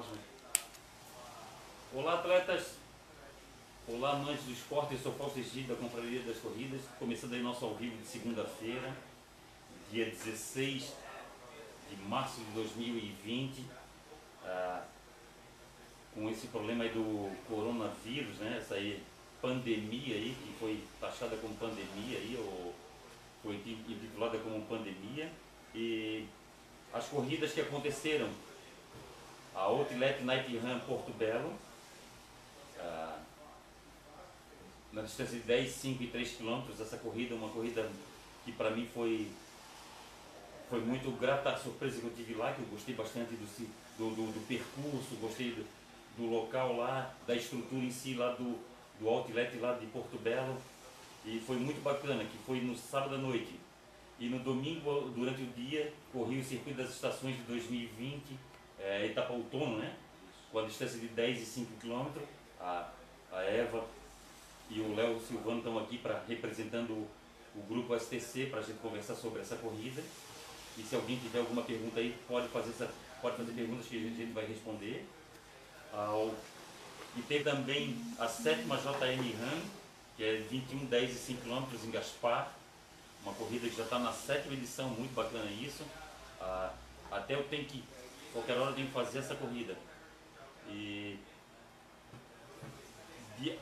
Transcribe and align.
Cosme. 0.00 0.18
Olá, 1.92 2.14
atletas. 2.14 2.76
Olá, 3.86 4.12
amantes 4.12 4.44
do 4.44 4.52
esporte. 4.52 4.94
Eu 4.94 4.98
sou 4.98 5.12
Fausto 5.12 5.38
Egídio, 5.38 5.74
da 5.74 5.74
Confraria 5.74 6.22
das 6.22 6.38
Corridas. 6.38 6.80
Começando 6.98 7.34
aí 7.34 7.42
nosso 7.42 7.66
ao 7.66 7.74
vivo 7.74 7.98
de 7.98 8.06
segunda-feira, 8.06 8.96
dia 9.92 10.06
16 10.06 10.94
de 11.90 11.96
março 12.08 12.40
de 12.40 12.50
2020. 12.52 13.66
Ah, 14.42 14.84
com 16.14 16.30
esse 16.30 16.46
problema 16.46 16.84
aí 16.84 16.90
do 16.90 17.30
coronavírus, 17.46 18.38
né? 18.38 18.56
Essa 18.58 18.76
aí 18.76 19.02
pandemia 19.42 20.14
aí, 20.14 20.34
que 20.42 20.58
foi 20.58 20.82
taxada 20.98 21.36
como 21.36 21.54
pandemia 21.56 22.16
aí, 22.16 22.36
ou 22.38 22.74
foi 23.42 23.56
intitulada 23.56 24.38
como 24.38 24.64
pandemia. 24.64 25.30
E 25.74 26.26
as 26.90 27.06
corridas 27.08 27.52
que 27.52 27.60
aconteceram, 27.60 28.30
a 29.54 29.60
Outlet 29.60 30.22
Night 30.22 30.56
Run 30.58 30.78
Porto 30.80 31.12
Belo, 31.12 31.52
ah, 32.78 33.18
na 34.92 35.02
distância 35.02 35.38
de 35.38 35.44
10, 35.44 35.70
5 35.70 36.02
e 36.02 36.06
3 36.08 36.36
quilômetros, 36.36 36.80
essa 36.80 36.96
corrida, 36.96 37.34
uma 37.34 37.48
corrida 37.48 37.88
que 38.44 38.52
para 38.52 38.70
mim 38.70 38.88
foi 38.92 39.30
foi 40.70 40.80
muito 40.80 41.10
grata 41.18 41.50
a 41.50 41.56
surpresa 41.56 42.00
que 42.00 42.06
eu 42.06 42.14
tive 42.14 42.34
lá, 42.34 42.52
que 42.52 42.60
eu 42.60 42.66
gostei 42.66 42.94
bastante 42.94 43.34
do, 43.34 43.44
do, 43.98 44.14
do, 44.14 44.32
do 44.32 44.46
percurso, 44.46 45.16
gostei 45.20 45.50
do, 45.50 45.66
do 46.16 46.30
local 46.30 46.76
lá, 46.76 47.12
da 47.26 47.34
estrutura 47.34 47.84
em 47.84 47.90
si 47.90 48.14
lá 48.14 48.32
do, 48.34 48.56
do 49.00 49.08
outlet 49.08 49.58
lá 49.58 49.72
de 49.72 49.86
Porto 49.86 50.16
Belo. 50.18 50.56
E 51.26 51.40
foi 51.40 51.56
muito 51.56 51.82
bacana, 51.82 52.24
que 52.24 52.38
foi 52.46 52.60
no 52.60 52.76
sábado 52.76 53.16
à 53.16 53.18
noite. 53.18 53.58
E 54.20 54.28
no 54.28 54.38
domingo, 54.38 55.10
durante 55.14 55.42
o 55.42 55.46
dia, 55.46 55.92
corri 56.12 56.38
o 56.38 56.44
circuito 56.44 56.78
das 56.78 56.90
estações 56.90 57.36
de 57.36 57.42
2020, 57.42 58.38
é, 58.80 59.06
etapa 59.06 59.32
outono, 59.32 59.78
né? 59.78 59.96
Com 60.50 60.58
a 60.58 60.62
distância 60.62 60.98
de 60.98 61.08
10 61.08 61.42
e 61.42 61.44
5 61.44 61.72
km. 61.80 62.20
A, 62.60 62.90
a 63.32 63.42
Eva 63.42 63.84
e 64.68 64.80
o 64.80 64.94
Léo 64.94 65.20
Silvano 65.20 65.58
estão 65.58 65.78
aqui 65.78 65.98
para 65.98 66.22
representando 66.28 66.90
o, 66.90 67.08
o 67.56 67.62
grupo 67.68 67.98
STC 67.98 68.46
para 68.46 68.60
a 68.60 68.62
gente 68.62 68.78
conversar 68.78 69.14
sobre 69.14 69.40
essa 69.40 69.56
corrida. 69.56 70.02
E 70.78 70.82
se 70.82 70.94
alguém 70.94 71.18
tiver 71.18 71.40
alguma 71.40 71.62
pergunta 71.62 72.00
aí, 72.00 72.16
pode 72.26 72.48
fazer, 72.48 72.70
essa, 72.70 72.90
pode 73.20 73.36
fazer 73.36 73.52
perguntas 73.52 73.86
que 73.86 73.96
a 73.96 74.00
gente, 74.00 74.32
vai 74.32 74.46
responder. 74.46 75.06
Ao, 75.92 76.34
e 77.16 77.22
tem 77.22 77.42
também 77.42 77.96
a 78.18 78.28
sétima 78.28 78.76
JM 78.76 79.20
Run, 79.20 79.60
que 80.16 80.24
é 80.24 80.36
21, 80.48 80.86
10 80.86 81.10
e 81.10 81.14
5 81.14 81.42
km 81.42 81.64
em 81.84 81.90
Gaspar. 81.90 82.52
Uma 83.22 83.34
corrida 83.34 83.68
que 83.68 83.76
já 83.76 83.84
está 83.84 83.98
na 83.98 84.12
sétima 84.12 84.54
edição, 84.54 84.88
muito 84.90 85.12
bacana 85.14 85.50
isso. 85.50 85.84
Ah, 86.40 86.72
até 87.10 87.34
eu 87.34 87.42
tenho 87.48 87.64
que, 87.64 87.82
qualquer 88.32 88.56
hora 88.56 88.70
eu 88.70 88.74
tenho 88.74 88.86
que 88.86 88.92
fazer 88.92 89.18
essa 89.18 89.34
corrida. 89.34 89.76
E 90.68 91.18
dia, 93.38 93.58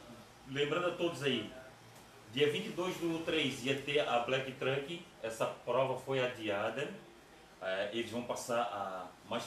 lembrando 0.48 0.88
a 0.88 0.90
todos 0.92 1.22
aí, 1.22 1.50
dia 2.32 2.50
22 2.50 2.96
do 2.96 3.24
3 3.24 3.64
ia 3.64 3.80
ter 3.80 4.00
a 4.00 4.20
Black 4.20 4.52
Truck, 4.52 5.02
essa 5.22 5.46
prova 5.46 5.98
foi 6.00 6.24
adiada. 6.24 6.88
Ah, 7.60 7.88
eles 7.92 8.10
vão 8.10 8.22
passar, 8.22 8.60
a, 8.60 9.06
mais, 9.28 9.44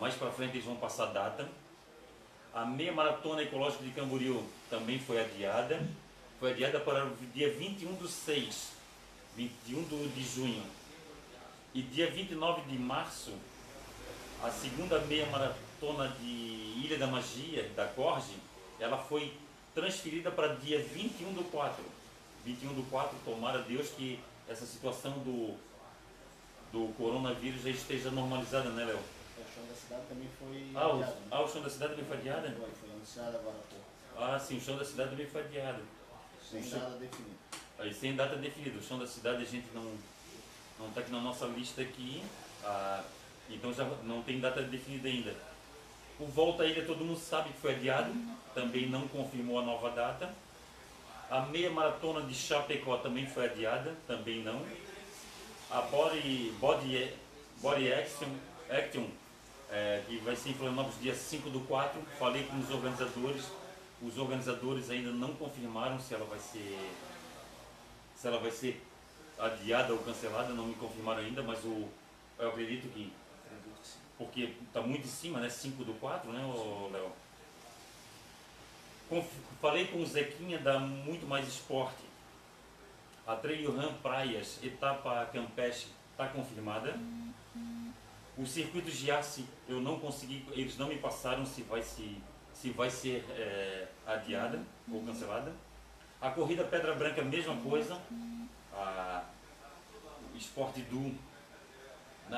mais 0.00 0.14
para 0.14 0.30
frente 0.30 0.54
eles 0.54 0.64
vão 0.64 0.76
passar 0.76 1.04
a 1.04 1.12
data. 1.12 1.48
A 2.54 2.64
meia 2.64 2.92
maratona 2.92 3.42
ecológica 3.42 3.82
de 3.82 3.90
Camboriú 3.90 4.44
também 4.68 4.98
foi 4.98 5.20
adiada. 5.20 5.80
Foi 6.38 6.52
adiada 6.52 6.80
para 6.80 7.06
o 7.06 7.16
dia 7.32 7.50
21 7.50 7.94
do 7.94 8.08
6, 8.08 8.72
21 9.36 9.82
do, 9.84 10.14
de 10.14 10.22
junho. 10.22 10.62
E 11.72 11.80
dia 11.80 12.10
29 12.10 12.62
de 12.62 12.78
março, 12.78 13.32
a 14.42 14.50
segunda 14.50 14.98
meia 15.00 15.26
maratona 15.26 16.08
de 16.20 16.26
Ilha 16.84 16.98
da 16.98 17.06
Magia, 17.06 17.68
da 17.76 17.86
Corge, 17.86 18.36
ela 18.80 18.98
foi 18.98 19.32
transferida 19.74 20.30
para 20.30 20.54
dia 20.56 20.82
21 20.82 21.32
do 21.32 21.44
4. 21.44 21.82
21 22.44 22.74
do 22.74 22.82
4, 22.90 23.16
tomara 23.24 23.58
Deus 23.62 23.88
que 23.90 24.18
essa 24.48 24.66
situação 24.66 25.12
do, 25.20 25.56
do 26.72 26.92
coronavírus 26.94 27.62
já 27.62 27.70
esteja 27.70 28.10
normalizada, 28.10 28.70
né, 28.70 28.84
Léo? 28.84 28.98
O 28.98 29.54
chão 29.54 29.64
da 29.68 29.74
cidade 29.74 30.02
também 30.08 30.28
foi 30.38 30.66
ah, 30.74 30.88
o, 30.88 30.92
adiado, 30.94 31.12
né? 31.12 31.26
ah, 31.30 31.42
o 31.42 31.48
chão 31.48 31.62
da 31.62 31.70
cidade 31.70 31.92
também 31.92 32.06
foi 32.06 32.16
adiado? 32.18 32.46
Foi, 32.56 32.70
foi 32.80 32.90
anunciado 32.90 33.36
agora 33.36 33.56
há 33.56 33.72
pouco. 33.72 34.34
Ah, 34.34 34.38
sim, 34.38 34.56
o 34.56 34.60
chão 34.60 34.76
da 34.76 34.84
cidade 34.84 35.10
também 35.10 35.26
foi 35.26 35.40
adiado. 35.42 35.82
Sem 36.50 36.62
chão- 36.64 36.80
nada 36.80 36.96
definido. 36.96 37.36
Aí, 37.78 37.94
sem 37.94 38.16
data 38.16 38.36
definida. 38.36 38.78
O 38.78 38.82
chão 38.82 38.98
da 38.98 39.06
cidade 39.06 39.42
a 39.42 39.46
gente 39.46 39.66
não 39.72 39.96
não 40.78 40.88
está 40.88 41.00
aqui 41.00 41.12
na 41.12 41.20
nossa 41.20 41.46
lista 41.46 41.80
aqui, 41.80 42.24
ah, 42.64 43.04
então 43.54 43.72
já 43.72 43.84
não 44.04 44.22
tem 44.22 44.40
data 44.40 44.62
definida 44.62 45.08
ainda. 45.08 45.34
O 46.18 46.26
Volta 46.26 46.62
à 46.62 46.66
Ilha 46.66 46.84
todo 46.84 47.04
mundo 47.04 47.18
sabe 47.18 47.50
que 47.50 47.60
foi 47.60 47.74
adiado, 47.74 48.12
também 48.54 48.88
não 48.88 49.08
confirmou 49.08 49.58
a 49.58 49.62
nova 49.62 49.90
data. 49.90 50.34
A 51.30 51.40
meia 51.46 51.70
maratona 51.70 52.22
de 52.22 52.34
Chapecó 52.34 52.98
também 52.98 53.26
foi 53.26 53.46
adiada, 53.46 53.96
também 54.06 54.42
não. 54.42 54.62
A 55.70 55.80
Body, 55.82 56.52
Body, 56.60 57.12
Body 57.60 57.92
Action, 57.92 58.28
Action 58.68 59.06
é, 59.70 60.02
que 60.06 60.18
vai 60.18 60.36
ser 60.36 60.50
em 60.50 60.54
Florianópolis 60.54 61.00
dia 61.00 61.14
5 61.14 61.48
do 61.48 61.60
4, 61.60 62.00
falei 62.18 62.44
com 62.44 62.58
os 62.58 62.70
organizadores, 62.70 63.46
os 64.02 64.18
organizadores 64.18 64.90
ainda 64.90 65.10
não 65.10 65.32
confirmaram 65.34 65.98
se 65.98 66.12
ela 66.12 66.26
vai 66.26 66.38
ser 66.38 66.90
se 68.14 68.28
ela 68.28 68.38
vai 68.38 68.52
ser 68.52 68.80
adiada 69.36 69.92
ou 69.92 69.98
cancelada, 69.98 70.52
não 70.52 70.66
me 70.66 70.74
confirmaram 70.74 71.20
ainda, 71.20 71.42
mas 71.42 71.64
o, 71.64 71.88
eu 72.38 72.48
acredito 72.48 72.92
que. 72.92 73.12
Porque 74.22 74.54
está 74.66 74.80
muito 74.80 75.04
em 75.04 75.10
cima, 75.10 75.40
né? 75.40 75.48
5 75.48 75.84
do 75.84 75.94
4, 75.94 76.32
né, 76.32 76.40
Léo? 76.92 77.12
Falei 79.60 79.86
com 79.88 79.98
o 79.98 80.06
Zequinha 80.06 80.58
da 80.58 80.78
Muito 80.78 81.26
Mais 81.26 81.46
Esporte. 81.46 82.02
A 83.26 83.36
Trail 83.36 83.70
Run 83.70 83.92
Praias, 84.02 84.58
etapa 84.62 85.26
Campeche, 85.32 85.88
está 86.10 86.28
confirmada. 86.28 86.98
O 88.36 88.46
circuito 88.46 88.90
Giasse, 88.90 89.44
eu 89.68 89.80
não 89.80 89.98
consegui, 89.98 90.44
eles 90.52 90.78
não 90.78 90.88
me 90.88 90.96
passaram 90.96 91.44
se 91.44 91.62
vai, 91.62 91.82
se, 91.82 92.16
se 92.54 92.70
vai 92.70 92.90
ser 92.90 93.24
é, 93.30 93.88
adiada 94.06 94.60
ou 94.90 95.02
cancelada. 95.02 95.52
A 96.20 96.30
corrida 96.30 96.64
Pedra 96.64 96.94
Branca, 96.94 97.22
mesma 97.22 97.56
coisa. 97.56 98.00
A 98.72 99.24
o 100.34 100.38
Sport 100.38 100.76
Du 100.90 101.14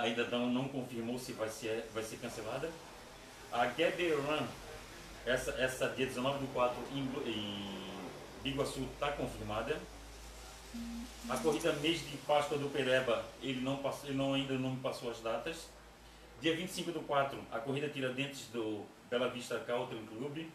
ainda 0.01 0.25
não, 0.29 0.49
não 0.49 0.69
confirmou 0.69 1.19
se 1.19 1.33
vai 1.33 1.49
ser, 1.49 1.89
vai 1.93 2.03
ser 2.03 2.17
cancelada. 2.17 2.71
A 3.53 3.65
Run, 3.67 4.47
essa, 5.25 5.53
essa 5.53 5.89
dia 5.91 6.07
19 6.07 6.39
do 6.39 6.53
4 6.53 6.77
em, 6.93 7.09
em 7.31 7.85
Biguaçu 8.43 8.81
está 8.95 9.13
confirmada. 9.13 9.79
A 11.29 11.37
corrida 11.39 11.73
mês 11.75 12.01
de 12.01 12.17
Páscoa 12.19 12.59
do 12.59 12.69
Pereba, 12.69 13.25
ele, 13.41 13.61
não 13.61 13.77
passou, 13.77 14.09
ele 14.09 14.19
não, 14.19 14.35
ainda 14.35 14.55
não 14.55 14.71
me 14.71 14.81
passou 14.81 15.11
as 15.11 15.21
datas. 15.21 15.69
Dia 16.41 16.55
25 16.55 16.93
do 16.93 17.01
4, 17.01 17.39
a 17.53 17.59
corrida 17.61 17.89
Tiradentes 17.89 18.49
do 18.49 18.85
Bela 19.09 19.29
Vista 19.29 19.59
Country 19.61 19.99
Club, 20.09 20.47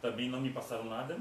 também 0.00 0.28
não 0.28 0.40
me 0.40 0.50
passaram 0.50 0.84
nada. 0.84 1.18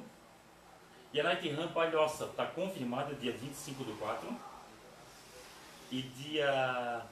E 1.13 1.19
a 1.19 1.23
Night 1.23 1.49
Run 1.49 1.69
Palhoça 1.69 2.25
está 2.25 2.45
confirmada 2.45 3.15
dia 3.15 3.31
25 3.31 3.83
do 3.83 3.93
4. 3.97 4.52
E 5.93 6.01
dia 6.01 7.05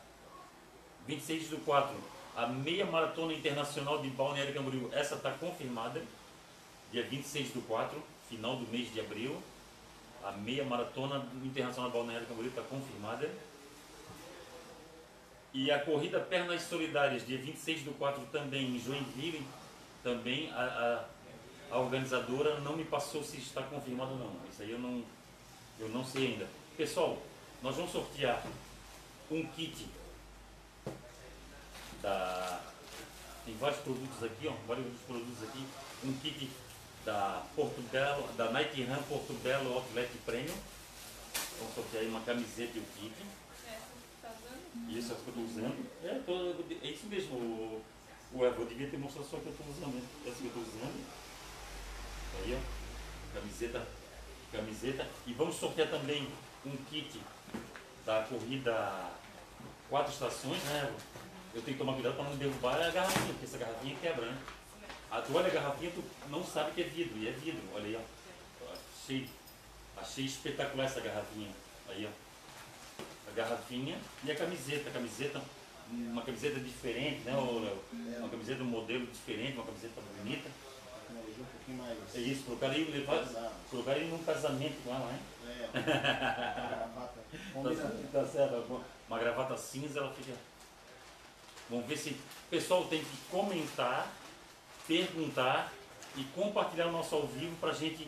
26 1.06 1.50
do 1.50 1.58
4, 1.58 1.96
a 2.36 2.48
meia 2.48 2.84
maratona 2.84 3.32
internacional 3.32 4.02
de 4.02 4.10
Balneário 4.10 4.56
Camboriú, 4.56 4.90
essa 4.92 5.14
está 5.14 5.30
confirmada. 5.30 6.02
Dia 6.92 7.04
26 7.04 7.50
do 7.50 7.62
4, 7.68 8.02
final 8.28 8.56
do 8.56 8.66
mês 8.72 8.92
de 8.92 9.00
abril. 9.00 9.40
A 10.24 10.32
meia 10.32 10.66
maratona 10.66 11.24
internacional 11.44 11.92
de 11.92 11.98
Balneário 11.98 12.26
Camboriú 12.26 12.50
está 12.50 12.64
confirmada. 12.64 13.30
E 15.54 15.70
a 15.70 15.80
corrida 15.82 16.20
Pernas 16.20 16.64
Solidárias, 16.64 17.24
dia 17.24 17.38
26 17.38 17.84
do 17.84 17.92
4 18.00 18.26
também 18.32 18.76
em 18.76 18.80
Joinville, 18.80 19.46
também 20.04 20.52
a, 20.54 21.06
a, 21.70 21.76
a 21.76 21.80
organizadora 21.80 22.60
não 22.62 22.76
me 22.76 22.86
passou 22.86 23.24
se 23.24 23.38
está 23.38 23.62
confirmado 23.62 24.14
ou 24.14 24.18
não. 24.18 24.36
Isso 24.52 24.64
aí 24.64 24.72
eu 24.72 24.80
não, 24.80 25.04
eu 25.80 25.90
não 25.90 26.04
sei 26.04 26.30
ainda. 26.30 26.48
Pessoal, 26.76 27.22
nós 27.62 27.76
vamos 27.76 27.92
sortear 27.92 28.42
um 29.32 29.46
kit 29.48 29.88
da. 32.02 32.62
Tem 33.46 33.56
vários 33.58 33.80
produtos 33.82 34.24
aqui, 34.24 34.48
ó, 34.48 34.54
vários 34.68 34.86
produtos 35.08 35.44
aqui. 35.50 35.66
Um 36.04 36.14
kit 36.20 36.50
da 37.06 37.44
Porto 37.56 37.82
Belo, 37.92 38.28
da 38.34 38.52
Night 38.52 38.84
Run 38.84 39.02
Porto 39.04 39.34
Belo 39.42 39.74
Outlet 39.74 40.10
Premium. 40.26 40.56
Vamos 41.60 41.76
sortear 41.76 42.04
aí 42.04 42.10
uma 42.10 42.22
camiseta 42.22 42.78
e 42.78 42.80
o 42.82 42.86
kit. 42.98 43.14
Isso 44.90 45.12
é 45.12 45.16
o 45.16 45.18
que 45.18 45.28
eu 45.28 45.44
estou 45.44 45.46
usando. 45.46 45.90
É, 46.04 46.20
tô- 46.26 46.86
é 46.86 46.88
isso 46.92 47.06
mesmo. 47.08 47.36
O, 47.36 47.82
o 48.34 48.46
Evo, 48.46 48.62
eu 48.62 48.68
devia 48.68 48.90
ter 48.90 48.98
mostrado 48.98 49.28
só 49.30 49.38
que 49.38 49.46
eu 49.48 49.52
estou 49.52 49.68
usando. 49.70 49.94
né? 49.96 50.02
Essa 50.26 50.36
que 50.38 50.44
eu 50.44 50.48
estou 50.48 50.64
usando. 50.64 51.06
Aí, 52.44 52.58
ó. 52.58 53.40
Camiseta. 53.40 53.88
Camiseta. 54.52 55.08
E 55.28 55.34
vamos 55.34 55.56
sortear 55.56 55.90
também 55.90 56.28
um 56.66 56.76
kit 56.90 57.20
da 58.06 58.24
corrida 58.24 59.10
Quatro 59.90 60.12
Estações, 60.12 60.64
né, 60.64 60.94
eu 61.54 61.62
tenho 61.62 61.78
que 61.78 61.84
tomar 61.84 61.94
cuidado 61.94 62.16
para 62.16 62.24
não 62.24 62.38
derrubar 62.38 62.76
a 62.76 62.90
garrafinha, 62.90 63.34
porque 63.34 63.46
essa 63.46 63.58
garrafinha 63.58 63.96
quebra, 64.02 64.26
né? 64.26 64.38
A, 65.12 65.20
tu 65.20 65.36
olha 65.36 65.48
a 65.48 65.50
garrafinha, 65.50 65.92
tu 65.92 66.02
não 66.30 66.42
sabe 66.46 66.72
que 66.72 66.82
é 66.82 66.86
vidro, 66.86 67.18
e 67.18 67.28
é 67.28 67.32
vidro, 67.32 67.62
olha 67.74 67.86
aí, 67.86 67.96
ó. 67.98 68.72
Achei, 69.04 69.30
achei 69.98 70.26
espetacular 70.26 70.86
essa 70.86 71.02
garrafinha. 71.02 71.50
Aí, 71.90 72.08
ó. 72.08 73.30
A 73.30 73.34
garrafinha 73.36 73.98
e 74.24 74.32
a 74.32 74.36
camiseta. 74.36 74.90
A 74.90 74.94
camiseta, 74.94 75.42
uma 75.90 76.22
camiseta 76.22 76.60
diferente, 76.62 77.20
né, 77.26 77.34
Léo? 77.34 77.84
Uma 78.20 78.30
camiseta, 78.30 78.64
um 78.64 78.68
modelo 78.68 79.06
diferente, 79.08 79.56
uma 79.56 79.66
camiseta 79.66 80.02
bonita. 80.18 80.50
Tecnologia 81.12 81.44
um 81.44 81.46
pouquinho 81.46 81.78
mais. 81.78 82.16
É 82.16 82.20
isso, 82.20 82.44
colocar 82.46 82.68
ele, 82.68 82.92
levar, 82.92 83.96
ele 83.96 84.10
num 84.10 84.24
casamento 84.24 84.88
lá, 84.88 85.00
né? 85.00 85.20
É, 85.48 85.78
a 85.78 86.76
gravata. 86.76 87.22
Tá, 88.12 88.20
tá 88.20 88.28
certo, 88.28 88.82
uma 89.08 89.20
gravata 89.20 89.58
cinza, 89.58 90.00
ela 90.00 90.14
fica. 90.14 90.34
Vamos 91.70 91.86
ver 91.86 91.98
se 91.98 92.10
o 92.10 92.50
pessoal 92.50 92.86
tem 92.86 93.02
que 93.02 93.18
comentar, 93.30 94.12
perguntar 94.88 95.72
e 96.18 96.24
compartilhar 96.36 96.88
o 96.88 96.92
nosso 96.92 97.16
ao 97.16 97.28
vivo 97.28 97.56
para 97.58 97.72
gente 97.72 98.08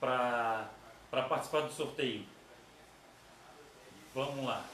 para 0.00 0.68
participar 1.10 1.60
do 1.60 1.72
sorteio. 1.72 2.24
Vamos 4.14 4.44
lá. 4.44 4.64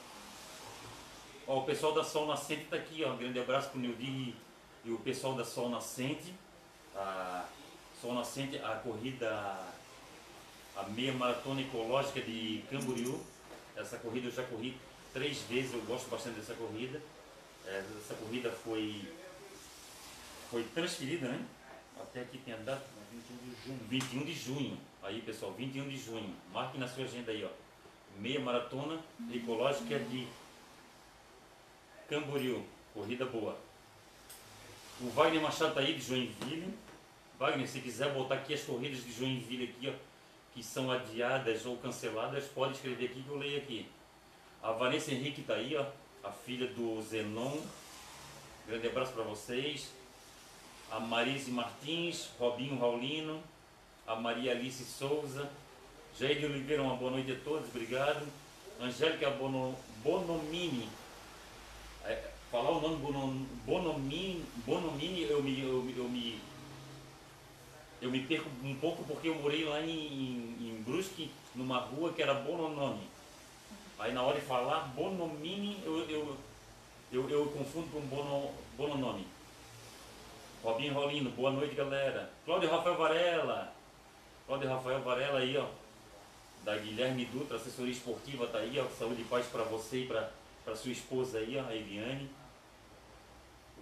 Ó, 1.47 1.59
o 1.59 1.63
pessoal 1.63 1.93
da 1.93 2.03
Sol 2.03 2.27
Nascente 2.27 2.63
está 2.63 2.77
aqui, 2.77 3.03
ó. 3.03 3.11
Um 3.11 3.17
grande 3.17 3.39
abraço 3.39 3.69
para 3.69 3.77
o 3.77 3.81
Nildi 3.81 4.05
e, 4.05 4.35
e 4.85 4.91
o 4.91 4.99
pessoal 4.99 5.33
da 5.33 5.45
Sol 5.45 5.69
Nascente. 5.69 6.33
A 6.99 7.45
Nascente, 8.13 8.57
a 8.57 8.75
corrida, 8.75 9.29
a 10.75 10.83
meia 10.89 11.13
maratona 11.13 11.61
ecológica 11.61 12.21
de 12.21 12.63
Camboriú. 12.69 13.21
Essa 13.75 13.97
corrida 13.97 14.27
eu 14.27 14.31
já 14.31 14.43
corri 14.43 14.77
três 15.13 15.41
vezes, 15.43 15.73
eu 15.73 15.81
gosto 15.81 16.09
bastante 16.09 16.39
dessa 16.39 16.53
corrida. 16.53 17.01
É, 17.65 17.83
Essa 17.97 18.15
corrida 18.15 18.51
foi, 18.51 19.09
foi 20.51 20.63
transferida, 20.75 21.27
né? 21.27 21.45
Até 22.01 22.21
aqui 22.21 22.37
tem 22.39 22.53
a 22.53 22.57
data. 22.57 22.83
21 23.11 23.37
de 23.37 23.65
junho. 23.65 23.79
21 23.89 24.25
de 24.25 24.33
junho. 24.33 24.77
Aí, 25.03 25.21
pessoal, 25.21 25.53
21 25.53 25.87
de 25.87 25.97
junho. 25.97 26.35
Marque 26.53 26.77
na 26.77 26.87
sua 26.87 27.05
agenda 27.05 27.31
aí, 27.31 27.43
ó. 27.43 27.49
Meia 28.19 28.39
maratona 28.39 28.99
ecológica 29.31 29.97
de 29.97 30.27
Camboriú. 32.09 32.65
Corrida 32.93 33.25
boa. 33.25 33.57
O 35.01 35.09
Wagner 35.11 35.41
Machado 35.41 35.73
tá 35.73 35.79
aí 35.79 35.93
de 35.93 36.01
Joinville. 36.01 36.73
Wagner, 37.39 37.67
se 37.67 37.79
quiser 37.79 38.13
botar 38.13 38.35
aqui 38.35 38.53
as 38.53 38.61
corridas 38.63 39.03
de 39.03 39.11
Joinville 39.13 39.63
aqui, 39.73 39.89
ó, 39.89 39.93
que 40.53 40.61
são 40.63 40.91
adiadas 40.91 41.65
ou 41.65 41.77
canceladas, 41.77 42.45
pode 42.45 42.73
escrever 42.73 43.05
aqui 43.05 43.21
que 43.23 43.29
eu 43.29 43.37
leio 43.37 43.57
aqui. 43.59 43.87
A 44.61 44.71
Vanessa 44.73 45.11
Henrique 45.11 45.41
tá 45.43 45.53
aí, 45.53 45.75
ó, 45.77 45.85
a 46.27 46.31
filha 46.31 46.67
do 46.67 47.01
Zenon. 47.01 47.57
Grande 48.67 48.87
abraço 48.87 49.13
para 49.13 49.23
vocês 49.23 49.89
a 50.91 50.99
Marise 50.99 51.51
Martins, 51.51 52.29
Robinho 52.39 52.79
Raulino, 52.79 53.43
a 54.07 54.15
Maria 54.15 54.51
Alice 54.53 54.83
Souza, 54.83 55.47
Jair 56.19 56.39
de 56.39 56.45
Oliveira, 56.47 56.81
uma 56.81 56.95
boa 56.95 57.11
noite 57.11 57.31
a 57.31 57.35
todos, 57.43 57.69
obrigado. 57.69 58.27
Angélica 58.81 59.29
Bono, 59.29 59.75
Bonomini, 60.03 60.89
É, 62.05 62.31
falar 62.51 62.71
o 62.71 62.81
nome 62.81 62.95
Bono- 62.95 63.45
Bonomini, 63.65 64.43
Bonomini 64.65 65.23
eu 65.29 65.43
me, 65.43 65.59
eu, 65.61 65.87
eu 65.95 66.09
me 66.09 66.41
eu 68.01 68.09
me 68.09 68.21
perco 68.21 68.49
um 68.63 68.75
pouco 68.75 69.03
porque 69.03 69.27
eu 69.27 69.35
morei 69.35 69.65
lá 69.65 69.81
em, 69.81 69.89
em, 69.89 70.69
em 70.69 70.83
Brusque, 70.83 71.29
numa 71.53 71.79
rua 71.79 72.13
que 72.13 72.21
era 72.21 72.33
Bononome. 72.33 73.07
Aí 73.97 74.13
na 74.13 74.23
hora 74.23 74.39
de 74.39 74.45
falar 74.45 74.87
Bonomini, 74.95 75.81
eu, 75.85 76.09
eu, 76.09 76.37
eu, 77.11 77.29
eu 77.29 77.45
confundo 77.47 77.87
com 77.89 77.99
Bono, 78.01 78.51
Bononome. 78.77 79.27
Robinho 80.63 80.93
Rolino, 80.93 81.29
boa 81.31 81.51
noite 81.51 81.75
galera. 81.75 82.29
Cláudio 82.45 82.69
Rafael 82.69 82.97
Varela. 82.97 83.73
Cláudio 84.47 84.69
Rafael 84.69 85.01
Varela 85.01 85.39
aí, 85.39 85.57
ó. 85.57 85.65
Da 86.63 86.77
Guilherme 86.77 87.25
Dutra, 87.25 87.57
assessoria 87.57 87.91
esportiva, 87.91 88.47
tá 88.47 88.59
aí, 88.59 88.79
ó. 88.79 88.85
Saúde 88.97 89.21
e 89.21 89.25
paz 89.25 89.45
para 89.47 89.63
você 89.63 90.03
e 90.03 90.07
para 90.07 90.75
sua 90.75 90.91
esposa 90.91 91.39
aí, 91.39 91.57
ó, 91.57 91.67
a 91.67 91.75
Eliane. 91.75 92.29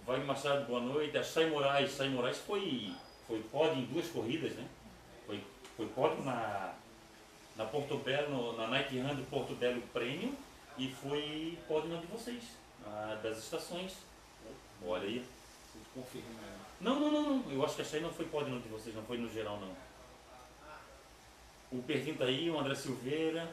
Wagner 0.06 0.26
Machado, 0.26 0.66
boa 0.66 0.80
noite. 0.80 1.18
A 1.18 1.22
Chay 1.22 1.50
Moraes. 1.50 1.96
Chay 1.96 2.08
Moraes 2.08 2.38
foi, 2.38 2.92
foi 3.28 3.40
pódio 3.52 3.74
em 3.82 3.84
duas 3.86 4.08
corridas, 4.08 4.52
né? 4.54 4.66
Foi, 5.26 5.40
foi 5.76 5.86
pódio 5.88 6.24
na, 6.24 6.74
na 7.56 7.64
Porto 7.66 7.96
Belo, 7.98 8.30
no- 8.30 8.56
na 8.56 8.66
Night 8.66 8.98
Run 8.98 9.14
do 9.14 9.30
Porto 9.30 9.54
Belo 9.54 9.80
Prêmio 9.92 10.34
e 10.76 10.90
foi 10.90 11.56
pódio 11.68 11.90
na 11.90 12.00
de 12.00 12.06
vocês, 12.06 12.42
na 12.84 13.14
das 13.16 13.38
estações. 13.38 13.92
Olha 14.84 15.04
aí. 15.04 15.24
Confirma. 15.94 16.28
Não, 16.80 16.98
não, 17.00 17.10
não, 17.10 17.22
não. 17.38 17.52
Eu 17.52 17.64
acho 17.64 17.76
que 17.76 17.82
a 17.82 17.84
Chay 17.84 18.00
não 18.00 18.10
foi 18.12 18.24
pódio 18.26 18.54
no 18.54 18.60
de 18.60 18.68
vocês, 18.68 18.94
não 18.94 19.02
foi 19.04 19.18
no 19.18 19.28
geral 19.32 19.58
não. 19.60 19.76
O 21.70 21.82
Pertinho 21.82 22.16
tá 22.16 22.24
aí, 22.24 22.48
o 22.50 22.58
André 22.58 22.74
Silveira. 22.74 23.48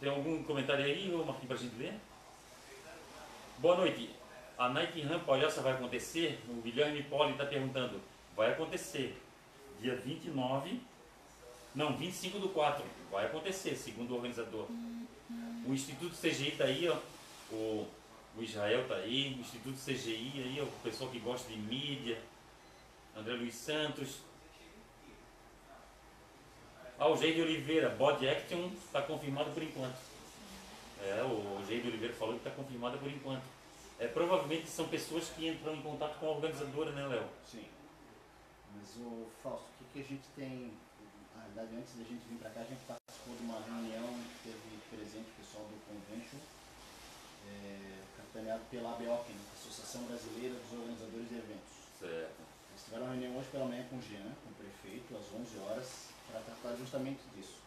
Tem 0.00 0.10
algum 0.10 0.42
comentário 0.42 0.84
aí, 0.84 1.08
Marquinhos, 1.10 1.46
pra 1.46 1.56
gente 1.56 1.76
ler? 1.76 1.94
Boa 3.58 3.76
noite. 3.76 4.10
A 4.62 4.68
Night 4.68 5.02
Run 5.02 5.18
Palhaça 5.18 5.60
vai 5.60 5.72
acontecer? 5.72 6.38
O 6.48 6.62
Guilherme 6.62 7.02
Poli 7.02 7.32
está 7.32 7.44
perguntando. 7.44 8.00
Vai 8.36 8.52
acontecer. 8.52 9.20
Dia 9.80 9.96
29. 9.96 10.80
Não, 11.74 11.96
25 11.96 12.38
do 12.38 12.48
4. 12.50 12.84
Vai 13.10 13.26
acontecer, 13.26 13.74
segundo 13.74 14.12
o 14.12 14.14
organizador. 14.14 14.68
O 15.66 15.72
Instituto 15.72 16.14
CGI 16.14 16.52
tá 16.52 16.62
aí, 16.62 16.88
ó. 16.88 16.96
O, 17.50 17.88
o 18.38 18.42
Israel 18.42 18.86
tá 18.86 18.94
aí. 18.94 19.34
O 19.36 19.40
Instituto 19.40 19.76
CGI 19.84 20.32
aí, 20.36 20.58
ó. 20.60 20.64
O 20.64 20.80
pessoal 20.84 21.10
que 21.10 21.18
gosta 21.18 21.50
de 21.52 21.58
mídia. 21.58 22.20
André 23.16 23.34
Luiz 23.34 23.56
Santos. 23.56 24.18
Ah, 27.00 27.08
o 27.08 27.16
Jair 27.16 27.34
de 27.34 27.42
Oliveira, 27.42 27.88
Body 27.88 28.28
Action 28.28 28.68
está 28.76 29.02
confirmado 29.02 29.50
por 29.50 29.60
enquanto. 29.60 29.98
É, 31.02 31.20
o 31.24 31.60
Jair 31.66 31.82
de 31.82 31.88
Oliveira 31.88 32.14
falou 32.14 32.34
que 32.34 32.46
está 32.46 32.50
confirmado 32.52 32.96
por 32.98 33.10
enquanto. 33.10 33.61
É, 34.02 34.08
provavelmente 34.08 34.68
são 34.68 34.88
pessoas 34.88 35.28
que 35.28 35.46
entram 35.46 35.76
em 35.76 35.80
contato 35.80 36.18
com 36.18 36.26
a 36.26 36.30
organizadora, 36.30 36.90
né, 36.90 37.06
Léo? 37.06 37.22
Sim. 37.46 37.64
Mas 38.74 38.96
o 38.98 39.30
Fausto, 39.40 39.62
o 39.62 39.78
que, 39.78 39.84
que 39.94 40.00
a 40.00 40.02
gente 40.02 40.26
tem. 40.34 40.74
Na 41.36 41.44
verdade, 41.46 41.76
antes 41.78 41.94
da 41.94 42.02
gente 42.02 42.26
vir 42.26 42.38
para 42.38 42.50
cá, 42.50 42.60
a 42.62 42.64
gente 42.64 42.82
participou 42.82 43.36
de 43.36 43.44
uma 43.44 43.62
reunião 43.62 44.02
que 44.42 44.50
teve 44.50 44.74
presente 44.90 45.30
o 45.30 45.38
pessoal 45.38 45.64
do 45.70 45.78
Convention, 45.86 46.40
é, 47.46 48.02
capitaneado 48.16 48.64
pela 48.72 48.90
ABOC, 48.90 49.30
né, 49.30 49.44
Associação 49.54 50.02
Brasileira 50.10 50.56
dos 50.58 50.72
Organizadores 50.80 51.28
de 51.28 51.38
Eventos. 51.38 51.74
Certo. 52.00 52.42
Eles 52.74 52.82
tiveram 52.82 53.04
uma 53.06 53.14
reunião 53.14 53.38
hoje 53.38 53.48
pela 53.54 53.66
manhã 53.66 53.86
com 53.86 53.98
o 53.98 54.02
Jean, 54.02 54.34
com 54.42 54.50
o 54.50 54.58
prefeito, 54.58 55.14
às 55.14 55.30
11 55.30 55.58
horas, 55.62 56.08
para 56.26 56.40
tratar 56.40 56.74
justamente 56.74 57.22
disso. 57.36 57.62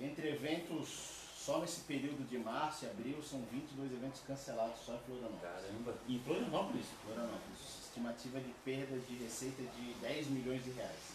Entre 0.00 0.24
eventos, 0.26 1.23
só 1.44 1.58
nesse 1.58 1.82
período 1.82 2.26
de 2.26 2.38
março 2.38 2.86
e 2.86 2.88
abril, 2.88 3.22
são 3.22 3.38
22 3.52 3.92
eventos 3.92 4.22
cancelados 4.26 4.80
só 4.80 4.94
em 4.94 4.98
Florianópolis. 5.00 5.42
Caramba. 5.42 5.94
Em 6.08 6.18
Florianópolis? 6.20 6.86
Florianópolis. 7.04 7.60
Estimativa 7.84 8.40
de 8.40 8.50
perda 8.64 8.98
de 8.98 9.14
receita 9.16 9.62
de 9.62 9.92
10 10.00 10.28
milhões 10.28 10.64
de 10.64 10.70
reais. 10.70 11.12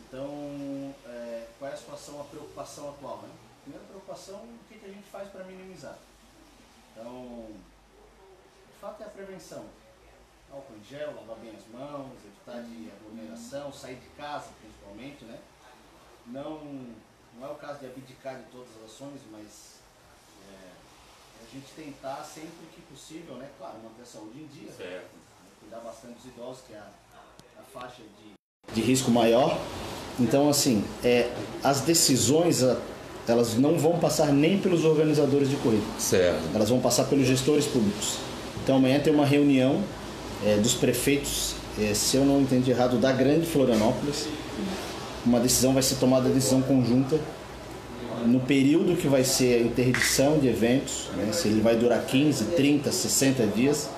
Então, 0.00 0.92
é, 1.06 1.46
qual 1.56 1.70
é 1.70 1.74
a 1.74 1.76
situação, 1.76 2.20
a 2.20 2.24
preocupação 2.24 2.90
atual? 2.90 3.22
Né? 3.22 3.30
Primeira 3.62 3.86
preocupação, 3.86 4.42
o 4.42 4.58
que, 4.68 4.76
que 4.76 4.86
a 4.86 4.92
gente 4.92 5.08
faz 5.08 5.28
para 5.28 5.44
minimizar? 5.44 5.96
Então, 6.90 7.46
de 8.72 8.80
fato 8.80 9.04
é 9.04 9.06
a 9.06 9.10
prevenção. 9.10 9.64
Álcool 10.52 10.74
em 10.74 10.84
gel, 10.84 11.14
lavar 11.14 11.36
bem 11.36 11.54
as 11.54 11.66
mãos, 11.68 12.12
evitar 12.24 12.60
de 12.64 12.90
aglomeração, 12.90 13.72
sair 13.72 14.00
de 14.00 14.08
casa 14.16 14.50
principalmente, 14.60 15.24
né? 15.24 15.40
Não, 16.26 16.92
não 17.38 17.48
é 17.48 17.50
o 17.50 17.54
caso 17.54 17.80
de 17.80 17.86
abdicar 17.86 18.36
de 18.36 18.44
todas 18.50 18.68
as 18.78 18.92
ações, 18.92 19.20
mas 19.30 19.80
é, 20.48 20.54
a 21.42 21.54
gente 21.54 21.66
tentar 21.76 22.24
sempre 22.24 22.66
que 22.74 22.80
possível, 22.82 23.36
né? 23.36 23.48
Claro, 23.58 23.74
manter 23.82 24.02
a 24.02 24.06
saúde 24.06 24.40
em 24.40 24.46
dia, 24.46 24.70
Certo. 24.76 25.10
cuidar 25.60 25.80
bastante 25.80 26.14
dos 26.14 26.26
idosos, 26.26 26.62
que 26.66 26.74
é 26.74 26.78
a, 26.78 26.88
a 27.58 27.62
faixa 27.72 28.02
de, 28.02 28.74
de 28.74 28.80
risco 28.80 29.10
maior. 29.10 29.58
Então, 30.20 30.48
assim, 30.50 30.84
é, 31.02 31.32
as 31.64 31.80
decisões 31.80 32.62
elas 33.26 33.54
não 33.54 33.78
vão 33.78 33.98
passar 33.98 34.32
nem 34.32 34.58
pelos 34.58 34.84
organizadores 34.84 35.48
de 35.48 35.56
corrida, 35.56 35.84
Certo. 35.98 36.42
elas 36.54 36.68
vão 36.68 36.80
passar 36.80 37.04
pelos 37.04 37.26
gestores 37.26 37.66
públicos. 37.66 38.18
Então, 38.62 38.76
amanhã 38.76 39.00
tem 39.00 39.12
uma 39.12 39.24
reunião 39.24 39.82
é, 40.44 40.56
dos 40.56 40.74
prefeitos, 40.74 41.54
é, 41.78 41.94
se 41.94 42.16
eu 42.16 42.24
não 42.24 42.40
entendi 42.40 42.70
errado, 42.70 42.98
da 42.98 43.12
Grande 43.12 43.46
Florianópolis. 43.46 44.26
Uma 45.24 45.40
decisão 45.40 45.72
vai 45.72 45.82
ser 45.82 45.96
tomada, 45.96 46.28
decisão 46.28 46.60
conjunta, 46.62 47.18
no 48.26 48.40
período 48.40 48.96
que 48.96 49.08
vai 49.08 49.24
ser 49.24 49.54
a 49.54 49.60
interdição 49.60 50.38
de 50.38 50.48
eventos, 50.48 51.08
né, 51.16 51.30
se 51.32 51.48
ele 51.48 51.60
vai 51.60 51.76
durar 51.76 52.04
15, 52.04 52.44
30, 52.56 52.90
60 52.90 53.46
dias. 53.48 53.88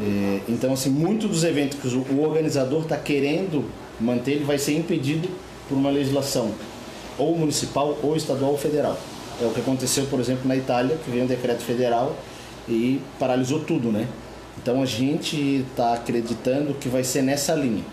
É, 0.00 0.40
então, 0.48 0.72
assim, 0.72 0.90
muito 0.90 1.28
dos 1.28 1.44
eventos 1.44 1.78
que 1.78 1.88
o 1.88 2.22
organizador 2.22 2.82
está 2.82 2.96
querendo 2.96 3.64
manter, 4.00 4.32
ele 4.32 4.44
vai 4.44 4.58
ser 4.58 4.76
impedido 4.76 5.28
por 5.68 5.76
uma 5.76 5.90
legislação 5.90 6.52
ou 7.16 7.36
municipal, 7.36 7.96
ou 8.02 8.16
estadual, 8.16 8.52
ou 8.52 8.58
federal. 8.58 8.98
É 9.40 9.46
o 9.46 9.50
que 9.50 9.60
aconteceu, 9.60 10.06
por 10.06 10.20
exemplo, 10.20 10.46
na 10.46 10.56
Itália, 10.56 10.96
que 11.04 11.10
veio 11.10 11.24
um 11.24 11.26
decreto 11.26 11.62
federal 11.62 12.16
e 12.68 13.00
paralisou 13.18 13.60
tudo, 13.60 13.90
né? 13.90 14.08
Então 14.60 14.80
a 14.82 14.86
gente 14.86 15.64
está 15.68 15.94
acreditando 15.94 16.74
que 16.74 16.88
vai 16.88 17.02
ser 17.02 17.22
nessa 17.22 17.54
linha, 17.54 17.84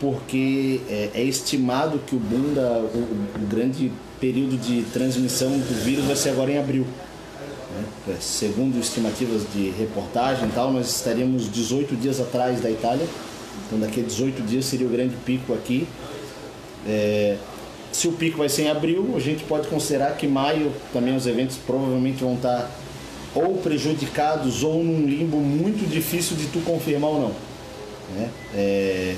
porque 0.00 0.80
é, 0.88 1.10
é 1.14 1.22
estimado 1.22 1.98
que 2.06 2.14
o 2.14 2.18
boom 2.18 2.54
da, 2.54 2.78
o, 2.78 2.98
o, 2.98 3.46
grande 3.48 3.90
período 4.20 4.56
de 4.58 4.82
transmissão 4.92 5.50
do 5.50 5.84
vírus 5.84 6.04
vai 6.04 6.16
ser 6.16 6.30
agora 6.30 6.50
em 6.50 6.58
abril. 6.58 6.86
Né? 7.74 8.14
É, 8.14 8.20
segundo 8.20 8.78
estimativas 8.78 9.42
de 9.54 9.70
reportagem 9.70 10.48
e 10.48 10.52
tal, 10.52 10.72
nós 10.72 10.88
estaríamos 10.94 11.50
18 11.50 11.96
dias 11.96 12.20
atrás 12.20 12.60
da 12.60 12.70
Itália, 12.70 13.06
então 13.66 13.78
daqui 13.78 14.00
a 14.00 14.02
18 14.02 14.42
dias 14.42 14.66
seria 14.66 14.86
o 14.86 14.90
grande 14.90 15.16
pico 15.24 15.54
aqui. 15.54 15.86
É, 16.86 17.36
se 17.90 18.06
o 18.06 18.12
pico 18.12 18.38
vai 18.38 18.48
ser 18.48 18.64
em 18.64 18.70
abril, 18.70 19.14
a 19.16 19.20
gente 19.20 19.44
pode 19.44 19.68
considerar 19.68 20.16
que 20.16 20.26
maio 20.26 20.70
também 20.92 21.16
os 21.16 21.26
eventos 21.26 21.56
provavelmente 21.56 22.22
vão 22.22 22.34
estar 22.34 22.70
ou 23.34 23.56
prejudicados 23.58 24.62
ou 24.62 24.82
num 24.82 25.06
limbo 25.06 25.38
muito 25.38 25.88
difícil 25.88 26.36
de 26.36 26.46
tu 26.46 26.60
confirmar 26.60 27.10
ou 27.10 27.20
não. 27.20 27.32
Né? 28.14 28.30
É, 28.54 29.16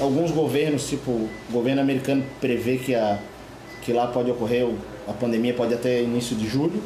alguns 0.00 0.30
governos, 0.30 0.88
tipo 0.88 1.10
o 1.10 1.28
governo 1.50 1.80
americano, 1.80 2.24
prevê 2.40 2.76
que, 2.76 2.94
a, 2.94 3.18
que 3.82 3.92
lá 3.92 4.06
pode 4.06 4.30
ocorrer, 4.30 4.68
a 5.06 5.12
pandemia 5.12 5.54
pode 5.54 5.74
até 5.74 6.02
início 6.02 6.36
de 6.36 6.48
julho. 6.48 6.82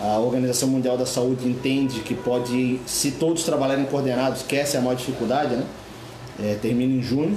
A 0.00 0.18
Organização 0.18 0.68
Mundial 0.68 0.98
da 0.98 1.06
Saúde 1.06 1.48
entende 1.48 2.00
que 2.00 2.14
pode, 2.14 2.80
se 2.86 3.12
todos 3.12 3.44
trabalharem 3.44 3.84
coordenados, 3.84 4.42
que 4.42 4.56
essa 4.56 4.76
é 4.76 4.80
a 4.80 4.82
maior 4.82 4.96
dificuldade, 4.96 5.54
né? 5.54 5.64
É, 6.42 6.56
termina 6.60 6.92
em 6.92 7.02
junho. 7.02 7.36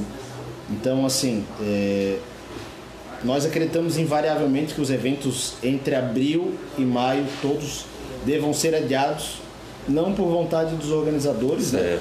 Então, 0.71 1.05
assim, 1.05 1.45
é, 1.61 2.17
nós 3.23 3.45
acreditamos 3.45 3.97
invariavelmente 3.97 4.73
que 4.73 4.81
os 4.81 4.89
eventos 4.89 5.53
entre 5.61 5.93
abril 5.93 6.55
e 6.77 6.81
maio, 6.81 7.25
todos 7.41 7.85
devam 8.25 8.51
ser 8.51 8.73
adiados, 8.73 9.41
não 9.87 10.13
por 10.13 10.27
vontade 10.27 10.75
dos 10.75 10.89
organizadores, 10.91 11.71
né? 11.71 11.99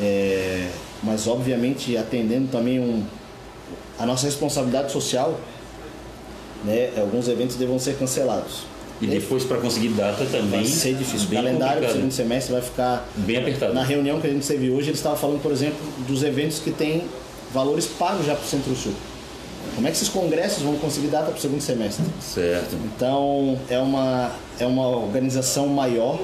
É, 0.00 0.68
mas 1.02 1.26
obviamente 1.26 1.96
atendendo 1.96 2.48
também 2.48 2.78
um, 2.78 3.02
a 3.98 4.06
nossa 4.06 4.26
responsabilidade 4.26 4.92
social, 4.92 5.38
né? 6.64 6.90
Alguns 6.96 7.28
eventos 7.28 7.56
devam 7.56 7.78
ser 7.78 7.96
cancelados. 7.96 8.64
E 9.00 9.06
depois 9.06 9.42
para 9.42 9.58
conseguir 9.58 9.88
data 9.88 10.24
também. 10.26 10.62
Vai 10.62 10.64
ser 10.64 10.94
difícil. 10.94 11.28
O 11.28 11.32
calendário 11.32 11.84
do 11.84 11.92
segundo 11.92 12.12
semestre 12.12 12.52
vai 12.52 12.62
ficar 12.62 13.08
bem 13.16 13.36
apertado. 13.36 13.74
Na 13.74 13.82
reunião 13.82 14.20
que 14.20 14.28
a 14.28 14.30
gente 14.30 14.46
teve 14.46 14.70
hoje, 14.70 14.90
eles 14.90 14.98
estavam 14.98 15.18
falando, 15.18 15.42
por 15.42 15.50
exemplo, 15.50 15.78
dos 16.06 16.22
eventos 16.22 16.60
que 16.60 16.70
têm 16.70 17.02
valores 17.52 17.86
pagos 17.86 18.24
já 18.24 18.36
para 18.36 18.44
o 18.44 18.46
Centro-Sul. 18.46 18.92
Como 19.74 19.86
é 19.88 19.90
que 19.90 19.96
esses 19.96 20.08
congressos 20.08 20.62
vão 20.62 20.76
conseguir 20.76 21.08
data 21.08 21.26
para 21.26 21.36
o 21.36 21.40
segundo 21.40 21.60
semestre? 21.60 22.04
Certo. 22.20 22.76
Então, 22.84 23.58
é 23.68 23.78
uma, 23.78 24.30
é 24.60 24.66
uma 24.66 24.86
organização 24.86 25.66
maior. 25.66 26.20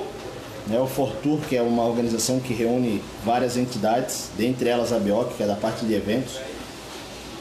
Né? 0.68 0.78
O 0.78 0.87
Fortur, 0.87 1.38
que 1.48 1.56
é 1.56 1.62
uma 1.62 1.84
organização 1.84 2.38
que 2.38 2.52
reúne 2.52 3.02
várias 3.25 3.56
entidades, 3.56 4.30
dentre 4.37 4.68
elas 4.68 4.92
a 4.92 4.98
BIOC, 4.98 5.34
que 5.37 5.42
é 5.42 5.46
da 5.46 5.56
parte 5.56 5.84
de 5.84 5.94
eventos. 5.94 6.38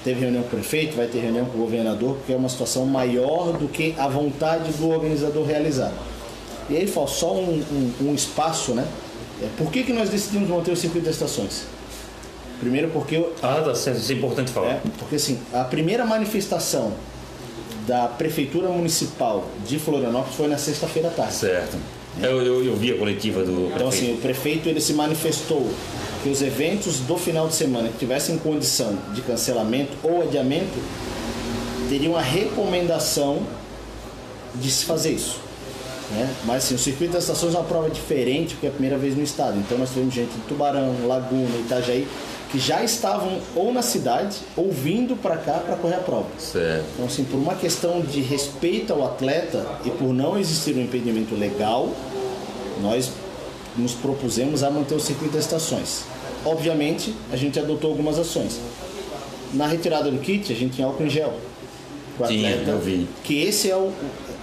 Teve 0.04 0.22
reunião 0.22 0.44
com 0.44 0.48
o 0.48 0.52
prefeito, 0.52 0.96
vai 0.96 1.08
ter 1.08 1.20
reunião 1.20 1.46
com 1.46 1.58
o 1.58 1.62
governador, 1.62 2.16
porque 2.16 2.32
é 2.32 2.36
uma 2.36 2.48
situação 2.48 2.86
maior 2.86 3.58
do 3.58 3.68
que 3.68 3.94
a 3.98 4.08
vontade 4.08 4.72
do 4.74 4.90
organizador 4.90 5.46
realizar. 5.46 5.92
E 6.70 6.78
aí, 6.78 6.88
só 6.88 7.34
um, 7.34 7.64
um, 8.02 8.10
um 8.10 8.16
espaço, 8.16 8.74
né? 8.74 8.88
É, 9.42 9.48
por 9.58 9.72
que, 9.72 9.84
que 9.84 9.94
nós 9.94 10.10
decidimos 10.10 10.50
manter 10.50 10.72
o 10.72 10.76
circuito 10.76 11.06
das 11.06 11.16
estações? 11.16 11.64
Primeiro 12.60 12.90
porque... 12.90 13.24
Ah, 13.42 13.62
tá 13.64 13.76
certo, 13.76 14.00
isso 14.00 14.12
é 14.12 14.16
importante 14.16 14.52
falar. 14.52 14.72
É, 14.72 14.82
porque 14.98 15.16
assim, 15.16 15.40
a 15.54 15.64
primeira 15.64 16.06
manifestação 16.06 16.94
da 17.86 18.08
Prefeitura 18.08 18.70
Municipal 18.70 19.46
de 19.66 19.78
Florianópolis 19.78 20.36
foi 20.36 20.48
na 20.48 20.58
sexta-feira 20.58 21.10
à 21.10 21.12
tarde. 21.12 21.34
Certo. 21.34 21.78
Eu, 22.22 22.42
eu, 22.42 22.66
eu, 22.66 22.76
vi 22.76 22.92
a 22.92 22.98
coletiva 22.98 23.44
do 23.44 23.52
prefeito. 23.52 23.76
Então 23.76 23.88
assim, 23.88 24.14
o 24.14 24.18
prefeito 24.18 24.70
ele 24.70 24.82
se 24.82 24.94
manifestou 24.94 25.70
que 26.24 26.30
os 26.30 26.42
eventos 26.42 27.00
do 27.00 27.18
final 27.18 27.48
de 27.48 27.56
semana 27.56 27.90
que 27.90 27.98
tivessem 27.98 28.38
condição 28.38 28.98
de 29.14 29.22
cancelamento 29.22 29.94
ou 30.04 30.24
adiamento 30.24 30.78
teriam 31.90 32.18
a 32.18 32.22
recomendação 32.22 33.42
de 34.56 34.70
se 34.72 34.86
fazer 34.86 35.12
isso. 35.12 35.40
Né? 36.12 36.30
Mas 36.46 36.66
assim, 36.66 36.76
o 36.76 36.80
circuito 36.80 37.14
das 37.14 37.24
estações 37.24 37.54
é 37.54 37.58
uma 37.58 37.66
prova 37.66 37.90
diferente 37.90 38.54
porque 38.56 38.66
é 38.66 38.70
a 38.70 38.74
primeira 38.74 38.98
vez 38.98 39.16
no 39.16 39.24
estado. 39.24 39.58
Então 39.60 39.78
nós 39.78 39.90
tivemos 39.90 40.14
gente 40.14 40.32
de 40.32 40.42
Tubarão, 40.48 40.96
Laguna, 41.06 41.58
Itajaí 41.60 42.08
que 42.52 42.60
já 42.60 42.84
estavam 42.84 43.40
ou 43.56 43.74
na 43.74 43.82
cidade 43.82 44.38
ou 44.56 44.72
vindo 44.72 45.16
para 45.16 45.38
cá 45.38 45.60
para 45.66 45.76
correr 45.76 45.96
a 45.96 46.00
prova. 46.00 46.28
Certo. 46.40 46.86
Então, 46.94 47.06
assim, 47.06 47.24
por 47.24 47.38
uma 47.38 47.56
questão 47.56 48.02
de 48.02 48.22
respeito 48.22 48.94
ao 48.94 49.06
atleta 49.06 49.66
e 49.84 49.90
por 49.90 50.14
não 50.14 50.38
existir 50.38 50.76
um 50.76 50.82
impedimento 50.82 51.36
legal, 51.36 51.90
nós 52.82 53.12
nos 53.76 53.94
propusemos 53.94 54.64
a 54.64 54.72
manter 54.72 54.96
o 54.96 55.00
circuito 55.00 55.36
das 55.36 55.44
estações. 55.44 56.04
Obviamente, 56.46 57.14
a 57.32 57.36
gente 57.36 57.60
adotou 57.60 57.92
algumas 57.92 58.18
ações. 58.18 58.60
Na 59.54 59.68
retirada 59.68 60.10
do 60.10 60.20
kit, 60.20 60.52
a 60.52 60.56
gente 60.56 60.76
tinha 60.76 60.88
álcool 60.88 61.04
em 61.04 61.10
gel. 61.10 61.34
Sim, 62.26 62.46
atleta, 62.46 62.72
eu 62.72 62.80
vi. 62.80 63.08
Que 63.24 63.44
esse 63.44 63.70
é 63.70 63.76
o. 63.76 63.92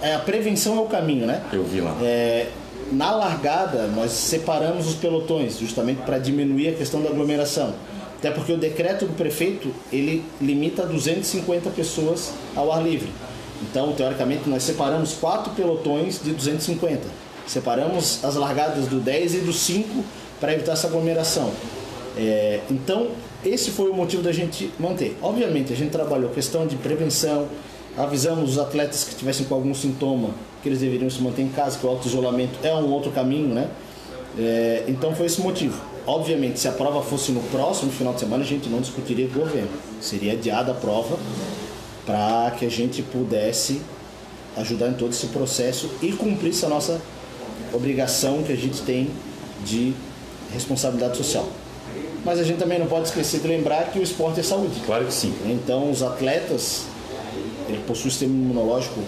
É, 0.01 0.13
a 0.13 0.19
prevenção 0.19 0.77
é 0.77 0.81
o 0.81 0.85
caminho, 0.85 1.25
né? 1.25 1.43
Eu 1.51 1.63
vi 1.63 1.81
lá. 1.81 1.95
É, 2.01 2.47
na 2.91 3.11
largada, 3.11 3.87
nós 3.87 4.11
separamos 4.11 4.87
os 4.87 4.95
pelotões, 4.95 5.57
justamente 5.57 6.01
para 6.03 6.17
diminuir 6.17 6.69
a 6.69 6.73
questão 6.73 7.01
da 7.01 7.09
aglomeração. 7.09 7.73
Até 8.25 8.33
porque 8.33 8.51
o 8.51 8.57
decreto 8.57 9.05
do 9.05 9.13
prefeito, 9.13 9.71
ele 9.93 10.25
limita 10.41 10.83
250 10.83 11.69
pessoas 11.69 12.33
ao 12.55 12.71
ar 12.71 12.83
livre. 12.83 13.07
Então, 13.61 13.93
teoricamente, 13.93 14.49
nós 14.49 14.63
separamos 14.63 15.13
quatro 15.13 15.53
pelotões 15.53 16.19
de 16.23 16.31
250. 16.31 17.01
Separamos 17.45 18.25
as 18.25 18.33
largadas 18.33 18.87
do 18.87 18.99
10 18.99 19.35
e 19.35 19.37
do 19.41 19.53
5 19.53 20.03
para 20.39 20.53
evitar 20.53 20.71
essa 20.71 20.87
aglomeração. 20.87 21.51
É, 22.17 22.61
então, 22.71 23.09
esse 23.45 23.69
foi 23.69 23.91
o 23.91 23.93
motivo 23.93 24.23
da 24.23 24.31
gente 24.31 24.71
manter. 24.79 25.15
Obviamente, 25.21 25.71
a 25.71 25.75
gente 25.75 25.91
trabalhou 25.91 26.31
questão 26.31 26.65
de 26.65 26.77
prevenção, 26.77 27.47
avisamos 27.95 28.53
os 28.53 28.57
atletas 28.57 29.03
que 29.03 29.13
tivessem 29.13 29.45
com 29.45 29.53
algum 29.53 29.75
sintoma 29.75 30.31
que 30.63 30.69
eles 30.69 30.79
deveriam 30.79 31.11
se 31.11 31.21
manter 31.21 31.43
em 31.43 31.49
casa, 31.49 31.77
que 31.77 31.85
o 31.85 31.89
auto-isolamento 31.89 32.57
é 32.63 32.73
um 32.73 32.91
outro 32.91 33.11
caminho, 33.11 33.53
né? 33.53 33.69
É, 34.35 34.83
então 34.87 35.13
foi 35.13 35.27
esse 35.27 35.39
motivo. 35.41 35.79
Obviamente, 36.07 36.59
se 36.59 36.67
a 36.67 36.71
prova 36.71 37.01
fosse 37.01 37.31
no 37.31 37.41
próximo 37.43 37.91
final 37.91 38.13
de 38.13 38.19
semana, 38.19 38.43
a 38.43 38.47
gente 38.47 38.69
não 38.69 38.79
discutiria 38.79 39.27
com 39.27 39.39
o 39.39 39.41
governo. 39.43 39.69
Seria 39.99 40.33
adiada 40.33 40.71
a 40.71 40.75
prova 40.75 41.17
para 42.05 42.51
que 42.51 42.65
a 42.65 42.69
gente 42.69 43.01
pudesse 43.01 43.81
ajudar 44.55 44.89
em 44.89 44.93
todo 44.93 45.11
esse 45.11 45.27
processo 45.27 45.89
e 46.01 46.11
cumprisse 46.11 46.63
a 46.65 46.69
nossa 46.69 47.01
obrigação 47.73 48.43
que 48.43 48.53
a 48.53 48.55
gente 48.55 48.81
tem 48.83 49.09
de 49.65 49.93
responsabilidade 50.53 51.17
social. 51.17 51.47
Mas 52.23 52.39
a 52.39 52.43
gente 52.43 52.57
também 52.57 52.79
não 52.79 52.87
pode 52.87 53.07
esquecer 53.07 53.39
de 53.39 53.47
lembrar 53.47 53.91
que 53.91 53.99
o 53.99 54.03
esporte 54.03 54.39
é 54.39 54.43
saúde. 54.43 54.79
Claro 54.85 55.05
que 55.05 55.13
sim. 55.13 55.33
Então, 55.45 55.91
os 55.91 56.01
atletas 56.01 56.85
ele 57.67 57.79
possui 57.85 58.07
um 58.07 58.11
sistema 58.11 58.33
imunológico 58.33 58.99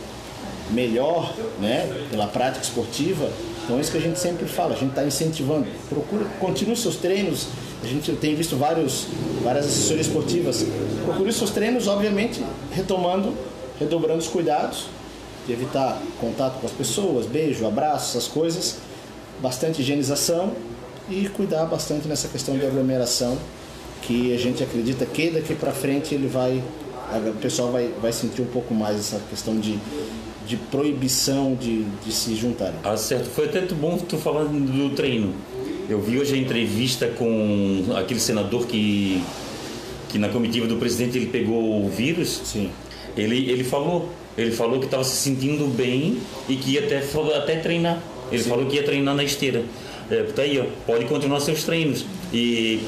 melhor, 0.72 1.34
né, 1.60 1.88
pela 2.10 2.28
prática 2.28 2.64
esportiva, 2.64 3.30
então 3.68 3.78
é 3.78 3.82
isso 3.82 3.92
que 3.92 3.98
a 3.98 4.02
gente 4.02 4.18
sempre 4.18 4.46
fala, 4.46 4.74
a 4.74 4.78
gente 4.78 4.92
está 4.92 5.04
incentivando. 5.04 5.68
Procure, 5.90 6.26
continue 6.40 6.78
seus 6.78 6.96
treinos. 6.96 7.48
A 7.84 7.86
gente 7.86 8.14
tem 8.14 8.34
visto 8.34 8.56
vários, 8.56 9.08
várias 9.44 9.66
assessorias 9.66 10.08
esportivas. 10.08 10.66
Procure 11.04 11.34
seus 11.34 11.52
treinos, 11.52 11.86
obviamente, 11.86 12.42
retomando, 12.72 13.34
redobrando 13.78 14.20
os 14.20 14.28
cuidados, 14.30 14.86
de 15.46 15.52
evitar 15.52 16.02
contato 16.18 16.62
com 16.62 16.66
as 16.66 16.72
pessoas, 16.72 17.26
beijo, 17.26 17.68
abraço, 17.68 18.18
essas 18.18 18.30
coisas, 18.30 18.78
bastante 19.42 19.82
higienização 19.82 20.54
e 21.10 21.28
cuidar 21.28 21.66
bastante 21.66 22.08
nessa 22.08 22.30
questão 22.30 22.58
de 22.58 22.66
aglomeração, 22.66 23.38
que 24.02 24.34
a 24.34 24.38
gente 24.38 24.64
acredita 24.64 25.06
que 25.06 25.30
daqui 25.30 25.54
para 25.54 25.74
frente 25.74 26.16
ele 26.16 26.28
vai, 26.28 26.64
o 27.14 27.34
pessoal 27.42 27.70
vai, 27.70 27.94
vai 28.02 28.14
sentir 28.14 28.42
um 28.42 28.48
pouco 28.48 28.74
mais 28.74 28.98
essa 28.98 29.20
questão 29.30 29.60
de 29.60 29.78
de 30.48 30.56
proibição 30.56 31.56
de, 31.56 31.84
de 32.06 32.12
se 32.12 32.36
juntarem. 32.36 32.76
Ah, 32.84 32.96
certo. 32.96 33.30
Foi 33.30 33.46
até 33.46 33.62
bom 33.62 33.98
tu 33.98 34.18
falando 34.18 34.50
do 34.50 34.96
treino. 34.96 35.34
Eu 35.90 36.02
vi 36.02 36.18
hoje 36.18 36.34
a 36.36 36.38
entrevista 36.38 37.08
com 37.08 37.86
aquele 37.96 38.20
senador 38.20 38.66
que, 38.66 39.22
que 40.10 40.18
na 40.18 40.30
comitiva 40.30 40.68
do 40.68 40.78
presidente 40.78 41.18
ele 41.18 41.28
pegou 41.28 41.86
o 41.86 41.90
vírus. 41.90 42.42
Sim. 42.46 42.70
Ele, 43.16 43.50
ele 43.50 43.64
falou, 43.64 44.10
ele 44.38 44.52
falou 44.52 44.80
que 44.80 44.86
estava 44.86 45.04
se 45.04 45.16
sentindo 45.18 45.68
bem 45.68 46.18
e 46.48 46.56
que 46.56 46.72
ia 46.72 46.86
até, 46.86 47.04
até 47.36 47.56
treinar. 47.58 48.02
Ele 48.32 48.42
Sim. 48.42 48.50
falou 48.50 48.66
que 48.66 48.76
ia 48.76 48.84
treinar 48.84 49.16
na 49.16 49.24
esteira. 49.24 49.64
É, 50.10 50.24
tá 50.24 50.44
aí, 50.44 50.60
ó, 50.60 50.66
pode 50.86 51.06
continuar 51.06 51.40
seus 51.42 51.64
treinos. 51.64 52.06
E 52.34 52.82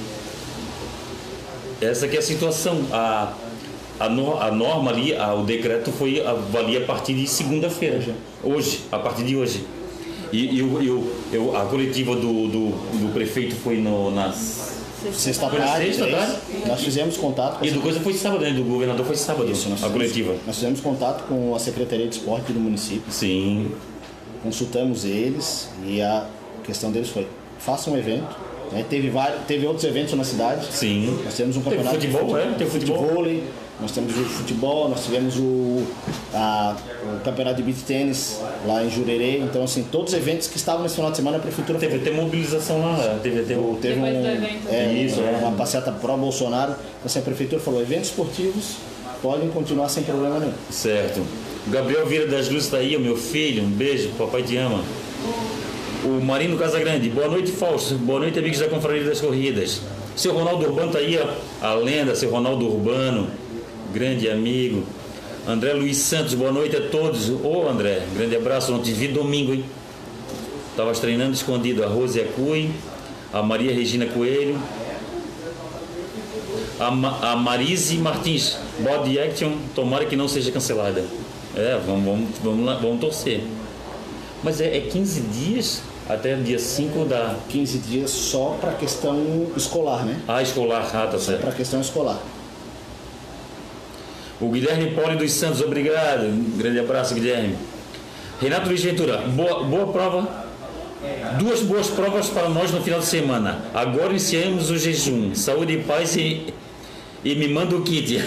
essa 1.82 2.08
que 2.08 2.16
é 2.16 2.20
a 2.20 2.22
situação. 2.24 2.86
A, 2.92 3.34
a, 4.00 4.08
no, 4.10 4.40
a 4.40 4.50
norma 4.52 4.92
ali, 4.92 5.14
a, 5.16 5.34
o 5.34 5.44
decreto 5.44 5.92
foi 5.92 6.24
valia 6.52 6.80
a 6.80 6.86
partir 6.86 7.14
de 7.14 7.28
segunda-feira, 7.28 7.98
hoje. 7.98 8.14
hoje, 8.44 8.80
a 8.92 9.00
partir 9.00 9.24
de 9.24 9.36
hoje. 9.36 9.66
E, 10.32 10.60
e, 10.60 10.60
e, 10.60 11.56
a 11.56 11.66
coletiva 11.66 12.16
do, 12.16 12.48
do, 12.48 12.70
do, 13.00 13.14
prefeito 13.14 13.56
foi 13.56 13.78
no, 13.78 14.12
na 14.12 14.32
Sexta 15.14 15.50
tarde, 15.50 15.86
sexta 15.86 16.08
tarde? 16.08 16.36
nós 16.68 16.82
fizemos 16.82 17.16
contato 17.16 17.60
com 17.60 17.66
E 17.66 17.72
do 17.72 17.80
coisa 17.80 18.02
foi 18.02 18.14
sábado, 18.14 18.42
né? 18.42 18.52
Do 18.52 18.64
governador 18.64 19.06
foi 19.06 19.16
sábado, 19.16 19.50
Isso, 19.50 19.70
nós 19.70 19.82
a 19.82 19.90
coletiva. 19.90 20.36
Nós 20.46 20.58
fizemos 20.58 20.82
contato 20.82 21.26
com 21.26 21.56
a 21.56 21.60
Secretaria 21.60 22.06
de 22.08 22.16
Esporte 22.16 22.52
do 22.52 22.60
município, 22.60 23.10
Sim, 23.10 23.72
consultamos 24.44 25.06
eles 25.06 25.70
e 25.86 26.02
a 26.02 26.28
questão 26.66 26.92
deles 26.92 27.10
foi: 27.10 27.28
façam 27.60 27.94
um 27.94 27.98
evento. 27.98 28.36
né? 28.74 28.86
Teve, 28.90 29.10
vários, 29.10 29.42
teve 29.48 29.66
outros 29.66 29.86
eventos 29.86 30.14
na 30.14 30.24
cidade. 30.26 30.68
sim. 30.70 31.18
Nós 31.24 31.34
temos 31.34 31.56
um 31.56 31.62
Teve 31.62 31.78
campeonato 31.78 32.02
futebol, 32.02 32.28
de 32.28 32.42
é? 32.42 32.54
Teve 32.58 32.70
futebol. 32.70 32.98
futevôlei, 32.98 33.44
nós 33.82 33.92
temos 33.92 34.18
o 34.18 34.24
futebol, 34.26 34.90
nós 34.90 35.06
tivemos 35.06 35.38
o, 35.38 35.84
a- 36.34 36.76
o 37.16 37.20
campeonato 37.24 37.58
de 37.58 37.64
beach 37.64 37.84
tênis 37.84 38.40
lá 38.66 38.84
em 38.84 38.90
Jurerê. 38.90 39.38
Então, 39.40 39.64
assim, 39.64 39.84
todos 39.92 40.14
os 40.14 40.20
eventos 40.20 40.48
que 40.48 40.58
estavam 40.58 40.84
nesse 40.84 40.96
final 40.96 41.12
de 41.12 41.18
semana, 41.18 41.38
a 41.38 41.40
prefeitura 41.40 41.80
Teve 41.80 41.96
até 41.98 42.12
mobilização 42.12 42.82
lá, 42.82 43.20
teve 43.24 43.40
até 43.40 43.56
o. 43.58 43.78
teve 43.82 44.00
um, 44.00 44.06
é, 44.06 44.94
Isso, 44.94 45.22
é. 45.22 45.38
uma 45.42 45.52
passeata 45.54 45.92
pró-Bolsonaro. 45.92 46.72
Então, 46.74 47.06
assim, 47.06 47.20
a 47.20 47.22
prefeitura 47.22 47.62
falou: 47.62 47.82
eventos 47.82 48.10
esportivos 48.10 48.76
podem 49.22 49.50
continuar 49.50 49.88
sem 49.90 50.04
problema 50.04 50.40
nenhum. 50.40 50.54
Certo. 50.70 51.22
O 51.68 51.70
Gabriel 51.72 52.06
Vieira 52.06 52.28
das 52.28 52.50
Luzes 52.50 52.70
tá 52.70 52.78
aí, 52.78 52.96
o 52.96 53.00
meu 53.00 53.16
filho. 53.16 53.64
Um 53.64 53.70
beijo, 53.70 54.10
papai 54.18 54.44
te 54.44 54.58
ama. 54.58 54.82
O 56.04 56.24
Marino 56.24 56.58
Casagrande, 56.58 57.10
boa 57.10 57.28
noite, 57.28 57.52
Fausto. 57.52 57.96
Boa 57.96 58.20
noite, 58.20 58.40
amigos 58.40 58.60
da 58.60 58.68
Confraria 58.70 59.04
das 59.04 59.20
Corridas. 59.20 59.82
Seu 60.16 60.34
Ronaldo 60.34 60.66
Urbano 60.66 60.92
tá 60.92 61.00
aí, 61.00 61.18
ó, 61.20 61.66
a 61.66 61.74
lenda, 61.76 62.16
seu 62.16 62.30
Ronaldo 62.30 62.66
Urbano, 62.66 63.28
grande 63.94 64.30
amigo. 64.30 64.84
André 65.48 65.74
Luiz 65.74 65.98
Santos, 65.98 66.34
boa 66.34 66.52
noite 66.52 66.76
a 66.76 66.90
todos. 66.90 67.30
Ô 67.30 67.68
André, 67.68 68.04
grande 68.16 68.36
abraço, 68.36 68.72
não 68.72 68.82
te 68.82 68.92
vi 68.92 69.08
domingo, 69.08 69.54
hein? 69.54 69.66
Tava 70.76 70.92
treinando 70.94 71.34
escondido 71.34 71.84
a 71.84 71.88
Rose 71.88 72.20
Acui, 72.20 72.72
a 73.34 73.42
Maria 73.42 73.74
Regina 73.74 74.06
Coelho, 74.06 74.58
a, 76.80 76.92
Ma 76.92 77.32
a 77.32 77.36
Marise 77.36 77.98
Martins, 77.98 78.58
body 78.80 79.20
action, 79.20 79.54
tomara 79.76 80.06
que 80.06 80.16
não 80.16 80.28
seja 80.28 80.52
cancelada. 80.52 81.04
É, 81.56 81.80
vamos, 81.86 82.06
vamos, 82.06 82.30
vamos, 82.44 82.66
lá, 82.66 82.76
vamos 82.76 83.02
torcer. 83.02 83.42
Mas 84.44 84.62
é, 84.62 84.78
é 84.78 84.82
15 84.82 85.22
dias 85.22 85.82
até 86.08 86.36
dia 86.36 86.60
5 86.60 87.06
da. 87.06 87.36
15 87.50 87.78
dias 87.80 88.12
só 88.12 88.58
para 88.62 88.74
questão 88.74 89.48
escolar, 89.58 90.06
né? 90.06 90.22
Ah, 90.28 90.42
escolar, 90.42 90.90
ah, 90.94 91.08
tá 91.08 91.20
certo. 91.20 91.42
Para 91.42 91.52
questão 91.52 91.82
escolar. 91.82 92.20
O 94.40 94.50
Guilherme 94.50 94.92
Poli 94.92 95.18
dos 95.18 95.32
Santos, 95.34 95.62
obrigado. 95.62 96.24
Um 96.26 96.58
grande 96.58 96.80
abraço, 96.80 97.14
Guilherme. 97.14 97.56
Renato 98.42 98.70
Luiz 98.70 98.82
Ventura, 98.84 99.18
boa, 99.18 99.64
boa 99.64 99.88
prova. 99.92 100.48
Duas 101.38 101.62
boas 101.62 101.88
provas 101.88 102.28
para 102.28 102.50
nós 102.50 102.72
no 102.72 102.82
final 102.82 103.00
de 103.00 103.06
semana. 103.06 103.60
Agora 103.74 104.10
iniciamos 104.12 104.70
o 104.70 104.78
jejum. 104.78 105.34
Saúde 105.36 105.74
e 105.74 105.78
paz 105.84 106.16
e, 106.16 106.54
e 107.24 107.36
me 107.36 107.48
manda 107.50 107.76
o 107.76 107.82
kit. 107.82 108.18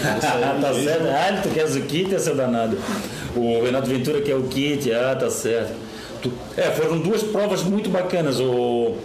tá 0.61 0.73
certo? 0.73 1.05
Ah, 1.07 1.39
tu 1.41 1.49
queres 1.49 1.75
o 1.75 1.81
kit, 1.81 2.13
é 2.13 2.19
seu 2.19 2.35
danado. 2.35 2.77
O 3.35 3.63
Renato 3.63 3.89
Ventura 3.89 4.21
quer 4.21 4.35
o 4.35 4.43
kit. 4.43 4.91
Ah, 4.91 5.15
tá 5.19 5.29
certo. 5.31 5.73
Tu- 6.21 6.31
É, 6.57 6.69
foram 6.71 6.99
duas 6.99 7.23
provas 7.23 7.63
muito 7.63 7.89
bacanas. 7.89 8.39
O, 8.39 8.97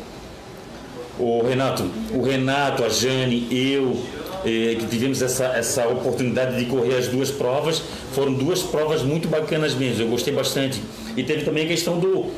o 1.19 1.43
Renato, 1.47 1.91
o 2.15 2.23
Renato, 2.23 2.85
a 2.85 2.89
Jane, 2.89 3.49
eu, 3.51 3.99
que 4.43 4.87
tivemos 4.89 5.23
essa, 5.23 5.47
essa 5.47 5.87
oportunidade 5.89 6.59
de 6.59 6.65
correr 6.67 6.97
as 6.97 7.09
duas 7.09 7.31
provas, 7.31 7.83
foram 8.13 8.35
duas 8.35 8.63
provas 8.63 9.03
muito 9.03 9.29
bacanas 9.29 9.75
mesmo, 9.75 10.03
eu 10.03 10.09
gostei 10.09 10.33
bastante. 10.33 10.83
E 11.17 11.23
teve 11.23 11.45
também 11.45 11.65
a 11.65 11.69
questão 11.69 11.99
do 11.99 12.31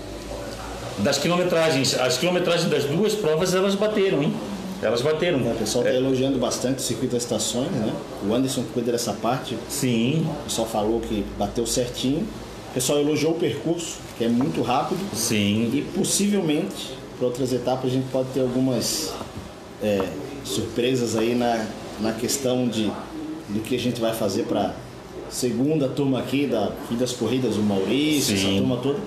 das 0.98 1.18
quilometragens. 1.18 1.98
As 1.98 2.18
quilometragens 2.18 2.68
das 2.70 2.84
duas 2.84 3.14
provas 3.14 3.54
elas 3.54 3.74
bateram, 3.74 4.22
hein? 4.22 4.34
Elas 4.82 5.02
bateram. 5.02 5.38
O 5.38 5.54
pessoal 5.56 5.84
está 5.84 5.96
elogiando 5.96 6.38
bastante 6.38 6.78
o 6.78 6.82
circuito 6.82 7.14
das 7.14 7.22
estações, 7.22 7.70
né? 7.70 7.92
O 8.26 8.34
Anderson 8.34 8.64
cuida 8.72 8.92
dessa 8.92 9.12
parte, 9.12 9.56
Sim, 9.68 10.26
o 10.40 10.44
pessoal 10.44 10.66
falou 10.66 11.00
que 11.00 11.24
bateu 11.38 11.66
certinho. 11.66 12.26
O 12.70 12.74
pessoal 12.74 13.00
elogiou 13.00 13.32
o 13.32 13.34
percurso, 13.34 13.98
que 14.16 14.24
é 14.24 14.28
muito 14.28 14.62
rápido. 14.62 15.00
sim. 15.14 15.70
E 15.74 15.82
possivelmente, 15.94 16.94
para 17.18 17.26
outras 17.26 17.52
etapas, 17.52 17.90
a 17.90 17.94
gente 17.94 18.06
pode 18.12 18.28
ter 18.28 18.40
algumas 18.40 19.12
é, 19.82 20.00
surpresas 20.44 21.16
aí 21.16 21.34
na, 21.34 21.66
na 22.00 22.12
questão 22.12 22.66
de 22.68 22.90
do 23.48 23.60
que 23.60 23.74
a 23.74 23.78
gente 23.78 24.00
vai 24.00 24.14
fazer 24.14 24.44
para 24.44 24.74
segunda 25.28 25.88
turma 25.88 26.18
aqui 26.20 26.46
da 26.46 26.70
Fim 26.88 26.96
das 26.96 27.12
Corridas, 27.12 27.56
o 27.56 27.62
Maurício, 27.62 28.36
Sim. 28.36 28.46
essa 28.52 28.58
turma 28.58 28.76
toda. 28.76 28.98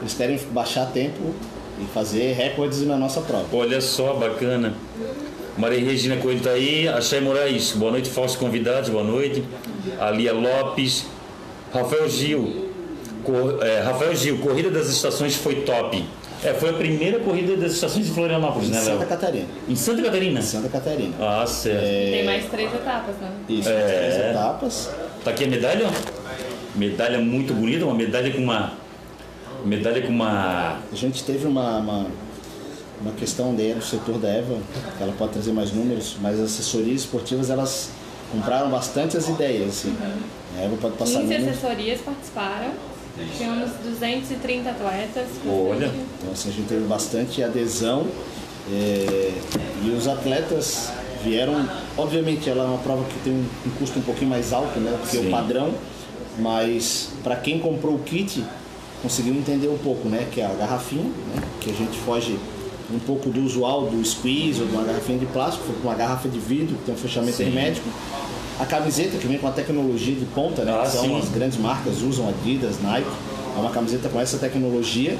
Eles 0.00 0.14
querem 0.14 0.38
baixar 0.52 0.86
tempo 0.86 1.34
e 1.80 1.84
fazer 1.92 2.32
recordes 2.34 2.80
na 2.86 2.96
nossa 2.96 3.20
prova. 3.20 3.46
Olha 3.52 3.80
só, 3.80 4.14
bacana. 4.14 4.74
Maria 5.56 5.80
Regina 5.84 6.16
Coelho 6.16 6.40
tá 6.40 6.50
aí, 6.50 6.86
a 6.86 7.00
Chay 7.00 7.20
Moraes, 7.20 7.72
boa 7.72 7.90
noite, 7.90 8.08
falsos 8.08 8.36
convidados, 8.36 8.88
boa 8.90 9.02
noite. 9.02 9.42
A 9.98 10.10
Lia 10.12 10.32
Lopes, 10.32 11.04
Rafael 11.74 12.08
Gil, 12.08 12.68
Cor- 13.24 13.58
é, 13.60 13.80
Rafael 13.80 14.14
Gil, 14.14 14.38
Corrida 14.38 14.70
das 14.70 14.88
Estações 14.88 15.34
foi 15.34 15.56
top. 15.62 16.04
É, 16.44 16.54
foi 16.54 16.70
a 16.70 16.72
primeira 16.74 17.18
corrida 17.18 17.56
das 17.56 17.72
estações 17.72 18.06
de 18.06 18.12
Florianópolis, 18.12 18.70
né, 18.70 18.78
Santa 18.80 18.98
Léo? 18.98 19.08
Catarina. 19.08 19.46
Em 19.68 19.74
Santa 19.74 20.02
Catarina? 20.02 20.42
Santa 20.42 20.68
Catarina. 20.68 21.14
Ah, 21.20 21.44
certo. 21.46 21.80
Tem 21.82 22.24
mais 22.24 22.44
três 22.46 22.72
etapas, 22.72 23.16
né? 23.16 23.30
Isso, 23.48 23.68
É. 23.68 23.98
três 23.98 24.30
etapas. 24.30 24.90
Tá 25.24 25.30
aqui 25.32 25.44
a 25.44 25.48
medalha, 25.48 25.86
ó. 25.88 26.78
Medalha 26.78 27.18
muito 27.18 27.52
bonita, 27.54 27.84
uma 27.84 27.94
medalha 27.94 28.30
com 28.32 28.38
uma. 28.38 28.72
Medalha 29.64 30.00
com 30.02 30.08
uma. 30.12 30.78
A 30.92 30.94
gente 30.94 31.24
teve 31.24 31.44
uma, 31.46 31.78
uma, 31.78 32.06
uma 33.00 33.12
questão 33.14 33.52
daí 33.54 33.74
do 33.74 33.82
setor 33.84 34.18
da 34.18 34.28
Eva, 34.28 34.54
que 34.96 35.02
ela 35.02 35.12
pode 35.18 35.32
trazer 35.32 35.50
mais 35.52 35.72
números, 35.72 36.16
mas 36.22 36.38
as 36.38 36.52
assessorias 36.52 37.00
esportivas 37.00 37.50
elas 37.50 37.90
compraram 38.30 38.70
bastante 38.70 39.16
as 39.16 39.28
ideias. 39.28 39.68
Assim. 39.70 39.96
A 40.56 40.62
Eva 40.62 40.76
pode 40.80 40.94
passar 40.96 41.18
15 41.20 41.32
números. 41.38 41.48
assessorias 41.58 42.00
participaram. 42.00 42.70
Tínhamos 43.36 43.70
230 43.84 44.70
atletas. 44.70 45.26
Olha. 45.46 45.86
Então 45.86 46.32
assim, 46.32 46.48
a 46.50 46.52
gente 46.52 46.68
teve 46.68 46.86
bastante 46.86 47.42
adesão 47.42 48.06
é, 48.70 49.32
e 49.84 49.90
os 49.90 50.06
atletas 50.06 50.90
vieram. 51.24 51.68
Obviamente 51.96 52.48
ela 52.48 52.64
é 52.64 52.66
uma 52.66 52.78
prova 52.78 53.04
que 53.04 53.18
tem 53.20 53.32
um, 53.32 53.70
custo 53.78 53.98
um 53.98 54.02
pouquinho 54.02 54.30
mais 54.30 54.52
alto, 54.52 54.78
né? 54.78 54.96
Porque 55.00 55.16
Sim. 55.16 55.28
o 55.28 55.30
padrão, 55.30 55.74
mas 56.38 57.10
para 57.22 57.36
quem 57.36 57.58
comprou 57.58 57.94
o 57.94 57.98
kit 58.00 58.44
conseguiu 59.02 59.34
entender 59.34 59.68
um 59.68 59.78
pouco, 59.78 60.08
né? 60.08 60.26
Que 60.32 60.40
é 60.40 60.46
a 60.46 60.54
garrafinha, 60.54 61.04
né? 61.04 61.42
Que 61.60 61.70
a 61.70 61.74
gente 61.74 61.96
foge 61.98 62.38
um 62.92 62.98
pouco 62.98 63.28
do 63.28 63.44
usual 63.44 63.86
do 63.86 64.02
squeeze 64.04 64.60
ou 64.60 64.66
de 64.66 64.74
uma 64.74 64.84
garrafinha 64.84 65.18
de 65.18 65.26
plástico, 65.26 65.64
foi 65.66 65.74
com 65.76 65.88
uma 65.88 65.94
garrafa 65.94 66.28
de 66.28 66.38
vidro 66.38 66.74
que 66.76 66.84
tem 66.84 66.94
um 66.94 66.98
fechamento 66.98 67.36
Sim. 67.36 67.44
hermético. 67.44 67.88
A 68.58 68.66
camiseta 68.66 69.16
que 69.18 69.26
vem 69.26 69.38
com 69.38 69.46
a 69.46 69.52
tecnologia 69.52 70.14
de 70.14 70.24
ponta, 70.26 70.64
né? 70.64 70.72
Ah, 70.76 70.82
que 70.84 70.90
são 70.90 71.04
sim. 71.04 71.18
as 71.18 71.28
grandes 71.28 71.58
marcas 71.58 72.02
usam, 72.02 72.28
Adidas, 72.28 72.80
Nike. 72.82 73.06
É 73.56 73.60
uma 73.60 73.70
camiseta 73.70 74.08
com 74.08 74.20
essa 74.20 74.36
tecnologia 74.38 75.16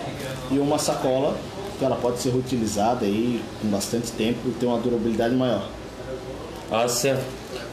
e 0.50 0.58
uma 0.58 0.78
sacola 0.78 1.36
que 1.78 1.84
ela 1.84 1.96
pode 1.96 2.18
ser 2.18 2.30
reutilizada 2.30 3.06
aí 3.06 3.40
com 3.62 3.68
bastante 3.68 4.10
tempo 4.12 4.38
e 4.48 4.50
ter 4.50 4.66
uma 4.66 4.78
durabilidade 4.78 5.34
maior. 5.34 5.68
Ah, 6.70 6.88
certo. 6.88 7.24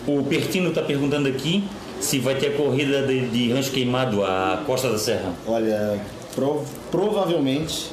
O 0.07 0.23
Pertino 0.23 0.71
tá 0.71 0.81
perguntando 0.83 1.27
aqui 1.27 1.63
se 1.99 2.19
vai 2.19 2.35
ter 2.35 2.49
a 2.49 2.57
corrida 2.57 3.05
de, 3.07 3.27
de 3.29 3.51
rancho 3.51 3.71
queimado, 3.71 4.23
a 4.23 4.61
Costa 4.67 4.91
da 4.91 4.99
Serra. 4.99 5.33
Olha, 5.47 5.99
prov- 6.35 6.67
provavelmente, 6.91 7.91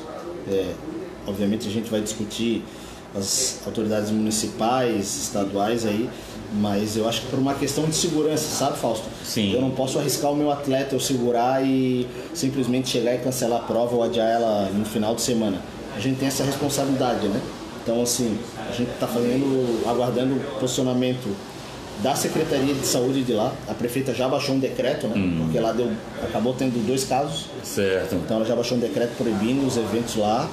é, 0.51 0.73
obviamente 1.27 1.67
a 1.67 1.71
gente 1.71 1.91
vai 1.91 2.03
discutir 2.03 2.63
as 3.15 3.61
autoridades 3.67 4.11
municipais, 4.11 5.17
estaduais 5.23 5.87
aí, 5.87 6.09
mas 6.55 6.97
eu 6.97 7.09
acho 7.09 7.23
que 7.23 7.27
por 7.29 7.39
uma 7.39 7.55
questão 7.55 7.85
de 7.85 7.95
segurança, 7.95 8.45
sabe, 8.45 8.79
Fausto? 8.79 9.05
Sim. 9.25 9.53
Eu 9.55 9.61
não 9.61 9.71
posso 9.71 9.99
arriscar 9.99 10.31
o 10.31 10.37
meu 10.37 10.51
atleta, 10.51 10.95
eu 10.95 11.01
segurar 11.01 11.65
e 11.65 12.07
simplesmente 12.35 12.89
chegar 12.89 13.15
e 13.15 13.19
cancelar 13.19 13.61
a 13.61 13.65
prova 13.65 13.95
ou 13.97 14.03
adiar 14.03 14.29
ela 14.29 14.71
no 14.71 14.85
final 14.85 15.15
de 15.15 15.23
semana. 15.23 15.61
A 15.97 16.01
gente 16.01 16.19
tem 16.19 16.29
essa 16.29 16.45
responsabilidade, 16.45 17.27
né? 17.29 17.41
Então, 17.83 18.03
assim, 18.03 18.39
a 18.69 18.73
gente 18.73 18.91
está 18.91 19.07
fazendo, 19.07 19.89
aguardando 19.89 20.35
o 20.35 20.41
posicionamento 20.61 21.35
da 22.03 22.15
Secretaria 22.15 22.75
de 22.75 22.87
Saúde 22.87 23.23
de 23.23 23.33
lá. 23.33 23.53
A 23.69 23.75
prefeita 23.75 24.15
já 24.15 24.29
baixou 24.29 24.55
um 24.55 24.59
decreto, 24.59 25.07
né? 25.09 25.15
Porque 25.39 25.59
lá 25.59 25.73
deu, 25.73 25.91
acabou 26.23 26.55
tendo 26.55 26.85
dois 26.87 27.05
casos. 27.05 27.47
Certo. 27.63 28.15
Então 28.15 28.37
ela 28.37 28.47
já 28.47 28.55
baixou 28.55 28.77
um 28.77 28.81
decreto 28.81 29.17
proibindo 29.17 29.67
os 29.67 29.77
eventos 29.77 30.17
lá. 30.17 30.49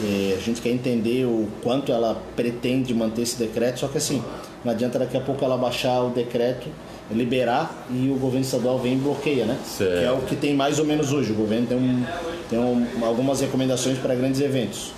É, 0.00 0.36
a 0.36 0.40
gente 0.40 0.60
quer 0.60 0.70
entender 0.70 1.24
o 1.24 1.48
quanto 1.62 1.90
ela 1.90 2.22
pretende 2.36 2.94
manter 2.94 3.22
esse 3.22 3.36
decreto, 3.36 3.80
só 3.80 3.88
que 3.88 3.98
assim, 3.98 4.22
não 4.64 4.72
adianta 4.72 4.98
daqui 4.98 5.16
a 5.16 5.20
pouco 5.20 5.44
ela 5.44 5.56
baixar 5.56 6.02
o 6.02 6.10
decreto, 6.10 6.68
liberar 7.10 7.86
e 7.90 8.08
o 8.10 8.14
governo 8.14 8.44
estadual 8.44 8.78
vem 8.78 8.94
e 8.94 8.96
bloqueia, 8.96 9.44
né? 9.44 9.58
Certo. 9.64 9.98
Que 9.98 10.04
é 10.04 10.12
o 10.12 10.18
que 10.18 10.36
tem 10.36 10.54
mais 10.54 10.78
ou 10.78 10.84
menos 10.84 11.12
hoje. 11.12 11.32
O 11.32 11.34
governo 11.34 11.66
tem, 11.66 11.76
um, 11.76 12.04
tem 12.48 12.58
um, 12.58 12.86
algumas 13.02 13.40
recomendações 13.40 13.98
para 13.98 14.14
grandes 14.14 14.40
eventos. 14.40 14.92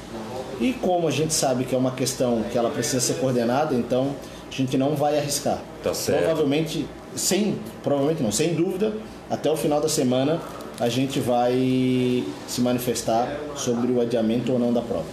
E 0.60 0.72
como 0.74 1.08
a 1.08 1.10
gente 1.10 1.32
sabe 1.32 1.64
que 1.64 1.74
é 1.74 1.78
uma 1.78 1.92
questão 1.92 2.42
que 2.50 2.58
ela 2.58 2.68
precisa 2.68 3.00
ser 3.00 3.14
coordenada, 3.14 3.74
então 3.74 4.14
a 4.50 4.54
gente 4.54 4.76
não 4.76 4.94
vai 4.94 5.16
arriscar. 5.16 5.58
Tá 5.82 5.94
certo. 5.94 6.18
Provavelmente, 6.18 6.86
sem, 7.14 7.56
provavelmente 7.82 8.22
não, 8.22 8.30
sem 8.32 8.54
dúvida, 8.54 8.92
até 9.30 9.50
o 9.50 9.56
final 9.56 9.80
da 9.80 9.88
semana 9.88 10.40
a 10.80 10.88
gente 10.88 11.20
vai 11.20 12.24
se 12.48 12.60
manifestar 12.62 13.38
sobre 13.54 13.92
o 13.92 14.00
adiamento 14.00 14.50
ou 14.52 14.58
não 14.58 14.72
da 14.72 14.80
prova. 14.80 15.04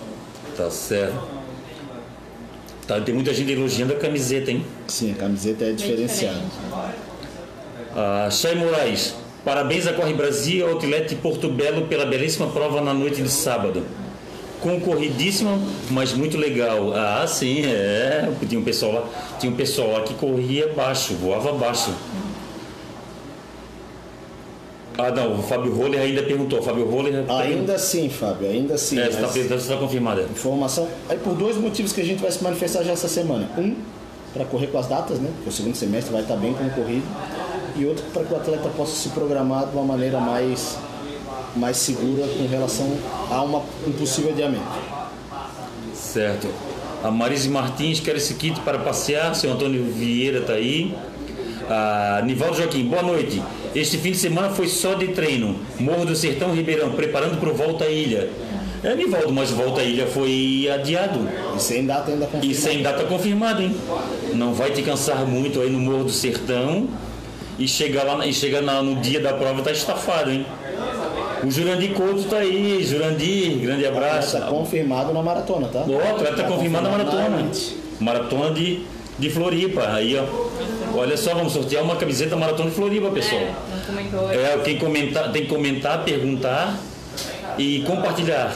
Tá 0.55 0.71
certo. 0.71 1.37
Tá, 2.87 3.01
tem 3.01 3.13
muita 3.13 3.33
gente 3.33 3.51
elogiando 3.51 3.91
a 3.91 3.97
camiseta, 3.97 4.49
hein? 4.49 4.65
Sim, 4.87 5.11
a 5.11 5.15
camiseta 5.15 5.65
é 5.65 5.73
diferenciada. 5.73 6.39
Ah, 7.93 8.29
Chay 8.31 8.55
Moraes, 8.55 9.13
parabéns 9.43 9.85
a 9.87 9.93
Corre 9.93 10.13
Brasil 10.13 10.59
e 10.59 10.61
ao 10.61 10.69
Outlet 10.69 11.13
Porto 11.15 11.49
Belo 11.49 11.85
pela 11.87 12.05
belíssima 12.05 12.47
prova 12.47 12.79
na 12.79 12.93
noite 12.93 13.21
de 13.21 13.29
sábado. 13.29 13.83
Concorridíssima, 14.61 15.59
mas 15.91 16.13
muito 16.13 16.37
legal. 16.37 16.93
Ah, 16.95 17.27
sim, 17.27 17.65
é. 17.65 18.31
Tinha 18.47 18.59
um 18.59 18.63
pessoal 18.63 18.93
lá, 18.93 19.03
tinha 19.37 19.51
um 19.51 19.55
pessoal 19.55 19.91
lá 19.91 20.01
que 20.01 20.13
corria 20.13 20.71
baixo, 20.73 21.13
voava 21.15 21.51
baixo. 21.51 21.93
Ah, 24.97 25.11
não, 25.11 25.39
o 25.39 25.43
Fábio 25.43 25.75
Roller 25.75 26.01
ainda 26.01 26.23
perguntou. 26.23 26.61
Fábio 26.61 26.89
Roller. 26.89 27.23
Ainda 27.29 27.77
sim, 27.77 28.09
Fábio, 28.09 28.49
ainda 28.49 28.77
sim. 28.77 28.99
É, 28.99 29.09
você 29.09 29.41
está 29.41 29.55
se 29.57 29.63
está 29.63 29.77
confirmada. 29.77 30.23
Informação. 30.23 30.87
Aí 31.07 31.17
por 31.17 31.35
dois 31.35 31.55
motivos 31.55 31.93
que 31.93 32.01
a 32.01 32.03
gente 32.03 32.19
vai 32.19 32.31
se 32.31 32.43
manifestar 32.43 32.83
já 32.83 32.93
essa 32.93 33.07
semana. 33.07 33.47
Um, 33.57 33.75
para 34.33 34.45
correr 34.45 34.67
com 34.67 34.79
as 34.79 34.87
datas, 34.87 35.19
né? 35.19 35.29
Porque 35.35 35.49
o 35.49 35.51
segundo 35.51 35.75
semestre 35.75 36.11
vai 36.11 36.23
estar 36.23 36.35
bem 36.35 36.53
concorrido. 36.53 37.05
E 37.75 37.85
outro, 37.85 38.03
para 38.11 38.23
que 38.23 38.33
o 38.33 38.37
atleta 38.37 38.69
possa 38.69 38.95
se 38.95 39.09
programar 39.09 39.67
de 39.67 39.75
uma 39.75 39.85
maneira 39.85 40.19
mais, 40.19 40.77
mais 41.55 41.77
segura 41.77 42.27
com 42.27 42.47
relação 42.47 42.91
a 43.29 43.41
uma, 43.43 43.61
um 43.85 43.91
possível 43.91 44.31
adiamento. 44.31 44.65
Certo. 45.93 46.47
A 47.03 47.11
Marise 47.11 47.49
Martins 47.49 47.99
quer 47.99 48.15
esse 48.15 48.33
kit 48.33 48.59
para 48.61 48.79
passear. 48.79 49.35
Seu 49.35 49.51
Antônio 49.53 49.83
Vieira 49.85 50.39
está 50.39 50.53
aí. 50.53 50.95
A 51.69 52.21
Nivaldo 52.25 52.57
Joaquim, 52.57 52.85
boa 52.87 53.03
noite. 53.03 53.41
Este 53.79 53.97
fim 53.97 54.09
de 54.11 54.17
semana 54.17 54.49
foi 54.49 54.67
só 54.67 54.95
de 54.95 55.09
treino. 55.09 55.55
Morro 55.79 56.03
do 56.05 56.15
Sertão 56.15 56.51
Ribeirão, 56.53 56.91
preparando 56.93 57.39
para 57.39 57.49
o 57.49 57.53
Volta 57.53 57.85
à 57.85 57.89
Ilha. 57.89 58.27
É, 58.83 58.95
Nivaldo, 58.95 59.31
mas 59.31 59.51
Volta 59.51 59.81
à 59.81 59.83
Ilha 59.83 60.07
foi 60.07 60.67
adiado. 60.73 61.19
E 61.55 61.61
sem 61.61 61.85
data 61.85 62.09
ainda 62.11 62.25
E 62.25 62.27
confirmada. 62.27 62.59
sem 62.59 62.81
data 62.81 63.03
confirmada, 63.03 63.61
hein? 63.61 63.75
Não 64.33 64.51
vai 64.53 64.71
te 64.71 64.81
cansar 64.81 65.25
muito 65.27 65.61
aí 65.61 65.69
no 65.69 65.77
Morro 65.79 66.05
do 66.05 66.11
Sertão. 66.11 66.87
E 67.59 67.67
chegar 67.67 68.03
lá 68.03 68.25
e 68.25 68.33
chegar 68.33 68.61
na- 68.61 68.81
no 68.81 68.95
dia 68.95 69.19
da 69.19 69.33
prova 69.33 69.61
tá 69.61 69.71
estafado, 69.71 70.31
hein? 70.31 70.43
O 71.43 71.51
Jurandir 71.51 71.93
Couto 71.93 72.23
tá 72.23 72.37
aí. 72.37 72.83
Jurandir, 72.83 73.57
grande 73.59 73.85
abraço. 73.85 74.37
Está 74.37 74.47
confirmado 74.47 75.13
na 75.13 75.21
maratona, 75.21 75.67
tá? 75.67 75.83
O 75.87 75.97
atleta 75.99 76.35
Tá 76.35 76.43
confirmado 76.43 76.89
maratona. 76.89 77.29
na 77.29 77.39
elite. 77.41 77.77
Maratona 77.99 78.51
de, 78.55 78.81
de 79.19 79.29
Floripa. 79.29 79.87
Aí, 79.93 80.15
ó. 80.17 80.23
Olha 80.97 81.15
só, 81.15 81.35
vamos 81.35 81.53
sortear 81.53 81.83
uma 81.83 81.95
camiseta 81.95 82.35
maratona 82.35 82.69
de 82.69 82.75
Floripa, 82.75 83.09
pessoal. 83.11 83.39
É, 83.41 83.53
não 83.71 83.79
comentou 83.85 84.19
hoje. 84.21 84.39
É, 84.39 84.57
quem 84.63 84.77
comentar, 84.79 85.31
tem 85.31 85.43
que 85.43 85.47
comentar, 85.47 86.03
perguntar 86.03 86.75
e 87.57 87.81
compartilhar. 87.81 88.55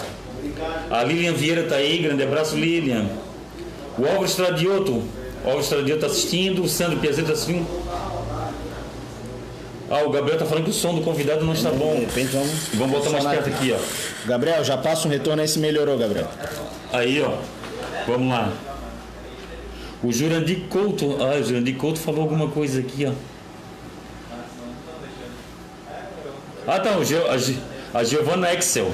A 0.89 1.03
Lilian 1.03 1.33
Vieira 1.33 1.63
tá 1.63 1.75
aí, 1.75 1.99
grande 1.99 2.23
abraço, 2.23 2.55
Lilian. 2.55 3.05
O 3.97 4.05
Álvaro 4.07 4.25
Stradioto, 4.25 4.91
o 4.91 5.05
Álvaro 5.45 5.61
Stradioto 5.61 6.01
tá 6.01 6.07
assistindo, 6.07 6.63
o 6.63 6.67
Sandro 6.67 6.97
Piazeto 6.99 7.27
tá 7.27 7.33
assistindo. 7.33 7.67
Ah, 9.89 10.03
o 10.05 10.09
Gabriel 10.09 10.39
tá 10.39 10.45
falando 10.45 10.63
que 10.63 10.69
o 10.71 10.73
som 10.73 10.95
do 10.95 11.01
convidado 11.01 11.45
não 11.45 11.53
está 11.53 11.69
De 11.69 11.77
bom. 11.77 11.93
repente 11.99 12.29
vamos. 12.31 12.51
Vamos 12.73 12.91
botar 12.97 13.09
mais 13.11 13.25
perto 13.25 13.49
aqui, 13.49 13.71
ó. 13.73 14.25
Gabriel, 14.25 14.63
já 14.63 14.77
passa 14.77 15.07
um 15.07 15.11
retorno 15.11 15.41
aí 15.41 15.47
se 15.47 15.59
melhorou, 15.59 15.97
Gabriel. 15.97 16.27
Aí, 16.91 17.21
ó. 17.21 17.33
Vamos 18.07 18.29
lá. 18.29 18.51
O 20.03 20.11
Jurandir 20.11 20.61
Couto. 20.69 21.17
Ah, 21.19 21.39
o 21.39 21.43
Jurandir 21.43 21.75
Couto 21.75 21.99
falou 21.99 22.21
alguma 22.21 22.47
coisa 22.47 22.79
aqui, 22.79 23.05
ó. 23.05 23.11
Ah, 26.67 26.79
tá. 26.79 26.91
A, 26.91 27.99
a 27.99 28.03
Giovanna 28.03 28.53
Excel. 28.53 28.91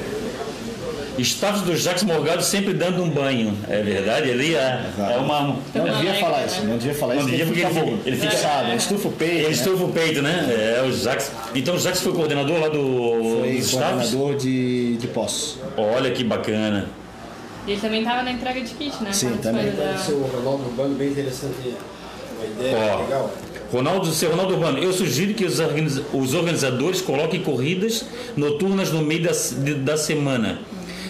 Status 1.20 1.62
do 1.63 1.76
Jacques 1.76 2.04
Morgado 2.04 2.43
sempre 2.43 2.74
dando 2.74 3.02
um 3.02 3.10
banho. 3.10 3.58
É 3.67 3.82
verdade? 3.82 4.30
Ele 4.30 4.54
é, 4.54 4.86
é 5.00 5.17
uma. 5.17 5.56
Não 5.74 5.84
devia 5.98 6.13
falar 6.15 6.46
isso, 6.46 6.63
não 6.63 6.78
devia 6.78 6.93
falar 6.93 7.15
Não 7.15 7.22
isso. 7.22 7.32
devia 7.32 7.46
porque 7.67 7.80
ele- 7.80 8.02
ele 8.06 8.17
fica- 8.17 8.38
Sabe, 8.38 8.76
estufa 8.76 9.08
o 9.08 9.12
peito. 9.12 9.34
Ele 9.34 9.43
né? 9.46 9.52
estufa 9.52 9.84
o 9.84 9.89
peito, 9.91 10.22
né? 10.22 10.76
É, 10.80 10.84
o 10.88 10.91
Jacques. 10.91 11.32
Então 11.56 11.74
o 11.76 11.80
Jacques 11.80 12.02
foi 12.02 12.13
coordenador 12.13 12.60
lá 12.60 12.67
do. 12.67 12.80
Foi 13.41 13.62
coordenador 13.72 14.36
de, 14.36 14.98
de 14.98 15.08
posse. 15.08 15.56
Olha 15.76 16.12
que 16.12 16.24
bacana. 16.24 16.88
E 17.67 17.71
ele 17.71 17.82
também 17.82 18.03
tava 18.03 18.23
na 18.23 18.32
entrega 18.32 18.62
de 18.62 18.73
kit, 18.73 19.03
né? 19.03 19.12
Sim, 19.12 19.38
também. 19.41 19.71
da- 19.71 19.97
Seu 19.97 20.19
Ronaldo 20.21 20.63
Urbano, 20.65 20.95
bem 20.95 21.10
interessante, 21.10 21.53
uma 22.38 22.45
ideia 22.45 22.95
Ó. 22.95 23.01
legal. 23.03 23.34
Ronaldo, 23.71 24.08
seu 24.13 24.30
Ronaldo 24.32 24.53
Urbano, 24.53 24.77
eu 24.80 24.93
sugiro 24.93 25.34
que 25.34 25.43
os, 25.43 25.60
organiza- 25.60 26.03
os 26.13 26.34
organizadores 26.34 27.01
coloquem 27.01 27.41
corridas 27.43 28.06
noturnas 28.38 28.91
no 28.93 29.01
meio 29.01 29.23
da, 29.23 29.32
de- 29.32 29.73
da 29.75 29.97
semana. 29.97 30.60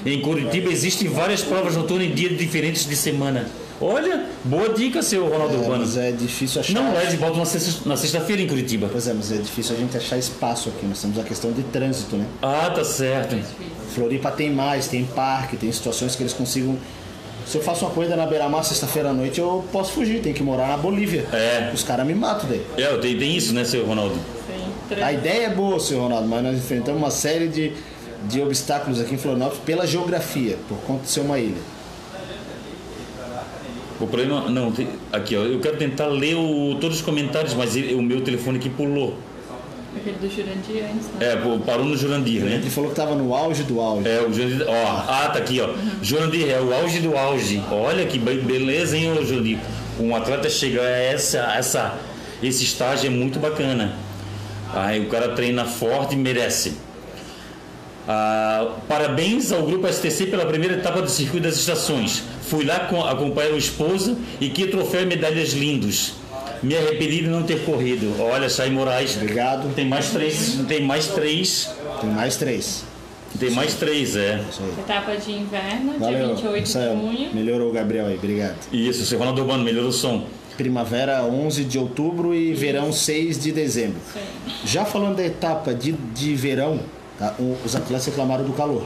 Em 0.03 0.19
Curitiba 0.21 0.71
existem 0.71 1.07
várias 1.07 1.43
provas 1.43 1.75
noturnas 1.75 2.07
em 2.07 2.11
dias 2.13 2.35
diferentes 2.37 2.87
de 2.87 2.95
semana. 2.95 3.47
Olha, 3.79 4.25
boa 4.43 4.69
dica, 4.69 5.01
seu 5.03 5.27
Ronaldo 5.27 5.53
É, 5.53 5.57
Urbano. 5.57 5.79
mas 5.79 5.97
é 5.97 6.11
difícil 6.11 6.61
achar. 6.61 6.73
Não, 6.73 6.93
lá 6.93 7.03
de 7.03 7.15
volta 7.17 7.37
na 7.37 7.45
sexta- 7.45 7.87
na 7.87 7.95
sexta-feira 7.95 8.41
em 8.41 8.47
Curitiba. 8.47 8.89
Pois 8.91 9.07
é, 9.07 9.13
mas 9.13 9.31
é 9.31 9.37
difícil 9.37 9.75
a 9.75 9.79
gente 9.79 9.95
achar 9.95 10.17
espaço 10.17 10.69
aqui. 10.69 10.85
Nós 10.85 10.99
temos 11.01 11.19
a 11.19 11.23
questão 11.23 11.51
de 11.51 11.61
trânsito, 11.63 12.15
né? 12.15 12.25
Ah, 12.41 12.71
tá 12.73 12.83
certo. 12.83 13.35
Floripa 13.93 14.31
tem 14.31 14.51
mais, 14.51 14.87
tem 14.87 15.05
parque, 15.05 15.57
tem 15.57 15.71
situações 15.71 16.15
que 16.15 16.23
eles 16.23 16.33
consigam. 16.33 16.75
Se 17.45 17.55
eu 17.57 17.61
faço 17.63 17.85
uma 17.85 17.91
corrida 17.91 18.15
na 18.15 18.25
Beira-Mar 18.25 18.63
sexta-feira 18.65 19.09
à 19.11 19.13
noite, 19.13 19.39
eu 19.39 19.63
posso 19.71 19.91
fugir, 19.93 20.21
tenho 20.21 20.35
que 20.35 20.43
morar 20.43 20.67
na 20.69 20.77
Bolívia. 20.77 21.25
É. 21.31 21.71
Os 21.73 21.83
caras 21.83 22.05
me 22.05 22.13
matam 22.15 22.49
daí. 22.49 22.65
É, 22.77 22.97
tem, 22.97 23.17
tem 23.17 23.37
isso, 23.37 23.53
né, 23.53 23.63
seu 23.63 23.85
Ronaldo? 23.85 24.15
Sim, 24.15 25.01
A 25.01 25.13
ideia 25.13 25.45
é 25.45 25.49
boa, 25.49 25.79
senhor 25.79 26.01
Ronaldo, 26.03 26.27
mas 26.27 26.43
nós 26.43 26.57
enfrentamos 26.57 26.99
uma 27.01 27.11
série 27.11 27.47
de, 27.47 27.71
de 28.27 28.41
obstáculos 28.41 28.99
aqui 28.99 29.13
em 29.15 29.17
Florianópolis 29.17 29.61
pela 29.63 29.85
geografia, 29.87 30.57
por 30.67 30.77
conta 30.79 31.03
de 31.03 31.09
ser 31.09 31.21
uma 31.21 31.39
ilha. 31.39 31.55
O 33.99 34.05
problema. 34.07 34.49
Não, 34.49 34.71
tem- 34.71 34.88
aqui, 35.12 35.36
ó. 35.36 35.41
Eu 35.41 35.60
quero 35.60 35.77
tentar 35.77 36.07
ler 36.07 36.36
o- 36.36 36.77
todos 36.79 36.97
os 36.97 37.01
comentários, 37.03 37.53
mas 37.53 37.75
ele- 37.75 37.95
o 37.95 38.01
meu 38.01 38.21
telefone 38.21 38.57
aqui 38.57 38.69
pulou. 38.69 39.17
Aquele 39.95 40.17
do 40.17 40.29
Jurandir 40.29 40.83
antes, 40.93 41.07
né? 41.07 41.33
É, 41.33 41.57
parou 41.65 41.83
no 41.86 41.97
Jurandir, 41.97 42.43
né? 42.43 42.55
Ele 42.62 42.69
falou 42.69 42.91
que 42.91 42.99
estava 42.99 43.15
no 43.15 43.33
auge 43.33 43.63
do 43.63 43.81
auge. 43.81 44.07
É, 44.07 44.21
o 44.21 44.31
Jurandir. 44.31 44.65
Ó, 44.67 44.88
ah, 45.07 45.29
tá 45.33 45.39
aqui, 45.39 45.60
ó. 45.60 45.69
Jurandir, 46.03 46.47
é 46.51 46.62
o 46.62 46.71
auge 46.73 46.99
do 46.99 47.17
auge. 47.17 47.63
Olha 47.71 48.05
que 48.05 48.19
be- 48.19 48.36
beleza, 48.41 48.95
hein, 48.95 49.12
ô 49.17 49.23
Jurandir? 49.25 49.57
Um 49.99 50.15
atleta 50.15 50.47
chegar 50.49 50.83
a 50.83 50.89
essa, 50.97 51.39
essa, 51.57 51.95
esse 52.43 52.63
estágio 52.63 53.07
é 53.07 53.10
muito 53.10 53.39
bacana. 53.39 53.93
Aí 54.71 54.99
o 54.99 55.10
cara 55.10 55.29
treina 55.29 55.65
forte 55.65 56.13
e 56.13 56.17
merece. 56.17 56.73
Ah, 58.07 58.67
parabéns 58.88 59.51
ao 59.51 59.63
grupo 59.63 59.88
STC 59.88 60.27
pela 60.27 60.45
primeira 60.45 60.75
etapa 60.75 61.01
do 61.01 61.10
Circuito 61.10 61.45
das 61.47 61.57
Estações. 61.57 62.23
Fui 62.49 62.65
lá 62.65 62.81
com- 62.81 63.03
acompanhar 63.03 63.51
o 63.53 63.57
esposo 63.57 64.17
e 64.39 64.49
que 64.49 64.67
troféu 64.67 65.01
e 65.03 65.05
medalhas 65.05 65.53
lindos. 65.53 66.13
Me 66.63 66.75
arrependi 66.75 67.21
de 67.21 67.27
não 67.27 67.43
ter 67.43 67.63
corrido. 67.65 68.15
Olha, 68.19 68.49
Chay 68.49 68.69
Moraes. 68.69 69.15
Obrigado. 69.15 69.73
Tem 69.75 69.86
mais 69.86 70.10
três. 70.10 70.57
Tem 70.67 70.81
mais 70.81 71.07
três. 71.07 71.69
Tem 72.01 72.10
mais 72.10 72.36
três. 72.38 72.83
Tem 73.39 73.51
mais 73.51 73.73
três, 73.75 74.15
é. 74.15 74.41
Isso. 74.49 74.62
Etapa 74.79 75.15
de 75.17 75.31
inverno, 75.31 75.91
dia 75.91 75.99
Valeu. 75.99 76.27
28 76.36 76.65
de 76.65 76.73
Rafael. 76.73 76.97
junho. 76.97 77.29
Melhorou 77.36 77.69
o 77.69 77.73
Gabriel 77.73 78.07
aí, 78.07 78.15
obrigado. 78.15 78.55
Isso, 78.73 79.05
seu 79.05 79.19
Ronaldo 79.19 79.41
Urbano, 79.41 79.63
melhorou 79.63 79.89
o 79.89 79.93
som. 79.93 80.25
Primavera 80.55 81.23
11 81.23 81.63
de 81.65 81.77
outubro 81.77 82.33
e 82.33 82.53
verão 82.55 82.91
6 82.91 83.38
de 83.38 83.51
dezembro. 83.51 83.97
Isso 84.10 84.17
aí. 84.17 84.53
Já 84.65 84.86
falando 84.86 85.17
da 85.17 85.23
etapa 85.25 85.73
de, 85.75 85.91
de 85.91 86.33
verão, 86.33 86.79
tá? 87.19 87.36
Os 87.63 87.75
atletas 87.75 88.07
reclamaram 88.07 88.43
do 88.43 88.53
calor. 88.53 88.83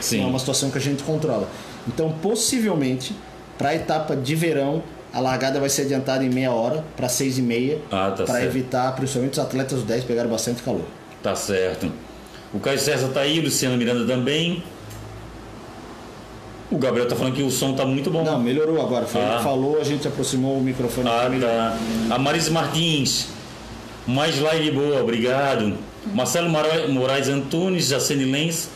Sim. 0.00 0.22
É 0.22 0.26
uma 0.26 0.38
situação 0.38 0.70
que 0.70 0.78
a 0.78 0.80
gente 0.80 1.02
controla. 1.02 1.46
Então, 1.88 2.10
possivelmente, 2.22 3.14
para 3.58 3.70
a 3.70 3.74
etapa 3.74 4.14
de 4.16 4.34
verão, 4.34 4.82
a 5.12 5.18
largada 5.20 5.58
vai 5.58 5.68
ser 5.68 5.82
adiantada 5.82 6.24
em 6.24 6.30
meia 6.30 6.52
hora 6.52 6.84
para 6.96 7.08
seis 7.08 7.36
e 7.38 7.42
meia, 7.42 7.78
Ah, 7.90 8.12
tá 8.16 8.24
para 8.24 8.44
evitar, 8.44 8.94
principalmente 8.94 9.32
os 9.34 9.38
atletas 9.38 9.80
do 9.80 9.84
10 9.84 10.04
pegaram 10.04 10.30
bastante 10.30 10.62
calor. 10.62 10.84
Tá 11.22 11.34
certo. 11.34 11.90
O 12.54 12.60
Caio 12.60 12.78
César 12.78 13.08
tá 13.08 13.20
aí, 13.20 13.38
o 13.38 13.42
Luciano 13.42 13.76
Miranda 13.76 14.06
também. 14.06 14.62
O 16.70 16.78
Gabriel 16.78 17.08
tá 17.08 17.16
falando 17.16 17.34
que 17.34 17.42
o 17.42 17.50
som 17.50 17.74
tá 17.74 17.84
muito 17.84 18.10
bom. 18.10 18.22
Não, 18.22 18.38
melhorou 18.40 18.80
agora. 18.80 19.04
Foi 19.04 19.20
Ah. 19.20 19.40
falou, 19.42 19.80
a 19.80 19.84
gente 19.84 20.06
aproximou 20.06 20.56
o 20.56 20.60
microfone. 20.62 21.08
Ah, 21.08 21.28
tá. 21.40 22.14
A 22.14 22.18
Marisa 22.18 22.50
Martins. 22.52 23.26
Mais 24.06 24.38
live 24.38 24.70
boa, 24.70 25.00
obrigado. 25.02 25.74
Marcelo 26.14 26.48
Moraes 26.48 27.28
Antunes, 27.28 27.88
Jacene 27.88 28.24
Lenz. 28.24 28.68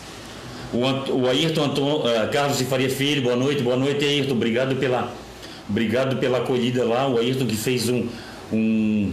O, 0.75 0.85
Ant- 0.87 1.09
o 1.11 1.29
Ayrton 1.29 1.65
Anton, 1.65 2.03
eh, 2.09 2.27
Carlos 2.33 2.59
de 2.59 2.65
Faria 2.65 2.91
Filho, 2.91 3.23
boa 3.23 3.37
noite, 3.37 3.63
boa 3.63 3.77
noite, 3.77 4.05
Ayrton. 4.05 4.33
Obrigado 4.33 4.75
pela, 4.77 5.13
obrigado 5.69 6.17
pela 6.17 6.39
acolhida 6.39 6.85
lá. 6.85 7.07
O 7.09 7.19
Ayrton 7.19 7.47
que 7.47 7.57
fez 7.57 7.89
um, 7.89 8.07
um 8.53 9.13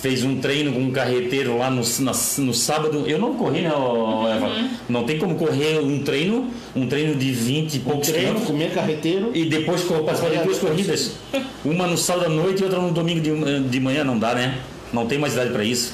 fez 0.00 0.22
um 0.24 0.36
treino 0.40 0.72
com 0.72 0.78
um 0.80 0.90
carreteiro 0.92 1.58
lá 1.58 1.68
no, 1.70 1.82
na- 2.00 2.12
no 2.38 2.54
sábado. 2.54 3.04
Eu 3.06 3.18
não 3.18 3.34
corri, 3.34 3.62
né, 3.62 3.72
ô, 3.74 4.26
Eva? 4.28 4.48
Não 4.88 5.02
tem 5.04 5.18
como 5.18 5.34
correr 5.34 5.80
um 5.80 6.02
treino, 6.02 6.48
um 6.74 6.86
treino 6.86 7.14
de 7.16 7.30
20 7.32 7.74
e 7.74 7.78
poucos 7.80 8.06
Treino, 8.08 8.26
quilômetros. 8.40 8.46
comer 8.50 8.70
carreteiro. 8.72 9.30
E 9.34 9.44
depois 9.44 9.82
participar 9.82 10.30
de 10.30 10.44
duas 10.44 10.58
corridas. 10.58 11.12
Uma 11.64 11.86
no 11.88 11.98
sábado 11.98 12.26
à 12.26 12.28
noite 12.28 12.60
e 12.60 12.64
outra 12.64 12.80
no 12.80 12.92
domingo 12.92 13.20
de, 13.20 13.60
de 13.68 13.80
manhã, 13.80 14.04
não 14.04 14.16
dá, 14.18 14.34
né? 14.34 14.58
Não 14.92 15.04
tem 15.06 15.18
mais 15.18 15.34
idade 15.34 15.50
para 15.50 15.64
isso. 15.64 15.92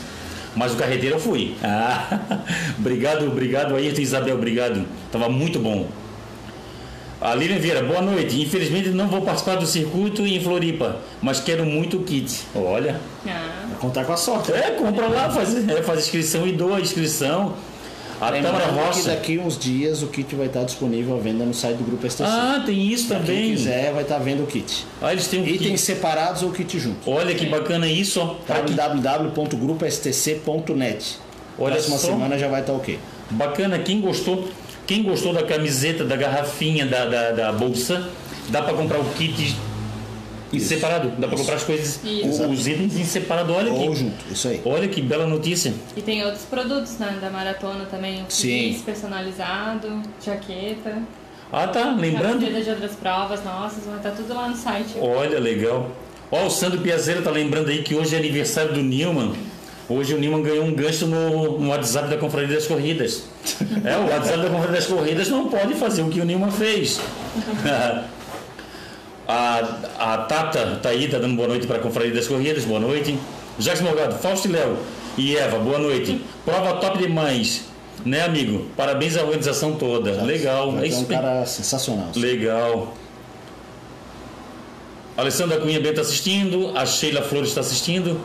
Mas 0.57 0.73
o 0.73 0.77
carreteiro 0.77 1.17
eu 1.17 1.21
fui. 1.21 1.57
Ah, 1.63 2.21
obrigado, 2.79 3.27
obrigado, 3.27 3.75
Ayrton 3.75 4.01
e 4.01 4.03
Isabel, 4.03 4.37
obrigado. 4.37 4.87
Tava 5.11 5.29
muito 5.29 5.59
bom. 5.59 5.89
A 7.21 7.35
Lilian 7.35 7.59
Vieira, 7.59 7.83
boa 7.83 8.03
noite. 8.03 8.41
Infelizmente 8.41 8.91
não 8.91 9.09
vou 9.09 9.23
participar 9.23 9.57
do 9.57 9.67
circuito 9.67 10.27
em 10.27 10.39
Floripa, 10.43 11.01
mas 11.23 11.41
quero 11.41 11.65
muito 11.65 11.97
o 11.97 12.03
kit. 12.03 12.43
Olha. 12.55 13.01
Ah, 13.27 13.65
Vai 13.69 13.79
contar 13.79 14.05
com 14.05 14.13
a 14.13 14.17
sorte. 14.17 14.53
É, 14.53 14.73
compra 14.73 15.09
lá, 15.09 15.31
faz, 15.31 15.57
é, 15.69 15.83
faz 15.83 16.01
inscrição 16.01 16.47
e 16.47 16.53
doa 16.53 16.77
a 16.77 16.81
inscrição. 16.81 17.55
A 18.21 18.31
Tâmara 18.33 18.67
Lembrando 18.67 18.95
que 18.95 19.03
daqui 19.03 19.39
uns 19.39 19.59
dias 19.59 20.03
o 20.03 20.07
kit 20.07 20.35
vai 20.35 20.47
estar 20.47 20.65
disponível 20.65 21.17
à 21.17 21.21
venda 21.21 21.45
no 21.45 21.53
site 21.53 21.77
do 21.79 21.85
Grupo 21.85 22.09
STC. 22.09 22.23
Ah, 22.25 22.63
tem 22.65 22.87
isso 22.93 23.09
Quem 23.09 23.19
também. 23.19 23.51
quiser 23.51 23.93
vai 23.93 24.03
estar 24.03 24.19
vendo 24.19 24.45
o 24.45 24.47
kit. 24.47 24.87
Ah, 25.03 25.13
eles 25.13 25.27
têm 25.27 25.41
um 25.43 25.47
Itens 25.47 25.61
kit. 25.61 25.79
separados 25.81 26.43
ou 26.43 26.51
kit 26.51 26.79
junto. 26.79 27.11
Olha 27.11 27.35
que 27.35 27.45
bacana 27.47 27.89
isso, 27.89 28.21
ó. 28.21 28.35
Pra 28.47 28.61
www.grupostc.net. 28.61 31.19
Olha 31.59 31.73
Próxima 31.75 31.99
só. 31.99 32.07
semana 32.09 32.39
já 32.39 32.49
vai 32.49 32.61
estar 32.61 32.73
ok. 32.73 32.99
Bacana, 33.31 33.79
quem 33.79 34.01
gostou, 34.01 34.49
quem 34.87 35.03
gostou 35.03 35.33
da 35.33 35.43
camiseta, 35.43 36.05
da 36.05 36.17
garrafinha, 36.17 36.87
da, 36.87 37.05
da, 37.07 37.31
da 37.33 37.53
bolsa, 37.53 38.09
dá 38.49 38.63
para 38.63 38.75
comprar 38.75 38.99
o 38.99 39.05
kit 39.17 39.55
em 40.57 40.61
separado. 40.61 41.13
Dá 41.19 41.27
para 41.29 41.37
comprar 41.37 41.57
as 41.57 41.65
coisas, 41.65 42.01
Isso. 42.05 42.45
os 42.47 42.67
itens 42.67 42.97
em 42.97 43.05
separado. 43.05 43.53
Olha 43.53 43.73
Ou 43.73 43.91
que, 43.91 43.97
junto, 43.97 44.33
isso 44.33 44.49
aí. 44.49 44.61
olha 44.65 44.89
que 44.89 45.01
bela 45.03 45.27
notícia. 45.27 45.73
E 45.97 46.03
tem 46.03 46.25
outros 46.25 46.45
produtos 46.45 46.99
né, 46.99 47.19
da 47.21 47.31
maratona 47.31 47.85
também. 47.87 48.23
O 48.23 48.27
Sim. 48.29 48.81
personalizado, 48.85 50.03
jaqueta. 50.25 51.03
Ah, 51.53 51.69
tá, 51.69 51.95
lembrando. 51.97 52.41
Camiseta 52.41 52.63
de 52.63 52.71
outras 52.71 52.93
provas 52.97 53.45
nossas, 53.45 53.85
vai 53.85 53.97
estar 53.97 54.11
tudo 54.11 54.35
lá 54.35 54.49
no 54.49 54.57
site. 54.57 54.95
Olha, 55.01 55.39
legal. 55.39 55.91
Ó, 56.31 56.47
o 56.47 56.51
Sandro 56.51 56.81
Piazeira 56.81 57.23
tá 57.23 57.31
lembrando 57.31 57.69
aí 57.69 57.83
que 57.83 57.95
hoje 57.95 58.15
é 58.15 58.19
aniversário 58.19 58.73
do 58.73 58.83
Nilman. 58.83 59.33
Hoje 59.89 60.15
o 60.15 60.19
Nilman 60.19 60.43
ganhou 60.43 60.65
um 60.65 60.73
gancho 60.73 61.07
no, 61.07 61.61
no 61.61 61.69
WhatsApp 61.69 62.09
da 62.09 62.17
Confraria 62.17 62.55
das 62.55 62.67
Corridas. 62.67 63.25
É, 63.85 63.97
o 63.99 64.11
WhatsApp 64.11 64.39
da 64.39 64.49
Confraria 64.49 64.77
das 64.77 64.87
Corridas 64.87 65.29
não 65.29 65.49
pode 65.49 65.75
fazer 65.75 66.01
o 66.01 66.09
que 66.09 66.19
o 66.19 66.25
Nilman 66.25 66.51
fez. 66.51 66.99
A, 69.27 69.59
a 69.99 70.19
Tata 70.19 70.79
tá 70.83 70.91
aí, 70.91 71.09
tá 71.09 71.19
dando 71.19 71.35
boa 71.35 71.49
noite 71.49 71.67
para 71.67 71.77
a 71.77 71.81
Confraria 71.81 72.13
das 72.13 72.27
Corridas, 72.27 72.65
boa 72.65 72.81
noite. 72.81 73.19
Jacques 73.59 73.83
Morgado, 73.83 74.17
Fausto 74.17 74.49
e 74.49 74.53
Léo 74.53 74.77
e 75.17 75.37
Eva, 75.37 75.59
boa 75.59 75.79
noite. 75.79 76.21
Prova 76.45 76.75
top 76.75 76.99
demais, 76.99 77.65
né, 78.05 78.23
amigo? 78.23 78.67
Parabéns 78.77 79.17
à 79.17 79.23
organização 79.23 79.77
toda. 79.77 80.23
Legal, 80.23 80.73
Vai 80.73 80.85
é 80.85 80.89
isso 80.89 81.01
um 81.01 81.05
cara 81.05 81.47
sensacional. 81.47 82.09
Legal. 82.15 82.95
Alessandra 85.17 85.59
Cunha 85.59 85.81
Bento 85.81 86.01
assistindo, 86.01 86.77
a 86.77 86.85
Sheila 86.85 87.23
Flores 87.23 87.49
está 87.51 87.61
assistindo, 87.61 88.21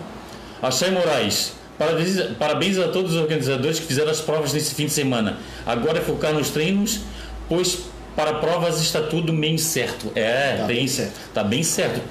a 0.61 0.71
Chay 0.71 0.91
Moraes. 0.91 1.53
Parabéns, 1.77 2.21
parabéns 2.37 2.77
a 2.77 2.89
todos 2.89 3.13
os 3.13 3.21
organizadores 3.21 3.79
que 3.79 3.85
fizeram 3.85 4.11
as 4.11 4.19
provas 4.19 4.51
nesse 4.51 4.75
fim 4.75 4.85
de 4.85 4.91
semana. 4.91 5.37
Agora 5.65 5.99
é 5.99 6.01
focar 6.01 6.33
nos 6.33 6.49
treinos, 6.49 7.01
pois 7.47 7.83
para 8.15 8.33
provas 8.35 8.79
está 8.81 9.01
tudo 9.01 9.31
bem 9.33 9.57
certo. 9.57 10.11
É, 10.15 10.57
Tá 10.57 10.65
tem, 10.67 10.75
bem 10.77 10.87
certo. 10.87 11.13
Tá 11.33 11.43
bem 11.43 11.63
certo. 11.63 12.01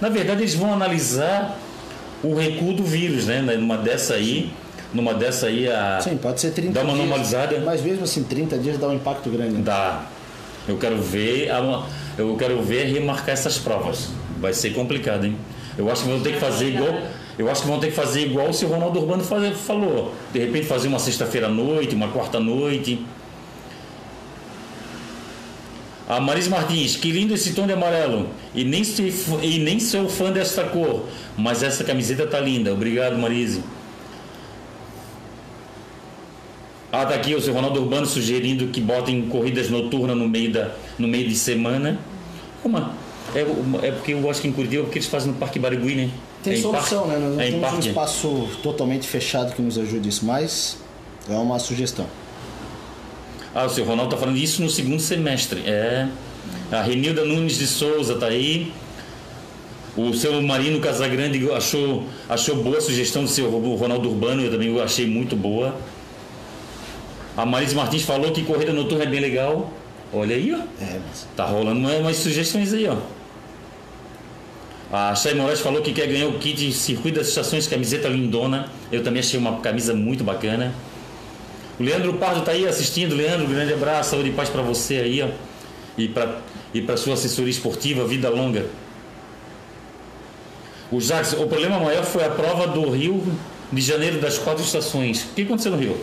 Na 0.00 0.08
verdade, 0.08 0.42
eles 0.42 0.54
vão 0.54 0.72
analisar 0.72 1.58
o 2.22 2.34
recuo 2.34 2.72
do 2.72 2.82
vírus, 2.84 3.26
né? 3.26 3.40
Numa 3.42 3.76
dessa 3.76 4.14
aí, 4.14 4.50
numa 4.94 5.12
dessa 5.14 5.46
aí 5.46 5.68
a 5.68 6.00
Sim, 6.00 6.16
pode 6.16 6.40
ser 6.40 6.50
30 6.52 6.72
Dá 6.72 6.80
uma 6.82 6.94
dias. 6.94 7.06
normalizada. 7.06 7.60
Mas 7.64 7.82
mesmo 7.82 8.04
assim, 8.04 8.22
30 8.22 8.56
dias 8.58 8.78
dá 8.78 8.88
um 8.88 8.94
impacto 8.94 9.28
grande. 9.30 9.54
né? 9.54 9.62
Dá. 9.64 10.02
Eu 10.66 10.76
quero 10.78 11.00
ver, 11.00 11.50
a- 11.50 11.84
eu 12.18 12.36
quero 12.36 12.60
ver 12.62 12.84
remarcar 12.92 13.30
essas 13.30 13.58
provas. 13.58 14.08
Vai 14.40 14.52
ser 14.52 14.70
complicado, 14.70 15.24
hein? 15.26 15.36
Eu 15.76 15.90
acho 15.90 16.02
que 16.02 16.08
vão 16.08 16.20
ter 16.20 16.34
que 16.34 16.40
fazer 16.40 16.68
igual, 16.74 16.92
eu 17.38 17.50
acho 17.50 17.62
que 17.62 17.68
vão 17.68 17.78
ter 17.80 17.86
que 17.88 17.92
fazer 17.94 18.22
igual 18.26 18.48
o 18.48 18.52
seu 18.54 18.68
Ronaldo 18.68 18.98
Urbano 19.00 19.22
fazer- 19.24 19.52
falou. 19.54 20.14
De 20.32 20.38
repente 20.40 20.66
fazer 20.66 20.88
uma 20.88 20.98
sexta-feira 20.98 21.46
à 21.46 21.50
noite, 21.50 21.94
uma 21.94 22.08
quarta 22.08 22.38
à 22.38 22.40
noite. 22.40 23.04
A 26.08 26.18
Marisa 26.20 26.48
Martins, 26.48 26.96
que 26.96 27.10
lindo 27.12 27.34
esse 27.34 27.52
tom 27.52 27.66
de 27.66 27.72
amarelo. 27.74 28.28
E 28.54 28.64
nem, 28.64 28.82
se- 28.82 29.12
e 29.42 29.58
nem 29.58 29.78
sou 29.78 30.08
fã 30.08 30.32
desta 30.32 30.64
cor, 30.64 31.04
mas 31.36 31.62
essa 31.62 31.84
camiseta 31.84 32.26
tá 32.26 32.40
linda. 32.40 32.72
Obrigado, 32.72 33.18
Marise. 33.18 33.62
Ah, 36.90 37.04
tá 37.04 37.14
aqui 37.14 37.34
o 37.34 37.40
seu 37.40 37.52
Ronaldo 37.52 37.80
Urbano 37.82 38.06
sugerindo 38.06 38.68
que 38.68 38.80
botem 38.80 39.28
corridas 39.28 39.68
noturnas 39.68 40.16
no 40.16 40.26
meio, 40.26 40.50
da, 40.50 40.70
no 40.98 41.06
meio 41.06 41.28
de 41.28 41.36
semana. 41.36 41.98
Uma, 42.64 42.92
é, 43.34 43.42
uma- 43.44 43.84
é 43.84 43.90
porque 43.92 44.14
eu 44.14 44.30
acho 44.30 44.40
que 44.40 44.48
em 44.48 44.52
Curitiba, 44.52 44.84
porque 44.84 44.98
eles 44.98 45.08
fazem 45.08 45.30
no 45.32 45.36
Parque 45.38 45.58
Barigui, 45.58 45.94
né? 45.94 46.10
Tem 46.42 46.54
é 46.54 46.56
solução, 46.56 47.06
né? 47.06 47.18
Nós 47.18 47.34
não 47.34 47.40
é 47.42 47.48
em 47.48 47.52
temos 47.60 47.74
um 47.74 47.78
espaço 47.80 48.48
totalmente 48.62 49.06
fechado 49.06 49.54
que 49.54 49.60
nos 49.60 49.76
ajude 49.76 50.08
isso, 50.08 50.24
mas 50.24 50.78
é 51.28 51.34
uma 51.34 51.58
sugestão. 51.58 52.06
Ah, 53.54 53.64
o 53.66 53.68
seu 53.68 53.84
Ronaldo 53.84 54.10
tá 54.10 54.16
falando 54.16 54.36
isso 54.36 54.62
no 54.62 54.68
segundo 54.70 55.00
semestre. 55.00 55.62
É. 55.66 56.06
A 56.70 56.82
Renilda 56.82 57.24
Nunes 57.24 57.58
de 57.58 57.66
Souza 57.66 58.14
tá 58.16 58.26
aí. 58.26 58.72
O 59.96 60.12
seu 60.14 60.40
Marino 60.42 60.78
Casagrande 60.80 61.50
achou, 61.50 62.04
achou 62.28 62.56
boa 62.62 62.78
a 62.78 62.80
sugestão 62.80 63.24
do 63.24 63.28
seu 63.28 63.50
Ronaldo 63.50 64.08
Urbano, 64.08 64.42
eu 64.42 64.50
também 64.50 64.80
achei 64.80 65.06
muito 65.06 65.34
boa. 65.34 65.74
A 67.36 67.44
Marise 67.44 67.74
Martins 67.74 68.02
falou 68.02 68.30
que 68.30 68.42
corrida 68.44 68.72
noturna 68.72 69.04
é 69.04 69.06
bem 69.08 69.20
legal. 69.20 69.72
Olha 70.12 70.36
aí, 70.36 70.52
ó. 70.54 70.58
É, 70.82 71.00
mas 71.08 71.26
Tá 71.36 71.44
rolando 71.46 71.80
uma- 71.80 71.92
umas 71.96 72.16
sugestões 72.16 72.72
aí, 72.72 72.86
ó. 72.86 72.96
A 74.90 75.14
Chay 75.14 75.34
Moraes 75.34 75.60
falou 75.60 75.82
que 75.82 75.92
quer 75.92 76.06
ganhar 76.06 76.28
o 76.28 76.38
kit 76.38 76.72
Circuito 76.72 77.18
das 77.18 77.28
Estações 77.28 77.66
Camiseta 77.66 78.08
Lindona. 78.08 78.68
Eu 78.90 79.02
também 79.02 79.20
achei 79.20 79.38
uma 79.38 79.56
camisa 79.60 79.92
muito 79.94 80.24
bacana. 80.24 80.72
O 81.78 81.82
Leandro 81.82 82.14
Pardo 82.14 82.42
tá 82.42 82.52
aí 82.52 82.66
assistindo. 82.66 83.14
Leandro, 83.14 83.46
grande 83.46 83.72
abraço, 83.72 84.10
saúde 84.10 84.30
e 84.30 84.32
paz 84.32 84.48
para 84.48 84.62
você 84.62 84.96
aí, 84.96 85.22
ó. 85.22 85.28
E 85.96 86.08
para 86.08 86.40
e 86.74 86.82
para 86.82 86.96
sua 86.96 87.14
assessoria 87.14 87.50
esportiva, 87.50 88.04
vida 88.06 88.28
longa. 88.28 88.66
O 90.90 91.00
Jacques, 91.00 91.32
o 91.34 91.46
problema 91.46 91.78
maior 91.78 92.04
foi 92.04 92.24
a 92.24 92.30
prova 92.30 92.66
do 92.66 92.88
Rio 92.90 93.22
de 93.72 93.80
Janeiro 93.80 94.20
das 94.20 94.38
quatro 94.38 94.62
estações. 94.62 95.22
O 95.24 95.34
que 95.34 95.42
aconteceu 95.42 95.72
no 95.72 95.78
Rio? 95.78 95.96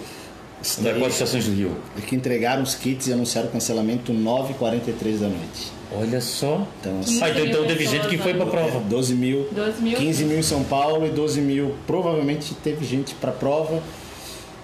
Das 0.62 0.78
daí- 0.82 0.94
quatro 0.94 1.14
estações 1.14 1.46
do 1.46 1.52
Rio. 1.54 1.76
é 1.98 2.02
que 2.02 2.16
entregaram 2.16 2.64
os 2.64 2.76
kits 2.76 3.08
e 3.08 3.14
anunciaram 3.14 3.50
o 3.50 3.52
cancelamento 3.52 4.12
9h43 4.14 5.20
da 5.20 5.28
noite. 5.28 5.72
Olha 5.92 6.20
só. 6.22 6.68
Então, 6.82 7.00
Ah, 7.22 7.30
então, 7.30 7.46
então 7.46 7.66
teve 7.66 7.86
gente 7.86 8.08
que 8.08 8.18
foi 8.18 8.34
para 8.34 8.46
prova. 8.46 8.80
12 8.80 9.14
mil, 9.14 9.48
12 9.52 9.82
mil. 9.82 9.98
15 9.98 10.24
mil 10.26 10.40
em 10.40 10.44
São 10.44 10.64
Paulo 10.64 11.06
e 11.06 11.10
12 11.10 11.42
mil. 11.42 11.76
Provavelmente 11.88 12.54
teve 12.64 12.86
gente 12.86 13.14
para 13.16 13.32
prova, 13.32 13.82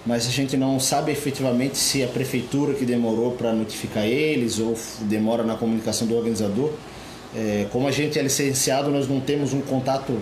mas 0.04 0.26
a 0.26 0.30
gente 0.30 0.56
não 0.56 0.80
sabe 0.80 1.12
efetivamente 1.12 1.78
se 1.78 2.02
a 2.02 2.08
prefeitura 2.08 2.74
que 2.74 2.84
demorou 2.84 3.32
para 3.32 3.52
notificar 3.52 4.04
eles 4.04 4.58
ou 4.58 4.76
demora 5.02 5.42
na 5.44 5.54
comunicação 5.54 6.06
do 6.06 6.16
organizador. 6.16 6.70
É, 7.34 7.66
como 7.70 7.86
a 7.88 7.90
gente 7.92 8.18
é 8.18 8.22
licenciado, 8.22 8.90
nós 8.90 9.08
não 9.08 9.20
temos 9.20 9.52
um 9.52 9.60
contato 9.60 10.12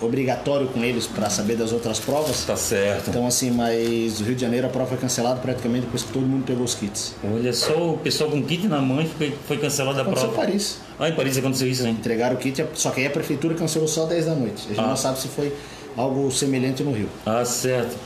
obrigatório 0.00 0.66
com 0.68 0.82
eles 0.84 1.06
para 1.06 1.30
saber 1.30 1.56
das 1.56 1.72
outras 1.72 1.98
provas. 1.98 2.44
Tá 2.44 2.56
certo. 2.56 3.10
Então, 3.10 3.26
assim, 3.26 3.50
mas 3.50 4.20
o 4.20 4.24
Rio 4.24 4.34
de 4.34 4.40
Janeiro 4.40 4.66
a 4.66 4.70
prova 4.70 4.88
foi 4.88 4.98
cancelada 4.98 5.40
praticamente 5.40 5.84
depois 5.86 6.02
que 6.02 6.12
todo 6.12 6.26
mundo 6.26 6.44
pegou 6.44 6.64
os 6.64 6.74
kits. 6.74 7.14
Olha 7.24 7.52
só, 7.52 7.90
o 7.92 7.98
pessoal 7.98 8.30
com 8.30 8.42
kit 8.42 8.66
na 8.66 8.80
mão 8.80 9.04
foi, 9.06 9.32
foi 9.46 9.56
cancelada 9.58 10.00
a 10.00 10.02
Aconteceu 10.02 10.28
em 10.28 10.32
prova. 10.32 10.46
Paris. 10.46 10.78
Ah, 10.98 11.08
em 11.08 11.14
Paris 11.14 11.38
aconteceu 11.38 11.68
isso, 11.68 11.86
hein? 11.86 11.92
Entregaram 11.98 12.34
o 12.36 12.38
kit, 12.38 12.64
só 12.74 12.90
que 12.90 13.00
aí 13.00 13.06
a 13.06 13.10
prefeitura 13.10 13.54
cancelou 13.54 13.88
só 13.88 14.04
10 14.06 14.26
da 14.26 14.34
noite. 14.34 14.62
A 14.66 14.68
gente 14.68 14.80
Ah. 14.80 14.86
não 14.88 14.96
sabe 14.96 15.20
se 15.20 15.28
foi 15.28 15.52
algo 15.96 16.30
semelhante 16.30 16.82
no 16.82 16.92
Rio. 16.92 17.08
Ah, 17.24 17.44
certo. 17.44 17.96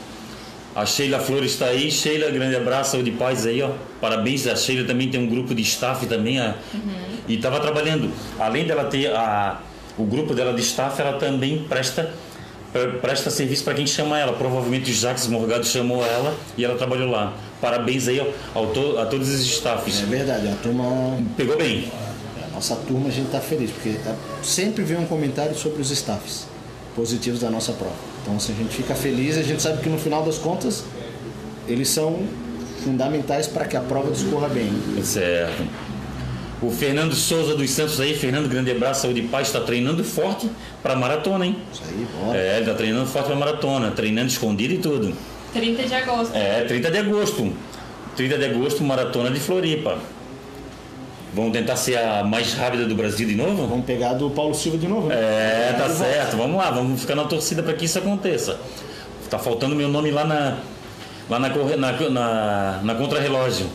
A 0.75 0.85
Sheila 0.85 1.19
Flores 1.19 1.51
está 1.53 1.65
aí. 1.65 1.91
Sheila, 1.91 2.29
grande 2.31 2.55
abraço, 2.55 2.91
saúde 2.91 3.09
e 3.09 3.13
paz 3.13 3.45
aí, 3.45 3.61
ó. 3.61 3.71
Parabéns. 3.99 4.47
A 4.47 4.55
Sheila 4.55 4.85
também 4.87 5.09
tem 5.09 5.19
um 5.19 5.27
grupo 5.27 5.53
de 5.53 5.61
staff 5.61 6.05
também. 6.05 6.39
A, 6.39 6.55
E 7.27 7.35
estava 7.35 7.59
trabalhando. 7.59 8.11
Além 8.39 8.65
dela 8.65 8.85
ter 8.85 9.07
a, 9.13 9.59
o 9.97 10.03
grupo 10.03 10.33
dela 10.33 10.53
de 10.53 10.61
staff, 10.61 10.99
ela 11.01 11.13
também 11.19 11.65
presta 11.67 12.11
pre- 12.71 12.87
presta 13.01 13.29
serviço 13.29 13.63
para 13.63 13.73
quem 13.73 13.85
chama 13.87 14.17
ela. 14.17 14.33
Provavelmente 14.33 14.89
o 14.91 14.93
Jacques 14.93 15.27
Morgado 15.27 15.65
chamou 15.65 16.05
ela 16.05 16.33
e 16.57 16.63
ela 16.63 16.75
trabalhou 16.77 17.09
lá. 17.09 17.33
Parabéns 17.59 18.07
aí 18.07 18.19
ó, 18.21 18.57
ao 18.57 18.67
to- 18.67 18.97
a 18.99 19.05
todos 19.05 19.27
os 19.27 19.41
staffs. 19.41 20.01
É 20.01 20.05
verdade, 20.05 20.47
a 20.47 20.55
turma, 20.63 21.17
Pegou 21.35 21.57
bem. 21.57 21.91
a 22.47 22.55
nossa 22.55 22.75
turma 22.75 23.09
a 23.09 23.11
gente 23.11 23.25
está 23.25 23.39
feliz, 23.41 23.69
porque 23.71 23.97
tá- 24.03 24.15
sempre 24.41 24.83
vem 24.83 24.97
um 24.97 25.05
comentário 25.05 25.55
sobre 25.55 25.81
os 25.81 25.91
staffs 25.91 26.47
positivos 26.95 27.39
da 27.39 27.49
nossa 27.49 27.71
prova. 27.73 27.95
Então 28.21 28.35
assim, 28.35 28.53
a 28.53 28.55
gente 28.55 28.75
fica 28.75 28.95
feliz 28.95 29.37
a 29.37 29.43
gente 29.43 29.61
sabe 29.61 29.81
que 29.81 29.89
no 29.89 29.97
final 29.97 30.23
das 30.23 30.37
contas 30.37 30.83
eles 31.67 31.89
são 31.89 32.19
fundamentais 32.83 33.47
para 33.47 33.65
que 33.65 33.77
a 33.77 33.81
prova 33.81 34.11
discorra 34.11 34.47
bem. 34.49 34.71
Certo. 35.03 35.63
O 36.61 36.69
Fernando 36.69 37.13
Souza 37.13 37.55
dos 37.55 37.69
Santos 37.69 38.01
aí, 38.01 38.13
Fernando, 38.13 38.49
grande 38.49 38.69
abraço, 38.71 39.03
saúde 39.03 39.21
e 39.21 39.27
paz, 39.27 39.47
está 39.47 39.61
treinando 39.61 40.03
forte 40.03 40.49
para 40.83 40.93
maratona, 40.93 41.45
hein? 41.45 41.55
Isso 41.71 41.81
aí, 41.87 42.07
bora. 42.25 42.37
É, 42.37 42.51
ele 42.53 42.59
está 42.61 42.73
treinando 42.73 43.05
forte 43.05 43.27
para 43.27 43.35
maratona, 43.35 43.91
treinando 43.91 44.27
escondido 44.27 44.73
e 44.73 44.77
tudo. 44.77 45.13
30 45.53 45.83
de 45.83 45.93
agosto. 45.93 46.35
É, 46.35 46.65
30 46.65 46.91
de 46.91 46.97
agosto. 46.97 47.53
30 48.17 48.37
de 48.37 48.45
agosto, 48.45 48.83
maratona 48.83 49.31
de 49.31 49.39
Floripa. 49.39 49.97
Vamos 51.33 51.51
tentar 51.53 51.75
ser 51.75 51.97
a 51.97 52.23
mais 52.23 52.53
rápida 52.53 52.85
do 52.85 52.95
Brasil 52.95 53.27
de 53.27 53.35
novo? 53.35 53.67
Vamos 53.67 53.85
pegar 53.85 54.13
do 54.13 54.29
Paulo 54.31 54.53
Silva 54.55 54.77
de 54.77 54.87
novo, 54.87 55.07
né? 55.07 55.15
É, 55.15 55.75
tá 55.77 55.87
certo. 55.89 56.35
Vamos 56.37 56.57
lá, 56.57 56.71
vamos 56.71 56.99
ficar 57.01 57.15
na 57.15 57.23
torcida 57.25 57.61
para 57.61 57.73
que 57.73 57.85
isso 57.85 57.97
aconteça. 57.99 58.59
Tá 59.29 59.37
faltando 59.37 59.75
meu 59.75 59.87
nome 59.87 60.09
lá 60.09 60.25
na 60.25 60.57
lá 61.29 61.37
na 61.37 61.49
na, 61.49 62.09
na, 62.09 62.79
na 62.83 62.95
contrarrelógio. 62.95 63.67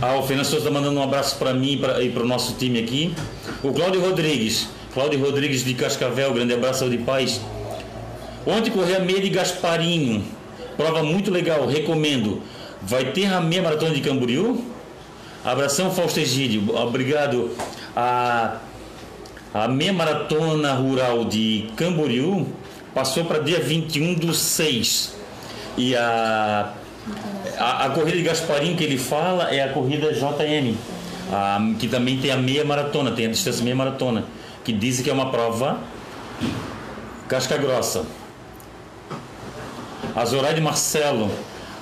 Ah, 0.00 0.16
o 0.18 0.22
Fernando 0.22 0.46
Souza 0.46 0.68
está 0.68 0.70
mandando 0.70 0.98
um 0.98 1.02
abraço 1.02 1.36
para 1.36 1.52
mim 1.52 1.72
e 1.72 1.76
pra- 1.76 2.02
e 2.02 2.08
para 2.10 2.22
o 2.22 2.26
nosso 2.26 2.54
time 2.54 2.78
aqui. 2.80 3.14
O 3.62 3.72
Cláudio 3.72 4.00
Rodrigues. 4.00 4.68
Cláudio 4.94 5.20
Rodrigues 5.20 5.64
de 5.64 5.74
Cascavel, 5.74 6.32
grande 6.34 6.54
abraço 6.54 6.88
de 6.88 6.98
paz. 6.98 7.40
Ontem 8.46 8.70
corri 8.70 8.94
a 8.94 9.00
meia 9.00 9.20
de 9.20 9.30
Gasparinho. 9.30 10.24
Prova 10.76 11.02
muito 11.02 11.30
legal, 11.30 11.66
recomendo. 11.66 12.40
Vai 12.82 13.06
ter 13.12 13.26
a 13.26 13.40
meia 13.40 13.62
maratona 13.62 13.94
de 13.94 14.00
Camboriú? 14.00 14.64
Abração, 15.44 15.90
Fausto 15.90 16.20
Egídio. 16.20 16.74
Obrigado. 16.76 17.50
A, 17.96 18.58
a 19.52 19.68
meia 19.68 19.92
maratona 19.92 20.72
rural 20.74 21.24
de 21.24 21.68
Camboriú 21.76 22.46
passou 22.94 23.24
para 23.24 23.38
dia 23.40 23.60
21 23.60 24.14
do 24.14 24.32
6. 24.32 25.16
E 25.76 25.96
a, 25.96 26.72
a, 27.58 27.86
a 27.86 27.90
corrida 27.90 28.16
de 28.16 28.22
Gasparinho 28.22 28.76
que 28.76 28.84
ele 28.84 28.98
fala 28.98 29.52
é 29.52 29.62
a 29.64 29.72
corrida 29.72 30.12
JM, 30.12 30.76
a- 31.32 31.74
que 31.78 31.88
também 31.88 32.18
tem 32.18 32.30
a 32.30 32.36
meia 32.36 32.64
maratona, 32.64 33.10
tem 33.10 33.26
a 33.26 33.30
distância 33.30 33.64
meia 33.64 33.74
maratona, 33.76 34.24
que 34.62 34.72
dizem 34.72 35.02
que 35.04 35.10
é 35.10 35.12
uma 35.12 35.30
prova 35.30 35.78
casca 37.28 37.56
grossa. 37.56 38.04
A 40.14 40.24
Zoraide 40.26 40.60
Marcelo, 40.60 41.30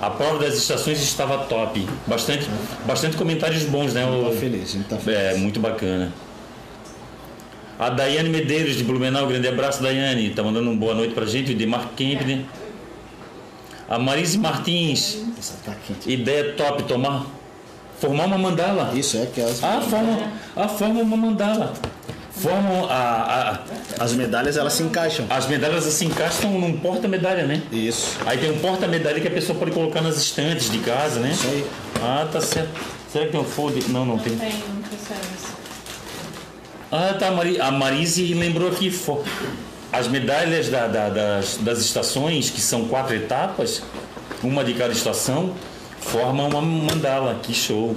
a 0.01 0.09
prova 0.09 0.39
das 0.39 0.55
estações 0.55 1.01
estava 1.01 1.37
top. 1.45 1.87
Bastante, 2.07 2.49
bastante 2.85 3.15
comentários 3.17 3.63
bons, 3.63 3.93
né? 3.93 4.05
o- 4.05 4.29
Tá 4.31 4.37
feliz, 4.39 4.75
a 4.75 4.83
tá 4.89 4.97
feliz. 4.97 5.19
é, 5.19 5.35
muito 5.35 5.59
bacana. 5.59 6.11
A 7.79 7.89
Daiane 7.89 8.29
Medeiros 8.29 8.75
de 8.75 8.83
Blumenau, 8.83 9.25
grande 9.27 9.47
abraço, 9.47 9.81
Daiane. 9.81 10.29
Tá 10.31 10.43
mandando 10.43 10.69
uma 10.69 10.79
boa 10.79 10.93
noite 10.93 11.13
pra 11.13 11.25
gente. 11.25 11.51
O 11.51 11.55
Demar 11.55 11.89
Kempner. 11.95 12.41
A 13.89 13.97
Marise 13.99 14.37
Martins, 14.37 15.17
Essa 15.37 15.55
tá 15.65 15.73
quente. 15.85 16.09
ideia 16.11 16.53
top, 16.53 16.83
tomar. 16.83 17.25
Formar 17.99 18.25
uma 18.25 18.37
mandala. 18.37 18.91
Isso 18.95 19.17
é 19.17 19.25
que 19.25 19.41
as, 19.41 19.63
Ah, 19.63 19.81
forma, 19.81 20.31
ah, 20.55 20.67
forma 20.67 21.01
uma 21.01 21.17
mandala. 21.17 21.73
Formam 22.41 22.85
a, 22.89 22.93
a- 23.99 24.03
as 24.03 24.13
medalhas 24.13 24.57
elas 24.57 24.73
se 24.73 24.81
encaixam. 24.83 25.25
as 25.29 25.45
medalhas 25.47 25.85
assim 25.85 26.05
encaixam 26.07 26.51
num 26.59 26.77
porta-medalha, 26.79 27.45
né? 27.45 27.61
Isso. 27.71 28.17
Aí 28.25 28.37
tem 28.37 28.51
um 28.51 28.59
porta-medalha 28.59 29.19
que 29.19 29.27
a 29.27 29.31
pessoa 29.31 29.57
pode 29.57 29.71
colocar 29.71 30.01
nas 30.01 30.17
estantes 30.17 30.69
de 30.71 30.79
casa, 30.79 31.19
né? 31.19 31.31
Isso 31.31 31.45
aí. 31.47 31.65
Ah, 32.01 32.27
tá 32.31 32.41
certo. 32.41 32.69
Será 33.11 33.25
que 33.25 33.31
tem 33.31 33.39
um 33.41 33.43
folder? 33.43 33.83
Não, 33.89 34.05
não 34.05 34.17
tem. 34.17 34.35
Tem, 34.37 34.49
não. 34.51 34.81
Ah, 36.91 37.13
tá. 37.17 37.27
A, 37.27 37.31
Mari, 37.31 37.59
a 37.61 37.71
Marise 37.71 38.33
lembrou 38.33 38.69
aqui. 38.69 38.91
As 39.93 40.07
medalhas 40.07 40.69
da- 40.69 40.87
da- 40.87 41.09
das, 41.09 41.57
das 41.57 41.79
estações, 41.79 42.49
que 42.49 42.61
são 42.61 42.85
quatro 42.87 43.15
etapas, 43.15 43.83
uma 44.43 44.63
de 44.63 44.73
cada 44.73 44.93
estação, 44.93 45.53
formam 45.99 46.47
uma 46.49 46.61
mandala. 46.61 47.39
Que 47.43 47.53
show. 47.53 47.95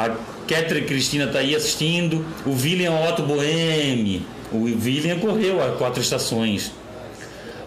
A 0.00 0.10
Catherine 0.48 0.86
Cristina 0.86 1.26
tá 1.26 1.38
aí 1.38 1.54
assistindo. 1.54 2.24
O 2.44 2.50
William 2.50 2.92
Otto 2.92 3.22
Boheme. 3.22 4.26
O 4.52 4.64
William 4.64 5.18
correu 5.18 5.62
a 5.62 5.72
quatro 5.72 6.00
estações. 6.00 6.70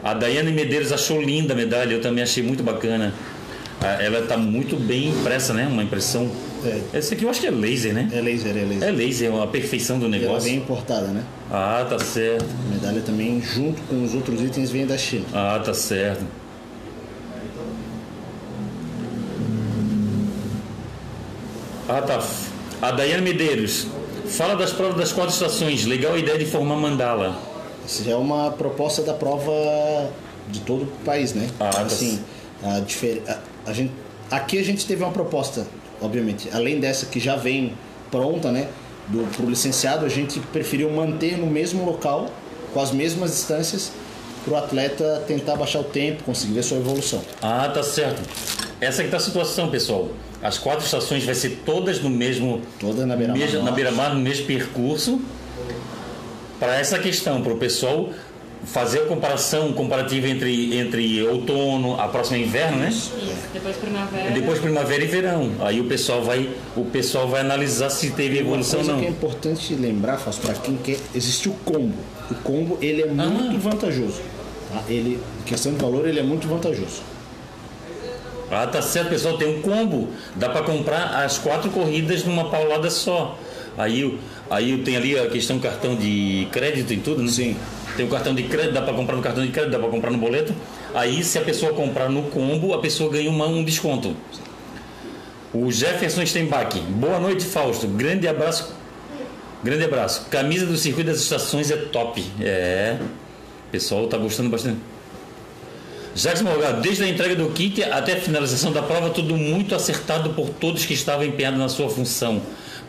A 0.03 0.13
Daiane 0.13 0.51
Medeiros 0.51 0.91
achou 0.91 1.21
linda 1.21 1.53
a 1.53 1.55
medalha, 1.57 1.91
eu 1.93 2.01
também 2.01 2.23
achei 2.23 2.43
muito 2.43 2.63
bacana. 2.63 3.13
Ah, 3.81 4.01
Ela 4.01 4.21
tá 4.21 4.37
muito 4.37 4.75
bem 4.75 5.09
impressa, 5.09 5.53
né? 5.53 5.67
Uma 5.67 5.83
impressão. 5.83 6.31
É. 6.65 6.97
Essa 6.97 7.13
aqui 7.13 7.23
eu 7.25 7.29
acho 7.29 7.41
que 7.41 7.47
é 7.47 7.51
laser, 7.51 7.93
né? 7.93 8.09
É 8.11 8.21
laser, 8.21 8.55
é 8.55 8.61
laser. 8.63 8.87
É 8.87 8.91
laser, 8.91 9.31
é 9.31 9.43
a 9.43 9.47
perfeição 9.47 9.99
do 9.99 10.05
Ela 10.05 10.17
negócio. 10.17 10.49
vem 10.49 10.57
importada, 10.57 11.07
né? 11.07 11.23
Ah, 11.51 11.85
tá 11.87 11.99
certo. 11.99 12.45
A 12.67 12.73
medalha 12.73 13.01
também, 13.01 13.41
junto 13.41 13.81
com 13.83 14.03
os 14.03 14.13
outros 14.15 14.41
itens, 14.41 14.71
vem 14.71 14.85
da 14.85 14.97
China. 14.97 15.25
Ah, 15.33 15.59
tá 15.63 15.73
certo. 15.73 16.23
Ah, 21.87 22.01
tá. 22.01 22.19
A 22.81 22.91
Daiane 22.91 23.21
Medeiros. 23.23 23.87
Fala 24.27 24.55
das 24.55 24.71
provas 24.71 24.97
das 24.97 25.11
quatro 25.11 25.33
estações. 25.33 25.85
Legal 25.85 26.13
a 26.13 26.17
ideia 26.19 26.37
de 26.37 26.45
formar 26.45 26.75
mandala. 26.75 27.37
Isso 27.87 28.03
já 28.03 28.11
é 28.11 28.15
uma 28.15 28.51
proposta 28.51 29.01
da 29.01 29.13
prova 29.13 29.51
de 30.49 30.59
todo 30.61 30.83
o 30.83 30.87
país, 31.05 31.33
né? 31.33 31.47
Ah, 31.59 31.69
tá 31.69 31.81
assim, 31.83 32.19
a, 32.63 32.79
difer- 32.81 33.21
a, 33.27 33.37
a 33.69 33.73
gente, 33.73 33.91
aqui 34.29 34.59
a 34.59 34.63
gente 34.63 34.85
teve 34.85 35.03
uma 35.03 35.11
proposta, 35.11 35.65
obviamente, 36.01 36.49
além 36.53 36.79
dessa 36.79 37.05
que 37.05 37.19
já 37.19 37.35
vem 37.35 37.73
pronta, 38.11 38.51
né? 38.51 38.67
Do 39.07 39.19
pro 39.35 39.49
licenciado, 39.49 40.05
a 40.05 40.09
gente 40.09 40.39
preferiu 40.51 40.89
manter 40.91 41.37
no 41.37 41.47
mesmo 41.47 41.85
local, 41.85 42.29
com 42.73 42.81
as 42.81 42.91
mesmas 42.91 43.31
distâncias, 43.31 43.91
para 44.43 44.53
o 44.53 44.57
atleta 44.57 45.23
tentar 45.25 45.55
baixar 45.55 45.79
o 45.79 45.83
tempo, 45.85 46.23
conseguir 46.23 46.53
ver 46.55 46.63
sua 46.63 46.77
evolução. 46.77 47.21
Ah, 47.41 47.69
tá 47.73 47.81
certo. 47.81 48.21
Essa 48.81 49.03
que 49.03 49.09
tá 49.09 49.15
a 49.17 49.21
situação, 49.21 49.69
pessoal. 49.69 50.09
As 50.41 50.58
quatro 50.58 50.86
estações 50.86 51.23
vai 51.26 51.34
ser 51.36 51.62
todas 51.65 52.00
no 52.02 52.10
mesmo 52.10 52.62
Toda 52.80 53.06
na 53.06 53.15
beira-mar 53.15 53.39
mesmo- 53.39 53.63
na 53.63 53.71
beira-mar, 53.71 54.13
no 54.13 54.19
mesmo 54.21 54.45
percurso. 54.45 55.19
Para 56.60 56.76
essa 56.80 56.97
questão, 57.00 57.41
para 57.41 57.54
o 57.54 57.58
pessoal 57.58 58.10
fazer 58.65 59.00
a 59.02 59.06
comparação 59.06 59.71
comparativa 59.73 60.28
entre 60.28 60.76
entre 60.78 61.23
outono, 61.28 62.00
a 62.00 62.08
próxima 62.08 62.38
inverno, 62.39 62.78
né? 62.78 62.89
Isso, 62.89 63.13
depois 63.54 63.76
primavera. 63.78 64.32
Depois 64.32 64.60
primavera 64.60 65.04
e 65.04 65.08
verão. 65.08 65.52
Aí 65.62 65.80
o 65.80 65.86
pessoal 65.86 66.23
vai, 66.23 66.50
o 66.76 66.84
pessoal 66.86 67.28
vai 67.28 67.41
analisar 67.41 67.89
se 67.91 68.10
teve 68.12 68.36
Uma 68.39 68.47
evolução 68.47 68.80
ou 68.80 68.86
coisa 68.86 68.93
não. 68.93 69.00
que 69.00 69.06
é 69.06 69.10
importante 69.12 69.76
lembrar, 69.76 70.17
faz 70.17 70.38
para 70.38 70.54
quem 70.56 70.76
quer, 70.78 70.97
existe 71.13 71.47
o 71.47 71.54
combo. 71.63 71.93
O 72.32 72.36
combo 72.36 72.78
ele 72.82 73.04
é 73.04 73.10
Ah. 73.10 73.26
muito 73.26 73.60
vantajoso. 73.60 74.21
tá? 74.73 74.84
Ele, 74.89 75.17
em 75.39 75.43
questão 75.43 75.71
de 75.73 75.80
valor, 75.82 76.06
ele 76.08 76.19
é 76.19 76.23
muito 76.23 76.45
vantajoso. 76.47 77.02
Ah, 78.49 78.65
tá 78.65 78.81
certo, 78.81 79.10
pessoal, 79.10 79.38
tem 79.38 79.47
um 79.57 79.62
combo. 79.62 80.10
Dá 80.36 80.49
para 80.49 80.62
comprar 80.63 81.23
as 81.23 81.38
quatro 81.38 81.69
corridas 81.69 82.23
numa 82.23 82.49
paulada 82.49 82.89
só. 82.89 83.38
Aí, 83.77 84.17
aí 84.49 84.77
tem 84.79 84.95
ali 84.95 85.19
a 85.19 85.27
questão 85.27 85.60
cartão 85.60 85.95
de 85.95 86.47
crédito 86.51 86.93
e 86.93 86.97
tudo, 86.97 87.21
né? 87.21 87.29
Sim. 87.29 87.55
Tem 87.95 88.05
o 88.05 88.10
cartão 88.10 88.33
de 88.33 88.43
crédito, 88.43 88.73
dá 88.73 88.81
para 88.81 88.93
comprar 88.93 89.15
no 89.15 89.21
cartão 89.21 89.43
de 89.45 89.51
crédito, 89.51 89.71
dá 89.71 89.79
para 89.79 89.89
comprar 89.89 90.12
no 90.12 90.17
boleto. 90.17 90.53
Aí, 90.93 91.23
se 91.23 91.38
a 91.38 91.41
pessoa 91.41 91.73
comprar 91.73 92.10
no 92.10 92.23
combo, 92.23 92.73
a 92.73 92.79
pessoa 92.79 93.12
ganha 93.12 93.29
uma- 93.29 93.47
um 93.47 93.63
desconto. 93.63 94.15
O 95.53 95.71
Jefferson 95.71 96.25
Steinbach. 96.25 96.79
Boa 96.79 97.19
noite, 97.19 97.43
Fausto. 97.45 97.88
Grande 97.88 98.27
abraço. 98.27 98.73
Grande 99.63 99.83
abraço. 99.83 100.25
Camisa 100.29 100.65
do 100.65 100.77
Circuito 100.77 101.10
das 101.10 101.19
Estações 101.19 101.71
é 101.71 101.75
top. 101.77 102.23
É. 102.39 102.97
O 103.67 103.71
pessoal 103.71 104.07
tá 104.07 104.17
gostando 104.17 104.49
bastante. 104.49 104.77
Jacques 106.17 106.41
Morgado, 106.41 106.82
desde 106.82 107.03
a 107.03 107.08
entrega 107.08 107.36
do 107.36 107.47
kit 107.51 107.84
até 107.84 108.13
a 108.13 108.17
finalização 108.19 108.71
da 108.71 108.82
prova, 108.82 109.12
tudo 109.12 109.38
muito 109.38 109.75
acertado 109.75 110.32
por 110.32 110.49
todos 110.49 110.84
que 110.84 110.95
estavam 110.95 111.23
empenhados 111.23 111.60
na 111.60 111.69
sua 111.69 111.89
função, 111.89 112.41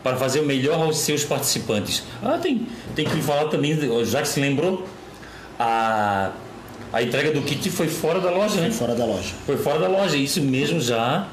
para 0.03 0.17
fazer 0.17 0.39
o 0.39 0.45
melhor 0.45 0.81
aos 0.81 0.97
seus 0.97 1.23
participantes. 1.23 2.01
Ah, 2.23 2.39
tem, 2.41 2.65
tem 2.95 3.05
que 3.05 3.21
falar 3.21 3.45
também, 3.45 3.73
o 3.73 4.03
Jacques 4.03 4.31
se 4.31 4.41
lembrou, 4.41 4.87
a, 5.59 6.31
a 6.91 7.03
entrega 7.03 7.31
do 7.31 7.43
kit 7.43 7.69
foi 7.69 7.87
fora 7.87 8.19
da 8.19 8.31
loja, 8.31 8.61
né? 8.61 8.71
Fora 8.71 8.95
da 8.95 9.05
loja. 9.05 9.29
Foi 9.45 9.57
fora 9.57 9.77
da 9.77 9.87
loja, 9.87 10.17
isso 10.17 10.41
mesmo 10.41 10.81
já. 10.81 11.27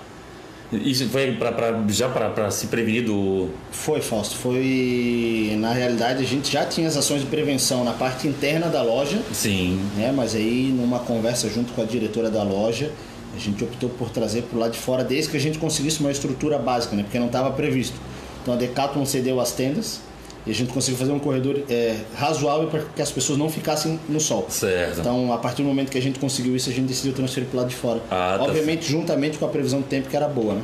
Isso 0.85 1.09
foi 1.09 1.33
pra, 1.33 1.53
pra- 1.53 1.83
já 1.89 2.09
para 2.09 2.51
se 2.51 2.67
prevenir 2.69 3.05
do. 3.05 3.49
Foi, 3.71 4.01
Fausto. 4.01 4.37
Foi. 4.37 5.55
Na 5.59 5.73
realidade, 5.73 6.23
a 6.23 6.27
gente 6.27 6.53
já 6.53 6.65
tinha 6.65 6.89
as 6.89 6.97
ações 6.97 7.21
de 7.23 7.27
prevenção 7.27 7.85
na 7.85 7.93
parte 7.93 8.27
interna 8.29 8.69
da 8.69 8.83
loja, 8.83 9.21
Sim. 9.33 9.81
né? 9.97 10.13
Mas 10.15 10.35
aí, 10.35 10.73
numa 10.77 10.99
conversa 11.01 11.49
junto 11.49 11.73
com 11.73 11.83
a 11.83 11.85
diretora 11.85 12.31
da 12.31 12.43
loja, 12.43 12.91
a 13.35 13.39
gente 13.39 13.63
optou 13.65 13.89
por 13.91 14.11
trazer 14.11 14.43
para 14.43 14.59
lado 14.59 14.73
de 14.73 14.79
fora, 14.79 15.05
desde 15.05 15.31
que 15.31 15.37
a 15.37 15.41
gente 15.41 15.59
conseguisse 15.59 16.01
uma 16.01 16.11
estrutura 16.11 16.59
básica, 16.59 16.95
né? 16.97 17.03
Porque 17.03 17.19
não 17.19 17.27
estava 17.27 17.51
previsto. 17.51 17.97
Então 18.43 18.55
a 18.55 18.57
Decathlon 18.57 19.05
cedeu 19.05 19.41
as 19.41 19.53
tendas 19.53 20.01
e 20.47 20.51
a 20.51 20.55
gente 20.55 20.73
conseguiu 20.73 20.97
fazer 20.99 21.13
um 21.13 21.19
corredor 21.19 21.61
é, 21.69 21.97
razoável 22.15 22.69
para 22.69 22.83
que 22.95 23.03
as 23.03 23.11
pessoas 23.11 23.39
não 23.39 23.51
ficassem 23.51 23.99
no 24.09 24.21
sol. 24.21 24.47
Certo. 24.49 25.01
Então, 25.01 25.33
a 25.33 25.39
partir 25.39 25.63
do 25.63 25.69
momento 25.69 25.91
que 25.91 25.99
a 25.99 26.03
gente 26.03 26.19
conseguiu 26.19 26.55
isso, 26.55 26.71
a 26.71 26.73
gente 26.73 26.87
decidiu 26.87 27.13
transferir 27.13 27.49
para 27.49 27.61
lado 27.61 27.69
de 27.69 27.75
fora. 27.75 28.01
Ah, 28.11 28.37
tá 28.39 28.45
Obviamente, 28.45 28.89
juntamente 28.89 29.39
com 29.39 29.45
a 29.45 29.49
previsão 29.49 29.81
do 29.81 29.87
tempo 29.87 30.09
que 30.09 30.17
era 30.17 30.29
boa, 30.29 30.55
né? 30.55 30.63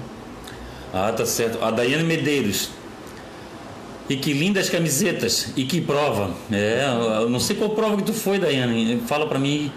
Ah, 0.93 1.13
tá 1.13 1.27
certo. 1.27 1.63
A 1.65 1.71
Daiane 1.71 2.05
Medeiros. 2.05 2.71
E 4.09 4.17
que 4.17 4.33
lindas 4.33 4.69
camisetas. 4.71 5.49
E 5.57 5.65
que 5.65 5.81
prova. 5.81 6.31
É, 6.51 6.87
eu 7.21 7.29
não 7.29 7.41
sei 7.41 7.57
qual 7.57 7.71
prova 7.71 7.97
que 7.97 8.05
tu 8.05 8.13
foi, 8.13 8.39
Daiane. 8.39 9.03
Fala 9.07 9.27
pra 9.27 9.39
mim. 9.39 9.73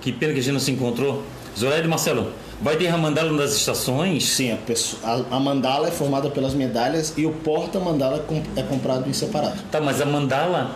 Que 0.00 0.10
pena 0.10 0.32
que 0.32 0.38
a 0.38 0.42
gente 0.42 0.52
não 0.52 0.60
se 0.60 0.70
encontrou. 0.70 1.22
Zoraide 1.58 1.88
Marcelo, 1.88 2.32
vai 2.60 2.76
ter 2.76 2.88
a 2.88 2.96
mandala 2.96 3.32
nas 3.32 3.52
estações? 3.54 4.24
Sim, 4.28 4.52
a, 4.52 4.56
pessoa- 4.56 5.24
a- 5.30 5.36
a 5.36 5.40
mandala 5.40 5.88
é 5.88 5.90
formada 5.90 6.30
pelas 6.30 6.54
medalhas 6.54 7.14
e 7.16 7.26
o 7.26 7.32
porta-mandala 7.32 8.16
é 8.16 8.20
com- 8.20 8.42
comprado 8.68 9.08
em 9.08 9.12
separado. 9.12 9.56
Tá, 9.70 9.80
mas 9.80 10.00
a 10.00 10.06
mandala, 10.06 10.70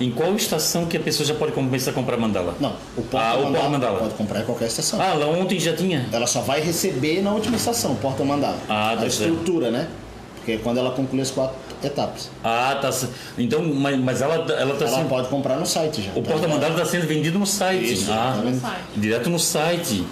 em 0.00 0.10
qual 0.10 0.34
estação 0.34 0.86
que 0.86 0.96
a 0.96 1.00
pessoa 1.00 1.26
já 1.26 1.34
pode 1.34 1.52
começar 1.52 1.90
a 1.90 1.94
comprar 1.94 2.16
mandala? 2.16 2.54
Não, 2.60 2.70
o 2.70 2.72
Ah, 2.72 3.00
o 3.00 3.02
porta-mandala 3.04 3.50
porta-mandala. 3.52 3.98
pode 4.00 4.14
comprar 4.14 4.40
em 4.40 4.44
qualquer 4.44 4.66
estação. 4.66 5.00
Ah, 5.00 5.14
lá 5.14 5.26
ontem 5.26 5.58
já 5.58 5.74
tinha. 5.74 6.06
Ela 6.12 6.26
só 6.26 6.40
vai 6.40 6.60
receber 6.60 7.22
na 7.22 7.32
última 7.32 7.56
estação, 7.56 7.94
porta-mandala. 7.96 8.56
Ah, 8.68 8.94
tá 8.98 9.06
a 9.06 9.10
certo. 9.10 9.32
estrutura, 9.34 9.70
né? 9.70 9.88
Porque 10.36 10.52
é 10.52 10.56
quando 10.58 10.78
ela 10.78 10.90
conclui 10.92 11.20
as 11.20 11.30
quatro 11.30 11.54
etapas. 11.84 12.30
Ah, 12.42 12.78
tá. 12.80 12.90
Então, 13.36 13.62
mas, 13.62 13.98
mas 13.98 14.22
ela, 14.22 14.34
ela 14.36 14.74
tá 14.74 14.86
Ela 14.86 14.96
sendo. 14.98 15.08
pode 15.08 15.28
comprar 15.28 15.56
no 15.56 15.66
site 15.66 16.02
já. 16.02 16.10
O 16.18 16.22
porta-mandala 16.22 16.72
está 16.74 16.84
sendo 16.86 17.06
vendido 17.06 17.38
no 17.38 17.46
site. 17.46 17.92
Isso, 17.92 18.10
ah, 18.10 18.40
tá 18.62 18.76
direto 18.96 19.28
no 19.30 19.38
site. 19.38 20.04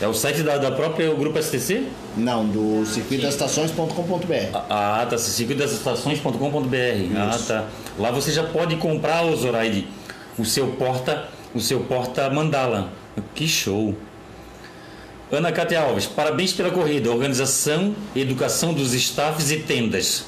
É 0.00 0.06
o 0.08 0.14
site 0.14 0.42
da, 0.42 0.56
da 0.56 0.70
própria 0.70 1.12
Grupo 1.12 1.40
STC? 1.42 1.84
Não, 2.16 2.46
do 2.46 2.86
circuitodastações.com.br. 2.86 4.56
Ah, 4.70 5.06
tá. 5.08 5.18
circuitodastações.com.br. 5.18 7.16
Ah, 7.16 7.38
tá. 7.46 7.66
Lá 7.98 8.10
você 8.10 8.32
já 8.32 8.44
pode 8.44 8.76
comprar, 8.76 9.24
ô 9.26 9.36
Zoraide, 9.36 9.86
o 10.38 10.44
seu 10.44 10.68
porta, 10.68 11.28
o 11.54 11.60
seu 11.60 11.80
porta 11.80 12.30
mandala. 12.30 12.90
Que 13.34 13.46
show. 13.46 13.94
Ana 15.30 15.52
Cátia 15.52 15.80
Alves, 15.82 16.06
parabéns 16.06 16.54
pela 16.54 16.70
corrida, 16.70 17.10
organização, 17.10 17.94
educação 18.16 18.72
dos 18.72 18.94
staffs 18.94 19.50
e 19.50 19.58
tendas. 19.58 20.24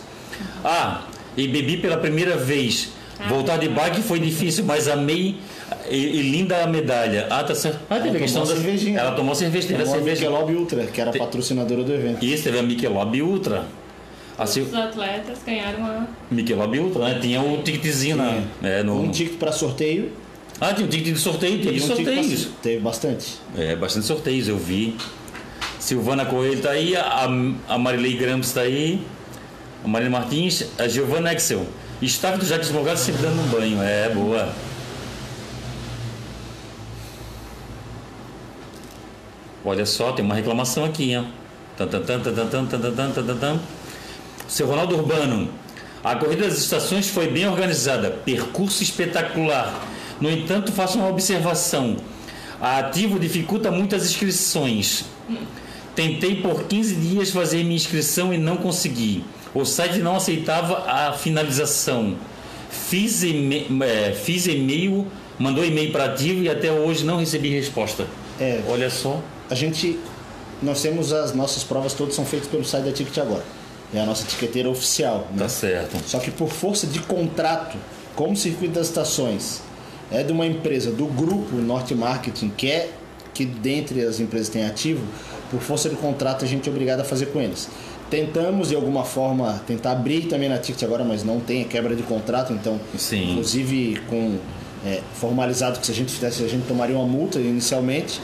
Ah, 0.62 1.06
e 1.34 1.48
bebi 1.48 1.78
pela 1.78 1.96
primeira 1.96 2.36
vez. 2.36 2.90
Voltar 3.28 3.56
de 3.56 3.68
bike 3.68 4.02
foi 4.02 4.20
difícil, 4.20 4.64
mas 4.64 4.86
amei 4.86 5.40
e, 5.90 5.96
e 5.96 6.22
linda 6.22 6.62
a 6.62 6.66
medalha. 6.66 7.26
Ah, 7.30 7.42
tá 7.44 7.54
certo. 7.54 7.80
Ah, 7.88 7.96
teve 7.96 8.08
Ela 8.08 8.16
a 8.18 8.20
questão 8.20 8.42
tomou 8.42 8.56
da 8.56 8.60
cervejinha. 8.62 8.98
Ela 9.00 9.12
tomou 9.12 9.34
cerveja, 9.34 9.68
teve 9.68 9.78
Tomou 9.82 9.94
a 9.94 9.96
cerveja. 9.98 10.20
Michelob 10.28 10.54
Ultra, 10.54 10.86
que 10.86 11.00
era 11.00 11.10
a 11.10 11.18
patrocinadora 11.18 11.82
do 11.84 11.92
evento. 11.92 12.24
Isso, 12.24 12.44
teve 12.44 12.58
a 12.58 12.62
Michelob 12.62 13.22
Ultra. 13.22 13.64
A 14.38 14.46
Sil- 14.48 14.64
Os 14.64 14.74
atletas 14.74 15.38
ganharam 15.46 15.84
a. 15.84 16.06
Michelob 16.30 16.78
Ultra, 16.78 17.04
né? 17.04 17.18
Tinha 17.20 17.40
o 17.40 17.62
ticketzinho 17.62 18.16
na, 18.16 18.40
é, 18.62 18.82
no... 18.82 19.00
Um 19.02 19.10
ticket 19.10 19.38
para 19.38 19.52
sorteio 19.52 20.10
Ah, 20.60 20.72
tinha 20.72 20.86
um 20.86 20.90
ticket 20.90 21.12
de 21.14 21.20
sorteio, 21.20 21.58
teve 21.62 21.78
e 21.78 21.82
um 21.82 21.86
sorteios. 21.86 22.44
pra... 22.46 22.52
Teve 22.62 22.80
bastante. 22.80 23.34
É, 23.56 23.76
bastante 23.76 24.06
sorteios, 24.06 24.48
eu 24.48 24.56
vi. 24.56 24.96
Silvana 25.78 26.24
Coelho 26.24 26.60
tá 26.62 26.70
aí, 26.70 26.96
a, 26.96 27.28
a 27.68 27.78
Marilei 27.78 28.16
Grams 28.16 28.52
tá 28.52 28.60
aí, 28.62 29.00
a 29.84 29.88
Marina 29.88 30.10
Martins, 30.10 30.64
a 30.78 30.86
Giovana 30.88 31.32
Excel. 31.32 31.66
Staff 32.00 32.38
do 32.38 32.44
Jacques 32.46 32.70
Morgado 32.70 32.98
sempre 32.98 33.22
dando 33.22 33.40
um 33.40 33.46
banho. 33.48 33.80
É, 33.82 34.08
boa. 34.08 34.52
Olha 39.64 39.86
só, 39.86 40.12
tem 40.12 40.24
uma 40.24 40.34
reclamação 40.34 40.84
aqui, 40.84 41.12
hein? 41.12 41.26
Seu 44.48 44.66
Ronaldo 44.66 44.96
Urbano, 44.96 45.48
a 46.04 46.16
corrida 46.16 46.44
das 46.48 46.58
estações 46.58 47.08
foi 47.08 47.28
bem 47.28 47.48
organizada, 47.48 48.10
percurso 48.10 48.82
espetacular. 48.82 49.86
No 50.20 50.30
entanto, 50.30 50.72
faço 50.72 50.98
uma 50.98 51.08
observação. 51.08 51.96
A 52.60 52.78
Ativo 52.78 53.18
dificulta 53.18 53.70
muitas 53.70 54.04
inscrições. 54.04 55.04
Tentei 55.94 56.36
por 56.36 56.64
15 56.64 56.94
dias 56.96 57.30
fazer 57.30 57.62
minha 57.62 57.76
inscrição 57.76 58.32
e 58.32 58.38
não 58.38 58.56
consegui. 58.56 59.24
O 59.54 59.64
site 59.64 59.98
não 59.98 60.16
aceitava 60.16 60.90
a 60.90 61.12
finalização. 61.12 62.16
Fiz, 62.70 63.22
é, 63.22 64.12
fiz 64.12 64.46
e-mail, 64.46 65.06
mandou 65.38 65.64
e-mail 65.64 65.92
para 65.92 66.06
Ativo 66.06 66.42
e 66.42 66.48
até 66.48 66.72
hoje 66.72 67.04
não 67.04 67.18
recebi 67.18 67.50
resposta. 67.50 68.06
É. 68.40 68.60
Olha 68.68 68.90
só. 68.90 69.22
A 69.52 69.54
gente, 69.54 69.98
nós 70.62 70.80
temos 70.80 71.12
as 71.12 71.34
nossas 71.34 71.62
provas 71.62 71.92
todas 71.92 72.14
são 72.14 72.24
feitas 72.24 72.48
pelo 72.48 72.64
site 72.64 72.84
da 72.84 72.92
Ticket 72.92 73.18
agora. 73.18 73.44
É 73.92 74.00
a 74.00 74.06
nossa 74.06 74.24
etiqueteira 74.24 74.70
oficial. 74.70 75.28
Né? 75.30 75.40
Tá 75.40 75.48
certo. 75.50 75.94
Só 76.06 76.18
que 76.18 76.30
por 76.30 76.48
força 76.48 76.86
de 76.86 77.00
contrato, 77.00 77.76
como 78.16 78.32
o 78.32 78.36
Circuito 78.36 78.72
das 78.72 78.86
Estações 78.86 79.60
é 80.10 80.22
de 80.22 80.32
uma 80.32 80.46
empresa 80.46 80.90
do 80.90 81.04
grupo 81.04 81.54
Norte 81.56 81.94
Marketing, 81.94 82.48
que 82.48 82.70
é 82.70 82.92
que 83.34 83.44
dentre 83.44 84.00
as 84.00 84.20
empresas 84.20 84.48
tem 84.48 84.64
ativo, 84.64 85.04
por 85.50 85.60
força 85.60 85.90
de 85.90 85.96
contrato 85.96 86.46
a 86.46 86.48
gente 86.48 86.66
é 86.66 86.72
obrigado 86.72 87.00
a 87.00 87.04
fazer 87.04 87.26
com 87.26 87.38
eles. 87.38 87.68
Tentamos 88.08 88.70
de 88.70 88.74
alguma 88.74 89.04
forma 89.04 89.60
tentar 89.66 89.92
abrir 89.92 90.28
também 90.28 90.48
na 90.48 90.56
Ticket 90.56 90.82
agora, 90.82 91.04
mas 91.04 91.24
não 91.24 91.40
tem, 91.40 91.64
quebra 91.64 91.94
de 91.94 92.02
contrato, 92.04 92.54
então 92.54 92.80
Sim. 92.96 93.32
inclusive 93.32 94.00
com 94.08 94.38
é, 94.86 95.02
formalizado 95.14 95.78
que 95.78 95.84
se 95.84 95.92
a 95.92 95.94
gente 95.94 96.10
fizesse 96.10 96.42
a 96.42 96.48
gente 96.48 96.66
tomaria 96.66 96.96
uma 96.96 97.06
multa 97.06 97.38
inicialmente. 97.38 98.18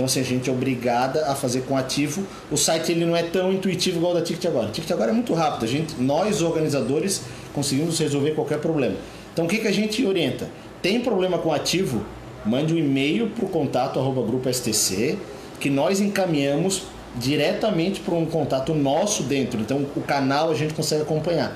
Então 0.00 0.06
assim, 0.06 0.20
a 0.20 0.24
gente 0.24 0.48
é 0.48 0.52
obrigada 0.52 1.26
a 1.30 1.34
fazer 1.34 1.60
com 1.68 1.76
ativo. 1.76 2.24
O 2.50 2.56
site 2.56 2.90
ele 2.90 3.04
não 3.04 3.14
é 3.14 3.22
tão 3.22 3.52
intuitivo 3.52 3.98
igual 3.98 4.12
o 4.12 4.14
da 4.14 4.22
Ticket 4.22 4.46
agora. 4.46 4.68
O 4.68 4.70
Ticket 4.70 4.90
agora 4.92 5.10
é 5.10 5.12
muito 5.12 5.34
rápido. 5.34 5.64
A 5.66 5.68
gente, 5.68 5.94
nós 6.00 6.40
organizadores 6.40 7.20
conseguimos 7.52 7.98
resolver 7.98 8.30
qualquer 8.30 8.60
problema. 8.60 8.96
Então 9.30 9.44
o 9.44 9.48
que, 9.48 9.58
que 9.58 9.68
a 9.68 9.72
gente 9.72 10.02
orienta? 10.06 10.48
Tem 10.80 11.02
problema 11.02 11.36
com 11.36 11.52
ativo? 11.52 12.02
Mande 12.46 12.72
um 12.72 12.78
e-mail 12.78 13.26
para 13.28 13.44
o 13.44 13.48
contato 13.50 13.98
arroba 14.00 14.22
grupo 14.22 14.50
STC 14.50 15.18
que 15.60 15.68
nós 15.68 16.00
encaminhamos 16.00 16.84
diretamente 17.18 18.00
para 18.00 18.14
um 18.14 18.24
contato 18.24 18.72
nosso 18.72 19.24
dentro. 19.24 19.60
Então 19.60 19.84
o 19.94 20.00
canal 20.00 20.50
a 20.50 20.54
gente 20.54 20.72
consegue 20.72 21.02
acompanhar. 21.02 21.54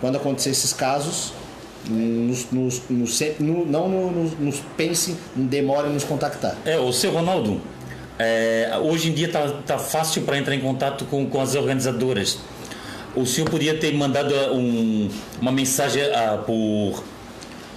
Quando 0.00 0.16
acontecer 0.16 0.50
esses 0.50 0.72
casos, 0.72 1.32
nos, 1.88 2.50
nos, 2.50 2.82
nos, 2.90 3.20
no- 3.38 3.64
não 3.66 3.88
no- 3.88 4.10
nos, 4.10 4.38
nos 4.40 4.56
pense, 4.76 5.14
demore 5.36 5.88
em 5.88 5.92
nos 5.92 6.02
contactar. 6.02 6.56
É, 6.64 6.76
o 6.78 6.92
seu 6.92 7.12
Ronaldo, 7.12 7.60
é, 8.18 8.70
hoje 8.82 9.08
em 9.10 9.12
dia 9.12 9.28
tá, 9.28 9.48
tá 9.66 9.78
fácil 9.78 10.22
para 10.22 10.38
entrar 10.38 10.54
em 10.54 10.60
contato 10.60 11.04
com, 11.06 11.26
com 11.26 11.40
as 11.40 11.54
organizadoras. 11.54 12.38
O 13.14 13.24
senhor 13.24 13.48
podia 13.48 13.74
ter 13.74 13.94
mandado 13.94 14.34
um, 14.52 15.08
uma 15.40 15.52
mensagem 15.52 16.02
ah, 16.12 16.38
por 16.44 17.02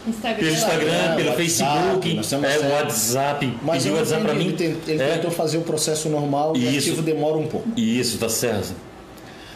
Instagram. 0.07 0.39
pelo 0.39 0.51
Instagram, 0.51 0.91
É, 0.93 1.15
pelo 1.15 1.29
WhatsApp, 1.29 1.43
Facebook, 1.43 2.27
temos 2.29 2.33
é. 2.33 2.73
WhatsApp, 2.73 3.57
Mas 3.61 3.77
pediu 3.83 3.93
o 3.93 3.99
WhatsApp 3.99 4.21
para 4.23 4.33
mim. 4.33 4.55
ele, 4.59 5.01
É, 5.01 5.15
tentou 5.15 5.31
fazer 5.31 5.57
o 5.57 5.61
processo 5.61 6.09
normal 6.09 6.53
e 6.55 6.65
o 6.65 6.69
Isso. 6.71 6.89
ativo 6.89 7.01
demora 7.01 7.37
um 7.37 7.45
pouco. 7.47 7.67
Isso, 7.79 8.17
tá 8.17 8.29
certo. 8.29 8.73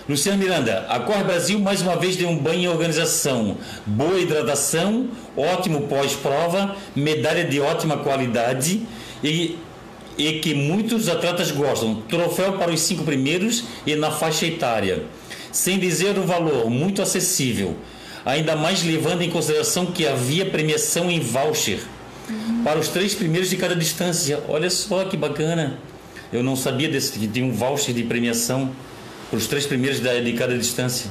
Luciano 0.10 0.38
Miranda, 0.38 0.86
a 0.90 1.00
Cor 1.00 1.24
Brasil 1.24 1.58
mais 1.60 1.82
uma 1.82 1.96
vez 1.96 2.16
deu 2.16 2.28
um 2.28 2.38
banho 2.38 2.60
em 2.62 2.68
organização. 2.68 3.56
Boa 3.86 4.20
hidratação, 4.20 5.08
ótimo 5.38 5.84
pós-prova, 5.84 6.76
medalha 6.96 7.46
de 7.46 7.60
ótima 7.62 7.98
qualidade 7.98 8.82
e, 9.24 9.58
e 10.18 10.40
que 10.40 10.54
muitos 10.54 11.10
atletas 11.10 11.52
gostam. 11.52 11.96
Troféu 12.08 12.54
para 12.54 12.72
os 12.72 12.82
cinco 12.82 13.04
primeiros 13.04 13.64
e 13.86 13.96
na 13.96 14.12
faixa 14.12 14.46
etária. 14.46 15.04
Sem 15.52 15.80
dizer 15.80 16.18
o 16.18 16.24
valor, 16.24 16.70
muito 16.70 17.02
acessível. 17.02 17.76
Ainda 18.26 18.56
mais 18.56 18.84
levando 18.84 19.22
em 19.22 19.30
consideração 19.30 19.88
que 19.88 20.08
havia 20.08 20.46
premiação 20.46 21.10
em 21.10 21.20
voucher 21.20 21.80
para 22.64 22.80
os 22.80 22.88
três 22.88 23.16
primeiros 23.16 23.50
de 23.50 23.58
cada 23.58 23.76
distância. 23.76 24.42
Olha 24.48 24.70
só 24.70 25.04
que 25.06 25.18
bacana. 25.18 25.80
Eu 26.32 26.44
não 26.44 26.56
sabia 26.56 26.88
desse, 26.88 27.18
que 27.18 27.28
tinha 27.28 27.46
um 27.46 27.52
voucher 27.52 27.94
de 27.94 28.04
premiação 28.04 28.72
para 29.30 29.38
os 29.38 29.48
três 29.48 29.66
primeiros 29.66 30.00
de 30.00 30.34
cada 30.34 30.58
distância. 30.58 31.10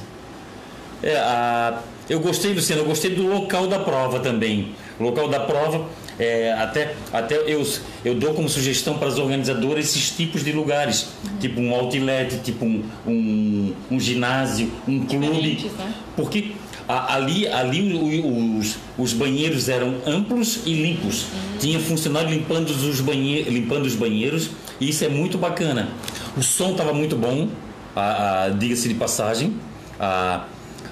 É, 1.03 1.15
a, 1.15 1.81
eu 2.09 2.19
gostei, 2.19 2.53
Luciano, 2.53 2.81
eu 2.81 2.85
gostei 2.85 3.11
do 3.11 3.27
local 3.27 3.67
da 3.67 3.79
prova 3.79 4.19
também. 4.19 4.75
O 4.99 5.03
local 5.03 5.27
da 5.27 5.39
prova, 5.39 5.87
é, 6.19 6.53
até, 6.53 6.95
até 7.11 7.35
eu, 7.51 7.65
eu 8.05 8.15
dou 8.15 8.33
como 8.33 8.47
sugestão 8.49 8.97
para 8.97 9.07
as 9.07 9.17
organizadoras 9.17 9.85
esses 9.85 10.11
tipos 10.11 10.43
de 10.43 10.51
lugares, 10.51 11.07
tipo 11.39 11.59
um 11.59 11.73
outlet, 11.73 12.39
tipo 12.43 12.65
um, 12.65 12.83
um, 13.07 13.73
um 13.91 13.99
ginásio, 13.99 14.71
um 14.87 15.05
clube. 15.05 15.27
Diferentes, 15.55 15.71
né? 15.73 15.93
Porque 16.15 16.51
ali, 16.87 17.47
ali 17.47 18.21
os, 18.59 18.75
os 18.97 19.13
banheiros 19.13 19.69
eram 19.69 19.95
amplos 20.05 20.59
e 20.65 20.73
limpos. 20.73 21.25
Tinha 21.59 21.79
funcionário 21.79 22.29
limpando 22.29 22.69
os, 22.69 22.99
banhe, 23.01 23.43
limpando 23.43 23.85
os 23.85 23.95
banheiros 23.95 24.49
e 24.79 24.89
isso 24.89 25.03
é 25.05 25.09
muito 25.09 25.37
bacana. 25.37 25.89
O 26.37 26.41
som 26.43 26.71
estava 26.71 26.93
muito 26.93 27.15
bom, 27.15 27.47
a- 27.95 28.45
a- 28.45 28.49
diga-se 28.49 28.87
de 28.89 28.95
passagem. 28.95 29.55
A, 29.99 30.45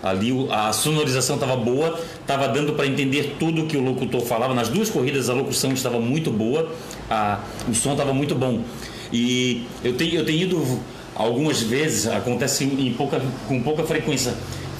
ali 0.03 0.31
a 0.51 0.71
sonorização 0.73 1.35
estava 1.35 1.55
boa, 1.55 1.99
estava 2.21 2.47
dando 2.47 2.73
para 2.73 2.87
entender 2.87 3.35
tudo 3.39 3.65
que 3.65 3.75
o 3.77 3.81
locutor 3.83 4.21
falava. 4.21 4.53
Nas 4.53 4.69
duas 4.69 4.89
corridas 4.89 5.29
a 5.29 5.33
locução 5.33 5.71
estava 5.73 5.99
muito 5.99 6.31
boa, 6.31 6.69
a- 7.09 7.39
o 7.67 7.73
som 7.73 7.91
estava 7.91 8.13
muito 8.13 8.35
bom. 8.35 8.61
E 9.11 9.63
eu 9.83 9.93
tenho, 9.93 10.15
eu 10.15 10.25
tenho 10.25 10.39
ido 10.43 10.79
algumas 11.15 11.61
vezes, 11.61 12.07
acontece 12.07 12.63
em 12.63 12.93
pouca, 12.93 13.21
com 13.47 13.61
pouca 13.61 13.83
frequência. 13.83 14.33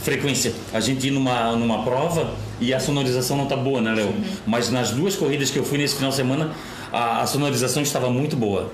Frequência. 0.04 0.54
A 0.74 0.80
gente 0.80 1.08
ir 1.08 1.12
numa, 1.12 1.52
numa 1.58 1.84
prova 1.84 2.34
e 2.62 2.74
a 2.74 2.80
sonorização 2.80 3.36
não 3.36 3.44
está 3.44 3.56
boa, 3.58 3.82
né, 3.82 3.92
Léo? 3.94 4.14
Mas 4.48 4.70
nas 4.72 4.92
duas 4.92 5.16
corridas 5.16 5.50
que 5.52 5.58
eu 5.60 5.64
fui 5.66 5.78
nesse 5.78 5.96
final 5.96 6.10
de 6.10 6.16
semana, 6.16 6.52
a, 6.92 7.22
a 7.22 7.28
sonorização 7.28 7.84
estava 7.84 8.10
muito 8.10 8.36
boa. 8.38 8.72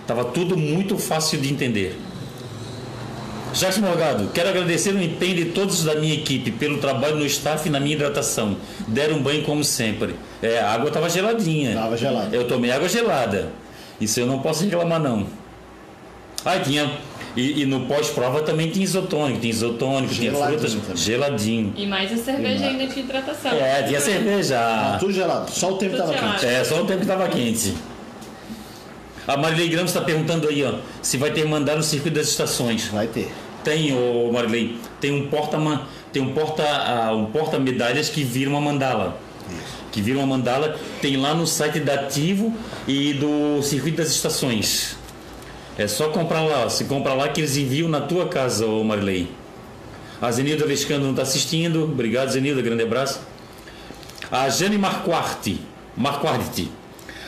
Estava 0.00 0.24
tudo 0.24 0.56
muito 0.56 0.96
fácil 0.98 1.40
de 1.40 1.52
entender. 1.52 1.98
Jacques 3.54 3.78
Morgado, 3.78 4.28
quero 4.32 4.48
agradecer 4.48 4.94
o 4.94 5.02
empenho 5.02 5.34
de 5.36 5.44
todos 5.46 5.84
da 5.84 5.94
minha 5.94 6.14
equipe 6.14 6.50
pelo 6.50 6.78
trabalho 6.78 7.16
no 7.16 7.26
staff 7.26 7.68
e 7.68 7.70
na 7.70 7.78
minha 7.78 7.94
hidratação. 7.94 8.56
Deram 8.88 9.16
um 9.16 9.22
banho 9.22 9.42
como 9.42 9.62
sempre. 9.62 10.14
É, 10.42 10.58
a 10.60 10.70
água 10.72 10.88
estava 10.88 11.08
geladinha. 11.10 11.74
Tava 11.74 11.96
gelada. 11.96 12.34
Eu 12.34 12.46
tomei 12.48 12.70
água 12.70 12.88
gelada. 12.88 13.50
Isso 14.00 14.18
eu 14.20 14.26
não 14.26 14.38
posso 14.38 14.64
reclamar 14.64 14.98
não. 15.00 15.26
Ah, 16.44 16.58
tinha. 16.58 16.90
E, 17.36 17.62
e 17.62 17.66
no 17.66 17.86
pós-prova 17.86 18.42
também 18.42 18.68
tinha 18.68 18.84
isotônico, 18.84 19.40
tinha 19.40 19.50
isotônico, 19.52 20.12
tinha 20.12 20.30
Geladinho 20.30 20.58
frutas 20.58 20.74
também. 20.82 20.96
geladinho. 20.96 21.72
E 21.76 21.86
mais 21.86 22.12
a 22.12 22.16
cerveja 22.16 22.66
ainda 22.66 22.86
de 22.86 23.00
hidratação. 23.00 23.52
É, 23.52 23.82
tinha 23.84 24.00
cerveja. 24.00 24.54
Tá 24.56 24.96
tudo 25.00 25.12
gelado, 25.12 25.50
só 25.50 25.72
o 25.72 25.78
tempo 25.78 25.92
estava 25.96 26.12
quente. 26.12 26.46
É, 26.46 26.64
só 26.64 26.74
o 26.82 26.86
tempo 26.86 26.98
que 26.98 27.04
estava 27.04 27.28
quente. 27.28 27.74
A 29.26 29.36
Marilei 29.36 29.68
Gramos 29.68 29.92
está 29.92 30.02
perguntando 30.02 30.48
aí, 30.48 30.64
ó, 30.64 30.74
se 31.00 31.16
vai 31.16 31.30
ter 31.30 31.46
mandado 31.46 31.76
no 31.78 31.82
circuito 31.82 32.16
das 32.18 32.28
estações. 32.28 32.88
Vai 32.88 33.06
ter. 33.06 33.32
Tem, 33.64 33.96
ô 33.96 34.30
Marilei, 34.32 34.78
tem 35.00 35.12
um 35.12 35.28
porta 35.28 35.58
tem 36.12 36.22
um 36.22 36.32
porta 36.32 36.62
um 37.12 37.26
porta 37.26 37.58
medalhas 37.58 38.08
que 38.08 38.24
vira 38.24 38.50
uma 38.50 38.60
mandala. 38.60 39.18
Que 39.90 40.00
vira 40.00 40.18
uma 40.18 40.26
mandala, 40.26 40.78
tem 41.00 41.16
lá 41.16 41.34
no 41.34 41.46
site 41.46 41.80
da 41.80 41.94
Ativo 41.94 42.54
e 42.88 43.12
do 43.12 43.62
Circuito 43.62 43.98
das 43.98 44.08
Estações. 44.08 44.96
É 45.78 45.86
só 45.86 46.08
comprar 46.08 46.42
lá. 46.42 46.68
Se 46.68 46.84
comprar 46.84 47.14
lá 47.14 47.28
que 47.28 47.40
eles 47.40 47.56
enviam 47.56 47.88
na 47.88 48.00
tua 48.00 48.26
casa, 48.28 48.66
ô 48.66 48.82
Marilei. 48.82 49.28
A 50.20 50.30
Zenilda 50.30 50.64
Lescano 50.64 51.04
não 51.04 51.10
está 51.10 51.22
assistindo. 51.22 51.84
Obrigado, 51.84 52.30
Zenilda. 52.30 52.62
Grande 52.62 52.82
abraço. 52.82 53.20
A 54.30 54.48
Jane 54.48 54.78
Marquardt. 54.78 55.60
Marquardt. 55.96 56.70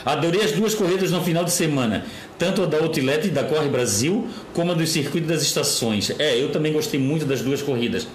Adorei 0.05 0.43
as 0.43 0.53
duas 0.53 0.75
corridas 0.75 1.11
no 1.11 1.23
final 1.23 1.45
de 1.45 1.51
semana. 1.51 2.05
Tanto 2.39 2.63
a 2.63 2.67
da 2.67 2.79
Outlet 2.79 3.29
da 3.31 3.43
Corre 3.45 3.69
Brasil, 3.69 4.29
como 4.53 4.73
a 4.73 4.75
do 4.75 4.87
Circuito 4.87 5.27
das 5.27 5.43
Estações. 5.43 6.11
É, 6.19 6.41
eu 6.41 6.51
também 6.51 6.73
gostei 6.73 7.01
muito 7.01 7.25
das 7.25 7.41
duas 7.41 7.63
corridas. 7.63 8.07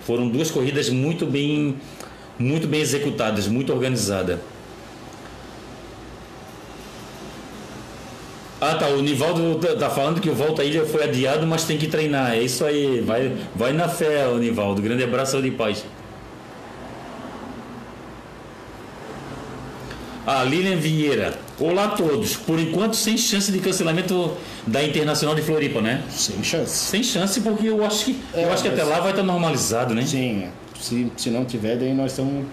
Foram 0.00 0.28
duas 0.28 0.50
corridas 0.50 0.88
muito 0.88 1.26
bem, 1.26 1.76
muito 2.38 2.66
bem 2.66 2.80
executadas, 2.80 3.46
muito 3.46 3.72
organizadas. 3.72 4.38
Ah 8.60 8.74
tá, 8.74 8.88
o 8.88 9.00
Nivaldo 9.00 9.54
tá- 9.60 9.76
tá 9.76 9.88
falando 9.88 10.20
que 10.20 10.28
o 10.28 10.34
Volta 10.34 10.64
Ilha 10.64 10.84
foi 10.84 11.04
adiado, 11.04 11.46
mas 11.46 11.62
tem 11.64 11.78
que 11.78 11.86
treinar. 11.86 12.32
É 12.34 12.42
isso 12.42 12.64
aí, 12.64 13.00
vai, 13.00 13.32
vai 13.54 13.72
na 13.72 13.88
fé, 13.88 14.26
Nivaldo. 14.34 14.82
Grande 14.82 15.04
abraço, 15.04 15.32
saúde 15.32 15.48
e 15.48 15.52
paz. 15.52 15.84
A 20.30 20.44
Lilian 20.44 20.76
Vieira. 20.76 21.38
Olá 21.58 21.84
a 21.84 21.88
todos. 21.88 22.36
Por 22.36 22.58
enquanto, 22.60 22.94
sem 22.94 23.16
chance 23.16 23.50
de 23.50 23.58
cancelamento 23.60 24.32
da 24.66 24.84
Internacional 24.84 25.34
de 25.34 25.40
Floripa, 25.40 25.80
né? 25.80 26.02
Sem 26.10 26.44
chance. 26.44 26.70
Sem 26.76 27.02
chance, 27.02 27.40
porque 27.40 27.66
eu 27.66 27.82
acho 27.82 28.04
que, 28.04 28.18
É, 28.34 28.44
eu 28.44 28.52
acho 28.52 28.62
que 28.62 28.68
até 28.68 28.84
lá 28.84 29.00
vai 29.00 29.12
estar 29.12 29.22
normalizado, 29.22 29.94
né? 29.94 30.04
Sim, 30.04 30.48
se, 30.78 31.10
se 31.16 31.30
não 31.30 31.46
tiver, 31.46 31.76
daí 31.78 31.94
nós 31.94 32.10
estamos. 32.12 32.44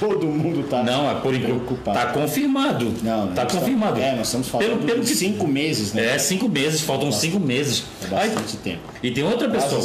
Todo 0.00 0.26
mundo 0.26 0.66
tá 0.70 0.82
Não, 0.82 1.10
é 1.10 1.14
por 1.16 1.38
preocupado. 1.38 1.98
Tá 1.98 2.06
confirmado. 2.06 2.94
Não, 3.02 3.28
tá 3.34 3.44
nós 3.44 3.52
confirmado. 3.52 3.92
estamos- 3.98 4.14
é, 4.14 4.16
nós 4.16 4.26
estamos 4.26 4.48
falando 4.48 4.66
Pelo- 4.68 4.82
pelo 4.84 5.00
de 5.04 5.10
que- 5.12 5.14
cinco 5.18 5.46
meses, 5.46 5.92
né? 5.92 6.14
É, 6.14 6.18
cinco 6.18 6.48
meses, 6.48 6.80
faltam 6.80 7.12
cinco 7.12 7.38
meses. 7.38 7.84
É 8.00 8.06
Aí- 8.06 8.30
bastante 8.30 8.56
tempo. 8.56 8.80
e 9.02 9.10
tem 9.10 9.22
outra 9.22 9.50
pessoa. 9.50 9.82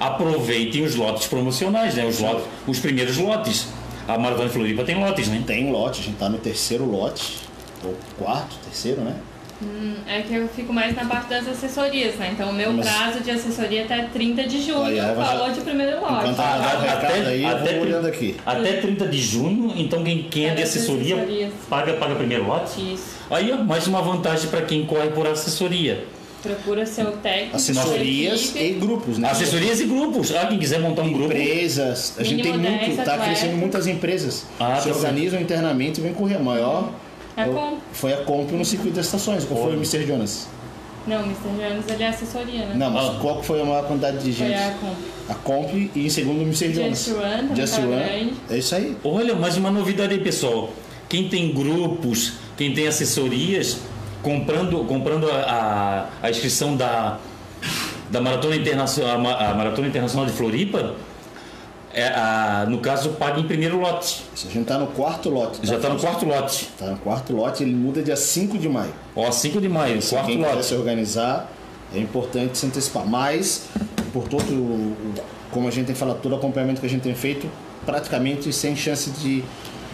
Aproveitem 0.00 0.82
os 0.82 0.96
lotes 0.96 1.28
promocionais, 1.28 1.94
né? 1.94 2.04
Os, 2.04 2.18
lotes, 2.18 2.44
os 2.66 2.80
primeiros 2.80 3.16
lotes. 3.18 3.68
A 4.08 4.18
Maratona 4.18 4.46
de 4.48 4.52
Floripa 4.54 4.84
tem 4.84 4.98
lotes, 4.98 5.28
né? 5.28 5.42
Tem 5.46 5.70
lote, 5.72 6.00
a 6.00 6.04
gente 6.04 6.16
tá 6.16 6.28
no 6.28 6.38
terceiro 6.38 6.84
lote, 6.84 7.38
ou 7.84 7.94
quarto, 8.18 8.56
terceiro, 8.64 9.00
né? 9.00 9.14
É 10.06 10.20
que 10.20 10.34
eu 10.34 10.46
fico 10.48 10.70
mais 10.70 10.94
na 10.94 11.06
parte 11.06 11.30
das 11.30 11.48
assessorias, 11.48 12.14
né? 12.16 12.30
Então 12.34 12.50
o 12.50 12.52
meu 12.52 12.72
Mas- 12.74 12.86
prazo 12.86 13.20
de 13.20 13.30
assessoria 13.30 13.84
até 13.84 14.02
30 14.12 14.44
de 14.44 14.60
junho 14.62 14.82
Aí, 14.84 15.00
vai- 15.00 15.14
falou 15.14 15.50
de 15.50 15.60
primeiro 15.62 15.98
lote. 15.98 16.12
Enquanto 16.28 16.38
ela 16.40 16.58
dá 16.58 16.64
o 16.64 16.78
até- 16.78 16.88
recado 16.90 17.26
aí, 17.28 17.42
eu 17.42 17.48
até 17.48 17.58
vou 17.58 17.68
tri- 17.68 17.80
olhando 17.80 18.06
aqui. 18.06 18.36
Até 18.44 18.72
30 18.74 19.06
de 19.08 19.18
junho, 19.18 19.72
então 19.76 20.04
quem, 20.04 20.24
quem 20.24 20.46
é 20.50 20.54
de 20.54 20.62
assessoria 20.62 21.26
paga, 21.70 21.94
paga 21.94 22.14
primeiro 22.16 22.46
lote. 22.46 22.78
Isso. 22.94 23.16
Aí 23.30 23.50
ó, 23.50 23.56
mais 23.56 23.86
uma 23.86 24.02
vantagem 24.02 24.50
para 24.50 24.60
quem 24.60 24.84
corre 24.84 25.08
por 25.08 25.26
assessoria. 25.26 26.04
Procura 26.46 26.86
seu 26.86 27.12
técnico. 27.12 27.56
Assessorias 27.56 28.54
e 28.56 28.70
grupos, 28.72 29.18
né? 29.18 29.28
Assessorias 29.30 29.80
e 29.80 29.84
grupos. 29.86 30.34
Ah, 30.34 30.46
quem 30.46 30.58
quiser 30.58 30.80
montar 30.80 31.02
um 31.02 31.12
grupo. 31.12 31.32
Empresas, 31.32 32.14
a 32.18 32.22
gente 32.22 32.42
tem 32.42 32.52
muito, 32.52 32.64
10 32.78 32.96
tá 32.96 33.02
atletas. 33.02 33.24
crescendo 33.26 33.56
muitas 33.56 33.86
empresas. 33.86 34.46
Ah, 34.60 34.78
se 34.80 34.88
tá 34.88 34.94
organizam 34.94 35.40
internamente 35.40 36.00
e 36.00 36.02
vem 36.02 36.12
correr. 36.14 36.36
A 36.36 36.40
maior 36.40 36.90
A 37.36 37.46
o- 37.48 37.78
foi 37.92 38.12
a 38.12 38.18
Comp 38.18 38.50
no 38.52 38.64
circuito 38.64 38.96
das 38.96 39.06
estações. 39.06 39.44
Qual 39.44 39.60
foi 39.62 39.72
o 39.72 39.76
Mr. 39.76 40.06
Jonas? 40.06 40.48
Não, 41.06 41.20
Mr. 41.22 41.48
Jones 41.50 41.84
ele 41.88 42.02
é 42.02 42.08
assessoria, 42.08 42.66
né? 42.66 42.74
Não, 42.74 42.90
mas 42.90 43.06
Ah. 43.06 43.18
qual 43.20 43.42
foi 43.42 43.60
a 43.60 43.64
maior 43.64 43.86
quantidade 43.86 44.18
de 44.18 44.32
Foi 44.32 44.48
gente? 44.48 44.58
a 44.58 44.70
Comp. 44.72 44.96
A 45.28 45.34
Comp 45.34 45.74
e 45.94 46.06
em 46.06 46.08
segundo 46.10 46.38
o 46.38 46.42
Mr. 46.42 46.72
Jonas. 46.74 46.98
Just 47.04 47.08
Run, 47.16 47.20
também 47.48 47.56
Just 47.56 47.74
tá 47.76 47.80
grande. 47.86 48.32
É 48.50 48.58
isso 48.58 48.74
aí. 48.74 48.96
Olha, 49.04 49.34
mais 49.34 49.56
uma 49.56 49.70
novidade 49.70 50.14
aí, 50.14 50.20
pessoal. 50.20 50.70
Quem 51.08 51.28
tem 51.28 51.52
grupos, 51.54 52.32
quem 52.56 52.74
tem 52.74 52.88
assessorias, 52.88 53.78
comprando, 54.22 54.84
comprando 54.84 55.30
a, 55.30 56.06
a, 56.22 56.26
a 56.26 56.30
inscrição 56.30 56.76
da, 56.76 57.18
da 58.10 58.20
Maratona 58.20 58.56
Internacional, 58.56 59.14
a 59.16 59.18
Ma- 59.18 59.36
a 59.50 59.54
Maratona 59.54 59.88
Internacional 59.88 60.26
de 60.26 60.32
Floripa, 60.32 60.94
é, 61.94 62.08
a- 62.08 62.66
no 62.68 62.78
caso, 62.78 63.10
paga 63.10 63.40
em 63.40 63.44
primeiro 63.46 63.80
lote. 63.80 64.22
A 64.34 64.52
gente 64.52 64.66
tá 64.66 64.78
no 64.78 64.88
quarto 64.88 65.28
lote. 65.30 65.60
tá? 65.60 65.66
Já 65.66 65.76
está 65.76 65.88
no 65.88 65.98
quarto 65.98 66.26
lote. 66.26 66.68
Tá 66.78 66.86
no 66.86 66.96
quarto 66.98 67.34
lote, 67.34 67.62
ele 67.62 67.74
muda 67.74 68.02
dia 68.02 68.16
5 68.16 68.58
de 68.58 68.68
maio. 68.68 68.92
Ó, 69.14 69.30
5 69.30 69.60
de 69.60 69.68
maio, 69.68 70.00
Se 70.02 70.10
quarto 70.10 70.26
quem 70.26 70.38
quiser 70.38 70.50
se 70.62 70.74
lote. 70.74 70.74
organizar, 70.74 71.50
é 71.94 71.98
importante 71.98 72.58
se 72.58 72.66
antecipar. 72.66 73.06
Mas, 73.06 73.68
por 74.12 74.28
todo, 74.28 74.94
como 75.50 75.68
a 75.68 75.70
gente 75.70 75.86
tem 75.86 75.94
falado, 75.94 76.18
todo 76.20 76.32
o 76.32 76.36
acompanhamento 76.36 76.80
que 76.80 76.86
a 76.86 76.90
gente 76.90 77.02
tem 77.02 77.14
feito, 77.14 77.48
praticamente 77.86 78.52
sem 78.52 78.74
chance 78.76 79.10
de, 79.10 79.42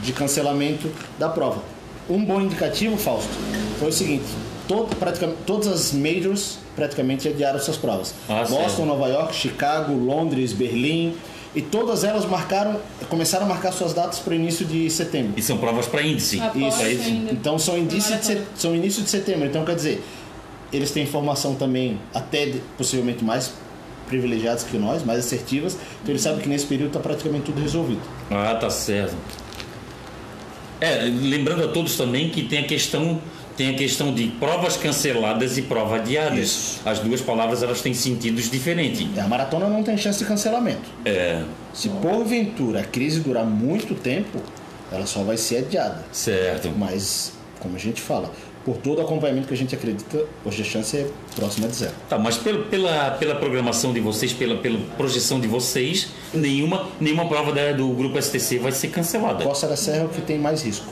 de 0.03 0.13
cancelamento 0.13 0.91
da 1.19 1.29
prova. 1.29 1.61
Um 2.09 2.25
bom 2.25 2.41
indicativo, 2.41 2.97
Fausto, 2.97 3.31
foi 3.79 3.89
o 3.89 3.93
seguinte: 3.93 4.25
todo, 4.69 4.95
praticamente, 4.97 5.39
todas 5.47 5.69
as 5.69 5.93
majors 5.93 6.59
praticamente 6.75 7.29
adiaram 7.29 7.59
suas 7.61 7.77
provas. 7.77 8.15
Ah, 8.29 8.41
Boston, 8.41 8.57
certo. 8.57 8.85
Nova 8.87 9.09
York, 9.09 9.35
Chicago, 9.35 9.93
Londres, 9.95 10.53
Berlim. 10.53 11.15
E 11.55 11.61
todas 11.61 12.03
elas 12.03 12.25
marcaram, 12.25 12.81
começaram 13.11 13.45
a 13.45 13.49
marcar 13.51 13.73
suas 13.73 13.93
datas 13.93 14.19
para 14.19 14.33
o 14.33 14.35
início 14.35 14.65
de 14.65 14.89
setembro. 14.89 15.35
E 15.37 15.43
são 15.43 15.59
provas 15.59 15.85
para 15.87 16.01
índice. 16.01 16.41
Após 16.41 16.75
Isso, 16.81 16.83
ainda. 16.83 17.31
Então 17.33 17.59
são, 17.59 17.77
início 17.77 17.99
de, 17.99 18.25
set- 18.25 18.37
Maratona. 18.39 18.47
são 18.57 18.75
início 18.75 19.03
de 19.03 19.11
setembro. 19.11 19.47
Então 19.47 19.63
quer 19.63 19.75
dizer, 19.75 20.03
eles 20.73 20.91
têm 20.93 21.03
informação 21.03 21.55
também, 21.55 22.01
até 22.15 22.47
de- 22.47 22.63
possivelmente 22.79 23.23
mais 23.23 23.53
privilegiadas 24.09 24.63
que 24.63 24.79
nós, 24.79 25.05
mais 25.05 25.19
assertivas. 25.19 25.75
Então 26.03 26.13
eles 26.13 26.23
sabem 26.23 26.41
que 26.41 26.49
nesse 26.49 26.65
período 26.65 26.89
está 26.89 27.01
praticamente 27.01 27.45
tudo 27.45 27.61
resolvido. 27.61 28.01
Ah, 28.31 28.55
tá 28.59 28.71
certo. 28.71 29.15
É, 30.83 31.05
lembrando 31.05 31.65
a 31.65 31.69
todos 31.69 31.97
também 31.97 32.29
que 32.29 32.43
tem 32.43 32.59
a 32.59 32.65
questão 32.65 33.21
tem 33.57 33.71
a 33.71 33.75
questão 33.75 34.13
de 34.15 34.29
provas 34.41 34.77
canceladas 34.77 35.59
e 35.59 35.63
prova 35.63 35.97
adiadas. 35.97 36.39
Isso. 36.39 36.81
As 36.85 36.99
duas 37.01 37.21
palavras 37.21 37.63
elas 37.63 37.81
têm 37.83 37.93
sentidos 37.93 38.51
diferentes. 38.51 39.07
A 39.19 39.29
maratona 39.29 39.69
não 39.69 39.83
tem 39.83 39.97
chance 39.97 40.19
de 40.19 40.25
cancelamento. 40.25 40.89
É, 41.05 41.43
Se 41.73 41.89
porventura 41.89 42.81
a 42.81 42.85
crise 42.85 43.21
durar 43.21 43.45
muito 43.45 43.95
tempo, 43.95 44.41
ela 44.91 45.07
só 45.07 45.23
vai 45.23 45.37
ser 45.37 45.59
adiada. 45.59 46.03
certo. 46.11 46.71
Mas, 46.77 47.33
como 47.61 47.77
a 47.77 47.79
gente 47.79 48.01
fala, 48.01 48.33
por 48.65 48.77
todo 48.77 48.99
o 48.99 49.03
acompanhamento 49.03 49.49
que 49.49 49.55
a 49.55 49.57
gente 49.57 49.75
acredita, 49.75 50.25
hoje 50.45 50.63
a 50.63 50.65
chance 50.65 50.97
é 50.97 51.07
próxima 51.35 51.67
de 51.69 51.75
zero. 51.77 51.93
Tá, 52.09 52.19
mas 52.19 52.37
pela, 52.39 52.63
pela, 52.65 53.11
pela 53.13 53.35
programação 53.35 53.93
de 53.93 54.01
vocês, 54.01 54.33
pela, 54.33 54.57
pela 54.57 54.79
projeção 54.97 55.41
de 55.41 55.49
vocês, 55.49 56.09
nenhuma, 56.33 56.87
nenhuma 57.01 57.27
prova 57.29 57.53
da- 57.53 57.73
do 57.73 57.89
grupo 57.89 58.17
STC 58.21 58.59
vai 58.59 58.71
ser 58.73 58.89
cancelada. 58.89 59.43
Costa 59.45 59.67
da 59.67 59.77
Serra 59.77 60.03
é 60.03 60.05
o 60.05 60.09
que 60.09 60.21
tem 60.21 60.39
mais 60.39 60.63
risco. 60.63 60.87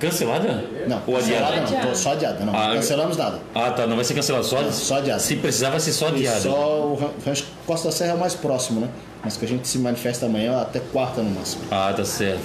Cancelada? 0.00 0.64
Não, 0.88 1.00
Ou 1.06 1.16
adiada? 1.16 1.46
cancelada 1.46 1.56
não, 1.60 1.78
Adiada. 1.78 1.94
só 1.94 2.12
adiada. 2.12 2.44
Não, 2.44 2.54
Ah, 2.54 2.74
cancelamos 2.74 3.16
nada. 3.16 3.40
Ah, 3.54 3.70
tá, 3.70 3.86
não 3.86 3.94
vai 3.94 4.04
ser 4.04 4.14
cancelada, 4.14 4.44
só, 4.44 4.70
Só 4.72 4.96
adiada. 4.96 5.20
Se 5.20 5.36
precisar, 5.36 5.70
vai 5.70 5.78
ser 5.80 5.92
só 5.92 6.08
E 6.08 6.16
adiada. 6.16 6.40
só 6.40 6.80
o 6.88 6.94
Ran- 6.96 7.10
Rancho 7.24 7.44
Costa 7.64 7.88
da 7.88 7.92
Serra 7.94 8.10
é 8.10 8.14
o 8.14 8.18
mais 8.18 8.34
próximo, 8.34 8.80
né? 8.80 8.88
Mas 9.22 9.36
que 9.36 9.44
a 9.44 9.48
gente 9.48 9.66
se 9.68 9.78
manifesta 9.78 10.26
amanhã 10.26 10.60
até 10.60 10.80
quarta 10.80 11.22
no 11.22 11.30
máximo. 11.30 11.62
Ah, 11.70 11.94
tá 11.96 12.04
certo. 12.04 12.42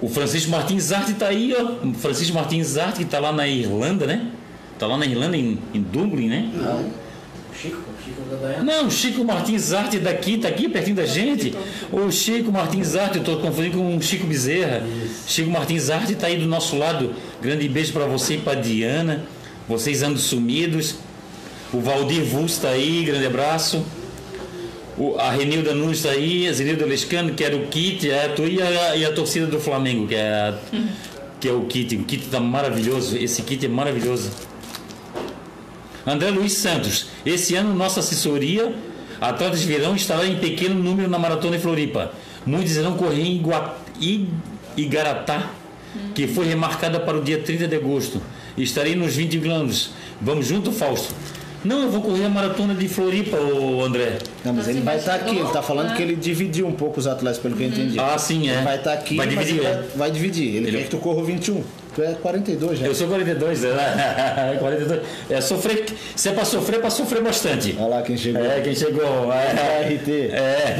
O 0.00 0.08
Francisco 0.08 0.50
Martins 0.50 0.92
Arte 0.92 1.14
tá 1.14 1.28
aí, 1.28 1.54
ó. 1.54 1.86
O 1.86 1.94
Francisco 1.94 2.34
Martins 2.34 2.76
Arte, 2.76 3.00
que 3.00 3.04
tá 3.04 3.18
lá 3.18 3.32
na 3.32 3.46
Irlanda, 3.46 4.06
né? 4.06 4.28
Tá 4.78 4.86
lá 4.86 4.96
na 4.96 5.04
Irlanda, 5.04 5.36
em, 5.36 5.58
em 5.74 5.82
Dublin, 5.82 6.28
né? 6.28 6.50
Chico, 7.54 7.76
Chico 8.02 8.22
da 8.30 8.36
Dayana. 8.36 8.64
Não, 8.64 8.86
o 8.86 8.90
Chico 8.90 9.22
Martins 9.24 9.72
Arte 9.72 9.98
daqui, 9.98 10.38
tá 10.38 10.48
aqui 10.48 10.68
pertinho 10.68 10.96
da 10.96 11.04
gente. 11.04 11.54
O 11.92 12.10
Chico 12.10 12.50
Martins 12.50 12.96
Arte, 12.96 13.18
eu 13.18 13.24
tô 13.24 13.36
confundindo 13.36 13.76
com 13.76 13.96
o 13.96 14.02
Chico 14.02 14.26
Bezerra. 14.26 14.82
Chico 15.26 15.50
Martins 15.50 15.90
Arte 15.90 16.14
tá 16.14 16.28
aí 16.28 16.38
do 16.38 16.46
nosso 16.46 16.78
lado. 16.78 17.12
Grande 17.42 17.68
beijo 17.68 17.92
para 17.92 18.06
você 18.06 18.34
e 18.34 18.38
pra 18.38 18.54
Diana. 18.54 19.24
Vocês 19.68 20.02
andam 20.02 20.16
sumidos. 20.16 20.96
O 21.72 21.80
Valdir 21.80 22.24
Vus 22.24 22.56
tá 22.56 22.70
aí, 22.70 23.04
grande 23.04 23.26
abraço. 23.26 23.84
O- 25.02 25.16
a 25.18 25.30
Renilda 25.30 25.74
Nunes 25.74 26.02
tá 26.02 26.10
aí, 26.10 26.46
a 26.46 26.52
Zenilda 26.52 26.84
Lescano, 26.84 27.32
que 27.32 27.42
era 27.42 27.56
o 27.56 27.66
Kit, 27.68 28.10
é, 28.10 28.28
tu 28.28 28.42
e 28.46 28.60
a, 28.60 28.96
e 28.96 29.04
a 29.04 29.12
torcida 29.12 29.46
do 29.46 29.58
Flamengo, 29.58 30.06
que 30.06 30.14
é, 30.14 30.54
que 31.40 31.48
é 31.48 31.52
o 31.52 31.62
Kit. 31.62 31.96
O 31.96 32.04
Kit 32.04 32.26
tá 32.26 32.38
maravilhoso, 32.38 33.16
esse 33.16 33.40
Kit 33.42 33.64
é 33.64 33.68
maravilhoso. 33.68 34.30
André 36.06 36.30
Luiz 36.30 36.52
Santos, 36.54 37.06
esse 37.24 37.54
ano 37.54 37.74
nossa 37.74 38.00
assessoria, 38.00 38.74
Atletas 39.20 39.62
Verão, 39.62 39.94
estará 39.96 40.26
em 40.26 40.36
pequeno 40.38 40.74
número 40.74 41.08
na 41.08 41.18
Maratona 41.18 41.56
em 41.56 41.60
Floripa. 41.60 42.12
Muitos 42.44 42.76
irão 42.76 42.94
correr 42.96 43.22
em 43.22 43.36
Igua- 43.36 43.76
Igaratá, 44.76 45.50
que 46.14 46.26
foi 46.26 46.46
remarcada 46.46 46.98
para 47.00 47.18
o 47.18 47.22
dia 47.22 47.38
30 47.38 47.66
de 47.68 47.76
agosto. 47.76 48.20
Estarei 48.56 48.94
nos 48.94 49.14
20 49.16 49.36
anos. 49.48 49.90
Vamos 50.20 50.46
junto, 50.46 50.72
Fausto? 50.72 51.14
Não, 51.64 51.82
eu 51.82 51.90
vou 51.90 52.00
correr 52.00 52.24
a 52.24 52.28
Maratona 52.28 52.74
de 52.74 52.88
Floripa, 52.88 53.36
ô 53.36 53.84
André. 53.84 54.18
Não, 54.44 54.54
mas 54.54 54.66
ele 54.66 54.80
vai 54.80 54.94
vai 54.94 54.96
estar 54.98 55.12
chegar 55.18 55.26
aqui, 55.26 55.36
ele 55.38 55.46
está 55.46 55.60
falando 55.62 55.88
lá? 55.88 55.94
que 55.94 56.02
ele 56.02 56.16
dividiu 56.16 56.66
um 56.66 56.72
pouco 56.72 56.98
os 56.98 57.06
atletas, 57.06 57.38
pelo 57.38 57.54
que 57.54 57.62
eu 57.64 57.68
entendi. 57.68 57.98
Ah, 58.00 58.16
sim, 58.16 58.48
é. 58.48 58.54
Ele 58.54 58.62
vai 58.62 58.76
estar 58.76 58.92
aqui, 58.94 59.16
Vai 59.16 59.26
mas 59.26 59.34
dividir, 59.38 59.58
ele 59.58 59.66
é. 59.66 59.72
vai, 59.74 59.84
vai 59.96 60.10
dividir. 60.10 60.56
Ele, 60.56 60.68
Ele- 60.68 60.76
quer 60.78 60.84
que 60.84 60.90
tu 60.90 60.96
corra 60.98 61.20
o 61.20 61.24
21. 61.24 61.62
Tu 61.94 62.02
é 62.02 62.14
42 62.14 62.78
já. 62.78 62.86
Eu 62.86 62.94
sou 62.94 63.08
42, 63.08 63.62
né? 63.62 64.56
42. 64.58 65.00
É 65.28 65.40
sofrer. 65.40 65.84
Se 66.16 66.28
é 66.28 66.32
para 66.32 66.44
sofrer, 66.44 66.76
é 66.76 66.80
para 66.80 66.90
sofrer 66.90 67.20
bastante. 67.22 67.74
Olha 67.78 67.88
lá 67.96 68.02
quem 68.02 68.16
chegou. 68.16 68.44
É, 68.44 68.60
quem 68.60 68.74
chegou. 68.74 69.30
É. 69.32 69.88
RT. 69.94 70.10
É. 70.32 70.76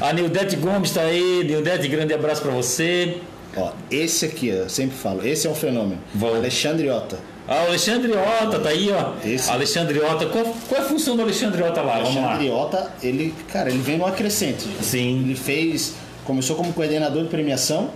A 0.04 0.12
Nildete 0.12 0.56
Gomes 0.56 0.90
está 0.90 1.02
aí. 1.02 1.44
Nildete, 1.44 1.86
grande 1.88 2.12
abraço 2.12 2.42
para 2.42 2.50
você. 2.50 3.18
Ó, 3.56 3.70
esse 3.90 4.24
aqui, 4.24 4.48
eu 4.48 4.68
sempre 4.68 4.96
falo, 4.96 5.26
esse 5.26 5.46
é 5.46 5.50
um 5.50 5.54
fenômeno. 5.54 5.98
Vou. 6.14 6.34
Alexandre 6.34 6.88
Ota. 6.90 7.16
Ah, 7.52 7.64
o 7.64 7.66
Alexandre 7.66 8.12
Ota, 8.12 8.60
tá 8.60 8.68
aí, 8.68 8.92
ó. 8.92 9.12
Esse. 9.26 9.50
Alexandre 9.50 9.98
Ota. 9.98 10.26
Qual, 10.26 10.44
qual 10.68 10.80
é 10.80 10.84
a 10.84 10.86
função 10.86 11.16
do 11.16 11.22
Alexandre 11.22 11.60
Ota 11.64 11.82
lá? 11.82 11.98
Vamos 11.98 12.14
lá. 12.14 12.34
Alexandre 12.34 12.50
Ota, 12.50 12.90
ele, 13.02 13.34
cara, 13.52 13.70
ele 13.70 13.80
vem 13.80 13.98
numa 13.98 14.12
crescente. 14.12 14.68
Sim. 14.80 15.24
Ele 15.24 15.34
fez, 15.34 15.94
começou 16.24 16.54
como 16.54 16.72
coordenador 16.72 17.24
de 17.24 17.28
premiação. 17.28 17.90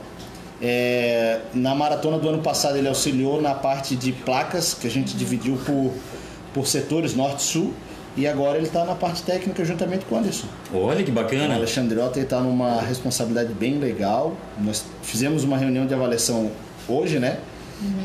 É, 0.61 1.39
na 1.55 1.73
maratona 1.73 2.19
do 2.19 2.29
ano 2.29 2.43
passado 2.43 2.77
ele 2.77 2.89
auxiliou 2.89 3.41
na 3.41 3.55
parte 3.55 3.95
de 3.95 4.11
placas, 4.11 4.75
que 4.75 4.89
a 4.89 4.91
gente 4.91 5.17
dividiu 5.17 5.57
por, 5.65 5.93
por 6.53 6.67
setores, 6.67 7.15
norte 7.15 7.39
e 7.39 7.43
sul. 7.43 7.73
E 8.17 8.27
agora 8.27 8.57
ele 8.57 8.67
está 8.67 8.85
na 8.85 8.97
parte 8.97 9.23
técnica 9.23 9.65
juntamente 9.65 10.05
com 10.05 10.17
o 10.17 10.19
Anderson. 10.19 10.49
Olha 10.73 11.05
que 11.05 11.13
O 11.13 11.15
bacana. 11.15 11.55
Alexandre 11.55 11.97
Ota 12.01 12.19
está 12.19 12.41
numa 12.41 12.81
responsabilidade 12.81 13.53
bem 13.53 13.79
legal. 13.79 14.35
Nós 14.59 14.85
fizemos 15.03 15.45
uma 15.45 15.57
reunião 15.57 15.87
de 15.87 15.95
avaliação 15.95 16.51
hoje, 16.89 17.21
né? 17.21 17.39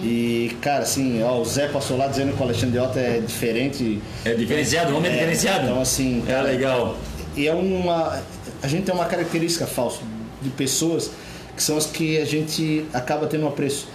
E, 0.04 0.56
cara, 0.62 0.84
assim, 0.84 1.22
ó, 1.24 1.40
o 1.40 1.46
Zé 1.46 1.68
passou 1.68 1.98
lá 1.98 2.08
dizendo 2.08 2.36
que 2.36 2.42
o 2.42 2.44
Alexandre 2.46 2.80
Ota 2.80 3.00
é 3.00 3.20
diferente. 3.20 4.02
É 4.26 4.34
diferenciado, 4.34 4.94
o 4.94 4.98
homem 4.98 5.12
é, 5.12 5.14
diferenciado. 5.16 5.66
Então, 5.66 5.82
assim, 5.82 6.24
É 6.28 6.32
cara, 6.32 6.44
legal. 6.44 6.98
e 7.36 7.48
é 7.48 7.54
uma. 7.54 8.22
A 8.62 8.68
gente 8.68 8.84
tem 8.84 8.94
uma 8.94 9.06
característica 9.06 9.66
falsa 9.66 10.00
de 10.42 10.50
pessoas 10.50 11.12
que 11.56 11.64
são 11.64 11.78
as 11.78 11.86
que 11.86 12.18
a 12.18 12.26
gente 12.26 12.86
acaba 12.94 13.28
tendo 13.28 13.46
um 13.46 13.48
apreço. 13.48 13.88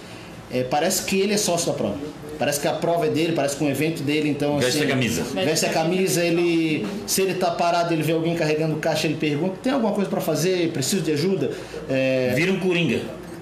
É, 0.51 0.63
parece 0.63 1.03
que 1.03 1.19
ele 1.19 1.33
é 1.33 1.37
sócio 1.37 1.67
da 1.71 1.73
prova. 1.73 1.97
Parece 2.37 2.59
que 2.59 2.67
a 2.67 2.73
prova 2.73 3.05
é 3.05 3.09
dele, 3.09 3.31
parece 3.33 3.55
que 3.55 3.63
um 3.63 3.69
evento 3.69 4.03
dele, 4.03 4.29
então. 4.29 4.59
Veste 4.59 4.77
assim, 4.79 4.85
a 4.85 4.89
camisa. 4.89 5.23
Veste 5.33 5.65
a 5.65 5.69
camisa, 5.69 6.23
ele. 6.23 6.85
Se 7.07 7.21
ele 7.21 7.35
tá 7.35 7.51
parado, 7.51 7.93
ele 7.93 8.03
vê 8.03 8.11
alguém 8.11 8.35
carregando 8.35 8.75
caixa, 8.75 9.07
ele 9.07 9.15
pergunta: 9.15 9.55
tem 9.63 9.71
alguma 9.71 9.93
coisa 9.93 10.09
para 10.09 10.19
fazer? 10.21 10.69
Preciso 10.71 11.01
de 11.01 11.11
ajuda? 11.13 11.51
É, 11.89 12.33
Vira 12.35 12.51
um 12.51 12.59
coringa. 12.59 12.99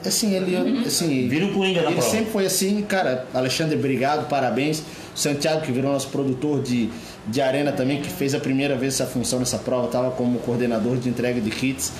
Assim, 0.09 0.33
ele. 0.33 0.85
Assim, 0.85 1.27
Vira 1.27 1.45
um 1.45 1.53
coringa 1.53 1.81
na 1.81 1.87
ele 1.87 1.95
prova. 1.97 2.11
sempre 2.11 2.31
foi 2.31 2.45
assim, 2.45 2.81
cara. 2.83 3.27
Alexandre, 3.33 3.77
obrigado, 3.77 4.27
parabéns. 4.27 4.79
O 4.79 5.17
Santiago, 5.17 5.61
que 5.61 5.71
virou 5.71 5.91
nosso 5.91 6.09
produtor 6.09 6.61
de, 6.61 6.89
de 7.27 7.41
arena 7.41 7.71
também, 7.71 8.01
que 8.01 8.09
fez 8.09 8.33
a 8.33 8.39
primeira 8.39 8.75
vez 8.75 8.95
essa 8.95 9.05
função 9.05 9.39
nessa 9.39 9.57
prova, 9.57 9.85
estava 9.87 10.11
como 10.11 10.39
coordenador 10.39 10.97
de 10.97 11.09
entrega 11.09 11.39
de 11.39 11.49
kits. 11.49 11.91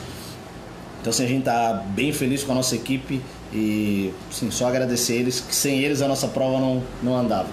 Então, 1.01 1.11
assim, 1.11 1.25
a 1.25 1.27
gente 1.27 1.43
tá 1.43 1.83
bem 1.89 2.13
feliz 2.13 2.43
com 2.43 2.53
a 2.53 2.55
nossa 2.55 2.75
equipe 2.75 3.21
e, 3.51 4.11
sim, 4.31 4.49
só 4.49 4.67
agradecer 4.67 5.15
eles, 5.15 5.41
que 5.41 5.53
sem 5.53 5.79
eles 5.79 6.01
a 6.01 6.07
nossa 6.07 6.27
prova 6.27 6.59
não, 6.59 6.81
não 7.03 7.15
andava. 7.17 7.49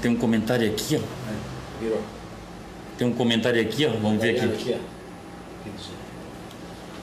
Tem 0.00 0.10
um 0.10 0.16
comentário 0.16 0.70
aqui, 0.70 0.96
ó. 0.96 1.00
Virou. 1.80 2.00
Tem 2.96 3.06
um 3.06 3.12
comentário 3.12 3.60
aqui, 3.60 3.84
ó. 3.84 3.90
Vamos 4.00 4.22
ver 4.22 4.36
aqui. 4.36 4.44
Aqui, 4.44 4.76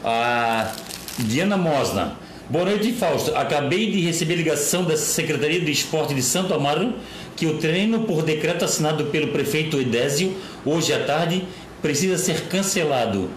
ó. 0.03 0.07
A 0.07 0.71
Diana 1.17 1.55
Mosna. 1.55 2.17
Boa 2.49 2.65
noite, 2.65 2.91
Fausto. 2.91 3.33
Acabei 3.35 3.89
de 3.89 4.01
receber 4.01 4.35
ligação 4.35 4.83
da 4.83 4.97
Secretaria 4.97 5.61
de 5.61 5.71
Esporte 5.71 6.13
de 6.13 6.21
Santo 6.21 6.53
Amaro 6.53 6.93
que 7.37 7.45
o 7.45 7.57
treino, 7.57 8.01
por 8.01 8.21
decreto 8.21 8.65
assinado 8.65 9.05
pelo 9.05 9.29
prefeito 9.29 9.79
Edésio, 9.79 10.35
hoje 10.65 10.93
à 10.93 11.05
tarde, 11.05 11.43
precisa 11.81 12.17
ser 12.17 12.47
cancelado. 12.47 13.29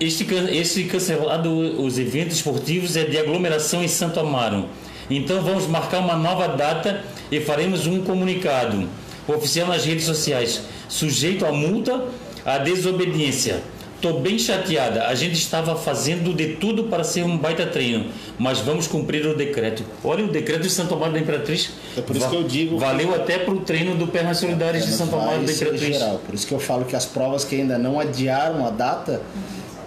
Este, 0.00 0.26
este 0.50 0.84
cancelado 0.84 1.50
os 1.50 1.98
eventos 1.98 2.36
esportivos 2.36 2.96
é 2.96 3.04
de 3.04 3.18
aglomeração 3.18 3.84
em 3.84 3.88
Santo 3.88 4.18
Amaro. 4.18 4.66
Então 5.10 5.42
vamos 5.42 5.66
marcar 5.66 5.98
uma 5.98 6.16
nova 6.16 6.48
data 6.48 7.04
e 7.30 7.38
faremos 7.38 7.86
um 7.86 8.02
comunicado 8.02 8.88
oficial 9.28 9.68
nas 9.68 9.84
redes 9.84 10.06
sociais, 10.06 10.62
sujeito 10.88 11.44
a 11.44 11.52
multa, 11.52 12.02
à 12.44 12.58
desobediência. 12.58 13.62
Estou 14.04 14.18
bem 14.18 14.36
chateada. 14.36 15.06
A 15.06 15.14
gente 15.14 15.34
estava 15.34 15.76
fazendo 15.76 16.34
de 16.34 16.56
tudo 16.56 16.84
para 16.84 17.04
ser 17.04 17.22
um 17.22 17.38
baita 17.38 17.64
treino, 17.64 18.06
mas 18.36 18.58
vamos 18.58 18.88
cumprir 18.88 19.24
o 19.24 19.36
decreto. 19.36 19.84
Olha 20.02 20.24
o 20.24 20.28
decreto 20.28 20.62
de 20.62 20.70
Santo 20.70 20.92
Amaro 20.94 21.12
da 21.12 21.20
Imperatriz. 21.20 21.70
É 21.96 22.00
por 22.00 22.16
isso 22.16 22.28
que 22.28 22.34
eu 22.34 22.42
digo 22.42 22.74
que- 22.74 22.84
Valeu 22.84 23.14
até 23.14 23.38
para 23.38 23.54
o 23.54 23.60
treino 23.60 23.94
do 23.94 24.08
Pernas 24.08 24.38
Solidárias 24.38 24.86
de 24.86 24.90
Santo 24.92 25.12
Vai 25.12 25.38
da 25.38 25.52
Imperatriz. 25.52 25.80
geral. 25.96 26.20
Por 26.26 26.34
isso 26.34 26.44
que 26.44 26.52
eu 26.52 26.58
falo 26.58 26.84
que 26.84 26.96
as 26.96 27.06
provas 27.06 27.44
que 27.44 27.54
ainda 27.54 27.78
não 27.78 28.00
adiaram 28.00 28.66
a 28.66 28.70
data, 28.70 29.22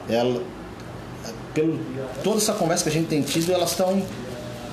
ela, 0.10 0.42
pelo 1.54 1.78
toda 2.24 2.38
essa 2.38 2.54
conversa 2.54 2.84
que 2.86 2.90
a 2.92 2.94
gente 2.94 3.08
tem 3.08 3.22
tido, 3.22 3.52
elas 3.52 3.72
estão 3.72 4.02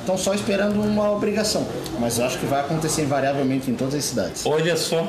estão 0.02 0.16
só 0.16 0.34
esperando 0.34 0.80
uma 0.80 1.10
obrigação. 1.10 1.66
Mas 1.98 2.16
eu 2.16 2.24
acho 2.26 2.38
que 2.38 2.46
vai 2.46 2.60
acontecer 2.60 3.02
invariavelmente 3.02 3.68
em 3.68 3.74
todas 3.74 3.94
as 3.96 4.04
cidades. 4.04 4.46
Olha 4.46 4.76
só. 4.76 5.04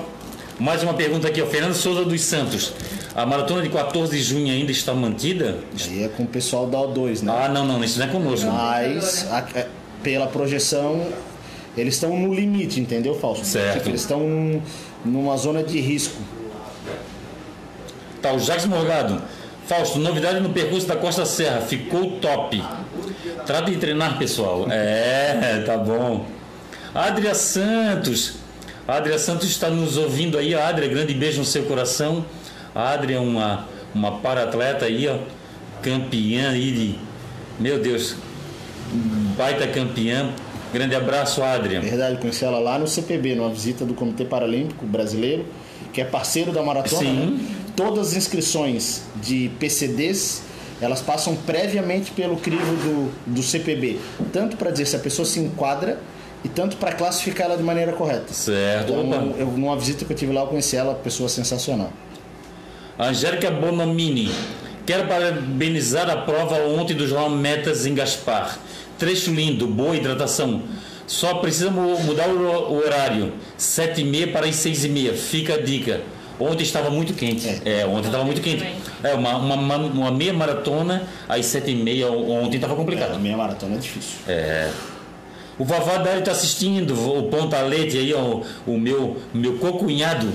Mais 0.60 0.82
uma 0.84 0.94
pergunta 0.94 1.28
aqui, 1.28 1.42
ó. 1.42 1.46
Fernando 1.48 1.74
Souza 1.74 2.04
dos 2.06 2.22
Santos. 2.22 2.74
A 3.16 3.26
maratona 3.26 3.62
de 3.62 3.70
14 3.70 4.12
de 4.18 4.24
junho 4.24 4.52
ainda 4.52 4.72
está 4.72 4.94
mantida? 4.94 5.60
Aí 5.88 6.04
é 6.04 6.08
com 6.08 6.24
o 6.24 6.28
pessoal 6.28 6.66
da 6.68 6.80
O2, 6.80 7.22
né? 7.22 7.32
Ah, 7.46 7.48
não, 7.48 7.66
não, 7.66 7.84
isso 7.84 8.00
não 8.00 8.08
é 8.08 8.10
conosco. 8.10 8.50
Mas 8.50 9.32
a- 9.32 9.46
é, 9.54 9.68
pela 10.02 10.26
projeção, 10.28 11.06
eles 11.78 11.94
estão 11.94 12.18
no 12.20 12.34
limite, 12.34 12.80
entendeu, 12.80 13.14
Fausto? 13.20 13.46
Certo. 13.46 13.78
Tipo, 13.78 13.90
eles 13.90 14.02
estão 14.02 14.20
num- 14.20 14.62
numa 15.06 15.38
zona 15.38 15.62
de 15.64 15.80
risco. 15.80 16.16
Tá, 18.22 18.34
o 18.34 18.40
Jacques 18.40 18.66
Morgado. 18.66 19.22
Fausto, 19.68 20.00
novidade 20.00 20.40
no 20.40 20.50
percurso 20.50 20.88
da 20.88 20.96
Costa 20.96 21.26
Serra. 21.26 21.62
Ficou 21.62 22.20
top. 22.20 22.64
Trata 23.46 23.70
de 23.70 23.78
treinar, 23.78 24.18
pessoal. 24.18 24.66
É, 24.70 25.62
tá 25.68 25.78
bom. 25.78 26.26
Adria 26.96 27.36
Santos. 27.36 28.36
A 28.88 28.96
Adria 28.98 29.18
Santos 29.20 29.48
está 29.50 29.70
nos 29.70 29.98
ouvindo 29.98 30.38
aí. 30.38 30.54
A 30.56 30.68
Adria, 30.68 30.90
grande 30.90 31.14
beijo 31.14 31.40
no 31.40 31.46
seu 31.46 31.64
coração. 31.64 32.26
A 32.76 32.94
Adria 32.94 33.18
é 33.18 33.20
uma, 33.20 33.68
uma 33.94 34.20
para-atleta 34.20 34.86
aí, 34.86 35.08
ó. 35.08 35.18
Campeã 35.82 36.52
aí 36.52 36.72
de. 36.72 36.96
Meu 37.60 37.80
Deus. 37.80 38.16
Baita 39.38 39.68
campeã. 39.68 40.30
Grande 40.74 40.96
abraço, 40.96 41.44
Adria. 41.44 41.80
Verdade, 41.82 42.18
conheci 42.18 42.44
ela 42.44 42.58
lá 42.58 42.80
no 42.80 42.88
CPB, 42.88 43.36
numa 43.36 43.50
visita 43.50 43.86
do 43.86 43.94
Comitê 43.94 44.26
Paralímpico 44.26 44.88
Brasileiro, 44.88 45.46
que 45.92 46.02
é 46.02 46.06
parceiro 46.06 46.52
da 46.52 46.64
maratona. 46.64 47.02
Sim. 47.02 47.16
né? 47.16 47.56
Todas 47.76 48.08
as 48.08 48.16
inscrições 48.16 49.04
de 49.22 49.52
PCDs, 49.60 50.42
elas 50.82 51.00
passam 51.00 51.36
previamente 51.36 52.12
pelo 52.12 52.38
crivo 52.38 52.76
do, 52.76 53.34
do 53.36 53.44
CPB, 53.44 54.00
tanto 54.32 54.58
para 54.58 54.72
dizer 54.72 54.88
se 54.88 54.96
a 54.96 55.00
pessoa 55.00 55.28
se 55.28 55.40
enquadra 55.40 56.00
e 56.44 56.50
tanto 56.50 56.78
para 56.78 56.92
classificar 56.92 57.48
ela 57.48 57.58
de 57.58 57.64
maneira 57.64 57.94
correta. 57.94 58.34
Certo. 58.34 58.92
Então, 58.94 59.36
eu, 59.38 59.46
numa 59.48 59.78
visita 59.78 60.04
que 60.06 60.12
eu 60.12 60.18
tive 60.18 60.34
lá, 60.34 60.42
eu 60.42 60.48
conheci 60.48 60.76
ela, 60.76 60.96
pessoa 60.96 61.30
sensacional. 61.30 61.92
Angélica 62.98 63.50
Bonomini. 63.52 64.32
Quero 64.86 65.08
parabenizar 65.08 66.10
a 66.10 66.18
prova 66.18 66.56
ontem 66.68 66.94
do 66.96 67.08
João 67.08 67.30
Metas 67.30 67.86
em 67.86 67.94
Gaspar. 67.96 68.58
Trecho 69.00 69.32
lindo, 69.34 69.66
boa 69.66 69.96
hidratação. 69.96 70.62
Só 71.08 71.36
precisa 71.36 71.70
mu- 71.70 72.00
mudar 72.00 72.28
o 72.30 72.76
horário. 72.78 73.34
7h30 73.58 74.32
para 74.32 74.46
as 74.48 74.56
6h30. 74.56 75.14
Fica 75.14 75.56
a 75.56 75.62
dica. 75.62 76.02
Ontem 76.40 76.64
estava 76.64 76.90
muito 76.90 77.14
quente. 77.14 77.48
É, 77.66 77.86
ontem 77.86 78.08
estava 78.08 78.24
muito 78.24 78.42
quente. 78.42 78.66
É, 79.04 79.14
uma, 79.14 79.38
uma, 79.38 79.56
uma- 79.78 80.12
meia 80.12 80.34
maratona 80.34 81.04
às 81.30 81.46
7h30 81.46 82.10
ontem 82.10 82.56
estava 82.56 82.74
A 82.74 82.78
complicado. 82.78 83.20
minha 83.20 83.38
maratona 83.38 83.76
é 83.76 83.78
difícil. 83.78 84.18
O 85.58 85.64
Vavá 85.66 85.98
Dari 85.98 86.20
está 86.20 86.32
assistindo, 86.32 86.94
o 86.96 87.24
Pontalete 87.30 87.96
aí, 87.98 88.12
ó, 88.14 88.42
o 88.66 88.78
meu, 88.78 89.18
meu 89.34 89.58
co-cunhado, 89.60 90.28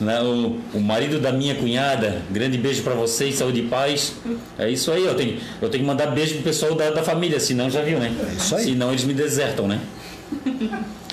né, 0.00 0.20
o, 0.20 0.58
o 0.74 0.80
marido 0.80 1.18
da 1.18 1.32
minha 1.32 1.54
cunhada. 1.54 2.22
Grande 2.30 2.58
beijo 2.58 2.82
para 2.82 2.94
vocês, 2.94 3.36
saúde 3.36 3.60
e 3.60 3.64
paz. 3.64 4.14
É 4.58 4.68
isso 4.68 4.90
aí, 4.90 5.04
eu 5.04 5.14
tenho, 5.14 5.38
eu 5.60 5.68
tenho 5.68 5.84
que 5.84 5.88
mandar 5.88 6.06
beijo 6.08 6.34
pro 6.34 6.44
pessoal 6.44 6.74
da, 6.74 6.90
da 6.90 7.02
família, 7.02 7.38
senão 7.40 7.70
já 7.70 7.82
viu, 7.82 7.98
né? 7.98 8.14
É 8.30 8.34
isso 8.34 8.56
aí. 8.56 8.64
Senão 8.64 8.90
eles 8.90 9.04
me 9.04 9.14
desertam, 9.14 9.66
né? 9.66 9.80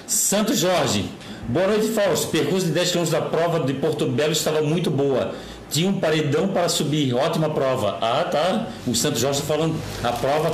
Santo 0.07 0.55
Jorge. 0.55 1.05
Boa 1.47 1.67
noite, 1.67 1.87
Fausto. 1.89 2.27
Percurso 2.27 2.67
de 2.67 2.71
10 2.71 2.91
km 2.91 3.03
da 3.05 3.21
prova 3.21 3.59
de 3.61 3.73
Porto 3.73 4.05
Belo 4.07 4.31
estava 4.31 4.61
muito 4.61 4.89
boa. 4.91 5.33
Tinha 5.69 5.89
um 5.89 5.99
paredão 5.99 6.47
para 6.47 6.67
subir. 6.67 7.13
Ótima 7.13 7.49
prova. 7.49 7.97
Ah, 8.01 8.23
tá. 8.23 8.67
O 8.87 8.95
Santo 8.95 9.19
Jorge 9.19 9.41
está 9.41 9.53
falando. 9.53 9.75
A 10.03 10.11
prova, 10.11 10.51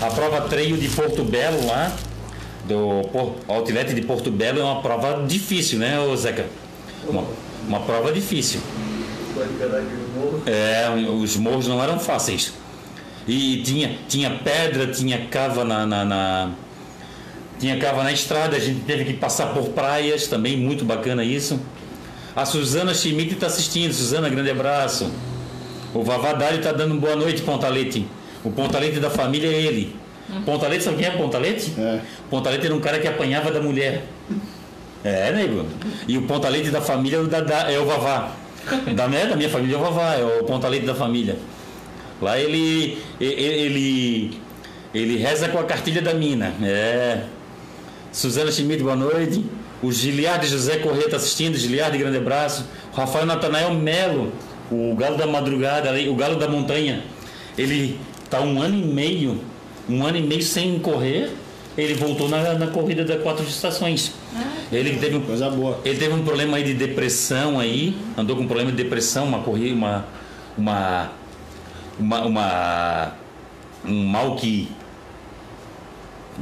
a 0.00 0.06
prova 0.06 0.42
treino 0.42 0.76
de 0.76 0.88
Porto 0.88 1.24
Belo 1.24 1.66
lá, 1.66 1.94
do 2.66 3.04
Outlet 3.48 3.94
de 3.94 4.02
Porto 4.02 4.30
Belo, 4.30 4.60
é 4.60 4.64
uma 4.64 4.82
prova 4.82 5.24
difícil, 5.26 5.78
né, 5.78 5.96
Zeca? 6.16 6.46
Uma, 7.08 7.24
uma 7.66 7.80
prova 7.80 8.12
difícil. 8.12 8.60
É, 10.46 10.88
os 11.10 11.36
morros 11.36 11.66
não 11.66 11.82
eram 11.82 11.98
fáceis. 11.98 12.52
E 13.26 13.62
tinha, 13.62 13.96
tinha 14.08 14.30
pedra, 14.42 14.86
tinha 14.86 15.26
cava 15.26 15.64
na, 15.64 15.86
na- 15.86 16.04
na- 16.04 16.50
tinha 17.60 17.76
cava 17.78 18.02
na 18.04 18.12
estrada, 18.12 18.56
a 18.56 18.60
gente 18.60 18.80
teve 18.80 19.04
que 19.04 19.12
passar 19.14 19.48
por 19.52 19.68
praias, 19.70 20.26
também 20.28 20.56
muito 20.56 20.84
bacana 20.84 21.24
isso. 21.24 21.60
A 22.34 22.44
Suzana 22.44 22.94
Schmidt 22.94 23.34
está 23.34 23.46
assistindo. 23.48 23.92
Suzana, 23.92 24.28
grande 24.28 24.50
abraço. 24.50 25.10
O 25.92 26.02
Vavadari 26.04 26.58
está 26.58 26.70
dando 26.72 26.94
boa 26.94 27.16
noite, 27.16 27.42
Pontalete. 27.42 28.06
O 28.44 28.50
Pontalete 28.50 29.00
da 29.00 29.10
família 29.10 29.48
é 29.48 29.60
ele. 29.60 29.96
Pontalete, 30.44 30.84
sabe 30.84 30.98
quem 30.98 31.06
é 31.06 31.10
Pontalete? 31.10 31.72
É. 31.78 32.00
Pontalete 32.30 32.66
era 32.66 32.74
um 32.74 32.80
cara 32.80 32.98
que 32.98 33.08
apanhava 33.08 33.50
da 33.50 33.60
mulher. 33.60 34.04
É, 35.04 35.32
nego. 35.32 35.64
E 36.06 36.18
o 36.18 36.22
Pontalete 36.22 36.70
da 36.70 36.80
família 36.80 37.20
o, 37.20 37.26
Dadá- 37.26 37.70
é 37.70 37.78
o 37.78 37.84
Vavá. 37.86 38.32
Da, 38.94 39.08
né, 39.08 39.26
da 39.26 39.36
minha 39.36 39.48
família 39.48 39.76
é 39.76 39.78
o 39.78 39.82
Vavá, 39.82 40.14
é 40.14 40.24
o 40.24 40.44
Pontalete 40.44 40.84
da 40.84 40.94
família. 40.94 41.36
Lá 42.20 42.38
ele, 42.38 42.98
e- 43.20 43.24
e- 43.24 43.28
ele, 43.28 44.40
ele 44.94 45.16
reza 45.16 45.48
com 45.48 45.58
a 45.58 45.64
cartilha 45.64 46.02
da 46.02 46.12
mina. 46.14 46.52
É. 46.62 47.22
Suzana 48.12 48.50
Schmidt, 48.50 48.82
boa 48.82 48.96
noite. 48.96 49.44
O 49.82 49.92
Giliardo 49.92 50.44
José 50.46 50.78
Corrêa 50.78 51.04
está 51.04 51.16
assistindo. 51.16 51.56
Giliardo, 51.56 51.96
grande 51.96 52.16
abraço. 52.16 52.66
O 52.92 52.96
Rafael 52.96 53.24
Natanael 53.24 53.72
Melo, 53.74 54.32
o 54.70 54.94
Galo 54.96 55.16
da 55.16 55.26
Madrugada, 55.26 55.90
o 56.10 56.14
Galo 56.16 56.36
da 56.36 56.48
Montanha. 56.48 57.04
Ele 57.56 57.98
está 58.24 58.40
um 58.40 58.60
ano 58.60 58.76
e 58.76 58.82
meio, 58.82 59.40
um 59.88 60.04
ano 60.04 60.16
e 60.18 60.22
meio 60.22 60.42
sem 60.42 60.78
correr. 60.80 61.30
Ele 61.78 61.94
voltou 61.94 62.28
na, 62.28 62.54
na 62.54 62.66
corrida 62.66 63.04
das 63.04 63.22
quatro 63.22 63.44
estações. 63.46 64.12
Ele 64.72 64.96
teve 64.98 65.16
um 65.16 65.20
Coisa 65.20 65.48
boa. 65.48 65.80
ele 65.84 65.96
teve 65.96 66.12
um 66.12 66.24
problema 66.24 66.56
aí 66.56 66.64
de 66.64 66.74
depressão 66.74 67.58
aí, 67.60 67.96
andou 68.16 68.34
com 68.36 68.42
um 68.42 68.46
problema 68.48 68.70
de 68.72 68.76
depressão, 68.76 69.24
uma 69.26 69.38
corrida, 69.38 69.72
uma, 69.74 70.04
uma, 70.58 71.12
uma, 71.98 72.20
uma- 72.26 73.12
um 73.86 74.04
mal 74.04 74.34
que 74.34 74.68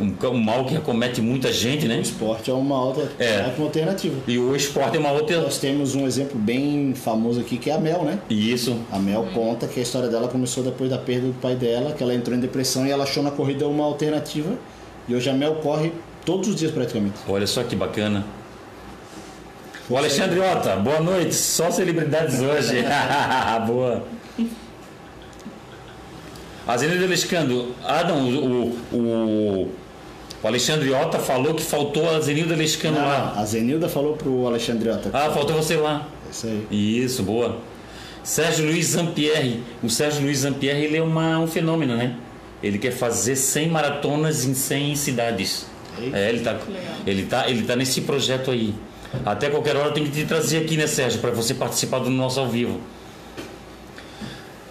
um, 0.00 0.14
um 0.28 0.38
mal 0.42 0.64
que 0.64 0.76
acomete 0.76 1.20
muita 1.22 1.50
gente, 1.52 1.86
né? 1.86 1.96
O 1.98 2.00
esporte 2.00 2.50
é 2.50 2.54
uma 2.54 2.82
outra 2.82 3.10
É. 3.18 3.46
ótima 3.46 3.64
alternativa. 3.66 4.16
E 4.26 4.38
o 4.38 4.54
esporte 4.56 4.96
é 4.96 5.00
uma 5.00 5.10
outra. 5.12 5.40
Nós 5.40 5.58
temos 5.58 5.94
um 5.94 6.06
exemplo 6.06 6.38
bem 6.38 6.94
famoso 6.94 7.40
aqui 7.40 7.56
que 7.58 7.70
é 7.70 7.74
a 7.74 7.78
Mel, 7.78 8.02
né? 8.04 8.18
E 8.28 8.52
isso. 8.52 8.76
A 8.92 8.98
Mel 8.98 9.26
conta 9.34 9.66
que 9.66 9.80
a 9.80 9.82
história 9.82 10.08
dela 10.08 10.28
começou 10.28 10.62
depois 10.64 10.88
da 10.90 10.98
perda 10.98 11.26
do 11.28 11.34
pai 11.34 11.54
dela, 11.54 11.92
que 11.92 12.02
ela 12.02 12.14
entrou 12.14 12.36
em 12.36 12.40
depressão 12.40 12.86
e 12.86 12.90
ela 12.90 13.04
achou 13.04 13.22
na 13.22 13.30
corrida 13.30 13.66
uma 13.68 13.84
alternativa. 13.84 14.50
E 15.08 15.14
hoje 15.14 15.30
a 15.30 15.32
Mel 15.32 15.56
corre 15.56 15.92
todos 16.24 16.48
os 16.48 16.56
dias 16.56 16.72
praticamente. 16.72 17.14
Olha 17.28 17.46
só 17.46 17.62
que 17.62 17.76
bacana. 17.76 18.24
O 19.88 19.96
Alexandre 19.96 20.40
Ota, 20.40 20.74
boa 20.76 21.00
noite. 21.00 21.34
Só 21.34 21.70
celebridades 21.70 22.40
hoje. 22.40 22.82
boa. 23.66 24.04
A 26.66 26.76
Zenilda. 26.76 27.06
Ah, 27.84 28.02
não, 28.02 28.28
o, 28.28 28.78
o, 28.92 29.72
o 30.42 30.46
Alexandre 30.46 30.90
Ota 30.92 31.20
falou 31.20 31.54
que 31.54 31.62
faltou 31.62 32.10
a 32.10 32.18
Zenilda 32.18 32.56
lá. 32.90 33.34
Ah, 33.36 33.40
a 33.40 33.44
Zenilda 33.44 33.88
falou 33.88 34.16
pro 34.16 34.46
Alexandre 34.48 34.90
Ota. 34.90 35.10
Ah, 35.12 35.30
faltou 35.30 35.54
você 35.54 35.76
lá. 35.76 36.08
É 36.26 36.30
Isso 36.32 36.46
aí. 36.48 36.66
Isso, 37.04 37.22
boa. 37.22 37.58
Sérgio 38.24 38.66
Luiz 38.66 38.86
Zampierre. 38.86 39.62
O 39.80 39.88
Sérgio 39.88 40.22
Luiz 40.22 40.38
Zampierre 40.38 40.84
ele 40.84 40.96
é 40.96 41.02
uma, 41.02 41.38
um 41.38 41.46
fenômeno, 41.46 41.96
né? 41.96 42.16
Ele 42.62 42.78
quer 42.78 42.92
fazer 42.92 43.36
100 43.36 43.68
maratonas 43.68 44.44
em 44.44 44.54
100 44.54 44.96
cidades. 44.96 45.66
É, 46.12 46.28
ele 46.28 46.40
tá, 46.40 46.58
ele 47.06 47.22
tá, 47.24 47.48
ele 47.48 47.62
tá 47.62 47.76
nesse 47.76 48.02
projeto 48.02 48.50
aí. 48.50 48.74
Até 49.24 49.48
qualquer 49.48 49.76
hora 49.76 49.92
tem 49.92 50.04
que 50.04 50.10
te 50.10 50.24
trazer 50.24 50.58
aqui, 50.58 50.76
né, 50.76 50.86
Sérgio, 50.86 51.20
para 51.20 51.30
você 51.30 51.54
participar 51.54 52.00
do 52.00 52.10
nosso 52.10 52.40
ao 52.40 52.48
vivo. 52.48 52.80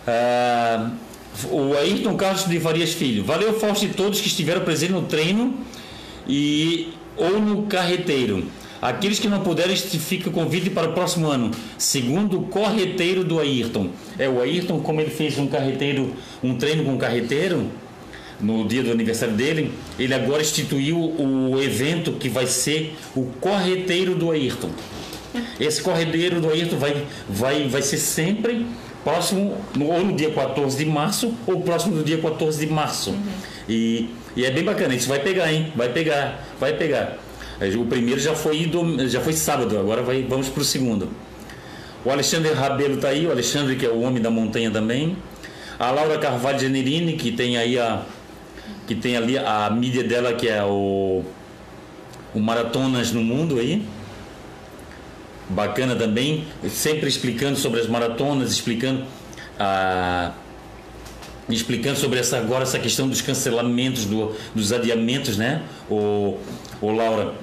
Ah, 0.08 0.92
o 1.50 1.74
Ayrton 1.74 2.16
Carlos 2.16 2.46
de 2.46 2.60
Farias 2.60 2.94
Filho. 2.94 3.24
Valeu, 3.24 3.60
Fausto, 3.60 3.86
e 3.86 3.90
todos 3.90 4.22
que 4.22 4.28
estiveram 4.28 4.62
presentes 4.62 4.96
no 4.96 5.04
treino 5.04 5.58
e 6.28 6.94
ou 7.18 7.40
no 7.40 7.64
carreteiro. 7.64 8.46
Aqueles 8.88 9.18
que 9.20 9.28
não 9.28 9.40
puderam, 9.42 9.74
este 9.74 9.98
fica 9.98 10.30
o 10.30 10.32
convite 10.32 10.70
para 10.70 10.90
o 10.90 10.94
próximo 10.94 11.28
ano. 11.28 11.50
Segundo 11.78 12.40
o 12.40 12.44
correteiro 12.44 13.24
do 13.24 13.40
Ayrton. 13.40 13.90
É, 14.20 14.30
o 14.30 14.40
Ayrton, 14.42 14.80
como 14.80 15.02
ele 15.02 15.10
fez 15.10 15.38
um 15.40 15.48
carreteiro, 15.48 16.14
um 16.44 16.56
treino 16.56 16.84
com 16.84 16.92
um 16.94 16.98
carreteiro, 16.98 17.68
no 18.40 18.68
dia 18.68 18.84
do 18.84 18.92
aniversário 18.92 19.34
dele, 19.34 19.72
ele 19.98 20.14
agora 20.14 20.42
instituiu 20.42 20.98
o 21.00 21.60
evento 21.62 22.12
que 22.14 22.30
vai 22.30 22.46
ser 22.46 22.96
o 23.16 23.24
correteiro 23.42 24.14
do 24.14 24.30
Ayrton. 24.30 24.70
Esse 25.60 25.82
correteiro 25.82 26.40
do 26.40 26.50
Ayrton 26.50 26.78
vai, 26.78 27.06
vai, 27.28 27.68
vai 27.68 27.82
ser 27.82 27.98
sempre 27.98 28.66
próximo, 29.04 29.58
no- 29.76 29.88
ou 29.92 30.04
no 30.06 30.14
dia 30.16 30.30
14 30.32 30.78
de 30.78 30.86
março, 30.86 31.34
ou 31.48 31.62
próximo 31.62 31.96
do 31.96 32.04
dia 32.04 32.18
14 32.18 32.66
de 32.66 32.72
março. 32.72 33.16
E, 33.68 34.10
e 34.36 34.46
é 34.46 34.52
bem 34.52 34.64
bacana, 34.64 34.94
isso 34.94 35.08
vai 35.08 35.20
pegar, 35.20 35.52
hein? 35.52 35.72
Vai 35.76 35.90
pegar, 35.90 36.46
vai 36.60 36.74
pegar. 36.74 37.18
É, 37.60 37.68
O 37.78 37.86
primeiro 37.86 38.20
já 38.20 38.36
foi, 38.36 38.70
já 39.08 39.22
foi 39.22 39.34
sábado, 39.34 39.78
agora 39.78 40.02
vai, 40.02 40.24
vamos 40.24 40.50
para 40.50 40.62
o 40.62 40.66
segundo. 40.66 41.10
O 42.04 42.12
Alexandre 42.12 42.54
Rabelo 42.54 42.96
está 42.96 43.10
aí, 43.10 43.26
o 43.26 43.32
Alexandre 43.32 43.76
que 43.76 43.86
é 43.86 43.90
o 43.90 44.02
homem 44.02 44.22
da 44.22 44.30
montanha 44.30 44.70
também. 44.70 45.18
A 45.80 45.90
Laura 45.92 46.18
Carvalho 46.20 46.60
Generini, 46.60 47.14
que 47.14 47.32
tem 47.32 47.58
aí 47.58 47.80
a 47.80 48.04
que 48.88 48.96
tem 48.96 49.18
ali 49.18 49.38
a 49.38 49.70
mídia 49.70 50.04
dela 50.04 50.34
que 50.34 50.48
é 50.48 50.64
o 50.64 51.24
o 52.34 52.40
Maratonas 52.40 53.12
no 53.12 53.24
Mundo 53.24 53.58
aí. 53.58 53.84
Bacana 55.50 55.96
também, 55.96 56.46
sempre 56.70 57.08
explicando 57.08 57.58
sobre 57.58 57.80
as 57.80 57.88
maratonas, 57.88 58.52
explicando 58.52 59.04
a 59.60 60.32
explicando 61.48 61.98
sobre 61.98 62.20
essa 62.20 62.38
agora 62.38 62.64
essa 62.64 62.80
questão 62.80 63.08
dos 63.08 63.22
cancelamentos, 63.22 64.06
do, 64.06 64.36
dos 64.54 64.74
adiamentos, 64.74 65.38
né? 65.38 65.62
O, 65.90 66.38
o 66.82 66.92
Laura 66.92 67.34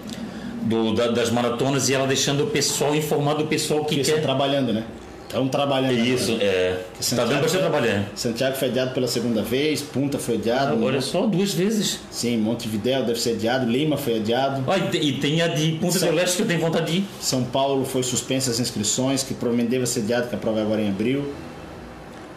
do, 0.62 0.94
da- 0.94 1.08
das 1.08 1.30
maratonas 1.30 1.88
e 1.88 1.94
ela 1.94 2.06
deixando 2.06 2.44
o 2.44 2.46
pessoal 2.48 2.94
informado 2.94 3.42
do 3.42 3.46
pessoal 3.48 3.80
que 3.80 3.86
Porque 3.96 4.00
estão 4.02 4.16
quer. 4.16 4.22
trabalhando, 4.22 4.72
né? 4.72 4.84
Estão 5.26 5.48
trabalhando. 5.48 5.94
Isso, 5.94 6.36
é. 6.42 6.76
Tá 7.16 7.24
dando 7.24 7.40
bastante 7.40 7.62
trabalho. 7.62 8.04
Santiago 8.14 8.54
foi 8.54 8.68
adiado 8.68 8.90
pela 8.92 9.08
segunda 9.08 9.42
vez, 9.42 9.80
Punta 9.80 10.18
foi 10.18 10.34
adiado. 10.34 10.84
Olha 10.84 11.00
só, 11.00 11.24
duas 11.26 11.54
vezes. 11.54 12.00
Sim, 12.10 12.36
Montevidéu 12.36 13.02
deve 13.02 13.18
ser 13.18 13.30
adiado, 13.30 13.64
Lima 13.64 13.96
foi 13.96 14.16
adiado. 14.16 14.62
Ah, 14.70 14.76
e 14.76 14.82
te- 14.90 15.12
tem 15.20 15.40
a 15.40 15.48
de 15.48 15.72
Punta 15.80 15.98
Sim. 15.98 16.06
do 16.08 16.12
Leste 16.12 16.36
que 16.36 16.42
eu 16.42 16.46
tenho 16.46 16.60
vontade 16.60 16.92
de 16.92 16.98
ir. 16.98 17.04
São 17.18 17.44
Paulo 17.44 17.86
foi 17.86 18.02
suspensa 18.02 18.50
as 18.50 18.60
inscrições, 18.60 19.22
que 19.22 19.32
provavelmente 19.32 19.70
deve 19.70 19.86
ser 19.86 20.00
adiado, 20.00 20.28
que 20.28 20.34
a 20.34 20.38
prova 20.38 20.58
é 20.58 20.62
agora 20.64 20.82
em 20.82 20.88
abril. 20.90 21.32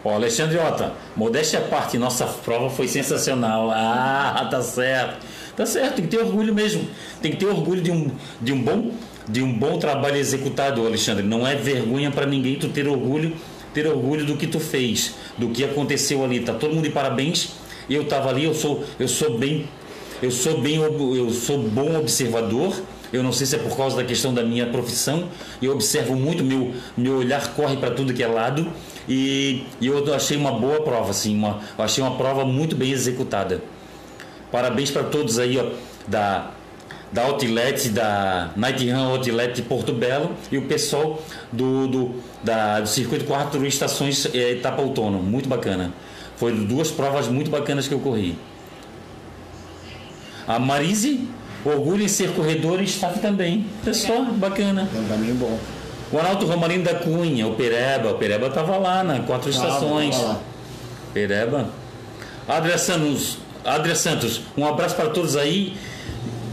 Ó, 0.02 0.14
Alexandre 0.14 0.56
Ota, 0.56 0.92
modéstia 1.14 1.58
à 1.58 1.62
parte, 1.62 1.98
nossa 1.98 2.24
prova 2.24 2.70
foi 2.70 2.88
sensacional. 2.88 3.70
Ah, 3.72 4.48
tá 4.50 4.62
certo. 4.62 5.18
Tá 5.56 5.64
certo, 5.64 5.96
tem 5.96 6.04
que 6.04 6.10
ter 6.10 6.22
orgulho 6.22 6.54
mesmo. 6.54 6.86
Tem 7.22 7.30
que 7.30 7.38
ter 7.38 7.46
orgulho 7.46 7.80
de 7.80 7.90
um, 7.90 8.10
de 8.42 8.52
um, 8.52 8.62
bom, 8.62 8.90
de 9.26 9.42
um 9.42 9.50
bom 9.52 9.78
trabalho 9.78 10.16
executado, 10.16 10.86
Alexandre. 10.86 11.24
Não 11.24 11.46
é 11.46 11.54
vergonha 11.54 12.10
para 12.10 12.26
ninguém 12.26 12.56
tu 12.56 12.68
ter 12.68 12.86
orgulho, 12.86 13.32
ter 13.72 13.86
orgulho 13.86 14.26
do 14.26 14.36
que 14.36 14.46
tu 14.46 14.60
fez, 14.60 15.14
do 15.38 15.48
que 15.48 15.64
aconteceu 15.64 16.22
ali. 16.22 16.40
Tá 16.40 16.52
todo 16.52 16.74
mundo 16.74 16.84
de 16.84 16.90
parabéns. 16.90 17.52
Eu 17.88 18.04
tava 18.04 18.28
ali, 18.28 18.44
eu 18.44 18.52
sou, 18.52 18.84
eu 18.98 19.08
sou 19.08 19.38
bem, 19.38 19.66
eu 20.20 20.30
sou 20.30 20.60
bem, 20.60 20.76
eu 20.76 21.30
sou 21.30 21.58
bom 21.58 21.98
observador. 21.98 22.74
Eu 23.10 23.22
não 23.22 23.32
sei 23.32 23.46
se 23.46 23.56
é 23.56 23.58
por 23.58 23.74
causa 23.74 23.96
da 23.96 24.04
questão 24.04 24.34
da 24.34 24.42
minha 24.42 24.66
profissão. 24.66 25.28
Eu 25.62 25.72
observo 25.72 26.14
muito, 26.14 26.44
meu, 26.44 26.74
meu 26.94 27.16
olhar 27.16 27.54
corre 27.54 27.76
para 27.78 27.92
tudo 27.92 28.12
que 28.12 28.22
é 28.22 28.26
lado. 28.26 28.66
E, 29.08 29.64
e 29.80 29.86
eu 29.86 30.12
achei 30.12 30.36
uma 30.36 30.52
boa 30.52 30.82
prova, 30.82 31.10
assim, 31.10 31.34
uma, 31.34 31.60
achei 31.78 32.02
uma 32.04 32.16
prova 32.16 32.44
muito 32.44 32.76
bem 32.76 32.90
executada. 32.90 33.62
Parabéns 34.56 34.90
para 34.90 35.02
todos 35.02 35.38
aí, 35.38 35.58
ó, 35.58 35.66
da, 36.08 36.46
da 37.12 37.24
Outlet, 37.24 37.90
da 37.90 38.52
Night 38.56 38.90
Run 38.90 39.10
Outlet 39.10 39.52
de 39.52 39.60
Porto 39.60 39.92
Belo 39.92 40.30
e 40.50 40.56
o 40.56 40.62
pessoal 40.62 41.22
do, 41.52 41.86
do, 41.86 42.14
da, 42.42 42.80
do 42.80 42.88
Circuito 42.88 43.26
4 43.26 43.66
Estações 43.66 44.26
é, 44.32 44.52
Etapa 44.52 44.80
Outono. 44.80 45.18
Muito 45.18 45.46
bacana. 45.46 45.92
Foi 46.38 46.52
duas 46.52 46.90
provas 46.90 47.28
muito 47.28 47.50
bacanas 47.50 47.86
que 47.86 47.92
eu 47.92 48.00
corri. 48.00 48.38
A 50.48 50.58
Marise, 50.58 51.28
orgulho 51.62 52.02
em 52.02 52.08
ser 52.08 52.30
corredor 52.30 52.80
e 52.80 52.84
staff 52.84 53.18
também. 53.18 53.66
Pessoal, 53.84 54.24
bacana. 54.24 54.88
É 54.96 54.98
um 54.98 55.06
caminho 55.06 55.34
bom. 55.34 55.58
O 56.10 56.16
Arnaldo 56.16 56.46
Romarino 56.46 56.82
da 56.82 56.94
Cunha, 56.94 57.46
o 57.46 57.56
Pereba. 57.56 58.12
O 58.12 58.14
Pereba 58.14 58.46
estava 58.46 58.78
lá 58.78 59.04
na 59.04 59.20
Quatro 59.20 59.50
Estações. 59.50 60.16
Tava 60.16 60.28
lá. 60.28 60.40
Pereba. 61.12 61.68
Adria 62.48 62.78
Santos, 62.78 63.38
Adria 63.66 63.96
Santos, 63.96 64.42
um 64.56 64.64
abraço 64.64 64.94
para 64.94 65.08
todos 65.10 65.36
aí, 65.36 65.76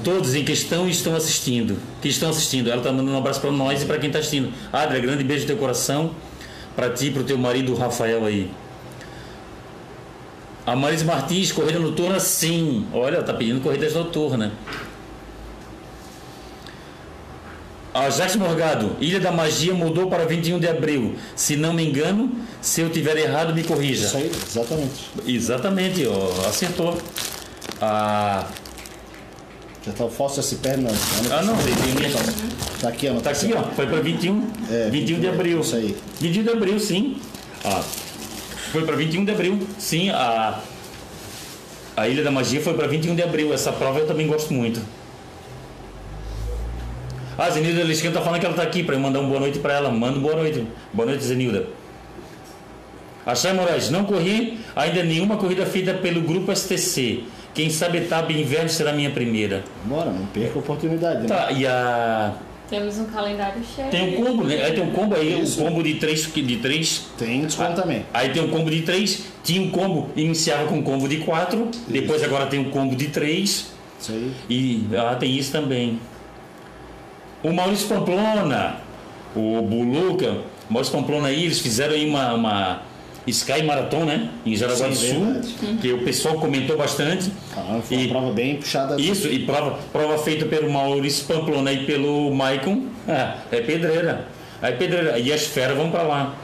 todos 0.04 0.34
em 0.34 0.44
questão 0.44 0.90
estão 0.90 1.16
assistindo. 1.16 1.78
Que 2.02 2.10
estão 2.10 2.30
assistindo. 2.30 2.70
Ela 2.70 2.80
está 2.80 2.92
mandando 2.92 3.12
um 3.12 3.18
abraço 3.18 3.40
para 3.40 3.52
nós 3.52 3.84
e 3.84 3.86
para 3.86 4.00
quem 4.00 4.08
está 4.08 4.20
assistindo. 4.20 4.52
Adria, 4.72 5.00
grande 5.00 5.24
beijo 5.24 5.44
no 5.44 5.48
teu 5.48 5.58
coração. 5.58 6.12
Para 6.76 6.90
ti 6.90 7.08
e 7.08 7.12
para 7.12 7.22
o 7.22 7.24
teu 7.26 7.38
marido 7.38 7.76
Rafael 7.76 8.26
aí. 8.26 8.50
A 10.66 10.76
Maris 10.76 11.04
Martins, 11.04 11.52
corrida 11.52 11.78
noturna, 11.78 12.20
sim. 12.20 12.88
Olha, 12.92 13.22
tá 13.22 13.34
pedindo 13.34 13.62
corridas 13.62 13.94
noturnas. 13.94 14.52
A 17.94 18.10
Jacques 18.10 18.36
Morgado, 18.36 18.96
Ilha 19.00 19.20
da 19.20 19.32
Magia 19.32 19.74
mudou 19.74 20.08
para 20.10 20.26
21 20.26 20.60
de 20.60 20.68
abril. 20.68 21.16
Se 21.36 21.56
não 21.56 21.74
me 21.74 21.88
engano, 21.88 22.32
se 22.60 22.82
eu 22.82 22.90
tiver 22.90 23.16
errado, 23.18 23.54
me 23.54 23.64
corrija. 23.64 24.08
Isso 24.08 24.18
aí, 24.18 24.32
exatamente. 24.48 25.10
Exatamente, 25.28 26.08
ó, 26.08 26.48
acertou. 26.50 26.98
Ah, 27.80 28.46
Já 29.86 29.92
tá 29.94 30.06
o 30.06 30.10
Fausto 30.10 30.42
se 30.42 30.56
perde, 30.56 30.82
não. 30.82 30.92
ah 31.32 31.42
não, 31.44 31.56
tem, 31.58 31.76
tem, 31.76 32.12
Tá 32.82 32.90
aqui, 32.90 33.08
ó. 33.10 33.20
tá 33.20 33.30
aqui, 33.30 33.54
ó, 33.56 33.64
foi 33.76 33.86
para 33.86 34.02
21, 34.02 34.48
É, 34.72 34.90
21 34.90 35.20
de 35.20 35.28
abril. 35.28 35.60
Isso 35.62 35.76
aí. 35.76 35.96
21 36.20 36.44
de 36.44 36.50
abril, 36.50 36.80
sim. 36.80 37.18
Ah, 37.64 37.84
foi 38.72 38.86
para 38.86 38.96
21 38.96 39.24
de 39.24 39.32
abril, 39.32 39.68
sim. 39.78 40.10
A, 40.10 40.60
a 41.96 42.08
Ilha 42.10 42.24
da 42.24 42.32
Magia 42.32 42.60
foi 42.60 42.74
para 42.74 42.88
21 42.88 43.14
de 43.16 43.22
abril. 43.22 43.54
Essa 43.54 43.72
prova 43.72 44.00
eu 44.00 44.08
também 44.08 44.26
gosto 44.26 44.52
muito. 44.52 44.82
Ah, 47.38 47.46
a 47.46 47.50
Zenilda 47.50 47.84
Liscano 47.84 48.14
tá 48.14 48.22
falando 48.22 48.40
que 48.40 48.46
ela 48.46 48.56
tá 48.56 48.64
aqui 48.64 48.84
para 48.84 48.96
eu 48.96 49.00
mandar 49.00 49.20
uma 49.20 49.30
boa 49.30 49.40
noite 49.40 49.60
para 49.60 49.74
ela. 49.74 49.92
Manda 49.92 50.20
boa 50.20 50.36
noite. 50.36 50.66
Boa 50.94 51.08
noite, 51.08 51.24
Zenilda. 51.24 51.68
Achay 53.26 53.54
Moraes, 53.54 53.90
não 53.90 54.04
corri 54.04 54.60
ainda 54.76 55.02
nenhuma 55.02 55.38
corrida 55.38 55.66
feita 55.66 55.94
pelo 55.94 56.22
grupo 56.22 56.54
STC. 56.54 57.24
Quem 57.54 57.70
sabe 57.70 58.00
etapa 58.00 58.32
inverno 58.34 58.70
será 58.70 58.90
a 58.92 58.94
minha 58.94 59.12
primeira. 59.12 59.64
Bora, 59.86 60.12
não 60.12 60.26
perca 60.28 60.56
a 60.56 60.60
oportunidade. 60.60 61.22
Né? 61.22 61.28
Tá, 61.28 61.52
e 61.52 61.66
a. 61.66 62.34
Temos 62.70 62.98
um 62.98 63.06
calendário 63.06 63.62
cheio. 63.64 63.90
Tem 63.90 64.18
um 64.18 64.24
combo, 64.24 64.44
né? 64.44 64.64
Aí 64.64 64.74
tem 64.74 64.84
um 64.84 64.92
combo 64.92 65.16
aí, 65.16 65.42
Isso. 65.42 65.62
o 65.62 65.66
combo 65.66 65.84
de 65.84 65.96
três, 65.96 66.32
de 66.34 66.56
três. 66.58 67.08
Tem 67.18 67.46
desconto 67.46 67.82
também. 67.82 68.06
Aí 68.14 68.30
tem 68.30 68.44
um 68.44 68.50
combo 68.50 68.70
de 68.70 68.82
três, 68.82 69.26
tinha 69.44 69.62
um 69.62 69.70
combo, 69.70 70.10
iniciava 70.16 70.66
com 70.66 70.78
um 70.78 70.82
combo 70.82 71.08
de 71.08 71.18
quatro, 71.18 71.70
depois 71.88 72.24
agora 72.24 72.48
tem 72.48 72.60
um 72.60 72.72
combo 72.72 72.96
de 72.96 73.10
três. 73.10 73.74
Isso 74.00 74.12
aí. 74.12 74.32
E 74.50 74.88
ah, 74.98 75.16
tem 75.16 75.38
isso 75.38 75.52
também. 75.52 76.00
O 77.44 77.52
Maurício 77.52 77.88
Pamplona, 77.90 78.78
o 79.36 79.62
Buluca, 79.62 80.38
o 80.70 80.74
Maurício 80.74 80.94
Pamplona 80.98 81.28
aí, 81.28 81.44
eles 81.46 81.60
fizeram 81.60 81.94
aí 81.94 82.08
uma, 82.10 82.34
uma 82.34 82.82
Sky 83.28 83.64
Marathon, 83.64 84.06
né? 84.06 84.30
Em 84.46 84.56
Jaraguá 84.56 84.88
do 84.88 84.96
Sul, 84.96 85.42
que 85.82 85.92
o 85.92 86.04
pessoal 86.04 86.36
comentou 86.36 86.78
bastante. 86.78 87.32
Ah, 87.56 87.80
foi 87.84 87.98
uma 87.98 88.04
E- 88.06 88.08
prova 88.10 88.32
bem 88.32 88.56
puxada. 88.58 89.00
Isso, 89.02 89.28
e 89.28 89.40
prova, 89.40 89.78
prova 89.92 90.18
feita 90.18 90.46
pelo 90.46 90.72
Maurício 90.72 91.26
Pamplona 91.26 91.72
e 91.74 91.86
pelo 91.86 92.34
Maicon, 92.34 92.84
ah, 93.08 93.36
é 93.52 93.60
pedreira. 93.62 94.28
Aí 94.62 94.74
pedreira. 94.76 95.20
E 95.20 95.32
as 95.34 95.44
feras 95.46 95.76
vão 95.76 95.92
para 95.92 96.04
lá. 96.04 96.36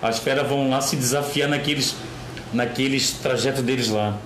As 0.00 0.18
feras 0.20 0.46
vão 0.46 0.70
lá 0.70 0.80
se 0.80 0.94
desafiar 0.94 1.48
naqueles, 1.48 1.96
naqueles 2.52 3.10
trajetos 3.12 3.62
deles 3.62 3.88
lá. 3.88 4.16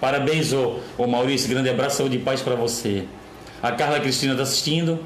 Parabéns, 0.00 0.52
ô, 0.52 0.80
ô 0.98 1.06
Maurício, 1.06 1.48
grande 1.48 1.68
abraço, 1.68 1.98
saúde 1.98 2.16
e 2.16 2.18
paz 2.18 2.40
para 2.40 2.54
você. 2.56 3.04
A 3.62 3.70
Carla 3.70 4.00
Cristina 4.00 4.32
está 4.32 4.42
assistindo. 4.42 4.98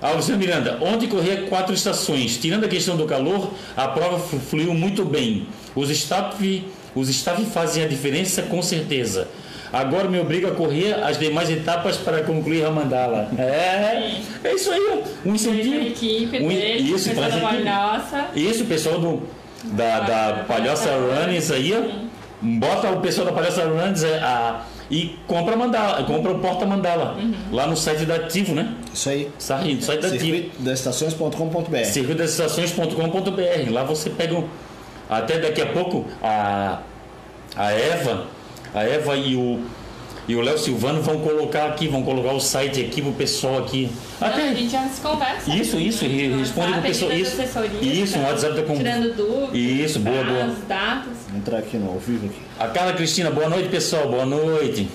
A 0.00 0.10
Luciana 0.12 0.38
Miranda, 0.38 0.78
ontem 0.80 1.08
corri 1.08 1.46
quatro 1.48 1.74
estações. 1.74 2.36
Tirando 2.36 2.64
a 2.64 2.68
questão 2.68 2.96
do 2.96 3.06
calor, 3.06 3.50
a 3.76 3.88
prova 3.88 4.18
flu- 4.18 4.38
fluiu 4.40 4.74
muito 4.74 5.04
bem. 5.04 5.46
Os 5.74 5.88
staff, 5.90 6.64
os 6.94 7.08
staff 7.08 7.42
fazem 7.46 7.84
a 7.84 7.88
diferença 7.88 8.42
com 8.42 8.60
certeza. 8.62 9.28
Agora 9.72 10.08
me 10.08 10.18
obriga 10.20 10.48
a 10.48 10.50
correr 10.52 10.92
as 11.02 11.18
demais 11.18 11.50
etapas 11.50 11.96
para 11.96 12.22
concluir 12.22 12.64
a 12.64 12.70
mandala. 12.70 13.28
É, 13.38 14.20
é 14.44 14.54
isso 14.54 14.70
aí, 14.70 15.02
um 15.24 15.34
incentivo. 15.34 15.74
equipe 15.86 16.38
Um- 16.40 16.50
isso, 16.52 17.08
pessoal 17.10 17.30
da. 17.30 17.40
Palhoça. 17.40 18.24
Isso, 18.34 18.62
o 18.62 18.66
pessoal 18.66 19.00
do, 19.00 19.22
da, 19.64 20.00
da 20.00 20.44
Palhoça 20.46 20.90
Runners 20.90 21.50
aí. 21.50 21.72
Bota 22.40 22.90
o 22.90 23.00
pessoal 23.00 23.26
da 23.26 23.32
Palhoça 23.32 23.64
Runners 23.64 24.04
é, 24.04 24.18
a, 24.18 24.60
e 24.90 25.16
compra 25.26 25.54
a 25.54 25.56
mandala, 25.56 26.04
compra 26.04 26.32
o 26.32 26.38
porta-mandala. 26.38 27.16
Lá 27.52 27.66
no 27.66 27.76
site 27.76 28.04
da 28.04 28.16
Ativo, 28.16 28.54
né? 28.54 28.74
Isso 28.94 29.08
aí. 29.08 29.28
Sai 29.38 29.74
no 29.74 29.82
site 29.82 30.00
da 30.00 30.08
Ativo. 30.08 30.24
Circuito 30.24 30.62
das 30.62 30.78
estações.com.br. 30.78 31.84
Circuitosestações.com.br. 31.84 33.70
Lá 33.72 33.82
você 33.84 34.10
pega 34.10 34.34
um- 34.34 34.48
até 35.08 35.38
daqui 35.38 35.60
a 35.62 35.66
pouco 35.66 36.04
a, 36.22 36.80
a 37.56 37.72
Eva, 37.72 38.26
a 38.74 38.82
Eva 38.82 39.16
e 39.16 39.34
o 39.36 39.60
e 40.28 40.34
o 40.34 40.40
Léo 40.40 40.58
Silvano 40.58 41.00
vão 41.02 41.20
colocar 41.20 41.66
aqui, 41.66 41.86
vão 41.86 42.02
colocar 42.02 42.32
o 42.32 42.40
site 42.40 42.80
aqui 42.80 43.00
pro 43.00 43.12
pessoal 43.12 43.58
aqui. 43.58 43.88
Não, 44.20 44.26
a 44.26 44.30
Até 44.32 44.54
gente 44.56 44.70
já 44.72 44.82
se 44.88 45.00
conversa. 45.00 45.54
isso, 45.54 45.76
isso, 45.78 46.04
responde 46.04 46.72
pro 46.72 46.82
pessoal 46.82 47.12
isso. 47.12 47.40
Isso, 47.80 48.18
um 48.18 48.22
tá? 48.22 48.28
WhatsApp 48.30 48.56
da 48.56 48.62
com 48.64 48.76
Tirando 48.76 49.14
dúvidas. 49.16 49.54
Isso, 49.54 50.00
boa, 50.00 50.24
boa. 50.24 50.50
datas. 50.66 51.12
Vou 51.36 51.40
entrar 51.40 51.58
aqui 51.58 51.76
no 51.76 51.90
ao 51.90 51.98
vivo 51.98 52.26
aqui. 52.26 52.40
A 52.58 52.66
Carla 52.68 52.94
Cristina, 52.94 53.30
boa 53.30 53.46
noite, 53.48 53.68
pessoal. 53.68 54.08
Boa 54.08 54.24
noite. 54.24 54.88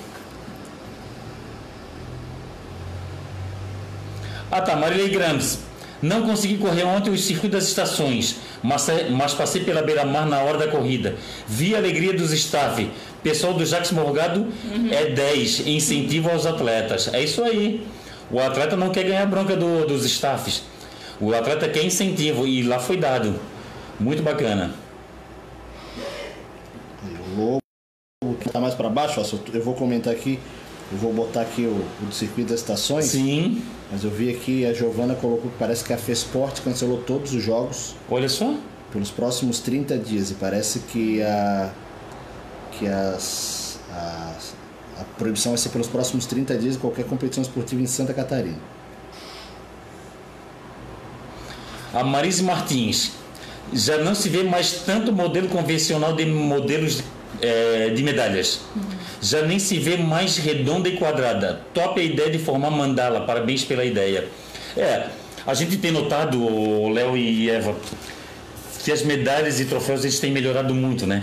Ah 4.52 4.60
tá, 4.62 4.76
Marilei 4.76 5.10
Grams. 5.10 5.60
Não 6.02 6.24
consegui 6.24 6.58
correr 6.58 6.84
ontem 6.84 7.12
o 7.12 7.18
circuito 7.18 7.56
das 7.56 7.66
estações, 7.66 8.38
mas, 8.64 8.88
mas 9.12 9.36
passei 9.36 9.64
pela 9.64 9.84
beira-mar 9.84 10.26
na 10.26 10.39
hora 10.39 10.58
da 10.58 10.68
corrida. 10.68 11.16
Vi 11.48 11.76
a 11.76 11.78
alegria 11.78 12.12
dos 12.12 12.32
staff. 12.34 12.89
Pessoal 13.22 13.54
do 13.54 13.64
Jacques 13.64 13.92
Morgado 13.92 14.48
é 14.92 15.12
10, 15.12 15.68
incentivo 15.68 16.32
aos 16.32 16.48
atletas. 16.48 17.08
É 17.14 17.22
isso 17.24 17.44
aí. 17.44 17.86
O 18.32 18.39
atleta 18.39 18.76
não 18.76 18.89
quer 18.89 19.04
ganhar 19.04 19.28
bronca 19.28 19.56
do- 19.56 19.86
dos 19.86 20.04
staffs. 20.06 20.64
O 21.20 21.36
atleta 21.36 21.70
quer 21.70 21.84
incentivo 21.86 22.48
e 22.48 22.64
lá 22.64 22.80
foi 22.80 22.98
dado. 22.98 23.36
Muito 24.00 24.24
bacana. 24.24 24.74
O 27.38 27.60
logo 28.24 28.36
que 28.38 28.49
tá 28.51 28.59
mais 28.59 28.76
para 28.76 28.88
baixo, 28.88 29.19
ó, 29.19 29.24
eu- 29.55 29.63
vou 29.63 29.74
comentar 29.74 30.13
aqui, 30.13 30.39
eu 30.91 30.97
vou 30.99 31.11
botar 31.11 31.41
aqui 31.41 31.63
o, 31.63 31.72
o 31.72 32.05
do 32.05 32.13
circuito 32.13 32.51
das 32.51 32.59
estações. 32.59 33.05
Sim, 33.05 33.63
Mas 33.91 34.03
eu 34.03 34.11
vi 34.11 34.30
aqui, 34.30 34.63
a 34.63 34.72
Giovana 34.74 35.15
colocou 35.15 35.49
que 35.49 35.57
parece 35.57 35.84
que 35.84 35.91
a 35.91 35.97
Fesport 35.97 36.61
cancelou 36.61 36.99
todos 36.99 37.34
os 37.34 37.43
jogos 37.43 37.95
olha 38.09 38.30
só. 38.30 38.53
pelos 38.91 39.09
próximos 39.09 39.59
30 39.59 39.97
dias 39.97 40.30
e 40.30 40.36
parece 40.36 40.80
que 40.82 41.22
a 41.24 41.72
que 42.78 42.88
as, 42.88 43.80
as- 43.91 44.53
a 44.99 45.03
proibição 45.17 45.51
vai 45.53 45.57
ser 45.57 45.69
pelos 45.69 45.88
próximos 45.88 46.26
30 46.28 46.55
dias 46.57 46.76
de 46.76 46.80
qualquer 46.80 47.05
competição 47.05 47.41
esportiva 47.41 47.82
em 47.82 47.88
Santa 47.88 48.13
Catarina. 48.13 48.59
A 51.91 52.03
Marise 52.03 52.43
Martins. 52.43 53.13
Já 53.74 53.97
não 53.97 54.13
se 54.13 54.30
vê 54.30 54.43
mais 54.43 54.84
tanto 54.86 55.11
modelo 55.11 55.49
convencional 55.49 56.15
de 56.15 56.26
modelos 56.28 57.01
eh, 57.42 57.92
de 57.96 58.02
medalhas. 58.04 58.62
Já 59.22 59.44
nem 59.44 59.60
se 59.60 59.78
vê 59.78 59.98
mais 59.98 60.38
redonda 60.38 60.90
e 60.90 60.98
quadrada. 60.98 61.62
Top 61.74 62.00
a 62.00 62.04
ideia 62.04 62.30
de 62.32 62.40
formar 62.40 62.72
mandala. 62.72 63.22
Parabéns 63.22 63.64
pela 63.64 63.86
ideia. 63.86 64.28
É, 64.76 65.08
a 65.46 65.54
gente 65.54 65.78
tem 65.78 65.92
notado, 65.92 66.42
o 66.44 66.90
Léo 66.90 67.16
e 67.16 67.50
Eva, 67.50 67.76
que 68.84 68.92
as 68.92 69.04
medalhas 69.04 69.60
e 69.60 69.66
troféus 69.66 70.04
eles 70.04 70.20
têm 70.20 70.32
melhorado 70.32 70.74
muito, 70.74 71.06
né? 71.06 71.22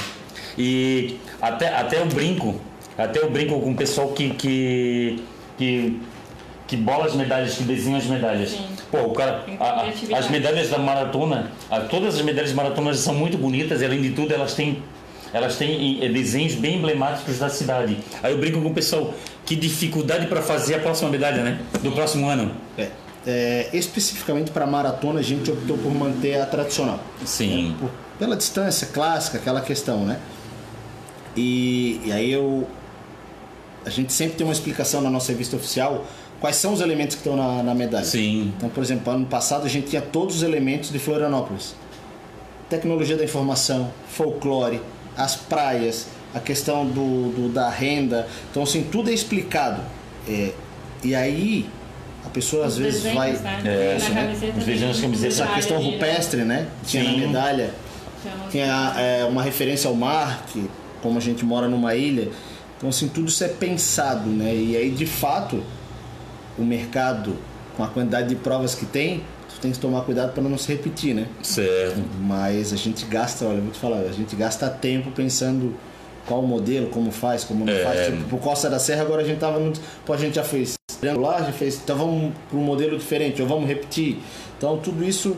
E 0.56 1.16
até, 1.40 1.68
até 1.74 2.00
o 2.02 2.06
brinco, 2.06 2.60
até 2.96 3.20
o 3.24 3.30
brinco 3.30 3.60
com 3.60 3.72
o 3.72 3.76
pessoal 3.76 4.08
que, 4.08 4.30
que, 4.30 5.22
que, 5.56 6.00
que 6.66 6.76
bola 6.76 7.06
as 7.06 7.14
medalhas, 7.14 7.54
que 7.54 7.62
desenha 7.64 7.98
as 7.98 8.06
medalhas. 8.06 8.50
Sim. 8.50 8.66
Pô, 8.90 8.98
o 8.98 9.12
cara, 9.12 9.44
a- 9.60 9.64
a- 9.82 10.18
as 10.18 10.30
medalhas 10.30 10.68
da 10.68 10.78
maratona, 10.78 11.50
a- 11.70 11.80
todas 11.80 12.16
as 12.16 12.22
medalhas 12.22 12.52
maratonas 12.52 12.98
são 13.00 13.14
muito 13.14 13.36
bonitas, 13.38 13.80
e 13.82 13.84
além 13.84 14.00
de 14.02 14.10
tudo 14.10 14.32
elas 14.34 14.54
têm 14.54 14.82
elas 15.32 15.56
têm 15.56 16.02
eh, 16.04 16.08
desenhos 16.08 16.54
bem 16.54 16.76
emblemáticos 16.78 17.38
da 17.38 17.48
cidade. 17.48 17.98
Aí 18.22 18.32
eu 18.32 18.38
brinco 18.38 18.60
com 18.60 18.68
o 18.68 18.74
pessoal, 18.74 19.12
que 19.44 19.54
dificuldade 19.56 20.26
para 20.26 20.42
fazer 20.42 20.74
a 20.74 20.78
próxima 20.80 21.10
medalha, 21.10 21.42
né? 21.42 21.60
Do 21.82 21.92
próximo 21.92 22.28
ano. 22.28 22.50
É, 22.76 22.88
é, 23.26 23.68
especificamente 23.72 24.50
para 24.50 24.66
maratona 24.66 25.20
a 25.20 25.22
gente 25.22 25.50
optou 25.50 25.76
por 25.78 25.92
manter 25.94 26.40
a 26.40 26.46
tradicional. 26.46 27.00
Sim. 27.24 27.76
por- 27.78 27.90
pela 28.18 28.36
distância 28.36 28.88
clássica, 28.88 29.38
aquela 29.38 29.60
questão, 29.60 30.04
né? 30.04 30.18
E, 31.36 32.00
e 32.04 32.12
aí 32.12 32.32
eu. 32.32 32.66
A 33.86 33.90
gente 33.90 34.12
sempre 34.12 34.36
tem 34.36 34.46
uma 34.46 34.52
explicação 34.52 35.00
na 35.00 35.08
nossa 35.08 35.30
revista 35.32 35.56
oficial 35.56 36.04
quais 36.40 36.56
são 36.56 36.72
os 36.72 36.80
elementos 36.80 37.14
que 37.16 37.20
estão 37.20 37.36
na, 37.36 37.62
na 37.62 37.74
medalha. 37.74 38.04
Sim. 38.04 38.52
Então, 38.56 38.68
por 38.68 38.82
exemplo, 38.82 39.12
ano 39.12 39.26
passado 39.26 39.64
a 39.66 39.68
gente 39.68 39.88
tinha 39.88 40.02
todos 40.02 40.36
os 40.36 40.42
elementos 40.42 40.90
de 40.90 40.98
Florianópolis: 40.98 41.74
tecnologia 42.68 43.16
da 43.16 43.24
informação, 43.24 43.90
folclore, 44.08 44.80
as 45.18 45.36
praias, 45.36 46.06
a 46.34 46.40
questão 46.40 46.86
do, 46.86 47.30
do- 47.32 47.48
da 47.52 47.68
renda. 47.68 48.26
Então, 48.50 48.62
assim, 48.62 48.84
tudo 48.90 49.10
é 49.10 49.12
explicado. 49.12 49.82
É, 50.28 50.52
e 51.04 51.14
aí 51.14 51.68
a 52.24 52.28
pessoa 52.30 52.66
às 52.66 52.74
Os 52.74 52.78
vezes 52.78 53.02
desenhos, 53.02 53.40
vai. 53.40 53.60
né? 53.62 53.62
É, 53.64 53.96
isso, 53.96 54.08
Na 54.10 54.14
né? 54.14 54.22
camiseta 54.22 54.90
Os 54.90 55.00
camisetas. 55.00 55.40
Essa 55.40 55.54
questão 55.54 55.78
né? 55.78 55.84
rupestre, 55.90 56.40
né? 56.42 56.66
Tinha 56.86 57.04
na 57.04 57.10
Sim. 57.10 57.20
medalha. 57.26 57.74
Então, 58.20 58.48
Tinha 58.50 58.94
é, 58.96 59.24
uma 59.24 59.42
referência 59.42 59.88
ao 59.88 59.94
mar, 59.94 60.44
que 60.48 60.68
como 61.02 61.16
a 61.18 61.20
gente 61.20 61.44
mora 61.44 61.68
numa 61.68 61.94
ilha, 61.94 62.28
então 62.76 62.88
assim, 62.90 63.08
tudo 63.08 63.28
isso 63.28 63.42
é 63.44 63.48
pensado, 63.48 64.28
né? 64.28 64.52
E 64.54 64.76
aí 64.76 64.90
de 64.90 65.06
fato 65.06 65.62
o 66.58 66.62
mercado, 66.64 67.36
com 67.76 67.84
a 67.84 67.88
quantidade 67.88 68.28
de 68.28 68.34
provas 68.36 68.74
que 68.74 68.84
tem, 68.84 69.22
tu 69.58 69.62
tem 69.62 69.72
que 69.72 69.78
tomar 69.78 70.02
cuidado 70.02 70.32
para 70.32 70.42
não 70.42 70.56
se 70.56 70.68
repetir, 70.68 71.14
né? 71.14 71.26
Certo. 71.42 72.00
Mas 72.20 72.72
a 72.72 72.76
gente 72.76 73.04
gasta, 73.06 73.44
olha, 73.44 73.56
eu 73.56 73.62
vou 73.62 73.72
te 73.72 73.78
falar, 73.78 73.98
a 73.98 74.12
gente 74.12 74.34
gasta 74.36 74.68
tempo 74.70 75.10
pensando 75.10 75.74
qual 76.26 76.42
modelo, 76.42 76.88
como 76.88 77.10
faz, 77.10 77.42
como 77.44 77.64
não 77.64 77.72
É. 77.72 77.82
faz. 77.84 78.06
Tipo, 78.06 78.24
pro 78.28 78.38
Costa 78.38 78.70
da 78.70 78.78
Serra 78.78 79.02
agora 79.02 79.22
a 79.22 79.24
gente 79.24 79.38
tava 79.38 79.58
no. 79.58 79.72
Pô, 80.06 80.12
a 80.12 80.16
gente 80.16 80.36
já 80.36 80.44
fez 80.44 80.74
triangular, 81.00 81.44
já 81.44 81.52
fez. 81.52 81.80
Então 81.82 81.96
vamos 81.96 82.32
para 82.48 82.58
um 82.58 82.62
modelo 82.62 82.96
diferente, 82.98 83.42
ou 83.42 83.48
vamos 83.48 83.66
repetir. 83.68 84.18
Então 84.56 84.76
tudo 84.78 85.04
isso 85.04 85.36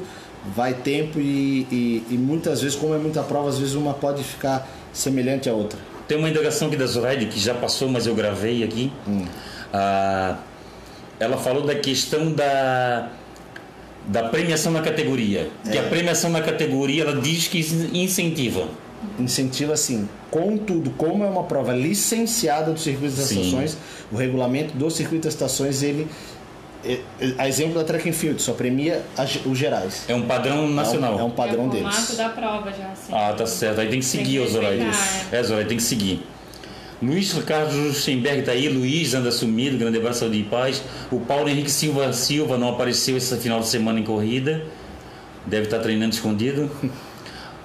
vai 0.54 0.74
tempo 0.74 1.18
e, 1.20 1.66
e, 1.70 2.04
e 2.10 2.14
muitas 2.14 2.60
vezes, 2.62 2.76
como 2.76 2.94
é 2.94 2.98
muita 2.98 3.22
prova, 3.22 3.48
às 3.48 3.58
vezes 3.58 3.74
uma 3.74 3.94
pode 3.94 4.22
ficar 4.24 4.68
semelhante 4.92 5.48
à 5.48 5.52
outra. 5.52 5.78
Tem 6.08 6.18
uma 6.18 6.28
indagação 6.28 6.66
aqui 6.68 6.76
da 6.76 6.86
Zoraide 6.86 7.26
que 7.26 7.38
já 7.38 7.54
passou, 7.54 7.88
mas 7.88 8.06
eu 8.06 8.14
gravei 8.14 8.64
aqui. 8.64 8.90
Ah, 9.72 10.38
ela 11.20 11.36
falou 11.36 11.62
da 11.62 11.74
questão 11.76 12.32
da, 12.32 13.10
da 14.06 14.24
premiação 14.28 14.72
na 14.72 14.80
categoria. 14.80 15.50
Que 15.70 15.78
a 15.78 15.82
premiação 15.84 16.30
na 16.30 16.40
categoria 16.40 17.02
ela 17.04 17.20
diz 17.20 17.46
que 17.48 17.58
incentiva. 17.92 18.66
Incentiva 19.18 19.72
assim, 19.72 20.08
contudo, 20.30 20.90
como 20.90 21.24
é 21.24 21.26
uma 21.28 21.44
prova 21.44 21.72
licenciada 21.72 22.72
do 22.72 22.78
circuito 22.78 23.14
das 23.16 23.26
Sim. 23.26 23.40
estações, 23.40 23.76
o 24.12 24.16
regulamento 24.16 24.76
do 24.76 24.90
circuito 24.90 25.24
das 25.24 25.34
estações 25.34 25.82
ele 25.82 26.06
é- 26.84 26.98
é- 27.20 27.34
a 27.38 27.48
exemplo 27.48 27.74
da 27.74 27.84
track 27.84 28.08
and 28.08 28.12
field, 28.12 28.40
só 28.42 28.52
premia 28.52 29.02
os 29.46 29.56
gerais. 29.58 30.04
É 30.08 30.14
um 30.14 30.22
padrão 30.22 30.68
nacional. 30.68 31.12
É 31.12 31.16
um, 31.16 31.20
é 31.20 31.24
um 31.24 31.30
padrão 31.30 31.64
é 31.64 31.66
o 31.66 31.70
deles. 31.70 31.94
formato 31.94 32.16
da 32.16 32.28
prova 32.30 32.70
já, 32.72 32.88
assim. 32.90 33.12
Ah, 33.12 33.34
tá 33.36 33.46
certo. 33.46 33.80
Aí 33.80 33.88
tem 33.88 33.98
que 34.00 34.04
seguir, 34.06 34.40
que 34.42 34.48
Zoraide. 34.50 34.84
respeitar, 34.84 35.36
É, 35.36 35.42
Zoraide, 35.42 35.68
tem 35.68 35.76
que 35.78 35.82
seguir. 35.82 36.22
Luiz 37.02 37.32
Ricardo 37.32 37.74
Luxemberg 37.74 38.42
tá 38.42 38.52
aí, 38.52 38.68
Luiz 38.68 39.14
anda 39.14 39.30
sumido, 39.30 39.78
grande 39.78 39.96
abraço 39.96 40.20
saúde 40.20 40.40
e 40.40 40.44
paz. 40.44 40.82
O 41.10 41.18
Paulo 41.18 41.48
Henrique 41.48 41.70
Silva 41.70 42.12
Silva 42.12 42.58
não 42.58 42.68
apareceu 42.68 43.16
esse 43.16 43.34
final 43.38 43.60
de 43.60 43.68
semana 43.68 43.98
em 43.98 44.02
corrida. 44.02 44.66
Deve 45.46 45.64
estar 45.64 45.78
treinando 45.78 46.12
escondido. 46.12 46.70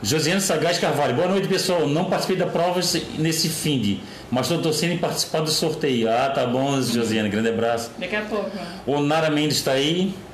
Josiane 0.01 0.39
Sagaz 0.39 0.77
Carvalho, 0.77 1.15
boa 1.15 1.27
noite 1.27 1.49
pessoal. 1.49 1.85
Não 1.85 2.05
participei 2.05 2.37
da 2.37 2.45
prova 2.45 2.79
nesse 3.17 3.49
fim 3.49 3.79
de, 3.79 3.99
mas 4.31 4.45
estou 4.45 4.61
torcendo 4.61 4.93
em 4.93 4.97
participar 4.97 5.41
do 5.41 5.51
sorteio. 5.51 6.09
Ah, 6.09 6.29
tá 6.29 6.45
bom, 6.45 6.81
Josiane, 6.81 7.27
grande 7.27 7.49
abraço. 7.49 7.91
Daqui 7.97 8.15
a 8.15 8.21
pouco. 8.21 8.49
O 8.85 9.01
Nara 9.01 9.29
Mendes 9.29 9.57
está 9.57 9.73
aí. 9.73 10.13
Ah, 10.13 10.25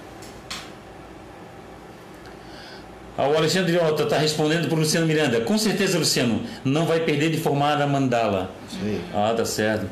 O 3.17 3.37
Alexandre 3.37 3.77
Ota 3.77 4.03
está 4.03 4.17
respondendo 4.17 4.67
para 4.67 4.75
o 4.75 4.79
Luciano 4.79 5.05
Miranda. 5.05 5.41
Com 5.41 5.57
certeza, 5.57 5.97
Luciano, 5.99 6.41
não 6.63 6.85
vai 6.85 7.01
perder 7.01 7.29
de 7.29 7.37
formar 7.37 7.79
a 7.81 7.85
mandala. 7.85 8.49
Aí. 8.83 9.01
Ah, 9.13 9.33
tá 9.35 9.45
certo. 9.45 9.85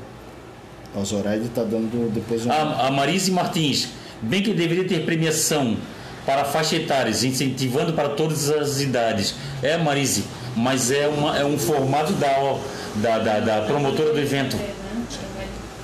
O 0.95 1.03
Zoraide 1.05 1.47
tá 1.49 1.61
dando 1.63 2.11
depois 2.11 2.45
um. 2.45 2.51
A, 2.51 2.87
a 2.87 2.91
Marise 2.91 3.29
Martins. 3.31 3.89
Bem 4.21 4.41
que 4.41 4.53
deveria 4.53 4.85
ter 4.87 5.05
premiação 5.05 5.77
para 6.25 6.43
faixa 6.43 6.75
etárias, 6.75 7.23
incentivando 7.23 7.93
para 7.93 8.09
todas 8.09 8.49
as 8.49 8.81
idades. 8.81 9.35
É, 9.61 9.77
Marise, 9.77 10.23
mas 10.55 10.89
é, 10.91 11.07
uma, 11.07 11.37
é 11.37 11.45
um 11.45 11.57
formato 11.57 12.13
da, 12.13 12.55
da, 12.95 13.19
da, 13.19 13.39
da 13.39 13.61
promotora 13.61 14.13
do 14.13 14.19
evento. 14.19 14.57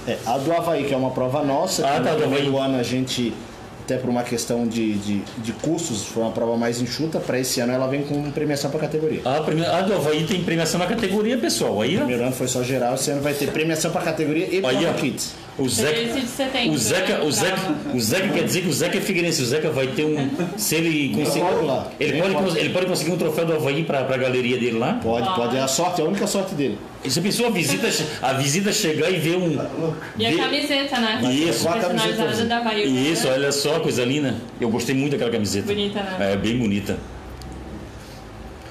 É, 0.07 0.17
a 0.25 0.37
do 0.37 0.51
Havaí, 0.53 0.83
que 0.85 0.93
é 0.93 0.97
uma 0.97 1.11
prova 1.11 1.43
nossa, 1.43 1.85
Ah, 1.87 1.99
tá, 1.99 2.11
no 2.11 2.17
do 2.17 2.21
primeiro 2.23 2.57
Havaí. 2.57 2.69
ano 2.69 2.79
a 2.79 2.83
gente, 2.83 3.33
até 3.85 3.97
por 3.97 4.09
uma 4.09 4.23
questão 4.23 4.67
de, 4.67 4.93
de, 4.95 5.21
de 5.37 5.51
custos, 5.53 6.03
foi 6.05 6.23
uma 6.23 6.31
prova 6.31 6.57
mais 6.57 6.81
enxuta, 6.81 7.19
para 7.19 7.39
esse 7.39 7.59
ano 7.59 7.71
ela 7.71 7.85
vem 7.87 8.01
com 8.01 8.31
premiação 8.31 8.71
para 8.71 8.79
categoria. 8.79 9.21
A, 9.23 9.41
prime- 9.41 9.63
a 9.65 9.81
do 9.81 9.93
Havaí 9.93 10.23
tem 10.25 10.43
premiação 10.43 10.79
na 10.79 10.87
categoria, 10.87 11.37
pessoal. 11.37 11.81
Aí. 11.81 11.95
Primeiro 11.95 12.23
ano 12.23 12.31
foi 12.33 12.47
só 12.47 12.63
geral, 12.63 12.95
esse 12.95 13.11
ano 13.11 13.21
vai 13.21 13.33
ter 13.33 13.51
premiação 13.51 13.91
para 13.91 14.01
categoria 14.01 14.47
e 14.51 14.59
prova 14.59 14.93
kits. 14.95 15.33
O 15.57 15.69
Zeca, 15.69 15.93
13 15.93 16.19
de 16.19 16.27
setembro, 16.27 16.73
o 16.73 16.77
Zeca, 16.77 17.17
né, 17.17 17.23
o 17.23 17.31
Zeca, 17.31 17.61
o 17.93 17.99
Zeca 18.01 18.27
quer 18.27 18.43
dizer 18.43 18.61
que 18.63 18.67
o 18.67 18.73
Zeca 18.73 18.97
é 18.97 19.01
Figueirense. 19.01 19.41
O 19.41 19.45
Zeca 19.45 19.69
vai 19.69 19.87
ter 19.87 20.03
um. 20.03 20.29
Se 20.57 20.75
ele 20.75 21.15
conseguir. 21.15 21.45
Ele 21.97 22.19
Ele 22.19 22.33
pode, 22.33 22.57
ele 22.59 22.69
pode 22.71 22.85
conseguir 22.87 23.11
um 23.11 23.17
troféu 23.17 23.45
do 23.45 23.53
Havaí 23.53 23.83
para 23.85 23.99
a 23.99 24.17
galeria 24.17 24.57
dele 24.57 24.77
lá. 24.77 24.95
Pode, 25.01 25.33
pode, 25.33 25.55
é 25.55 25.61
a 25.61 25.67
sorte, 25.67 26.01
é 26.01 26.03
a 26.03 26.07
única 26.07 26.27
sorte 26.27 26.53
dele. 26.55 26.77
E 27.05 27.11
se 27.11 27.19
a 27.19 27.21
pessoa 27.21 27.51
visita, 27.51 27.87
a 28.21 28.33
visita 28.33 28.71
chegar 28.73 29.09
e 29.11 29.17
ver 29.17 29.37
um. 29.37 29.57
E 30.17 30.25
a 30.25 30.29
ver- 30.29 30.37
camiseta, 30.37 30.99
né? 30.99 31.21
Isso. 31.31 31.67
A 31.69 31.79
camiseta. 31.79 32.45
da 32.45 32.61
Bahia. 32.61 32.85
Isso, 32.85 33.27
olha 33.27 33.51
só, 33.51 33.79
coisa 33.79 34.03
linda. 34.03 34.35
Eu 34.59 34.69
gostei 34.69 34.95
muito 34.95 35.11
daquela 35.11 35.31
camiseta. 35.31 35.67
Bonita, 35.67 36.01
né? 36.01 36.33
É, 36.33 36.35
bem 36.35 36.57
bonita. 36.57 36.97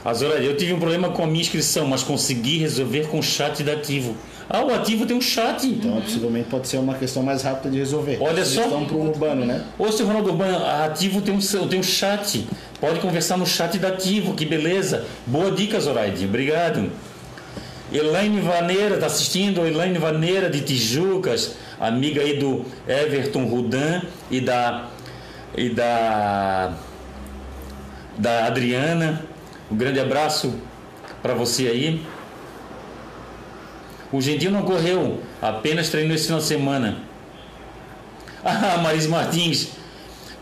Azora, 0.04 0.34
eu 0.34 0.54
tive 0.56 0.72
um 0.74 0.78
problema 0.78 1.08
com 1.10 1.24
a 1.24 1.26
minha 1.26 1.40
inscrição, 1.40 1.86
mas 1.86 2.02
consegui 2.02 2.58
resolver 2.58 3.06
com 3.08 3.18
o 3.18 3.22
chat 3.22 3.62
da 3.62 3.72
Ativo. 3.72 4.14
Ah, 4.50 4.62
o 4.62 4.74
Ativo 4.74 5.06
tem 5.06 5.16
um 5.16 5.20
chat. 5.20 5.66
Então, 5.66 5.98
possivelmente 6.02 6.48
pode 6.50 6.68
ser 6.68 6.76
uma 6.76 6.92
questão 6.94 7.22
mais 7.22 7.42
rápida 7.42 7.70
de 7.70 7.78
resolver. 7.78 8.18
Olha 8.20 8.44
só. 8.44 8.62
Para 8.68 8.94
o 8.94 9.08
urbano, 9.08 9.46
né? 9.46 9.64
Ô, 9.78 9.90
seu 9.90 10.06
Ronaldo 10.06 10.30
Urbano, 10.30 10.58
a 10.58 10.84
Ativo 10.84 11.22
tem 11.22 11.34
um, 11.34 11.68
tem 11.68 11.80
um 11.80 11.82
chat. 11.82 12.46
Pode 12.78 13.00
conversar 13.00 13.38
no 13.38 13.46
chat 13.46 13.78
da 13.78 13.88
Ativo, 13.88 14.34
que 14.34 14.44
beleza. 14.44 15.06
Boa 15.26 15.50
dica, 15.50 15.80
Zoraide. 15.80 16.26
Obrigado. 16.26 16.90
Elaine 17.94 18.40
Vaneira 18.40 18.96
está 18.96 19.06
assistindo, 19.06 19.64
Elaine 19.64 19.98
Vaneira 19.98 20.50
de 20.50 20.62
Tijucas, 20.62 21.54
amiga 21.78 22.22
aí 22.22 22.36
do 22.36 22.64
Everton 22.88 23.44
Rudan 23.44 24.02
e 24.28 24.40
da 24.40 24.88
e 25.56 25.68
da 25.68 26.72
da 28.18 28.46
Adriana. 28.46 29.24
Um 29.70 29.76
grande 29.76 30.00
abraço 30.00 30.58
para 31.22 31.34
você 31.34 31.68
aí. 31.68 32.04
O 34.10 34.20
Gentil 34.20 34.50
não 34.50 34.62
correu, 34.62 35.20
apenas 35.40 35.88
treinou 35.88 36.16
esse 36.16 36.24
final 36.26 36.40
de 36.40 36.46
semana. 36.46 36.96
Ah, 38.46 38.76
Maris 38.76 39.06
Martins. 39.06 39.68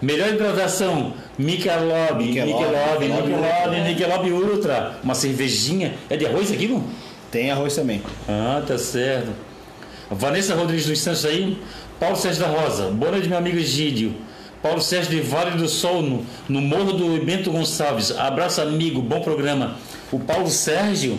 Melhor 0.01 0.31
hidratação, 0.31 1.15
Michelob, 1.39 2.25
Michelob, 2.25 2.49
Michelob, 2.49 3.09
Michelob 3.09 3.81
Michelob, 3.89 4.33
Ultra. 4.33 4.99
Uma 5.05 5.15
cervejinha. 5.15 5.95
É 6.11 6.17
de 6.17 6.27
arroz 6.27 6.51
aquilo? 6.51 6.85
Tem 7.33 7.51
arroz 7.51 7.75
também. 7.75 8.03
Ah, 8.29 8.63
tá 8.65 8.77
certo. 8.77 9.33
Vanessa 10.11 10.55
Rodrigues 10.55 10.85
dos 10.85 11.01
Santos 11.01 11.25
aí. 11.25 11.57
Paulo 11.99 12.15
Sérgio 12.15 12.43
da 12.43 12.49
Rosa. 12.49 12.91
Boa 12.91 13.11
noite, 13.11 13.27
meu 13.27 13.39
amigo 13.39 13.57
Egídio. 13.57 14.15
Paulo 14.63 14.83
Sérgio 14.83 15.13
de 15.13 15.21
Vale 15.23 15.53
do 15.53 15.67
Sol, 15.67 16.03
no, 16.03 16.27
no 16.47 16.61
Morro 16.61 16.93
do 16.93 17.25
Bento 17.25 17.51
Gonçalves. 17.51 18.11
Abraço, 18.11 18.61
amigo. 18.61 19.01
Bom 19.01 19.23
programa. 19.23 19.77
O 20.13 20.19
Paulo 20.19 20.51
Sérgio, 20.51 21.19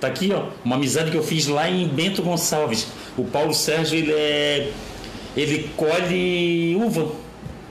tá 0.00 0.06
aqui, 0.06 0.32
ó. 0.32 0.44
Uma 0.64 0.76
amizade 0.76 1.10
que 1.10 1.16
eu 1.16 1.24
fiz 1.24 1.48
lá 1.48 1.68
em 1.68 1.88
Bento 1.88 2.22
Gonçalves. 2.22 2.86
O 3.18 3.24
Paulo 3.24 3.52
Sérgio, 3.52 3.98
ele 3.98 4.12
é. 4.12 4.70
Ele 5.36 5.68
colhe 5.76 6.76
uva 6.76 7.10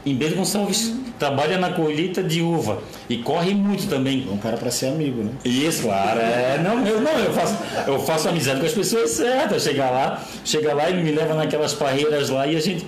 em 0.05 0.13
Bento 0.13 0.35
Gonçalves. 0.35 0.93
Trabalha 1.21 1.59
na 1.59 1.69
colheita 1.69 2.23
de 2.23 2.41
uva. 2.41 2.81
E 3.07 3.17
corre 3.17 3.53
muito 3.53 3.87
também. 3.87 4.25
É 4.27 4.33
um 4.33 4.39
cara 4.39 4.57
para 4.57 4.71
ser 4.71 4.87
amigo, 4.87 5.21
né? 5.21 5.29
Isso, 5.45 5.83
claro. 5.83 6.19
É, 6.19 6.59
não, 6.63 6.83
eu, 6.83 6.99
não, 6.99 7.11
eu, 7.11 7.31
faço, 7.31 7.57
eu 7.85 7.99
faço 7.99 8.27
amizade 8.27 8.59
com 8.59 8.65
as 8.65 8.71
pessoas 8.71 9.11
certas. 9.11 9.61
Chega 9.61 9.87
lá, 9.87 10.23
chega 10.43 10.73
lá 10.73 10.89
e 10.89 10.95
me 10.95 11.11
leva 11.11 11.35
naquelas 11.35 11.75
parreiras 11.75 12.29
lá 12.29 12.47
e 12.47 12.55
a 12.55 12.59
gente. 12.59 12.87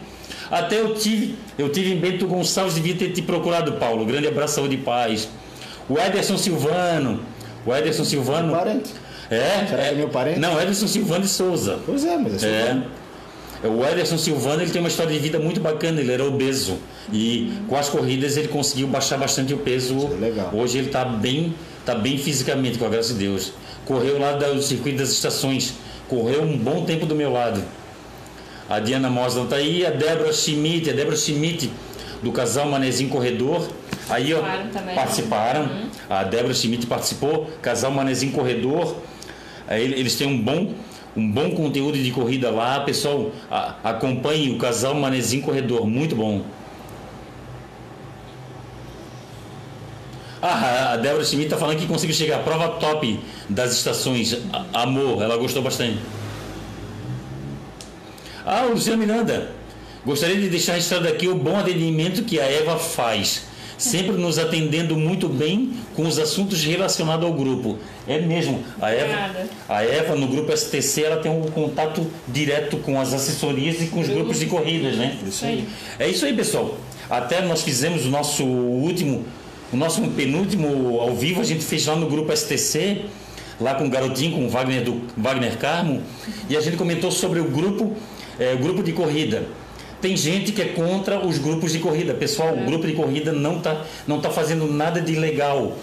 Até 0.50 0.82
eu 0.82 0.96
tive, 0.96 1.36
eu 1.60 1.70
tive 1.70 1.94
em 1.94 2.00
Bento 2.00 2.26
Gonçalves, 2.26 2.74
devia 2.74 2.96
ter 2.96 3.12
te 3.12 3.22
procurado, 3.22 3.74
Paulo. 3.74 4.04
Grande 4.04 4.28
abraço, 4.28 4.56
saúde 4.56 4.74
e 4.74 4.80
paz. 4.80 5.30
O 5.88 6.00
Ederson 6.00 6.36
Silvano. 6.36 7.20
O 7.68 7.76
Ederson 7.76 8.04
Silvano. 8.04 8.52
Parente. 8.52 8.90
É, 9.30 9.68
Será 9.70 9.84
que 9.84 9.90
é 9.90 9.94
meu 9.94 10.10
parente? 10.10 10.40
Não, 10.40 10.60
Ederson 10.60 10.88
Silvano 10.88 11.22
de 11.22 11.30
Souza. 11.30 11.78
Pois 11.86 12.04
é, 12.04 12.18
mas 12.18 12.34
é 12.34 12.40
só 12.40 12.48
É. 12.48 12.84
O 13.68 13.86
Ederson 13.86 14.18
Silvano 14.18 14.64
ele 14.64 14.72
tem 14.72 14.82
uma 14.82 14.90
história 14.90 15.14
de 15.14 15.20
vida 15.20 15.38
muito 15.38 15.62
bacana, 15.62 16.02
ele 16.02 16.12
era 16.12 16.26
obeso 16.26 16.80
e 17.12 17.52
com 17.68 17.76
as 17.76 17.90
corridas 17.90 18.38
ele 18.38 18.48
conseguiu 18.48 18.88
baixar 18.88 19.18
bastante 19.18 19.54
o 19.54 19.58
peso. 19.58 20.10
É 20.14 20.20
legal. 20.20 20.52
Hoje 20.54 20.78
ele 20.78 20.88
está 20.88 21.04
bem, 21.04 21.54
tá 21.86 21.96
bem 21.96 22.18
fisicamente, 22.18 22.78
com 22.78 22.86
a 22.86 22.90
graça 22.90 23.14
de 23.14 23.20
Deus. 23.20 23.52
Correu 23.86 24.18
lá 24.20 24.34
do 24.34 24.62
circuito 24.62 25.00
das 25.00 25.10
estações, 25.10 25.74
correu 26.08 26.42
um 26.44 26.58
bom 26.58 26.86
tempo 26.86 27.06
do 27.06 27.16
meu 27.16 27.32
lado. 27.32 27.62
A 28.70 28.80
Diana 28.80 29.10
Moslan 29.10 29.44
está 29.44 29.58
aí, 29.58 29.86
a 29.86 29.90
Débora 29.90 30.32
Schmidt, 30.32 30.90
a 30.90 30.94
Débora 30.94 31.18
Schmidt 31.18 31.70
do 32.22 32.32
casal 32.32 32.68
Manezinho 32.70 33.10
Corredor. 33.10 33.68
Aí, 34.10 34.34
ó, 34.34 34.40
Participaram 34.42 34.70
também. 34.72 34.96
participaram. 34.96 35.70
A 36.10 36.24
Débora 36.24 36.54
Schmidt 36.54 36.88
participou, 36.88 37.50
casal 37.62 37.92
Manezinho 37.92 38.32
Corredor. 38.32 38.96
Eles 39.70 40.16
têm 40.16 40.28
um 40.28 40.42
bom, 40.42 40.74
um 41.16 41.30
bom 41.30 41.52
conteúdo 41.52 41.98
de 41.98 42.12
corrida 42.12 42.50
lá. 42.50 42.80
Pessoal, 42.82 43.32
a- 43.52 43.76
acompanhe 43.84 44.50
o 44.52 44.58
casal 44.58 44.94
Manezinho 44.96 45.44
Corredor, 45.44 45.86
muito 45.86 46.16
bom. 46.16 46.42
Ah, 50.46 50.92
a 50.94 50.98
Débora 50.98 51.24
Schmidt 51.24 51.46
está 51.46 51.58
falando 51.58 51.78
que 51.78 51.88
conseguiu 51.88 52.14
chegar 52.14 52.38
à 52.38 52.40
prova 52.44 52.68
top 52.68 53.18
das 53.50 53.72
estações. 53.74 54.38
A- 54.52 54.82
Amor, 54.82 55.22
ela 55.24 55.38
gostou 55.38 55.62
bastante. 55.62 56.00
Ah, 58.46 58.66
o 58.68 58.74
Luciano 58.74 58.98
Miranda. 58.98 59.52
Gostaria 60.06 60.36
de 60.36 60.50
deixar 60.50 60.74
registrado 60.74 61.08
aqui 61.08 61.30
o 61.30 61.36
bom 61.36 61.58
atendimento 61.58 62.24
que 62.24 62.40
a 62.40 62.44
Eva 62.44 62.78
faz. 62.78 63.44
Sempre 63.78 64.12
nos 64.18 64.38
atendendo 64.38 64.98
muito 64.98 65.28
bem 65.30 65.74
com 65.96 66.04
os 66.06 66.20
assuntos 66.20 66.62
relacionados 66.64 67.26
ao 67.26 67.34
grupo. 67.34 67.80
É 68.08 68.20
mesmo. 68.20 68.64
A 68.82 68.92
Eva, 68.92 69.32
a 69.70 69.84
Eva 69.84 70.16
no 70.16 70.28
grupo 70.28 70.52
STC, 70.56 71.04
ela 71.04 71.18
tem 71.18 71.32
um 71.32 71.44
contato 71.44 72.06
direto 72.28 72.78
com 72.78 73.00
as 73.00 73.14
assessorias 73.14 73.82
e 73.82 73.88
com 73.88 74.02
os 74.02 74.10
grupos 74.10 74.40
de 74.40 74.46
corridas, 74.48 74.98
né? 74.98 75.18
Isso 75.26 75.46
aí. 75.46 75.68
É 75.98 76.08
isso 76.10 76.26
aí, 76.26 76.34
pessoal. 76.34 76.78
Até 77.10 77.42
nós 77.42 77.62
fizemos 77.62 78.06
o 78.06 78.10
nosso 78.10 78.44
último, 78.46 79.26
o 79.74 79.76
nosso 79.76 80.02
penúltimo 80.10 81.00
ao 81.00 81.16
vivo, 81.16 81.42
a 81.42 81.44
gente 81.44 81.64
fez 81.64 81.88
lá 81.88 81.96
no 81.96 82.08
grupo 82.08 82.32
STC, 82.36 83.06
lá 83.60 83.74
com 83.74 83.88
o 83.88 83.90
garotinho, 83.90 84.34
com 84.34 84.46
o 84.46 84.50
Wagner, 84.50 84.84
do, 84.84 85.02
Wagner 85.18 85.58
Carmo, 85.58 86.04
e 86.48 86.56
a 86.56 86.62
gente 86.62 86.78
comentou 86.78 87.12
sobre 87.12 87.40
o 87.40 87.46
grupo, 87.46 87.92
eh, 88.40 88.54
o 88.54 88.60
grupo 88.60 88.84
de 88.84 88.94
corrida. 88.94 89.48
Tem 90.00 90.16
gente 90.16 90.52
que 90.52 90.62
é 90.62 90.66
contra 90.66 91.26
os 91.26 91.40
grupos 91.40 91.72
de 91.72 91.80
corrida. 91.80 92.14
Pessoal, 92.14 92.54
o 92.54 92.66
grupo 92.66 92.86
de 92.86 92.94
corrida 92.94 93.32
não 93.32 93.58
está 93.58 93.84
não 94.06 94.20
tá 94.22 94.30
fazendo 94.30 94.72
nada 94.72 95.02
de 95.02 95.16
legal. 95.16 95.76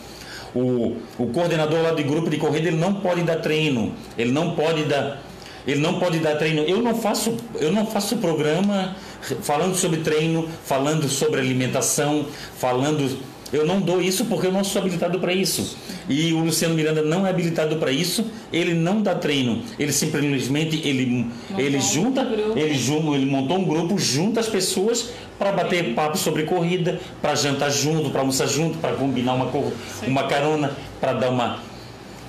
O, 0.55 0.97
o 1.19 1.27
coordenador 1.33 1.83
lá 1.83 1.93
do 1.93 2.03
grupo 2.05 2.31
de 2.31 2.37
corrida 2.37 2.69
ele 2.69 2.77
não 2.77 2.95
pode 2.95 3.23
dar 3.23 3.37
treino, 3.37 3.95
ele 4.19 4.31
não 4.31 4.55
pode 4.55 4.85
dar 4.85 5.23
ele 5.67 5.81
não 5.81 5.99
pode 5.99 6.19
dar 6.19 6.37
treino. 6.37 6.63
Eu 6.63 6.83
não 6.83 6.95
faço, 6.95 7.37
eu 7.59 7.73
não 7.73 7.87
faço 7.87 8.17
programa 8.19 8.95
falando 9.43 9.75
sobre 9.75 10.01
treino, 10.01 10.49
falando 10.65 11.09
sobre 11.09 11.41
alimentação, 11.41 12.27
falando 12.57 13.19
Eu 13.53 13.67
não 13.67 13.81
dou 13.81 14.01
isso 14.01 14.27
porque 14.27 14.47
eu 14.47 14.53
não 14.53 14.63
sou 14.63 14.81
habilitado 14.81 15.19
para 15.19 15.33
isso. 15.33 15.77
E 16.09 16.33
o 16.33 16.39
Luciano 16.39 16.75
Miranda 16.75 17.03
não 17.03 17.27
é 17.27 17.31
habilitado 17.31 17.77
para 17.77 17.91
isso. 17.91 18.25
Ele 18.53 18.75
não 18.75 19.03
dá 19.03 19.15
treino. 19.15 19.63
Ele 19.79 19.93
simplesmente 19.93 20.77
ele, 20.87 21.27
ele 21.59 21.77
um 21.77 21.81
junta, 21.81 22.25
grupo. 22.25 22.59
ele, 22.59 22.75
jun- 22.75 23.15
ele 23.15 23.27
montou 23.27 23.59
um 23.59 23.65
grupo, 23.65 23.99
junta 23.99 24.39
as 24.41 24.49
pessoas 24.49 25.11
para 25.39 25.53
bater 25.53 25.95
papo 25.95 26.17
sobre 26.19 26.45
corrida, 26.45 27.01
para 27.21 27.35
jantar 27.35 27.71
junto, 27.71 28.11
para 28.11 28.21
almoçar 28.21 28.47
junto, 28.47 28.79
para 28.79 28.93
combinar 28.95 29.35
uma, 29.35 29.47
cor- 29.47 29.73
uma 30.07 30.25
carona, 30.25 30.73
para 31.01 31.13
dar 31.15 31.31
uma 31.31 31.71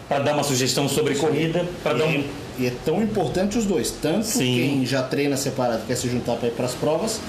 para 0.08 0.20
dar 0.20 0.34
uma 0.34 0.44
sugestão 0.44 0.90
sobre 0.90 1.16
corrida, 1.16 1.66
para 1.82 1.94
E 1.96 1.98
dar 2.00 2.04
é, 2.06 2.18
um 2.18 2.24
e 2.60 2.66
é 2.68 2.74
tão 2.84 3.02
importante 3.02 3.58
os 3.58 3.64
dois, 3.66 3.92
tanto 3.92 4.26
Sim. 4.26 4.56
quem 4.56 4.86
já 4.86 5.02
treina 5.04 5.38
separado 5.38 5.84
quer 5.88 5.96
se 5.96 6.10
juntar 6.10 6.36
para 6.36 6.50
ir 6.50 6.52
para 6.52 6.66
as 6.66 6.74
provas, 6.74 7.22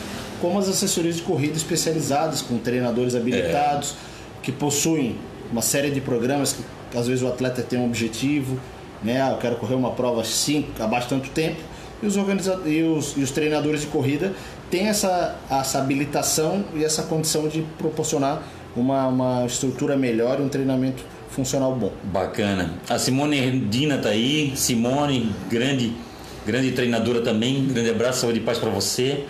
como 0.42 0.58
as 0.58 0.68
assessorias 0.68 1.16
de 1.16 1.22
corrida 1.22 1.56
especializadas 1.56 2.42
com 2.42 2.58
treinadores 2.58 3.14
habilitados 3.14 3.94
que 4.42 4.50
possuem 4.50 5.16
uma 5.52 5.62
série 5.62 5.88
de 5.92 6.00
programas 6.00 6.56
que 6.90 6.98
às 6.98 7.06
vezes 7.06 7.22
o 7.22 7.28
atleta 7.28 7.62
tem 7.62 7.78
um 7.78 7.86
objetivo, 7.86 8.58
né? 9.04 9.22
Ah, 9.22 9.30
eu 9.30 9.38
quero 9.38 9.54
correr 9.54 9.76
uma 9.76 9.92
prova 9.92 10.24
5 10.24 10.82
abaixo 10.82 11.08
de 11.08 11.14
tanto 11.14 11.30
tempo 11.30 11.60
e 12.02 12.06
os, 12.06 12.16
e 12.16 12.82
os, 12.82 13.16
e 13.16 13.20
os 13.20 13.30
treinadores 13.30 13.82
de 13.82 13.86
corrida 13.86 14.32
têm 14.68 14.88
essa, 14.88 15.36
essa 15.48 15.78
habilitação 15.78 16.64
e 16.74 16.84
essa 16.84 17.04
condição 17.04 17.46
de 17.46 17.62
proporcionar 17.78 18.42
uma, 18.74 19.06
uma 19.06 19.46
estrutura 19.46 19.96
melhor 19.96 20.40
e 20.40 20.42
um 20.42 20.48
treinamento 20.48 21.04
funcional 21.30 21.72
bom. 21.76 21.92
Bacana. 22.02 22.74
A 22.88 22.98
Simone 22.98 23.60
Dina 23.70 23.98
tá 23.98 24.08
aí. 24.08 24.52
Simone, 24.56 25.32
grande, 25.48 25.92
grande 26.44 26.72
treinadora 26.72 27.20
também. 27.20 27.64
Grande 27.68 27.90
abraço, 27.90 28.22
saúde 28.22 28.40
e 28.40 28.42
paz 28.42 28.58
para 28.58 28.70
você. 28.70 29.24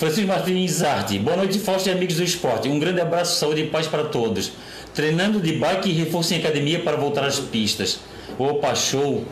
Francisco 0.00 0.28
Martins 0.28 0.82
Arte. 0.82 1.18
Boa 1.18 1.36
noite, 1.36 1.58
Fausto 1.58 1.90
e 1.90 1.92
amigos 1.92 2.16
do 2.16 2.24
esporte. 2.24 2.70
Um 2.70 2.78
grande 2.78 3.02
abraço, 3.02 3.38
saúde 3.38 3.60
e 3.60 3.66
paz 3.66 3.86
para 3.86 4.04
todos. 4.04 4.50
Treinando 4.94 5.38
de 5.38 5.52
bike 5.52 5.90
e 5.90 5.92
reforço 5.92 6.32
em 6.32 6.38
academia 6.38 6.80
para 6.80 6.96
voltar 6.96 7.22
às 7.22 7.38
pistas. 7.38 8.00
Opa, 8.38 8.74
show. 8.74 9.26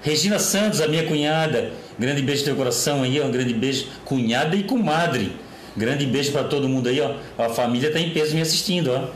Regina 0.00 0.38
Santos, 0.38 0.80
a 0.80 0.86
minha 0.86 1.04
cunhada. 1.08 1.72
Grande 1.98 2.22
beijo 2.22 2.42
no 2.42 2.44
teu 2.44 2.54
coração 2.54 3.02
aí, 3.02 3.20
ó. 3.20 3.24
Um 3.24 3.32
grande 3.32 3.52
beijo. 3.52 3.88
Cunhada 4.04 4.54
e 4.54 4.62
comadre. 4.62 5.34
Grande 5.76 6.06
beijo 6.06 6.30
para 6.30 6.44
todo 6.44 6.68
mundo 6.68 6.88
aí, 6.88 7.00
ó. 7.00 7.16
A 7.36 7.48
família 7.48 7.90
tá 7.90 7.98
em 7.98 8.10
peso 8.10 8.32
me 8.36 8.42
assistindo, 8.42 8.92
ó. 8.92 9.08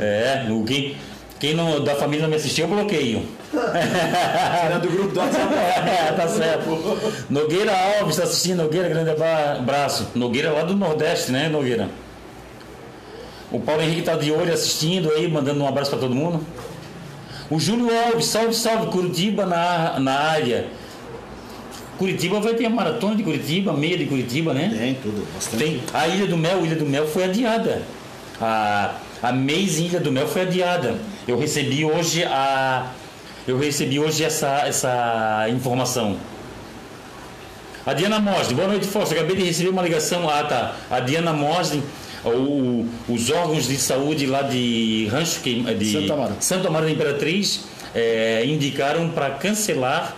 É, 0.00 0.48
o 0.50 0.64
quem, 0.64 0.96
quem 1.42 1.54
não, 1.54 1.82
da 1.82 1.96
família 1.96 2.22
não 2.22 2.30
me 2.30 2.36
assistiu, 2.36 2.66
eu 2.68 2.70
bloqueio. 2.72 3.26
do 4.80 4.88
grupo 4.88 5.08
do 5.12 5.18
WhatsApp. 5.18 5.52
É, 5.90 6.12
tá 6.12 6.28
certo. 6.28 6.70
Nogueira 7.28 7.72
Alves 7.98 8.14
está 8.16 8.22
assistindo, 8.22 8.62
Nogueira, 8.62 8.88
grande 8.88 9.10
abra- 9.10 9.54
abraço. 9.58 10.06
Nogueira 10.14 10.52
lá 10.52 10.62
do 10.62 10.76
Nordeste, 10.76 11.32
né, 11.32 11.48
Nogueira? 11.48 11.88
O 13.50 13.58
Paulo 13.58 13.82
Henrique 13.82 14.02
tá 14.02 14.14
de 14.14 14.30
olho 14.30 14.52
assistindo 14.54 15.10
aí, 15.10 15.26
mandando 15.26 15.64
um 15.64 15.66
abraço 15.66 15.90
para 15.90 15.98
todo 15.98 16.14
mundo. 16.14 16.46
O 17.50 17.58
Júlio 17.58 17.88
Alves, 18.06 18.26
salve, 18.26 18.54
salve, 18.54 18.86
Curitiba 18.92 19.44
na, 19.44 19.98
na 19.98 20.14
área. 20.20 20.66
Curitiba 21.98 22.38
vai 22.38 22.54
ter 22.54 22.66
a 22.66 22.70
maratona 22.70 23.16
de 23.16 23.24
Curitiba, 23.24 23.72
meia 23.72 23.98
de 23.98 24.06
Curitiba, 24.06 24.54
né? 24.54 24.72
Tem 24.78 24.94
tudo, 24.94 25.26
bastante. 25.34 25.56
Tem 25.64 25.82
a 25.92 26.06
Ilha 26.06 26.28
do 26.28 26.36
Mel, 26.36 26.64
Ilha 26.64 26.76
do 26.76 26.86
Mel 26.86 27.04
foi 27.08 27.24
adiada. 27.24 27.82
A, 28.40 28.94
a 29.20 29.32
Maze 29.32 29.86
Ilha 29.86 29.98
do 29.98 30.12
Mel 30.12 30.28
foi 30.28 30.42
adiada. 30.42 30.94
Eu 31.26 31.38
recebi 31.38 31.84
hoje 31.84 32.24
a 32.24 32.86
eu 33.46 33.58
recebi 33.58 33.98
hoje 33.98 34.22
essa, 34.22 34.62
essa 34.66 35.46
informação. 35.50 36.16
A 37.84 37.92
Diana 37.92 38.20
Mosden, 38.20 38.54
boa 38.56 38.68
noite, 38.68 38.86
Fausto. 38.86 39.12
Acabei 39.14 39.34
de 39.36 39.42
receber 39.42 39.70
uma 39.70 39.82
ligação. 39.82 40.28
Ah, 40.30 40.44
tá. 40.44 40.76
A 40.88 41.00
Diana 41.00 41.32
Mosden, 41.32 41.82
o- 42.24 42.86
os 43.08 43.30
órgãos 43.30 43.66
de 43.66 43.76
saúde 43.76 44.26
lá 44.26 44.42
de 44.42 45.08
Rancho 45.10 45.40
que 45.40 45.60
de 45.74 45.92
Santa 45.92 46.14
Amaro. 46.14 46.34
Santo 46.38 46.68
Amaro 46.68 46.84
da 46.86 46.92
Imperatriz 46.92 47.64
eh, 47.94 48.44
indicaram 48.46 49.08
para 49.08 49.30
cancelar 49.30 50.14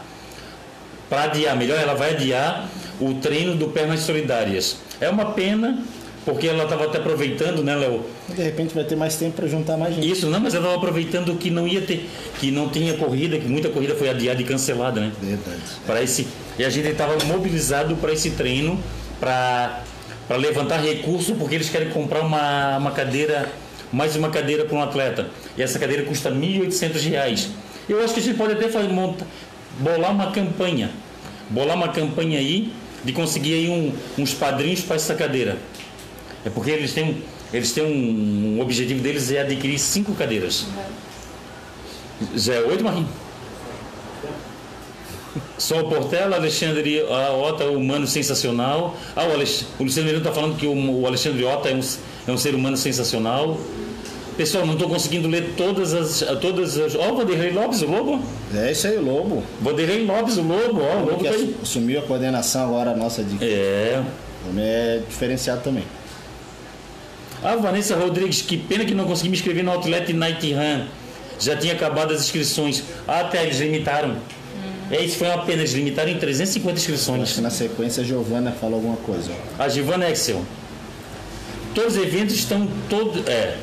para 1.08 1.24
adiar, 1.24 1.56
melhor, 1.56 1.78
ela 1.80 1.94
vai 1.94 2.10
adiar 2.14 2.66
o 3.00 3.14
treino 3.14 3.54
do 3.54 3.68
Pernas 3.68 4.00
Solidárias. 4.00 4.76
É 5.00 5.08
uma 5.08 5.26
pena, 5.32 5.78
porque 6.24 6.46
ela 6.48 6.64
estava 6.64 6.84
até 6.84 6.98
aproveitando, 6.98 7.62
né, 7.62 7.74
Léo? 7.74 8.04
De 8.34 8.42
repente 8.42 8.74
vai 8.74 8.84
ter 8.84 8.96
mais 8.96 9.16
tempo 9.16 9.36
para 9.36 9.46
juntar 9.46 9.76
mais 9.76 9.94
gente. 9.94 10.10
Isso, 10.10 10.26
não, 10.28 10.40
mas 10.40 10.54
ela 10.54 10.64
estava 10.64 10.76
aproveitando 10.78 11.34
que 11.36 11.50
não 11.50 11.68
ia 11.68 11.82
ter, 11.82 12.08
que 12.40 12.50
não 12.50 12.68
tinha 12.68 12.94
corrida, 12.94 13.38
que 13.38 13.46
muita 13.46 13.68
corrida 13.68 13.94
foi 13.94 14.08
adiada 14.08 14.40
e 14.40 14.44
cancelada, 14.44 15.00
né? 15.00 15.12
Verdade. 15.20 15.60
Para 15.86 16.02
esse, 16.02 16.26
e 16.58 16.64
a 16.64 16.70
gente 16.70 16.88
estava 16.88 17.22
mobilizado 17.26 17.94
para 17.96 18.12
esse 18.12 18.30
treino, 18.30 18.78
para 19.20 19.82
para 20.26 20.36
levantar 20.38 20.78
recurso, 20.80 21.34
porque 21.34 21.54
eles 21.54 21.68
querem 21.68 21.90
comprar 21.90 22.22
uma, 22.22 22.78
uma 22.78 22.90
cadeira, 22.92 23.46
mais 23.92 24.16
uma 24.16 24.30
cadeira 24.30 24.64
para 24.64 24.74
um 24.74 24.82
atleta. 24.82 25.26
E 25.54 25.62
essa 25.62 25.78
cadeira 25.78 26.02
custa 26.04 26.30
1.800 26.30 27.02
reais. 27.10 27.50
Eu 27.86 28.02
acho 28.02 28.14
que 28.14 28.20
a 28.20 28.22
gente 28.22 28.38
pode 28.38 28.54
até 28.54 28.70
fazer, 28.70 28.88
monta, 28.88 29.26
bolar 29.80 30.10
uma 30.12 30.30
campanha, 30.32 30.90
bolar 31.50 31.76
uma 31.76 31.88
campanha 31.88 32.38
aí 32.38 32.72
de 33.04 33.12
conseguir 33.12 33.52
aí 33.52 33.68
um- 33.68 33.92
uns 34.16 34.32
padrinhos 34.32 34.80
para 34.80 34.96
essa 34.96 35.14
cadeira. 35.14 35.58
É 36.44 36.50
porque 36.50 36.70
eles 36.70 36.92
têm, 36.92 37.04
um- 37.04 37.20
eles 37.52 37.72
têm 37.72 37.84
um, 37.84 38.56
um 38.56 38.60
objetivo 38.60 39.00
deles 39.02 39.30
é 39.32 39.40
adquirir 39.40 39.78
cinco 39.78 40.14
cadeiras. 40.14 40.66
Já 42.36 42.54
é 42.54 42.60
oito, 42.60 42.84
Marquinhos? 42.84 43.08
Sol 45.58 45.88
Portela, 45.88 46.36
Alexandre 46.36 47.00
a 47.10 47.32
Ota, 47.32 47.64
humano 47.64 48.06
sensacional. 48.06 48.96
Ah, 49.16 49.24
o, 49.26 49.32
Alex, 49.32 49.66
o 49.78 49.84
Luciano 49.84 50.06
Miranda 50.08 50.28
está 50.28 50.40
falando 50.40 50.56
que 50.56 50.66
o, 50.66 51.00
o 51.00 51.06
Alexandre 51.06 51.44
Ota 51.44 51.70
é 51.70 51.74
um, 51.74 51.80
é 52.28 52.30
um 52.32 52.36
ser 52.38 52.54
humano 52.54 52.76
sensacional. 52.76 53.58
Pessoal, 54.36 54.66
não 54.66 54.74
estou 54.74 54.88
conseguindo 54.88 55.28
ler 55.28 55.54
todas 55.56 55.94
as. 55.94 56.20
Todas 56.40 56.76
as 56.78 56.94
ó, 56.96 57.12
o 57.12 57.16
Vanderlei 57.16 57.50
Lopes, 57.52 57.82
o 57.82 57.86
Lobo. 57.86 58.20
É 58.54 58.70
isso 58.72 58.86
aí, 58.86 58.96
o 58.96 59.02
Lobo. 59.02 59.42
Vanderlei 59.60 60.04
Lopes, 60.04 60.36
o 60.36 60.42
Lobo, 60.42 60.80
ó, 60.82 60.96
o 60.98 61.04
Lobo 61.10 61.18
que 61.24 61.28
tá 61.28 61.60
assumiu 61.62 62.00
a 62.00 62.02
coordenação 62.02 62.64
agora 62.64 62.94
nossa 62.96 63.22
de 63.22 63.42
É. 63.44 64.02
Também 64.44 64.64
é 64.64 65.02
diferenciado 65.08 65.62
também. 65.62 65.84
A 67.44 67.56
Vanessa 67.56 67.94
Rodrigues, 67.94 68.40
que 68.40 68.56
pena 68.56 68.86
que 68.86 68.94
não 68.94 69.04
consegui 69.04 69.28
me 69.28 69.36
inscrever 69.36 69.62
no 69.62 69.70
Outlet 69.70 70.10
Night 70.14 70.50
Run. 70.54 70.86
Já 71.38 71.54
tinha 71.54 71.74
acabado 71.74 72.14
as 72.14 72.22
inscrições. 72.22 72.82
Ah, 73.06 73.20
até 73.20 73.44
eles 73.44 73.58
limitaram. 73.60 74.16
É, 74.90 75.02
isso 75.04 75.18
foi 75.18 75.28
uma 75.28 75.44
pena, 75.44 75.60
eles 75.60 75.72
limitaram 75.74 76.10
em 76.10 76.18
350 76.18 76.78
Acho 76.78 76.90
inscrições. 76.90 77.32
que 77.34 77.40
na 77.42 77.50
sequência 77.50 78.02
a 78.02 78.06
Giovana 78.06 78.50
falou 78.52 78.76
alguma 78.76 78.96
coisa. 78.96 79.30
A 79.58 79.68
Giovanna 79.68 80.10
Excel. 80.10 80.42
Todos 81.74 81.96
os 81.96 82.02
eventos 82.02 82.34
estão 82.34 82.66
todo, 82.88 83.28
é, 83.28 83.56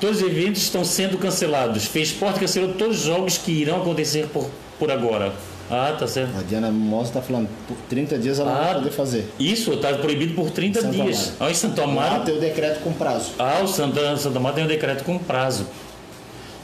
todos 0.00 0.18
os 0.20 0.28
eventos 0.28 0.62
estão 0.62 0.84
sendo 0.84 1.18
cancelados. 1.18 1.86
Fez 1.86 2.10
Sport 2.10 2.38
cancelou 2.38 2.74
todos 2.74 2.98
os 2.98 3.04
jogos 3.04 3.36
que 3.36 3.50
irão 3.50 3.78
acontecer 3.78 4.28
por, 4.28 4.48
por 4.78 4.92
agora. 4.92 5.32
Ah, 5.74 5.96
tá 5.98 6.06
certo. 6.06 6.38
A 6.38 6.42
Diana 6.42 6.70
Mosa 6.70 7.08
está 7.08 7.22
falando, 7.22 7.48
por 7.66 7.74
30 7.88 8.18
dias 8.18 8.38
ela 8.38 8.52
não 8.52 8.60
Ah, 8.60 8.64
vai 8.64 8.74
poder 8.74 8.90
fazer. 8.90 9.26
Isso 9.40 9.72
está 9.72 9.92
proibido 9.94 10.34
por 10.34 10.50
30 10.50 10.82
Santo 10.82 10.92
dias. 10.92 11.18
Amaro. 11.28 11.36
Ah, 11.40 11.50
em 11.50 11.54
Santo 11.54 11.80
Amaro. 11.82 12.24
tem 12.24 12.36
o 12.36 12.40
decreto 12.40 12.80
com 12.84 12.92
prazo. 12.92 13.30
Ah, 13.38 13.60
o 13.64 13.66
Santa, 13.66 14.14
Santa 14.18 14.38
Amaro 14.38 14.54
tem 14.54 14.64
um 14.64 14.68
decreto 14.68 15.02
com 15.02 15.18
prazo. 15.18 15.66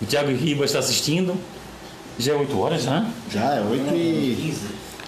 O 0.02 0.04
Thiago 0.04 0.30
Ribas 0.30 0.66
está 0.66 0.78
assistindo. 0.80 1.34
Já 2.18 2.32
é 2.32 2.36
8 2.36 2.60
horas, 2.60 2.82
já? 2.82 3.06
Já 3.32 3.54
é 3.54 3.60
8 3.62 3.94
e. 3.94 4.54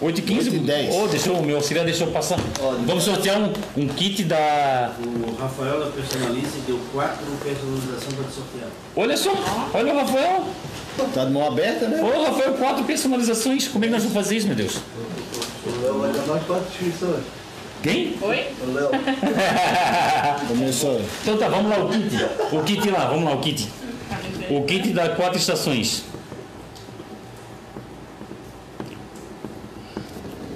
8 0.01 0.19
e 0.19 0.23
15? 0.23 0.49
8 0.49 0.57
e 0.57 0.59
10. 0.67 0.95
Oh, 0.95 1.07
deixou, 1.09 1.37
o 1.37 1.45
meu 1.45 1.57
auxiliar 1.57 1.85
deixou 1.85 2.07
passar. 2.07 2.39
Vamos 2.87 3.05
sortear 3.05 3.39
um, 3.39 3.53
um 3.77 3.87
kit 3.87 4.25
da. 4.25 4.93
O 4.99 5.39
Rafael 5.39 5.79
da 5.81 5.87
Personalize 5.91 6.59
deu 6.67 6.81
quatro 6.91 7.27
personalizações 7.45 8.15
para 8.15 8.25
te 8.25 8.33
sortear. 8.33 8.69
Olha 8.97 9.15
só, 9.17 9.31
olha 9.75 9.93
o 9.93 9.97
Rafael. 9.99 10.45
Tá 11.15 11.25
de 11.25 11.31
mão 11.33 11.47
aberta, 11.47 11.89
né? 11.89 12.01
Ô, 12.03 12.23
Rafael, 12.25 12.53
quatro 12.55 12.85
personalizações. 12.85 13.67
Como 13.69 13.85
é 13.85 13.89
que 13.89 13.93
nós 13.93 14.03
vamos 14.03 14.17
fazer 14.17 14.37
isso, 14.37 14.47
meu 14.47 14.57
Deus? 14.57 14.77
O 15.67 15.83
Léo 15.83 15.99
vai 16.01 16.13
levar 16.13 16.39
quatro 16.41 16.67
inscrições. 16.73 17.23
Quem? 17.83 18.17
Oi? 18.21 18.47
O 18.67 18.73
Léo. 18.73 18.91
Começou. 20.49 21.01
Então 21.23 21.37
tá, 21.39 21.49
vamos 21.49 21.71
lá, 21.71 21.79
o 21.85 21.89
kit. 21.89 22.17
O 22.53 22.63
kit 22.63 22.91
lá, 22.91 23.07
vamos 23.07 23.25
lá, 23.25 23.33
o 23.35 23.41
kit. 23.41 23.69
O 24.51 24.63
kit 24.65 24.93
da 24.93 25.09
quatro 25.11 25.39
estações. 25.39 26.05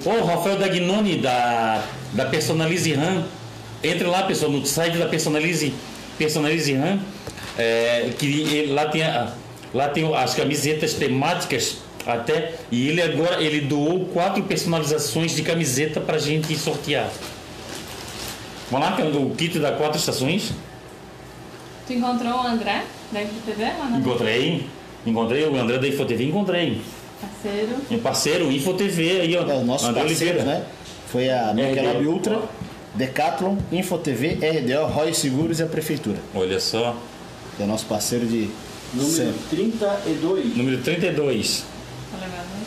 Ô, 0.05 0.23
Rafael 0.23 0.57
Dagnoni, 0.57 1.17
da, 1.17 1.81
da 2.13 2.25
Personalize 2.25 2.93
RAM. 2.93 3.23
Entre 3.83 4.05
lá, 4.05 4.23
pessoal, 4.23 4.51
no 4.51 4.65
site 4.65 4.97
da 4.97 5.07
Personalize, 5.07 5.73
Personalize 6.17 6.73
RAM. 6.73 6.99
É, 7.57 8.09
que 8.17 8.25
ele- 8.25 8.73
lá, 8.73 8.85
tem 8.89 9.01
a- 9.03 9.31
lá 9.75 9.89
tem 9.89 10.13
as 10.15 10.33
camisetas 10.33 10.93
temáticas 10.93 11.77
até. 12.05 12.53
E 12.71 12.87
ele 12.87 13.01
agora 13.01 13.41
ele 13.41 13.61
doou 13.61 14.05
quatro 14.05 14.41
personalizações 14.43 15.35
de 15.35 15.41
camiseta 15.41 15.99
pra 15.99 16.17
gente 16.17 16.55
sortear. 16.57 17.09
Vamos 18.71 18.87
lá, 18.89 18.95
que 18.95 19.01
é 19.01 19.05
o 19.05 19.29
kit 19.31 19.59
da 19.59 19.71
quatro 19.73 19.99
estações. 19.99 20.51
Tu 21.85 21.93
encontrou 21.93 22.33
o 22.33 22.47
André 22.47 22.83
da 23.11 23.21
IFTV 23.21 23.63
Encontrei. 23.99 24.67
Encontrei 25.05 25.45
o 25.45 25.55
André 25.55 25.77
da 25.77 25.87
InfoTV, 25.87 26.23
encontrei. 26.25 26.81
parceiro? 27.21 27.75
Meu 27.91 27.99
parceiro, 27.99 28.51
InfoTV 28.51 29.21
aí, 29.21 29.37
ó. 29.37 29.41
É, 29.47 29.57
os 29.57 29.63
nossos 29.65 29.87
André 29.87 30.01
parceiros, 30.01 30.41
Oliveira. 30.41 30.59
né? 30.59 30.65
Foi 31.11 31.29
a 31.29 31.49
É, 31.51 31.53
Michelob 31.53 32.03
é. 32.03 32.07
Ultra 32.07 32.41
Decathlon, 32.95 33.57
InfoTV, 33.71 34.39
RDO, 34.41 34.85
Roy 34.87 35.13
Seguros 35.13 35.59
e 35.59 35.63
a 35.63 35.67
Prefeitura. 35.67 36.17
Olha 36.33 36.59
só. 36.59 36.95
Que 37.55 37.63
é 37.63 37.65
nosso 37.67 37.85
parceiro 37.85 38.25
de 38.25 38.49
Número 38.95 39.15
sempre. 39.15 39.39
32. 39.49 40.57
Número 40.57 40.77
32. 40.81 41.63
Tá 42.11 42.17
legal, 42.25 42.45
né? 42.45 42.63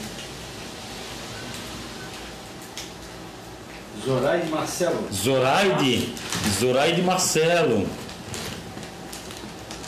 Zoraide 4.05 4.49
Marcelo. 4.49 5.09
Zoraide. 5.13 6.15
Zoraide 6.59 7.03
Marcelo. 7.03 7.87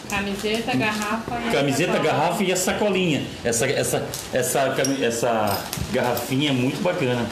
Camiseta, 0.09 0.77
garrafa 0.77 1.41
e 1.41 1.53
Camiseta, 1.53 1.93
sacola. 1.93 2.13
garrafa 2.13 2.43
e 2.43 2.53
a 2.53 2.57
sacolinha. 2.57 3.23
Essa, 3.45 3.67
essa, 3.67 4.09
essa, 4.33 4.75
essa 5.01 5.65
garrafinha 5.93 6.51
é 6.51 6.53
muito 6.53 6.83
bacana. 6.83 7.27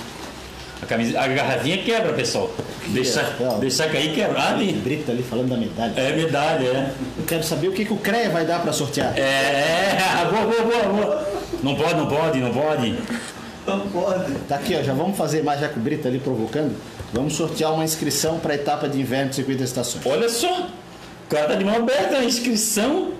A, 0.83 0.87
camisa, 0.87 1.21
a 1.21 1.27
garrafinha 1.27 1.79
quebra, 1.79 2.13
pessoal. 2.13 2.51
Deixar, 2.89 3.37
legal. 3.39 3.59
deixar 3.59 3.91
cair 3.91 4.15
quebra. 4.15 4.41
Ah, 4.41 4.51
ali. 4.51 4.73
Brito 4.73 5.11
ali 5.11 5.23
falando 5.23 5.49
da 5.49 5.57
medalha. 5.57 5.93
É 5.97 6.13
medalha, 6.15 6.67
é. 6.67 6.93
Eu 7.19 7.25
quero 7.25 7.43
saber 7.43 7.69
o 7.69 7.73
que, 7.73 7.85
que 7.85 7.93
o 7.93 7.97
CREA 7.97 8.31
vai 8.31 8.47
dar 8.47 8.61
para 8.61 8.73
sortear. 8.73 9.13
É, 9.19 9.99
boa, 10.31 10.47
boa, 10.47 10.63
boa, 10.63 10.93
boa. 10.95 11.29
Não 11.63 11.75
pode, 11.75 11.95
não 11.95 12.07
pode, 12.07 12.39
não 12.39 12.53
pode. 12.53 12.99
Não 13.67 13.81
pode. 13.89 14.33
Tá 14.49 14.57
aqui, 14.57 14.77
ó. 14.77 14.83
Já 14.83 14.95
vamos 14.95 15.17
fazer 15.17 15.43
mais 15.43 15.61
já 15.61 15.69
que 15.69 15.79
o 15.79 15.83
Brito 15.83 16.07
ali 16.07 16.19
provocando. 16.19 16.75
Vamos 17.13 17.35
sortear 17.35 17.73
uma 17.73 17.85
inscrição 17.85 18.39
para 18.39 18.53
a 18.53 18.57
etapa 18.57 18.89
de 18.89 19.01
inverno 19.01 19.31
do 19.31 19.35
Circuito 19.35 19.61
das 19.61 19.71
Estações. 19.71 20.07
Olha 20.07 20.29
só. 20.29 20.69
O 21.27 21.29
cara 21.29 21.49
tá 21.49 21.55
de 21.57 21.65
mão 21.65 21.77
aberta 21.77 22.17
a 22.17 22.25
inscrição 22.25 23.13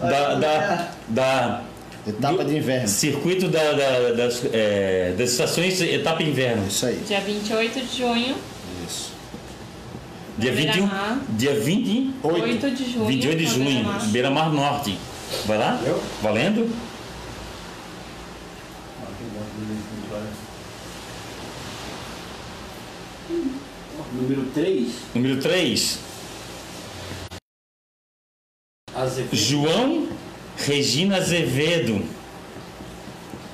da, 0.00 0.34
da, 0.34 0.88
da 1.08 1.62
Etapa 2.06 2.44
de 2.44 2.56
inverno. 2.56 2.86
circuito 2.88 3.48
da- 3.48 3.72
da- 3.72 4.12
das, 4.12 4.42
é, 4.52 5.14
das 5.16 5.30
estações 5.30 5.80
etapa 5.80 6.22
inverno. 6.22 6.66
Isso 6.66 6.84
aí. 6.86 7.02
Dia 7.06 7.20
28 7.20 7.80
de 7.80 7.96
junho, 7.98 8.36
Isso. 8.86 9.12
Dia 10.36 10.50
Na 10.50 10.56
21, 10.56 10.72
Beira-Mar. 10.86 11.18
dia 11.30 11.60
20, 11.60 12.14
8 12.22 12.70
de 12.72 12.92
junho. 12.92 13.06
28 13.06 13.38
de 13.38 13.46
junho, 13.46 13.64
Beira-Mar. 13.64 14.06
Beira 14.08 14.30
Mar 14.30 14.52
Norte. 14.52 14.98
Vai 15.46 15.56
lá? 15.58 15.80
Valendo? 16.20 16.68
Número 24.12 24.44
3. 24.52 24.92
Número 25.14 25.40
3. 25.40 25.98
Azevedo. 28.94 29.34
João 29.34 30.08
Regina 30.56 31.16
Azevedo. 31.16 32.02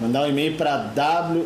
Mandar 0.00 0.22
um 0.22 0.28
e-mail 0.28 0.54
para 0.56 0.92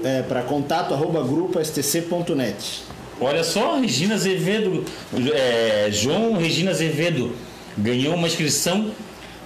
é, 0.05 0.43
contato 0.43 0.95
arroba 0.95 1.23
grupo 1.23 1.59
stc.net. 1.61 2.83
Olha 3.21 3.43
só, 3.45 3.79
Regina 3.79 4.15
Azevedo, 4.15 4.85
é, 5.33 5.89
João 5.91 6.37
Regina 6.37 6.71
Azevedo 6.71 7.35
ganhou 7.77 8.15
uma 8.15 8.27
inscrição 8.27 8.91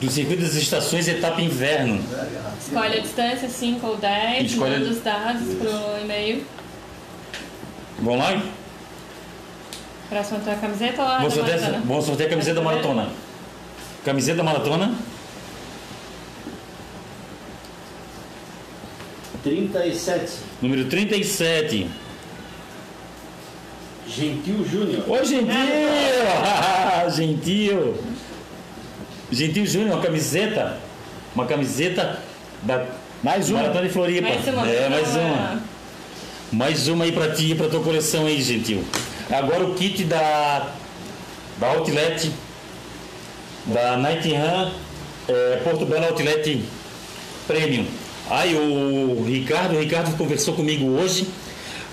do 0.00 0.10
Circuito 0.10 0.42
das 0.42 0.54
Estações 0.54 1.08
Etapa 1.08 1.40
Inverno. 1.40 2.00
Escolhe 2.60 2.98
a 2.98 3.00
distância, 3.00 3.48
5 3.48 3.86
ou 3.86 3.96
10, 3.96 4.52
Escolhe 4.52 4.78
manda 4.78 4.90
os 4.90 5.00
dados 5.02 5.54
pro 5.54 6.00
e-mail. 6.02 6.44
Vamos 8.00 8.18
lá? 8.18 8.42
Pra 10.08 10.24
sortear 10.24 10.56
a 10.56 10.60
camiseta 10.60 11.02
ou 11.02 11.08
a 11.08 11.16
Vamos 11.18 11.34
da 11.34 11.40
sortear, 11.40 11.60
maratona? 11.60 11.84
vamos 11.86 12.04
sortear 12.04 12.26
a 12.26 12.30
camiseta 12.30 12.54
da 12.54 12.62
maratona. 12.62 13.08
Camiseta 14.04 14.36
da 14.38 14.44
maratona? 14.44 14.94
37. 19.42 20.32
Número 20.60 20.84
37. 20.86 21.88
Gentil 24.08 24.64
Júnior. 24.68 25.04
Ô, 25.08 25.24
Gentil! 25.24 25.48
Gentil! 27.14 27.94
Gentil 29.30 29.66
Júnior, 29.66 29.96
uma 29.96 30.02
camiseta. 30.02 30.78
Uma 31.34 31.46
camiseta 31.46 32.20
da 32.62 32.86
Mais 33.22 33.50
uma. 33.50 33.60
Maratona 33.60 33.86
de 33.86 33.92
Floripa. 33.92 34.28
Mais 34.28 34.48
uma. 34.48 34.68
É, 34.68 34.88
mais 34.88 35.16
uma. 35.16 35.62
Mais 36.50 36.88
uma 36.88 37.04
aí 37.04 37.12
pra 37.12 37.30
ti, 37.30 37.54
pra 37.54 37.68
tua 37.68 37.82
coleção 37.82 38.26
aí, 38.26 38.40
Gentil. 38.40 38.82
Agora 39.30 39.64
o 39.64 39.74
kit 39.74 40.04
da, 40.04 40.70
da 41.58 41.66
Outlet, 41.68 42.32
da 43.66 43.98
Night 43.98 44.26
Run, 44.30 44.70
é, 45.28 45.60
Porto 45.62 45.84
Belo 45.84 46.06
Outlet 46.06 46.64
Premium. 47.46 47.84
Aí 48.30 48.54
o 48.54 49.24
Ricardo, 49.26 49.74
o 49.76 49.80
Ricardo 49.80 50.16
conversou 50.16 50.54
comigo 50.54 50.86
hoje. 50.86 51.26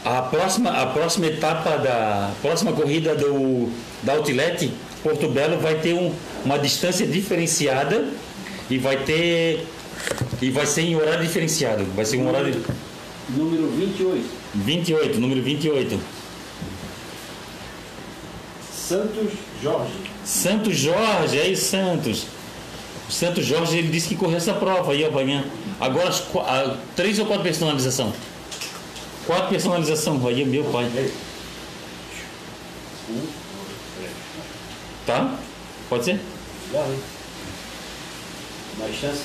A 0.04 0.22
próxima, 0.22 0.70
a 0.72 0.86
próxima 0.88 1.26
etapa 1.28 1.78
da 1.78 2.32
próxima 2.42 2.72
corrida 2.74 3.16
do, 3.16 3.72
da 4.04 4.14
Outlet 4.14 4.72
Porto 5.02 5.28
Belo 5.30 5.58
vai 5.60 5.76
ter 5.76 5.94
um- 5.94 6.14
uma 6.44 6.60
distância 6.60 7.08
diferenciada 7.08 8.08
e 8.70 8.78
vai 8.78 8.98
ter 8.98 9.66
e 10.42 10.50
vai 10.52 10.66
ser 10.66 10.82
em 10.82 10.96
horário 10.96 11.22
diferenciado. 11.26 11.86
Vai 11.96 12.06
ser 12.06 12.18
um 12.18 12.28
horário 12.28 12.64
Número 13.30 13.68
28. 13.72 14.24
28, 14.54 15.20
número 15.20 15.42
28. 15.42 16.00
Santos 18.72 19.32
Jorge. 19.64 19.92
Santos 20.24 20.78
Jorge, 20.78 21.40
aí 21.40 21.56
Santos. 21.56 22.26
O 23.10 23.12
Santos 23.12 23.46
Jorge 23.46 23.78
ele 23.78 23.88
disse 23.88 24.10
que 24.10 24.16
correu 24.16 24.38
essa 24.38 24.54
prova 24.54 24.92
aí 24.92 25.04
amanhã. 25.04 25.44
Agora 25.80 26.10
as 26.10 26.22
a- 26.38 26.78
três 26.96 27.20
ou 27.20 27.26
quatro 27.26 27.44
personalização? 27.44 28.14
Quatro 29.26 29.50
personalização, 29.50 30.26
aí 30.28 30.42
é 30.42 30.46
meu 30.46 30.64
pai. 30.66 30.90
Tá? 35.06 35.36
Pode 35.90 36.06
ser? 36.06 36.20
Legal, 36.72 36.88
hein? 36.92 37.00
Mais 38.80 38.96
chance. 38.96 39.22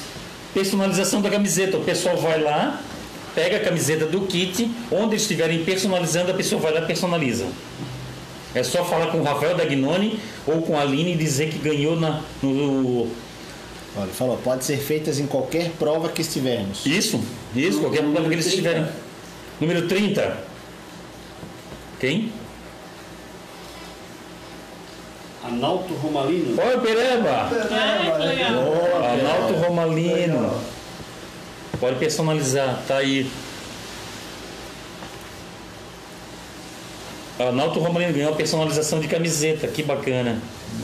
Personalização 0.53 1.23
da 1.23 1.31
camiseta. 1.31 1.77
O 1.77 1.85
pessoal 1.85 2.17
vai 2.17 2.41
lá, 2.43 2.81
pega 3.35 3.57
a 3.57 3.61
camiseta 3.61 4.07
do 4.07 4.23
kit, 4.23 4.71
onde 4.91 5.13
eles 5.15 5.23
estiverem 5.23 5.65
personalizando, 5.65 6.31
a 6.31 6.35
pessoa 6.35 6.61
vai 6.61 6.73
lá 6.73 6.81
e 6.81 6.87
personaliza. 6.87 7.47
É 8.55 8.63
só 8.63 8.85
falar 8.85 9.07
com 9.09 9.19
o 9.19 9.23
Rafael 9.23 9.57
Dagnoni 9.57 10.19
ou 10.47 10.61
com 10.63 10.77
a 10.77 10.83
Aline 10.83 11.13
e 11.13 11.17
dizer 11.17 11.51
que 11.51 11.59
ganhou 11.59 11.99
na, 11.99 12.21
no. 12.43 13.09
Olha, 13.97 14.05
ele 14.05 14.13
falou, 14.13 14.37
pode 14.39 14.65
ser 14.65 14.79
feitas 14.79 15.19
em 15.19 15.27
qualquer 15.27 15.71
prova 15.73 16.09
que 16.09 16.23
estivermos. 16.23 16.87
Isso, 16.87 17.21
isso, 17.55 17.81
qualquer 17.81 18.03
prova 18.03 18.29
que 18.29 18.35
eles 18.35 18.47
30. 18.47 18.49
estiverem. 18.49 18.87
Número 19.61 19.89
30. 19.89 20.39
Quem? 21.99 22.33
Analto 25.45 25.95
Romalino. 25.95 26.61
Oi, 26.61 26.81
Pereba! 26.81 27.51
Ah. 27.71 29.13
Analto 29.13 29.55
Romalino. 29.55 30.61
Pode 31.81 31.97
personalizar, 31.97 32.83
tá 32.87 32.99
aí. 32.99 33.29
Analto 37.39 37.81
Romalino 37.81 38.13
ganhou 38.13 38.33
a 38.33 38.37
personalização 38.37 39.01
de 39.01 39.09
camiseta, 39.09 39.67
que 39.67 39.83
bacana. 39.83 40.41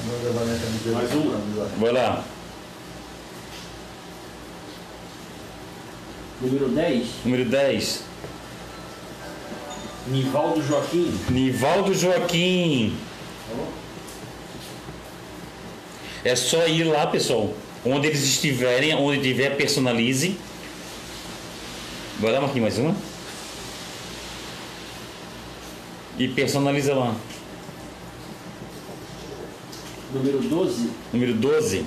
Vou 0.06 0.24
levar 0.24 0.44
minha 0.44 0.58
camiseta. 0.58 0.90
Mais 0.90 1.14
uma. 1.14 1.40
Vai 1.78 1.92
lá. 1.92 2.24
Número 6.40 6.68
10. 6.68 7.06
Número 7.24 7.44
10. 7.46 8.02
Nivaldo 10.08 10.62
Joaquim. 10.62 11.18
Nivaldo 11.30 11.94
Joaquim. 11.94 12.96
É 16.24 16.36
só 16.36 16.66
ir 16.66 16.84
lá, 16.84 17.06
pessoal. 17.06 17.54
Onde 17.84 18.08
eles 18.08 18.22
estiverem, 18.22 18.94
onde 18.94 19.22
tiver, 19.22 19.56
personalize. 19.56 20.36
Vai 22.20 22.32
lá, 22.32 22.40
Marquinhos, 22.40 22.62
mais 22.62 22.78
uma. 22.78 22.96
E 26.18 26.28
personaliza 26.28 26.94
lá. 26.94 27.14
Número 30.12 30.40
12. 30.40 30.90
Número 31.12 31.34
12. 31.34 31.86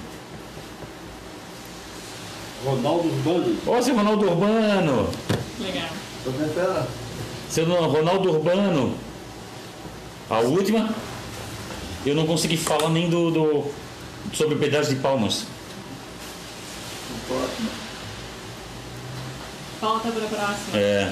Ronaldo 2.64 3.07
Urbano. 3.07 3.57
Ó, 3.68 3.81
seu 3.81 3.95
Ronaldo 3.95 4.26
Urbano. 4.26 5.10
Legal. 5.60 5.90
Tô 6.23 6.31
espera. 6.31 6.88
Seu 7.49 7.65
Ronaldo 7.65 8.30
Urbano. 8.30 8.95
A 10.30 10.40
última. 10.40 10.90
Eu 12.06 12.15
não 12.15 12.26
consegui 12.26 12.57
falar 12.57 12.90
nem 12.90 13.10
do, 13.10 13.31
do 13.31 13.72
sobre 14.34 14.56
o 14.56 14.60
pedaço 14.60 14.90
de 14.90 14.95
palmas. 14.98 15.45
Volta 19.81 20.11
para 20.11 20.26
a 20.26 20.27
próxima. 20.27 20.77
É. 20.77 21.11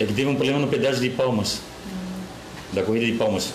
É 0.00 0.06
que 0.06 0.12
teve 0.12 0.26
um 0.26 0.34
problema 0.34 0.58
no 0.58 0.68
pedaço 0.68 1.00
de 1.00 1.10
palmas. 1.10 1.60
Da 2.72 2.82
corrida 2.82 3.06
de 3.06 3.12
palmas. 3.12 3.52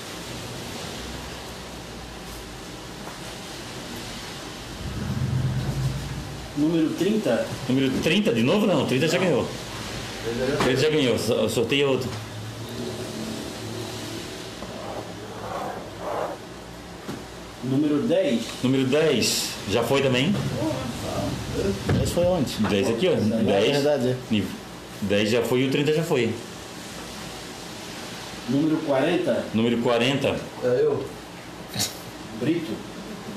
Número 6.60 6.90
30? 6.90 7.46
Número 7.70 7.92
30 8.04 8.34
de 8.34 8.44
novo? 8.44 8.68
Não, 8.68 8.86
30 8.86 9.06
não. 9.06 9.14
já 9.14 9.18
ganhou. 9.18 9.48
30 10.66 10.82
já 10.82 10.90
ganhou, 10.90 11.50
sorteio 11.50 11.92
outro. 11.92 12.10
Número 17.64 18.02
10. 18.02 18.42
Número 18.64 18.84
10. 18.86 19.50
Já 19.72 19.84
foi 19.84 20.02
também? 20.02 20.36
10 21.94 22.12
foi 22.12 22.26
onde? 22.26 22.52
10 22.70 22.90
aqui, 22.90 23.08
ó. 23.08 23.16
10. 23.16 23.84
10 25.02 25.12
é 25.12 25.22
é. 25.22 25.26
já 25.26 25.42
foi 25.44 25.62
e 25.62 25.68
o 25.68 25.72
30 25.72 25.94
já 25.94 26.04
foi. 26.04 26.34
Número 28.50 28.78
40. 28.78 29.46
Número 29.54 29.78
40. 29.78 30.28
É 30.28 30.36
eu. 30.82 31.06
Brito. 32.42 32.89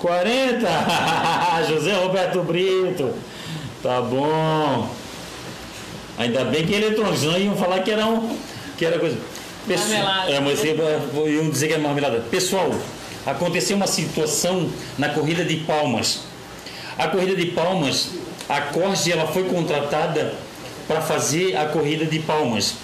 40! 0.03 0.67
José 1.71 1.95
Roberto 1.95 2.43
Brito. 2.43 3.15
Tá 3.81 4.01
bom. 4.01 4.91
Ainda 6.19 6.45
bem 6.45 6.67
que 6.67 6.75
é 6.75 6.79
eletrônico, 6.79 7.17
senão 7.17 7.39
iam 7.39 7.57
falar 7.57 7.81
que 7.81 7.91
era 7.91 8.05
um. 8.07 8.37
Que 8.77 8.85
era 8.85 8.99
coisa. 8.99 9.17
Marmelada. 9.67 10.31
É, 10.31 10.41
mas 10.41 10.63
iam 10.65 11.49
dizer 11.49 11.69
que 11.69 11.75
é 11.75 11.79
marmelada. 11.79 12.21
Pessoal, 12.31 12.69
aconteceu 13.25 13.77
uma 13.77 13.87
situação 13.87 14.69
na 14.99 15.09
corrida 15.11 15.45
de 15.45 15.59
palmas. 15.59 16.23
A 16.99 17.07
corrida 17.07 17.37
de 17.37 17.47
palmas, 17.47 18.11
a 18.49 18.61
Corge 18.61 19.13
ela 19.13 19.27
foi 19.29 19.45
contratada 19.45 20.35
para 20.89 21.01
fazer 21.01 21.57
a 21.57 21.67
corrida 21.67 22.05
de 22.05 22.19
palmas. 22.19 22.75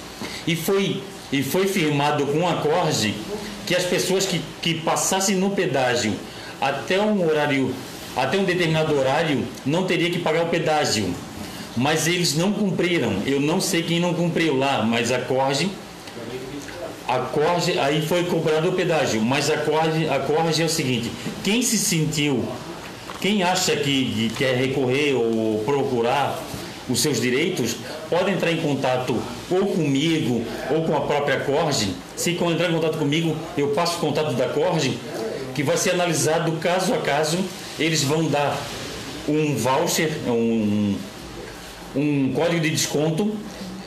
E 0.46 0.54
foi, 0.54 1.02
e 1.32 1.42
foi 1.42 1.66
firmado 1.66 2.26
com 2.26 2.48
a 2.48 2.54
Corge 2.54 3.14
que 3.66 3.74
as 3.74 3.84
pessoas 3.84 4.24
que, 4.24 4.40
que 4.62 4.74
passassem 4.74 5.36
no 5.36 5.50
pedágio 5.50 6.14
até 6.60 7.00
um 7.00 7.26
horário, 7.26 7.74
até 8.16 8.38
um 8.38 8.44
determinado 8.44 8.96
horário, 8.96 9.44
não 9.64 9.84
teria 9.84 10.10
que 10.10 10.18
pagar 10.18 10.44
o 10.44 10.48
pedágio. 10.48 11.14
Mas 11.76 12.06
eles 12.06 12.36
não 12.36 12.52
cumpriram. 12.52 13.22
Eu 13.24 13.40
não 13.40 13.60
sei 13.60 13.82
quem 13.82 14.00
não 14.00 14.12
cumpriu 14.12 14.56
lá, 14.56 14.82
mas 14.82 15.12
a 15.12 15.18
Corge 15.18 15.70
a 17.08 17.20
Corge, 17.20 17.78
aí 17.78 18.06
foi 18.06 18.24
cobrado 18.24 18.68
o 18.68 18.72
pedágio, 18.72 19.22
mas 19.22 19.48
a 19.48 19.56
Corge, 19.56 20.06
a 20.06 20.62
é 20.62 20.64
o 20.64 20.68
seguinte, 20.68 21.10
quem 21.42 21.62
se 21.62 21.78
sentiu, 21.78 22.44
quem 23.18 23.42
acha 23.42 23.74
que, 23.74 24.28
que 24.28 24.32
quer 24.36 24.54
recorrer 24.56 25.14
ou 25.14 25.62
procurar 25.64 26.38
os 26.86 27.00
seus 27.00 27.18
direitos, 27.18 27.76
pode 28.10 28.30
entrar 28.30 28.52
em 28.52 28.58
contato 28.58 29.16
ou 29.50 29.66
comigo 29.68 30.44
ou 30.70 30.82
com 30.82 30.94
a 30.94 31.00
própria 31.00 31.40
Corge. 31.40 31.94
Se 32.14 32.32
entrar 32.32 32.70
em 32.70 32.74
contato 32.74 32.98
comigo, 32.98 33.34
eu 33.56 33.68
passo 33.68 33.96
o 33.96 34.00
contato 34.00 34.34
da 34.34 34.48
Corge, 34.48 34.98
que 35.58 35.62
vai 35.64 35.76
ser 35.76 35.90
analisado 35.90 36.52
caso 36.60 36.94
a 36.94 36.98
caso. 36.98 37.36
Eles 37.80 38.04
vão 38.04 38.28
dar 38.28 38.56
um 39.28 39.56
voucher, 39.56 40.12
um, 40.28 40.94
um 41.96 42.32
código 42.32 42.60
de 42.60 42.70
desconto 42.70 43.36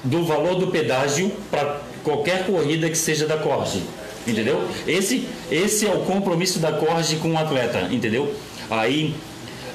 do 0.03 0.25
valor 0.25 0.55
do 0.55 0.67
pedágio 0.67 1.31
para 1.49 1.79
qualquer 2.03 2.45
corrida 2.45 2.89
que 2.89 2.97
seja 2.97 3.25
da 3.25 3.37
Corge. 3.37 3.81
Entendeu? 4.27 4.67
Esse, 4.85 5.25
esse 5.49 5.87
é 5.87 5.89
o 5.93 5.99
compromisso 5.99 6.59
da 6.59 6.73
Corge 6.73 7.15
com 7.15 7.31
o 7.31 7.37
atleta, 7.37 7.87
entendeu? 7.89 8.35
Aí 8.69 9.15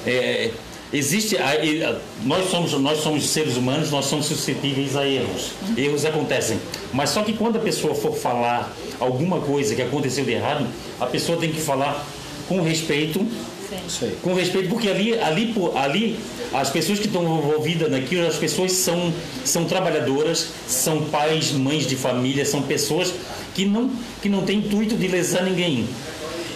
é, 0.05 0.51
existe 0.93 1.35
aí, 1.35 1.81
nós 2.23 2.47
somos 2.51 2.73
nós 2.73 2.99
somos 2.99 3.27
seres 3.27 3.57
humanos 3.57 3.91
nós 3.91 4.05
somos 4.05 4.25
suscetíveis 4.25 4.95
a 4.95 5.05
erros 5.05 5.51
erros 5.75 6.05
acontecem 6.05 6.57
mas 6.93 7.09
só 7.09 7.23
que 7.23 7.33
quando 7.33 7.57
a 7.57 7.59
pessoa 7.59 7.93
for 7.93 8.15
falar 8.15 8.73
alguma 8.99 9.39
coisa 9.39 9.75
que 9.75 9.81
aconteceu 9.81 10.25
de 10.25 10.31
errado 10.31 10.67
a 10.99 11.05
pessoa 11.05 11.37
tem 11.37 11.51
que 11.51 11.61
falar 11.61 12.05
com 12.47 12.61
respeito 12.61 13.25
aí. 14.01 14.17
com 14.21 14.33
respeito, 14.33 14.69
porque 14.69 14.87
ali, 14.89 15.19
ali, 15.19 15.53
ali 15.75 16.19
as 16.53 16.69
pessoas 16.69 16.99
que 16.99 17.07
estão 17.07 17.23
envolvidas 17.23 17.91
naquilo, 17.91 18.25
as 18.25 18.37
pessoas 18.37 18.71
são, 18.71 19.13
são 19.43 19.65
trabalhadoras, 19.65 20.49
são 20.67 21.03
pais, 21.05 21.51
mães 21.51 21.85
de 21.85 21.95
família, 21.95 22.45
são 22.45 22.61
pessoas 22.61 23.13
que 23.53 23.65
não, 23.65 23.91
que 24.21 24.29
não 24.29 24.43
têm 24.43 24.59
intuito 24.59 24.95
de 24.95 25.07
lesar 25.07 25.43
ninguém. 25.43 25.87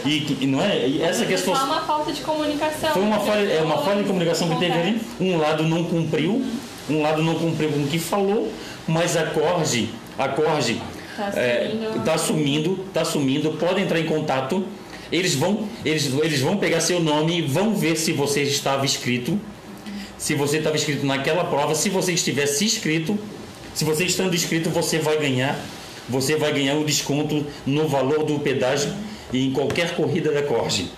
E, 0.06 0.38
e 0.42 0.48
não 0.48 0.62
é? 0.62 0.88
E 0.88 1.02
essa 1.02 1.26
que 1.26 1.34
é 1.34 1.36
a 1.36 1.40
Foi 1.40 1.54
uma 1.54 1.82
falta 1.82 2.12
de 2.12 2.22
comunicação. 2.22 2.92
Foi 2.92 3.04
uma 3.04 3.20
falha, 3.20 3.48
é 3.48 3.62
uma 3.62 3.78
falha 3.80 4.02
de 4.02 4.08
comunicação 4.08 4.50
que 4.50 4.56
teve 4.56 4.74
ali. 4.74 5.02
Um 5.20 5.38
lado 5.38 5.64
não 5.64 5.84
cumpriu, 5.84 6.44
um 6.90 7.02
lado 7.02 7.22
não 7.22 7.36
cumpriu 7.36 7.70
com 7.70 7.80
o 7.80 7.88
que 7.88 8.00
falou, 8.00 8.52
mas 8.88 9.16
a 9.16 9.26
Corge, 9.26 9.90
a 10.18 10.28
Corge 10.28 10.82
Tá 11.22 11.30
está 11.30 11.64
assumindo. 11.66 12.12
assumindo, 12.12 12.86
tá 12.94 13.02
assumindo, 13.02 13.52
pode 13.54 13.82
entrar 13.82 14.00
em 14.00 14.06
contato. 14.06 14.66
Eles 15.12 15.36
vão, 15.36 15.68
eles, 15.84 16.10
eles 16.24 16.40
vão 16.40 16.58
pegar 16.58 16.80
seu 16.80 17.00
nome 17.00 17.40
e 17.40 17.42
vão 17.42 17.76
ver 17.76 17.98
se 17.98 18.14
você 18.14 18.42
estava 18.44 18.86
inscrito. 18.86 19.40
Se 20.18 20.36
você 20.36 20.58
estava 20.58 20.76
inscrito 20.76 21.06
naquela 21.06 21.44
prova, 21.44 21.76
se 21.76 21.90
você 21.90 22.14
estivesse 22.14 22.64
inscrito, 22.64 23.18
se 23.74 23.84
você 23.84 24.06
estando 24.06 24.34
inscrito, 24.36 24.70
você 24.70 25.00
vai 25.00 25.18
ganhar, 25.18 25.60
você 26.08 26.36
vai 26.36 26.54
ganhar 26.54 26.76
um 26.76 26.84
desconto 26.86 27.46
no 27.66 27.88
valor 27.88 28.24
do 28.24 28.40
pedágio 28.40 28.94
e 29.34 29.48
em 29.48 29.52
qualquer 29.52 29.96
corrida 29.96 30.32
da 30.32 30.44
Corge. 30.44 30.92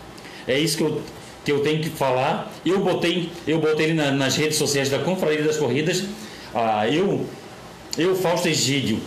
É 0.48 0.60
isso 0.60 0.78
que 0.78 0.84
eu, 0.84 1.02
que 1.46 1.52
eu 1.52 1.60
tenho 1.62 1.82
que 1.82 1.90
falar. 1.90 2.52
Eu 2.66 2.80
botei, 2.84 3.30
eu 3.48 3.60
botei 3.60 3.94
na- 3.94 4.12
nas 4.12 4.36
redes 4.36 4.58
sociais 4.58 4.90
da 4.90 5.00
Confraria 5.00 5.42
das 5.44 5.58
Corridas. 5.58 6.04
Ah, 6.54 6.88
eu, 6.88 7.26
eu 7.98 8.16
Fausto 8.16 8.48
Egídio, 8.50 9.00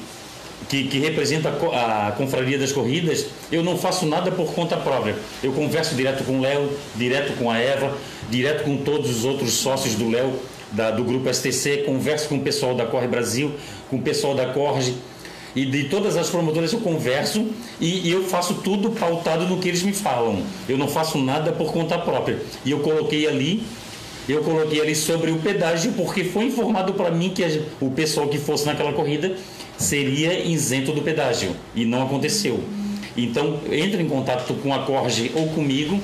que, 0.69 0.85
que 0.85 0.99
representa 0.99 1.49
a 1.49 1.53
co- 1.53 1.73
a 1.73 2.13
Confraria 2.17 2.59
das 2.59 2.73
Corridas, 2.73 3.27
eu 3.53 3.63
não 3.63 3.77
faço 3.77 4.07
nada 4.07 4.31
por 4.33 4.53
conta 4.55 4.77
própria. 4.77 5.15
Eu 5.43 5.53
converso 5.53 5.95
direto 5.95 6.25
com 6.25 6.39
o 6.39 6.41
Léo, 6.43 6.71
direto 6.95 7.33
com 7.39 7.51
a 7.51 7.59
Eva, 7.59 7.97
direto 8.31 8.65
com 8.65 8.77
todos 8.79 9.11
os 9.19 9.25
outros 9.25 9.53
sócios 9.53 9.95
do 9.95 10.09
Léo, 10.11 10.33
do 10.97 11.05
grupo 11.05 11.33
STC, 11.33 11.85
converso 11.87 12.29
com 12.29 12.37
o 12.37 12.41
pessoal 12.41 12.75
da 12.75 12.85
Corre 12.85 13.07
Brasil, 13.07 13.53
com 13.89 13.97
o 13.97 14.03
pessoal 14.03 14.35
da 14.35 14.47
Corge. 14.47 14.95
E 15.55 15.65
de 15.65 15.85
todas 15.85 16.17
as 16.19 16.29
promotoras 16.29 16.71
eu 16.73 16.81
converso 16.81 17.47
e, 17.81 18.09
e 18.09 18.11
eu 18.11 18.25
faço 18.25 18.55
tudo 18.57 18.91
pautado 18.91 19.47
no 19.47 19.57
que 19.59 19.69
eles 19.69 19.83
me 19.83 19.93
falam. 19.93 20.43
Eu 20.69 20.77
não 20.77 20.87
faço 20.87 21.17
nada 21.17 21.51
por 21.53 21.73
conta 21.73 21.97
própria. 21.97 22.39
E 22.65 22.71
eu 22.73 22.81
coloquei 22.81 23.27
ali 23.27 23.63
eu 24.29 24.43
coloquei 24.43 24.81
ali 24.81 24.95
sobre 24.97 25.31
o 25.31 25.37
pedágio 25.39 25.93
porque 25.93 26.25
foi 26.25 26.47
informado 26.47 26.95
para 26.95 27.13
mim 27.13 27.31
que 27.31 27.63
o 27.81 27.91
pessoal 27.93 28.27
que 28.27 28.39
fosse 28.39 28.67
naquela 28.67 28.93
corrida 28.93 29.37
seria 29.79 30.39
isento 30.45 30.93
do 30.93 31.03
pedágio 31.03 31.55
e 31.75 31.85
não 31.85 32.03
aconteceu. 32.03 32.63
Então 33.17 33.61
entre 33.71 34.03
em 34.03 34.09
contato 34.09 34.55
com 34.55 34.73
a 34.73 34.81
Corge 34.81 35.31
ou 35.35 35.49
comigo 35.49 36.01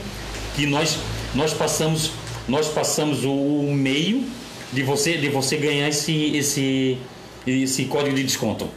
que 0.55 0.67
nós 0.67 0.99
nós 1.35 1.53
passamos 1.53 2.11
nós 2.49 2.69
passamos 2.69 3.25
o, 3.25 3.33
o 3.33 3.75
meio 3.75 4.25
de 4.73 4.83
você 4.83 5.17
de 5.17 5.29
você 5.29 5.57
ganhar 5.57 5.89
esse 5.89 6.37
esse 6.37 6.99
esse 7.47 7.85
código 7.87 8.15
de 8.17 8.25
desconto. 8.25 8.69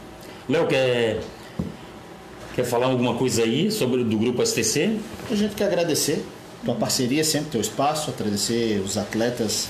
Léo 0.48 0.66
quer 0.66 1.20
quer 2.54 2.64
falar 2.64 2.86
alguma 2.86 3.14
coisa 3.14 3.42
aí 3.42 3.70
sobre 3.70 4.02
do 4.02 4.18
grupo 4.18 4.44
STC? 4.44 4.96
A 5.30 5.34
gente 5.34 5.54
quer 5.54 5.64
agradecer 5.64 6.24
tua 6.64 6.74
parceria, 6.74 7.22
sempre 7.22 7.50
teu 7.50 7.60
espaço, 7.60 8.10
agradecer 8.10 8.82
os 8.84 8.96
atletas 8.96 9.68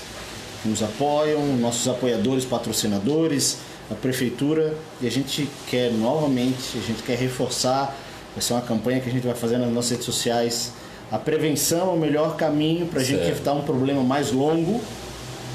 que 0.61 0.69
nos 0.69 0.81
apoiam, 0.81 1.55
nossos 1.57 1.87
apoiadores, 1.87 2.43
patrocinadores, 2.43 3.59
a 3.89 3.95
prefeitura 3.95 4.75
e 5.01 5.07
a 5.07 5.11
gente 5.11 5.49
quer 5.69 5.91
novamente, 5.91 6.77
a 6.77 6.81
gente 6.81 7.03
quer 7.03 7.17
reforçar, 7.17 7.95
vai 8.33 8.41
ser 8.41 8.53
uma 8.53 8.61
campanha 8.61 8.99
que 8.99 9.09
a 9.09 9.11
gente 9.11 9.25
vai 9.25 9.35
fazer 9.35 9.57
nas 9.57 9.71
nossas 9.71 9.91
redes 9.91 10.05
sociais. 10.05 10.73
A 11.11 11.17
prevenção 11.17 11.91
é 11.91 11.93
o 11.93 11.97
melhor 11.97 12.35
caminho 12.35 12.85
para 12.87 12.99
a 12.99 13.03
gente 13.03 13.23
evitar 13.23 13.53
um 13.53 13.61
problema 13.61 14.03
mais 14.03 14.31
longo 14.31 14.81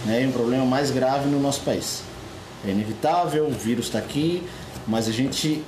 né, 0.06 0.22
e 0.22 0.26
um 0.26 0.32
problema 0.32 0.64
mais 0.64 0.90
grave 0.90 1.28
no 1.28 1.38
nosso 1.40 1.60
país. 1.60 2.02
É 2.66 2.70
inevitável, 2.70 3.46
o 3.46 3.50
vírus 3.50 3.86
está 3.86 3.98
aqui, 3.98 4.42
mas 4.86 5.08
a 5.08 5.12
gente 5.12 5.62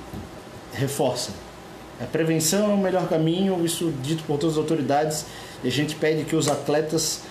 reforça. 0.73 1.31
A 2.01 2.05
prevenção 2.05 2.71
é 2.71 2.73
o 2.73 2.77
melhor 2.77 3.07
caminho, 3.07 3.63
isso 3.63 3.93
dito 4.01 4.23
por 4.23 4.37
todas 4.37 4.55
as 4.55 4.61
autoridades, 4.61 5.25
e 5.63 5.67
a 5.67 5.71
gente 5.71 5.95
pede 5.95 6.25
que 6.25 6.35
os 6.35 6.47
atletas, 6.49 7.21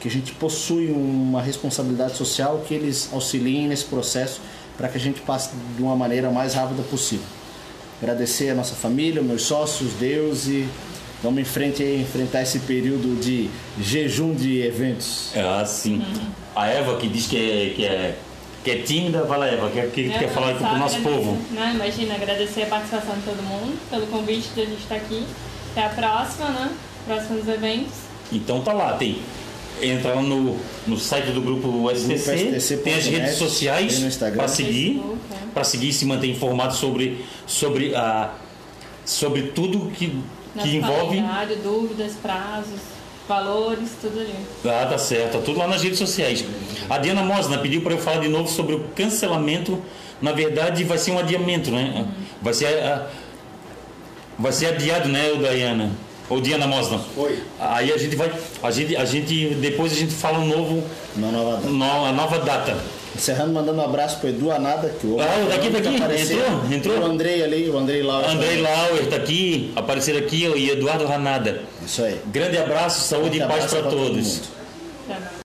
que 0.00 0.08
a 0.08 0.10
gente 0.10 0.32
possui 0.32 0.90
uma 0.90 1.40
responsabilidade 1.40 2.16
social, 2.16 2.62
que 2.66 2.74
eles 2.74 3.08
auxiliem 3.12 3.68
nesse 3.68 3.84
processo 3.84 4.40
para 4.76 4.88
que 4.88 4.96
a 4.96 5.00
gente 5.00 5.20
passe 5.20 5.50
de 5.76 5.82
uma 5.82 5.96
maneira 5.96 6.30
mais 6.30 6.54
rápida 6.54 6.82
possível. 6.82 7.26
Agradecer 8.02 8.50
a 8.50 8.54
nossa 8.54 8.74
família, 8.74 9.22
meus 9.22 9.42
sócios, 9.42 9.92
Deus 9.94 10.46
e 10.46 10.68
vamos 11.22 11.40
em 11.40 11.44
frente 11.44 11.82
aí, 11.82 12.02
enfrentar 12.02 12.42
esse 12.42 12.58
período 12.60 13.18
de 13.20 13.48
jejum 13.80 14.34
de 14.34 14.60
eventos. 14.62 15.30
Ah, 15.36 15.64
sim. 15.64 16.02
A 16.54 16.66
Eva 16.66 16.96
que 16.98 17.08
diz 17.08 17.26
que 17.26 17.36
é, 17.36 17.74
que 17.74 17.84
é, 17.84 18.18
que 18.62 18.70
é 18.70 18.76
tímida, 18.78 19.24
lá, 19.24 19.46
Eva, 19.46 19.70
quer, 19.70 19.90
que, 19.90 20.10
É, 20.10 20.18
quer 20.18 20.28
falar 20.30 20.54
com 20.54 20.64
o 20.64 20.78
nosso 20.78 20.96
agradecer, 20.96 21.02
povo. 21.02 21.38
Né? 21.50 21.72
Imagina, 21.74 22.14
agradecer 22.14 22.62
a 22.62 22.66
participação 22.66 23.14
de 23.14 23.22
todo 23.22 23.42
mundo, 23.42 23.78
pelo 23.90 24.06
convite 24.06 24.48
de 24.54 24.62
a 24.62 24.64
gente 24.64 24.80
estar 24.80 24.96
aqui. 24.96 25.24
Até 25.72 25.86
a 25.86 25.88
próxima, 25.88 26.48
né? 26.50 26.70
Próximos 27.06 27.48
eventos. 27.48 27.94
Então 28.32 28.60
tá 28.62 28.72
lá, 28.72 28.92
tem. 28.94 29.20
Entra 29.82 30.14
lá 30.14 30.22
no, 30.22 30.56
no 30.86 30.96
site 30.98 31.30
do 31.32 31.40
grupo 31.40 31.90
STC, 31.94 32.76
tem 32.78 32.94
as 32.94 33.06
redes 33.06 33.34
sociais 33.34 34.16
para 34.34 34.48
seguir, 34.48 35.02
é. 35.32 35.36
para 35.52 35.64
seguir 35.64 35.88
e 35.88 35.92
se 35.92 36.06
manter 36.06 36.28
informado 36.30 36.74
sobre, 36.74 37.24
sobre, 37.46 37.94
a, 37.94 38.32
sobre 39.04 39.42
tudo 39.48 39.90
que, 39.90 40.16
que 40.62 40.76
envolve. 40.76 41.20
dúvidas, 41.62 42.12
prazos, 42.22 42.78
valores, 43.28 43.90
tudo 44.00 44.20
ali. 44.20 44.34
Ah, 44.64 44.86
tá 44.86 44.96
certo, 44.96 45.32
tá 45.32 45.38
tudo 45.44 45.58
lá 45.58 45.66
nas 45.66 45.82
redes 45.82 45.98
sociais. 45.98 46.44
A 46.88 46.98
Diana 46.98 47.22
Mosna 47.22 47.58
pediu 47.58 47.82
para 47.82 47.94
eu 47.94 47.98
falar 47.98 48.20
de 48.20 48.28
novo 48.28 48.48
sobre 48.48 48.76
o 48.76 48.80
cancelamento. 48.94 49.82
Na 50.22 50.32
verdade, 50.32 50.84
vai 50.84 50.98
ser 50.98 51.10
um 51.10 51.18
adiamento, 51.18 51.70
né? 51.70 52.06
Vai 52.40 52.54
ser, 52.54 52.66
a- 52.66 53.08
vai 54.38 54.52
ser 54.52 54.66
adiado, 54.66 55.08
né, 55.08 55.32
Dayana? 55.34 55.90
Ô 56.28 56.40
Diana 56.40 56.66
Mosna. 56.66 57.00
Oi. 57.16 57.38
Aí 57.60 57.92
a 57.92 57.98
gente 57.98 58.16
vai. 58.16 58.32
A 58.62 58.70
gente, 58.70 58.96
a 58.96 59.04
gente. 59.04 59.54
Depois 59.56 59.92
a 59.92 59.94
gente 59.96 60.12
fala 60.14 60.38
um 60.38 60.46
novo. 60.46 60.82
Uma 61.16 61.30
nova 61.30 61.56
data. 61.56 61.68
no- 61.68 62.04
a 62.06 62.12
nova 62.12 62.38
data. 62.38 62.76
Encerrando, 63.14 63.52
mandando 63.52 63.80
um 63.80 63.84
abraço 63.84 64.18
pro 64.18 64.28
Edu 64.28 64.50
Anada, 64.50 64.88
que 65.00 65.06
o 65.06 65.20
Ah, 65.20 65.46
daqui, 65.48 65.70
daqui. 65.70 65.94
apareceu. 65.96 66.38
Entrou? 66.40 66.72
Entrou? 66.72 66.98
O 66.98 67.04
Andrei 67.04 67.44
ali, 67.44 67.68
o 67.70 67.78
Andrei 67.78 68.02
lá. 68.02 68.26
Andrei 68.28 68.60
Lauer 68.60 69.06
tá 69.06 69.16
aqui, 69.16 69.70
aparecer 69.76 70.16
aqui, 70.16 70.44
e 70.56 70.70
Eduardo 70.70 71.06
Ranada. 71.06 71.62
Isso 71.86 72.02
aí. 72.02 72.20
Grande 72.26 72.58
abraço, 72.58 73.06
saúde 73.06 73.38
Grande 73.38 73.54
e 73.54 73.56
paz 73.58 73.70
para 73.70 73.82
todo 73.82 73.96
todos. 73.96 74.40
mundo. 75.08 75.33